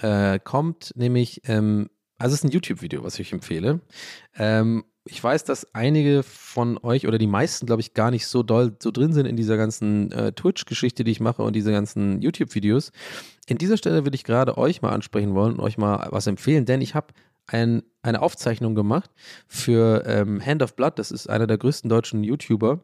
äh, 0.00 0.38
kommt 0.38 0.92
nämlich, 0.96 1.42
ähm, 1.44 1.90
also 2.18 2.34
es 2.34 2.40
ist 2.40 2.44
ein 2.44 2.52
YouTube-Video, 2.52 3.04
was 3.04 3.18
ich 3.18 3.32
empfehle. 3.32 3.80
Ähm, 4.36 4.84
ich 5.06 5.22
weiß, 5.22 5.44
dass 5.44 5.74
einige 5.74 6.22
von 6.22 6.78
euch 6.78 7.06
oder 7.06 7.18
die 7.18 7.26
meisten, 7.26 7.66
glaube 7.66 7.80
ich, 7.82 7.92
gar 7.92 8.10
nicht 8.10 8.26
so 8.26 8.42
doll 8.42 8.74
so 8.82 8.90
drin 8.90 9.12
sind 9.12 9.26
in 9.26 9.36
dieser 9.36 9.56
ganzen 9.56 10.10
äh, 10.12 10.32
Twitch-Geschichte, 10.32 11.04
die 11.04 11.10
ich 11.10 11.20
mache 11.20 11.42
und 11.42 11.54
diese 11.54 11.72
ganzen 11.72 12.22
YouTube-Videos. 12.22 12.90
In 13.46 13.58
dieser 13.58 13.76
Stelle 13.76 14.04
würde 14.04 14.14
ich 14.14 14.24
gerade 14.24 14.56
euch 14.56 14.80
mal 14.80 14.92
ansprechen 14.92 15.34
wollen 15.34 15.54
und 15.54 15.60
euch 15.60 15.76
mal 15.76 16.08
was 16.10 16.26
empfehlen, 16.26 16.64
denn 16.64 16.80
ich 16.80 16.94
habe 16.94 17.08
ein, 17.46 17.82
eine 18.00 18.22
Aufzeichnung 18.22 18.74
gemacht 18.74 19.10
für 19.46 20.04
ähm, 20.06 20.44
Hand 20.44 20.62
of 20.62 20.74
Blood. 20.74 20.98
Das 20.98 21.10
ist 21.10 21.28
einer 21.28 21.46
der 21.46 21.58
größten 21.58 21.90
deutschen 21.90 22.24
YouTuber. 22.24 22.80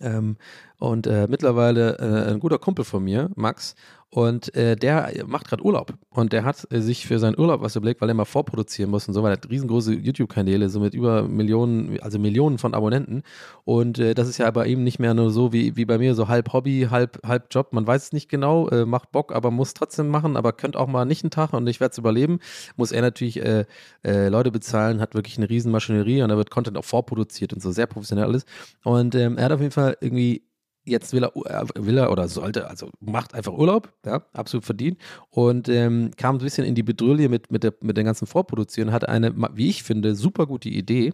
Ähm, 0.00 0.38
und 0.78 1.06
äh, 1.06 1.26
mittlerweile 1.28 1.98
äh, 1.98 2.30
ein 2.32 2.40
guter 2.40 2.58
Kumpel 2.58 2.86
von 2.86 3.04
mir, 3.04 3.30
Max, 3.34 3.74
und 4.14 4.54
äh, 4.54 4.76
der 4.76 5.10
macht 5.26 5.48
gerade 5.48 5.64
Urlaub. 5.64 5.94
Und 6.10 6.34
der 6.34 6.44
hat 6.44 6.66
äh, 6.70 6.82
sich 6.82 7.06
für 7.06 7.18
seinen 7.18 7.38
Urlaub 7.38 7.62
was 7.62 7.76
überlegt, 7.76 8.02
weil 8.02 8.10
er 8.10 8.14
mal 8.14 8.26
vorproduzieren 8.26 8.90
muss 8.90 9.08
und 9.08 9.14
so, 9.14 9.22
weil 9.22 9.30
er 9.30 9.38
hat 9.38 9.48
riesengroße 9.48 9.94
YouTube-Kanäle, 9.94 10.68
so 10.68 10.80
mit 10.80 10.92
über 10.92 11.22
Millionen, 11.26 11.98
also 12.00 12.18
Millionen 12.18 12.58
von 12.58 12.74
Abonnenten. 12.74 13.22
Und 13.64 13.98
äh, 13.98 14.12
das 14.12 14.28
ist 14.28 14.36
ja 14.36 14.50
bei 14.50 14.66
ihm 14.66 14.84
nicht 14.84 14.98
mehr 14.98 15.14
nur 15.14 15.30
so 15.30 15.54
wie, 15.54 15.76
wie 15.76 15.86
bei 15.86 15.96
mir, 15.96 16.14
so 16.14 16.28
halb 16.28 16.52
Hobby, 16.52 16.88
halb, 16.90 17.26
halb 17.26 17.46
Job. 17.50 17.72
Man 17.72 17.86
weiß 17.86 18.04
es 18.04 18.12
nicht 18.12 18.28
genau, 18.28 18.68
äh, 18.68 18.84
macht 18.84 19.12
Bock, 19.12 19.34
aber 19.34 19.50
muss 19.50 19.72
trotzdem 19.72 20.08
machen, 20.08 20.36
aber 20.36 20.52
könnte 20.52 20.78
auch 20.78 20.88
mal 20.88 21.06
nicht 21.06 21.24
einen 21.24 21.30
Tag 21.30 21.54
und 21.54 21.66
ich 21.66 21.80
werde 21.80 21.92
es 21.92 21.98
überleben. 21.98 22.40
Muss 22.76 22.92
er 22.92 23.00
natürlich 23.00 23.42
äh, 23.42 23.64
Leute 24.04 24.50
bezahlen, 24.50 25.00
hat 25.00 25.14
wirklich 25.14 25.38
eine 25.38 25.48
riesen 25.48 25.72
Maschinerie 25.72 26.20
und 26.22 26.28
da 26.28 26.36
wird 26.36 26.50
Content 26.50 26.76
auch 26.76 26.84
vorproduziert 26.84 27.54
und 27.54 27.62
so, 27.62 27.72
sehr 27.72 27.86
professionell 27.86 28.26
alles. 28.26 28.44
Und 28.84 29.14
ähm, 29.14 29.38
er 29.38 29.46
hat 29.46 29.52
auf 29.52 29.60
jeden 29.60 29.72
Fall 29.72 29.96
irgendwie 30.02 30.42
jetzt 30.84 31.12
will 31.12 31.24
er, 31.24 31.36
äh, 31.36 31.66
will 31.74 31.98
er 31.98 32.10
oder 32.10 32.28
sollte, 32.28 32.68
also 32.68 32.90
macht 33.00 33.34
einfach 33.34 33.52
Urlaub, 33.52 33.92
ja, 34.04 34.22
absolut 34.32 34.64
verdient. 34.64 34.98
Und 35.30 35.68
ähm, 35.68 36.10
kam 36.16 36.36
ein 36.36 36.38
bisschen 36.38 36.64
in 36.64 36.74
die 36.74 36.82
Bedrulle 36.82 37.28
mit, 37.28 37.50
mit, 37.50 37.64
der, 37.64 37.74
mit 37.80 37.96
den 37.96 38.06
ganzen 38.06 38.26
Vorproduzieren, 38.26 38.92
hat 38.92 39.08
eine, 39.08 39.34
wie 39.54 39.68
ich 39.68 39.82
finde, 39.82 40.14
super 40.14 40.46
gute 40.46 40.68
Idee, 40.68 41.12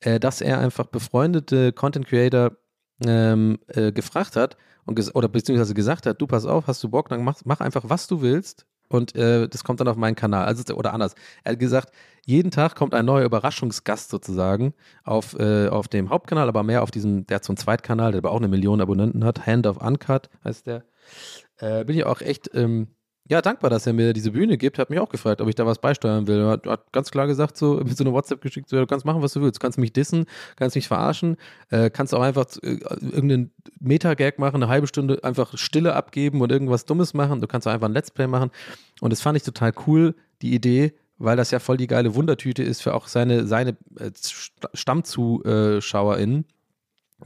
äh, 0.00 0.18
dass 0.18 0.40
er 0.40 0.58
einfach 0.58 0.86
befreundete 0.86 1.72
Content 1.72 2.06
Creator 2.06 2.52
ähm, 3.04 3.58
äh, 3.68 3.92
gefragt 3.92 4.36
hat 4.36 4.56
und 4.86 4.98
oder 5.14 5.28
beziehungsweise 5.28 5.74
gesagt 5.74 6.06
hat, 6.06 6.20
du 6.20 6.26
pass 6.26 6.44
auf, 6.44 6.66
hast 6.66 6.82
du 6.82 6.88
Bock, 6.88 7.08
dann 7.08 7.24
mach, 7.24 7.40
mach 7.44 7.60
einfach, 7.60 7.84
was 7.88 8.06
du 8.06 8.20
willst 8.20 8.66
und 8.94 9.14
äh, 9.16 9.48
das 9.48 9.64
kommt 9.64 9.80
dann 9.80 9.88
auf 9.88 9.96
meinen 9.96 10.14
Kanal. 10.14 10.44
Also, 10.44 10.74
oder 10.74 10.94
anders. 10.94 11.14
Er 11.42 11.52
hat 11.52 11.58
gesagt, 11.58 11.92
jeden 12.24 12.50
Tag 12.50 12.76
kommt 12.76 12.94
ein 12.94 13.04
neuer 13.04 13.24
Überraschungsgast 13.24 14.08
sozusagen 14.08 14.72
auf, 15.02 15.38
äh, 15.38 15.68
auf 15.68 15.88
dem 15.88 16.10
Hauptkanal, 16.10 16.48
aber 16.48 16.62
mehr 16.62 16.82
auf 16.82 16.90
diesem, 16.90 17.26
der 17.26 17.36
hat 17.36 17.44
so 17.44 17.50
einen 17.50 17.56
Zweitkanal, 17.56 18.12
der 18.12 18.18
aber 18.18 18.30
auch 18.30 18.38
eine 18.38 18.48
Million 18.48 18.80
Abonnenten 18.80 19.24
hat. 19.24 19.46
Hand 19.46 19.66
of 19.66 19.78
Uncut 19.78 20.30
heißt 20.44 20.66
der. 20.68 20.84
Äh, 21.58 21.84
bin 21.84 21.96
ich 21.96 22.04
auch 22.04 22.20
echt 22.20 22.50
ähm, 22.54 22.88
ja, 23.26 23.40
dankbar, 23.40 23.70
dass 23.70 23.86
er 23.86 23.94
mir 23.94 24.12
diese 24.12 24.32
Bühne 24.32 24.58
gibt. 24.58 24.78
Hat 24.78 24.90
mich 24.90 24.98
auch 24.98 25.08
gefragt, 25.08 25.40
ob 25.40 25.48
ich 25.48 25.54
da 25.54 25.64
was 25.64 25.78
beisteuern 25.78 26.26
will. 26.26 26.40
Er 26.40 26.48
hat, 26.48 26.66
hat 26.66 26.92
ganz 26.92 27.10
klar 27.10 27.26
gesagt, 27.26 27.56
so 27.56 27.76
mit 27.76 27.96
so 27.96 28.04
einer 28.04 28.12
WhatsApp 28.12 28.42
geschickt, 28.42 28.68
so, 28.68 28.76
du 28.76 28.86
kannst 28.86 29.06
machen, 29.06 29.22
was 29.22 29.32
du 29.32 29.40
willst. 29.40 29.56
Du 29.56 29.60
kannst 29.60 29.78
mich 29.78 29.94
dissen, 29.94 30.26
kannst 30.56 30.76
mich 30.76 30.88
verarschen, 30.88 31.36
äh, 31.70 31.88
kannst 31.88 32.14
auch 32.14 32.20
einfach 32.20 32.44
äh, 32.62 32.80
irgendeinen 33.00 33.50
Meta-Gag 33.80 34.38
machen, 34.38 34.62
eine 34.62 34.68
halbe 34.68 34.86
Stunde 34.86 35.24
einfach 35.24 35.56
Stille 35.56 35.94
abgeben 35.94 36.42
und 36.42 36.52
irgendwas 36.52 36.84
Dummes 36.84 37.14
machen. 37.14 37.40
Du 37.40 37.46
kannst 37.46 37.66
auch 37.66 37.72
einfach 37.72 37.88
ein 37.88 37.94
Let's 37.94 38.10
Play 38.10 38.26
machen. 38.26 38.50
Und 39.00 39.10
das 39.10 39.22
fand 39.22 39.38
ich 39.38 39.42
total 39.42 39.72
cool, 39.86 40.14
die 40.42 40.54
Idee, 40.54 40.92
weil 41.16 41.38
das 41.38 41.50
ja 41.50 41.60
voll 41.60 41.78
die 41.78 41.86
geile 41.86 42.14
Wundertüte 42.14 42.62
ist 42.62 42.82
für 42.82 42.92
auch 42.92 43.06
seine, 43.06 43.46
seine 43.46 43.70
äh, 43.98 44.10
StammzuschauerInnen 44.74 46.44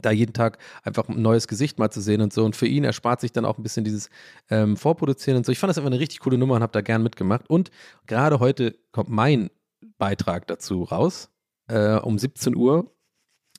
da 0.01 0.11
jeden 0.11 0.33
Tag 0.33 0.57
einfach 0.83 1.07
ein 1.07 1.21
neues 1.21 1.47
Gesicht 1.47 1.79
mal 1.79 1.89
zu 1.89 2.01
sehen 2.01 2.21
und 2.21 2.33
so. 2.33 2.45
Und 2.45 2.55
für 2.55 2.67
ihn 2.67 2.83
erspart 2.83 3.21
sich 3.21 3.31
dann 3.31 3.45
auch 3.45 3.57
ein 3.57 3.63
bisschen 3.63 3.83
dieses 3.83 4.09
ähm, 4.49 4.77
Vorproduzieren 4.77 5.37
und 5.37 5.45
so. 5.45 5.51
Ich 5.51 5.59
fand 5.59 5.69
das 5.69 5.77
einfach 5.77 5.91
eine 5.91 5.99
richtig 5.99 6.19
coole 6.19 6.37
Nummer 6.37 6.55
und 6.55 6.61
habe 6.61 6.73
da 6.73 6.81
gern 6.81 7.03
mitgemacht. 7.03 7.49
Und 7.49 7.71
gerade 8.07 8.39
heute 8.39 8.75
kommt 8.91 9.09
mein 9.09 9.49
Beitrag 9.97 10.47
dazu 10.47 10.83
raus, 10.83 11.29
äh, 11.67 11.95
um 11.95 12.17
17 12.17 12.55
Uhr 12.55 12.91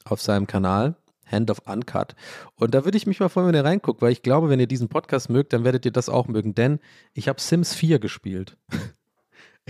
auf 0.04 0.20
seinem 0.20 0.46
Kanal. 0.46 0.96
Hand 1.30 1.48
of 1.50 1.62
Uncut. 1.66 2.16
Und 2.56 2.74
da 2.74 2.84
würde 2.84 2.98
ich 2.98 3.06
mich 3.06 3.20
mal 3.20 3.28
freuen, 3.28 3.46
wenn 3.48 3.54
ihr 3.54 3.64
reinguckt, 3.64 4.02
weil 4.02 4.10
ich 4.10 4.22
glaube, 4.22 4.48
wenn 4.48 4.58
ihr 4.58 4.66
diesen 4.66 4.88
Podcast 4.88 5.30
mögt, 5.30 5.52
dann 5.52 5.62
werdet 5.62 5.84
ihr 5.84 5.92
das 5.92 6.08
auch 6.08 6.26
mögen, 6.26 6.56
denn 6.56 6.80
ich 7.14 7.28
habe 7.28 7.40
Sims 7.40 7.72
4 7.72 8.00
gespielt. 8.00 8.56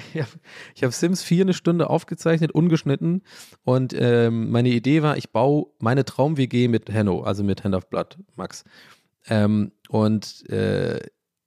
Ich 0.15 0.21
habe 0.21 0.31
hab 0.83 0.93
Sims 0.93 1.23
4 1.23 1.43
eine 1.43 1.55
Stunde 1.55 1.91
aufgezeichnet, 1.91 2.53
ungeschnitten. 2.53 3.23
Und 3.65 3.95
ähm, 3.97 4.51
meine 4.51 4.71
Idee 4.71 5.03
war, 5.03 5.17
ich 5.17 5.31
baue 5.31 5.67
meine 5.79 6.05
Traum-WG 6.05 6.69
mit 6.69 6.93
Hanno, 6.93 7.23
also 7.23 7.45
mit 7.45 7.65
Hand 7.65 7.75
of 7.75 7.89
Blood, 7.89 8.19
Max. 8.37 8.65
Ähm, 9.29 9.73
und 9.89 10.49
äh, 10.51 11.01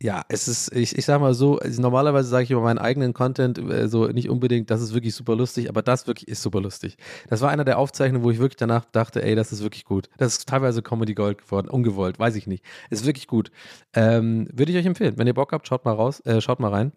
ja, 0.03 0.25
es 0.27 0.49
ist, 0.49 0.75
ich, 0.75 0.97
ich 0.97 1.05
sag 1.05 1.21
mal 1.21 1.33
so, 1.33 1.61
normalerweise 1.77 2.27
sage 2.27 2.43
ich 2.43 2.51
über 2.51 2.61
meinen 2.61 2.77
eigenen 2.77 3.13
Content 3.13 3.57
äh, 3.57 3.87
so 3.87 4.07
nicht 4.07 4.29
unbedingt, 4.29 4.69
das 4.69 4.81
ist 4.81 4.93
wirklich 4.93 5.15
super 5.15 5.33
lustig, 5.33 5.69
aber 5.69 5.81
das 5.81 6.07
wirklich 6.07 6.27
ist 6.27 6.41
super 6.41 6.59
lustig. 6.59 6.97
Das 7.29 7.39
war 7.39 7.49
einer 7.49 7.63
der 7.63 7.79
Aufzeichnungen, 7.79 8.25
wo 8.25 8.29
ich 8.29 8.37
wirklich 8.37 8.57
danach 8.57 8.83
dachte, 8.83 9.23
ey, 9.23 9.33
das 9.33 9.53
ist 9.53 9.63
wirklich 9.63 9.85
gut. 9.85 10.09
Das 10.17 10.37
ist 10.37 10.49
teilweise 10.49 10.81
Comedy 10.81 11.13
Gold 11.13 11.43
geworden, 11.43 11.69
ungewollt, 11.69 12.19
weiß 12.19 12.35
ich 12.35 12.47
nicht. 12.47 12.65
Ist 12.89 13.05
wirklich 13.05 13.27
gut. 13.27 13.49
Ähm, 13.93 14.49
Würde 14.51 14.73
ich 14.73 14.77
euch 14.77 14.85
empfehlen. 14.85 15.17
Wenn 15.17 15.27
ihr 15.27 15.33
Bock 15.33 15.53
habt, 15.53 15.67
schaut 15.67 15.85
mal 15.85 15.93
raus, 15.93 16.19
äh, 16.25 16.41
schaut 16.41 16.59
mal 16.59 16.69
rein. 16.69 16.91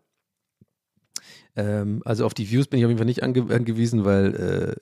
Ähm, 1.57 2.03
also 2.05 2.27
auf 2.27 2.35
die 2.35 2.51
Views 2.51 2.69
bin 2.69 2.79
ich 2.79 2.85
auf 2.85 2.91
jeden 2.91 2.99
Fall 2.99 3.07
nicht 3.07 3.23
ange 3.23 3.53
angewiesen, 3.55 4.05
weil 4.05 4.35
äh, 4.35 4.81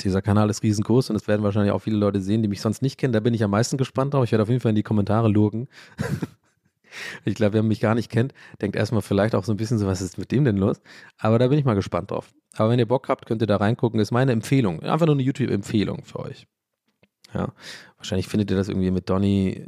dieser 0.00 0.20
Kanal 0.22 0.50
ist 0.50 0.62
riesengroß 0.62 1.10
und 1.10 1.16
es 1.16 1.26
werden 1.26 1.42
wahrscheinlich 1.42 1.72
auch 1.72 1.78
viele 1.78 1.96
Leute 1.96 2.20
sehen, 2.20 2.42
die 2.42 2.48
mich 2.48 2.60
sonst 2.60 2.82
nicht 2.82 2.98
kennen. 2.98 3.12
Da 3.12 3.20
bin 3.20 3.32
ich 3.32 3.42
am 3.42 3.50
meisten 3.50 3.78
gespannt 3.78 4.12
drauf. 4.12 4.24
Ich 4.24 4.32
werde 4.32 4.42
auf 4.42 4.48
jeden 4.48 4.60
Fall 4.60 4.70
in 4.70 4.76
die 4.76 4.82
Kommentare 4.82 5.28
lurken. 5.28 5.68
ich 7.24 7.34
glaube, 7.34 7.54
wer 7.54 7.62
mich 7.62 7.80
gar 7.80 7.94
nicht 7.94 8.10
kennt, 8.10 8.34
denkt 8.60 8.76
erstmal 8.76 9.02
vielleicht 9.02 9.34
auch 9.34 9.44
so 9.44 9.52
ein 9.52 9.56
bisschen 9.56 9.78
so, 9.78 9.86
was 9.86 10.02
ist 10.02 10.18
mit 10.18 10.32
dem 10.32 10.44
denn 10.44 10.58
los? 10.58 10.80
Aber 11.18 11.38
da 11.38 11.48
bin 11.48 11.58
ich 11.58 11.64
mal 11.64 11.74
gespannt 11.74 12.10
drauf. 12.10 12.30
Aber 12.56 12.70
wenn 12.70 12.78
ihr 12.78 12.88
Bock 12.88 13.08
habt, 13.08 13.26
könnt 13.26 13.42
ihr 13.42 13.46
da 13.46 13.56
reingucken. 13.56 14.00
Ist 14.00 14.12
meine 14.12 14.32
Empfehlung. 14.32 14.80
Einfach 14.82 15.06
nur 15.06 15.14
eine 15.14 15.22
YouTube-Empfehlung 15.22 16.04
für 16.04 16.20
euch. 16.20 16.46
Ja, 17.34 17.52
wahrscheinlich 17.96 18.28
findet 18.28 18.50
ihr 18.50 18.56
das 18.56 18.68
irgendwie 18.68 18.90
mit 18.90 19.08
Donny, 19.10 19.66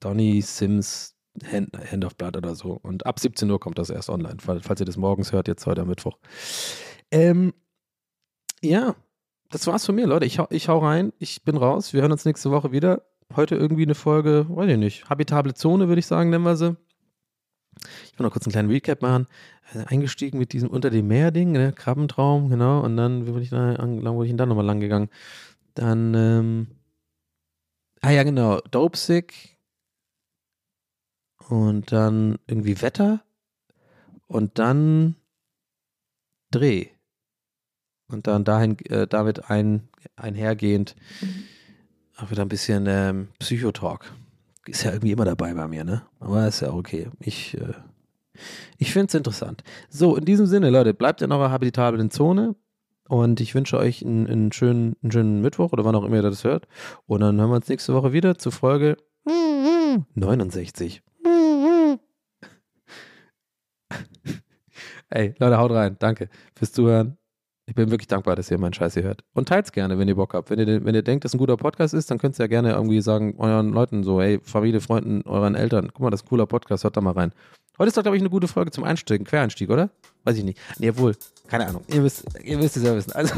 Donny 0.00 0.42
Sims 0.42 1.13
Hand, 1.50 1.70
Hand 1.90 2.04
of 2.04 2.16
Blood 2.16 2.36
oder 2.36 2.54
so. 2.54 2.78
Und 2.82 3.06
ab 3.06 3.18
17 3.18 3.50
Uhr 3.50 3.60
kommt 3.60 3.78
das 3.78 3.90
erst 3.90 4.08
online, 4.08 4.36
falls 4.40 4.80
ihr 4.80 4.86
das 4.86 4.96
morgens 4.96 5.32
hört, 5.32 5.48
jetzt 5.48 5.66
heute 5.66 5.82
am 5.82 5.88
Mittwoch. 5.88 6.18
Ähm, 7.10 7.52
ja, 8.62 8.94
das 9.50 9.66
war's 9.66 9.84
von 9.86 9.94
mir, 9.94 10.06
Leute. 10.06 10.26
Ich 10.26 10.38
hau, 10.38 10.46
ich 10.50 10.68
hau 10.68 10.78
rein, 10.78 11.12
ich 11.18 11.42
bin 11.44 11.56
raus. 11.56 11.92
Wir 11.92 12.02
hören 12.02 12.12
uns 12.12 12.24
nächste 12.24 12.50
Woche 12.50 12.72
wieder. 12.72 13.02
Heute 13.34 13.56
irgendwie 13.56 13.82
eine 13.82 13.94
Folge, 13.94 14.46
weiß 14.48 14.70
ich 14.70 14.76
nicht, 14.76 15.08
habitable 15.08 15.54
Zone, 15.54 15.88
würde 15.88 15.98
ich 15.98 16.06
sagen, 16.06 16.30
nennen 16.30 16.44
wir 16.44 16.56
sie. 16.56 16.76
Ich 18.12 18.18
will 18.18 18.24
noch 18.24 18.32
kurz 18.32 18.46
einen 18.46 18.52
kleinen 18.52 18.70
Recap 18.70 19.02
machen. 19.02 19.26
Äh, 19.74 19.84
eingestiegen 19.86 20.38
mit 20.38 20.52
diesem 20.52 20.68
Unter 20.68 20.90
dem 20.90 21.08
Meer-Ding, 21.08 21.52
ne? 21.52 21.72
Krabbentraum, 21.72 22.48
genau. 22.48 22.80
Und 22.80 22.96
dann, 22.96 23.26
wie 23.26 23.32
bin 23.32 23.42
ich 23.42 23.50
da, 23.50 23.72
lang, 23.72 24.14
wo 24.14 24.22
ich 24.22 24.34
dann 24.36 24.48
nochmal 24.48 24.64
lang 24.64 24.80
gegangen? 24.80 25.08
Dann, 25.74 26.14
ähm, 26.14 26.66
ah 28.00 28.10
ja, 28.10 28.22
genau, 28.22 28.60
Dope 28.70 28.96
Sick, 28.96 29.53
und 31.48 31.92
dann 31.92 32.38
irgendwie 32.46 32.80
Wetter 32.82 33.22
und 34.26 34.58
dann 34.58 35.16
Dreh. 36.50 36.88
Und 38.06 38.26
dann 38.26 38.44
dahin, 38.44 38.78
äh, 38.86 39.06
damit 39.06 39.50
ein, 39.50 39.88
einhergehend 40.14 40.94
auch 42.16 42.30
wieder 42.30 42.42
ein 42.42 42.48
bisschen 42.48 42.86
ähm, 42.86 43.28
Psychotalk. 43.38 44.12
Ist 44.66 44.84
ja 44.84 44.92
irgendwie 44.92 45.12
immer 45.12 45.24
dabei 45.24 45.52
bei 45.52 45.66
mir, 45.66 45.84
ne? 45.84 46.02
Aber 46.20 46.46
ist 46.46 46.60
ja 46.60 46.72
okay. 46.72 47.10
Ich, 47.20 47.54
äh, 47.54 47.74
ich 48.78 48.92
finde 48.92 49.08
es 49.08 49.14
interessant. 49.14 49.64
So, 49.88 50.16
in 50.16 50.24
diesem 50.24 50.46
Sinne, 50.46 50.70
Leute, 50.70 50.94
bleibt 50.94 51.22
in 51.22 51.32
eurer 51.32 51.50
habilitablen 51.50 52.10
Zone. 52.10 52.54
Und 53.06 53.40
ich 53.40 53.54
wünsche 53.54 53.76
euch 53.76 54.02
einen, 54.04 54.26
einen, 54.26 54.52
schönen, 54.52 54.96
einen 55.02 55.12
schönen 55.12 55.42
Mittwoch 55.42 55.72
oder 55.72 55.84
wann 55.84 55.94
auch 55.94 56.04
immer 56.04 56.16
ihr 56.16 56.22
das 56.22 56.44
hört. 56.44 56.66
Und 57.06 57.20
dann 57.20 57.38
hören 57.38 57.50
wir 57.50 57.56
uns 57.56 57.68
nächste 57.68 57.92
Woche 57.92 58.12
wieder 58.12 58.38
zu 58.38 58.50
Folge 58.50 58.96
69. 60.14 61.02
Ey, 65.10 65.34
Leute, 65.38 65.58
haut 65.58 65.70
rein. 65.72 65.96
Danke 65.98 66.28
fürs 66.54 66.72
Zuhören. 66.72 67.16
Ich 67.66 67.74
bin 67.74 67.90
wirklich 67.90 68.08
dankbar, 68.08 68.36
dass 68.36 68.50
ihr 68.50 68.58
meinen 68.58 68.74
Scheiß 68.74 68.94
hier 68.94 69.04
hört. 69.04 69.24
Und 69.32 69.48
teilt's 69.48 69.72
gerne, 69.72 69.98
wenn 69.98 70.06
ihr 70.06 70.16
Bock 70.16 70.34
habt. 70.34 70.50
Wenn 70.50 70.58
ihr, 70.58 70.84
wenn 70.84 70.94
ihr 70.94 71.02
denkt, 71.02 71.24
dass 71.24 71.32
ein 71.34 71.38
guter 71.38 71.56
Podcast 71.56 71.94
ist, 71.94 72.10
dann 72.10 72.18
könnt 72.18 72.38
ihr 72.38 72.44
ja 72.44 72.46
gerne 72.46 72.72
irgendwie 72.72 73.00
sagen, 73.00 73.36
euren 73.38 73.70
Leuten 73.70 74.04
so, 74.04 74.20
hey, 74.20 74.38
Familie, 74.42 74.80
Freunden, 74.80 75.22
euren 75.22 75.54
Eltern, 75.54 75.90
guck 75.92 76.00
mal, 76.00 76.10
das 76.10 76.20
ist 76.20 76.26
ein 76.26 76.28
cooler 76.28 76.46
Podcast, 76.46 76.84
hört 76.84 76.96
da 76.96 77.00
mal 77.00 77.12
rein. 77.12 77.32
Heute 77.78 77.88
ist 77.88 77.96
doch, 77.96 78.02
glaube 78.02 78.16
ich, 78.16 78.22
eine 78.22 78.30
gute 78.30 78.48
Folge 78.48 78.70
zum 78.70 78.84
Einsteigen, 78.84 79.26
Quereinstieg, 79.26 79.70
oder? 79.70 79.90
Weiß 80.24 80.36
ich 80.36 80.44
nicht. 80.44 80.58
Nee, 80.78 80.94
wohl. 80.96 81.16
Keine 81.48 81.66
Ahnung. 81.66 81.82
Ihr 81.88 82.04
wisst, 82.04 82.24
ihr 82.42 82.58
wisst 82.60 82.76
es 82.76 82.82
ja 82.82 82.94
wissen. 82.94 83.12
Also, 83.12 83.34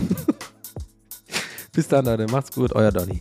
bis 1.72 1.88
dann, 1.88 2.04
Leute. 2.04 2.26
Macht's 2.30 2.52
gut. 2.52 2.72
Euer 2.72 2.90
Donny. 2.90 3.20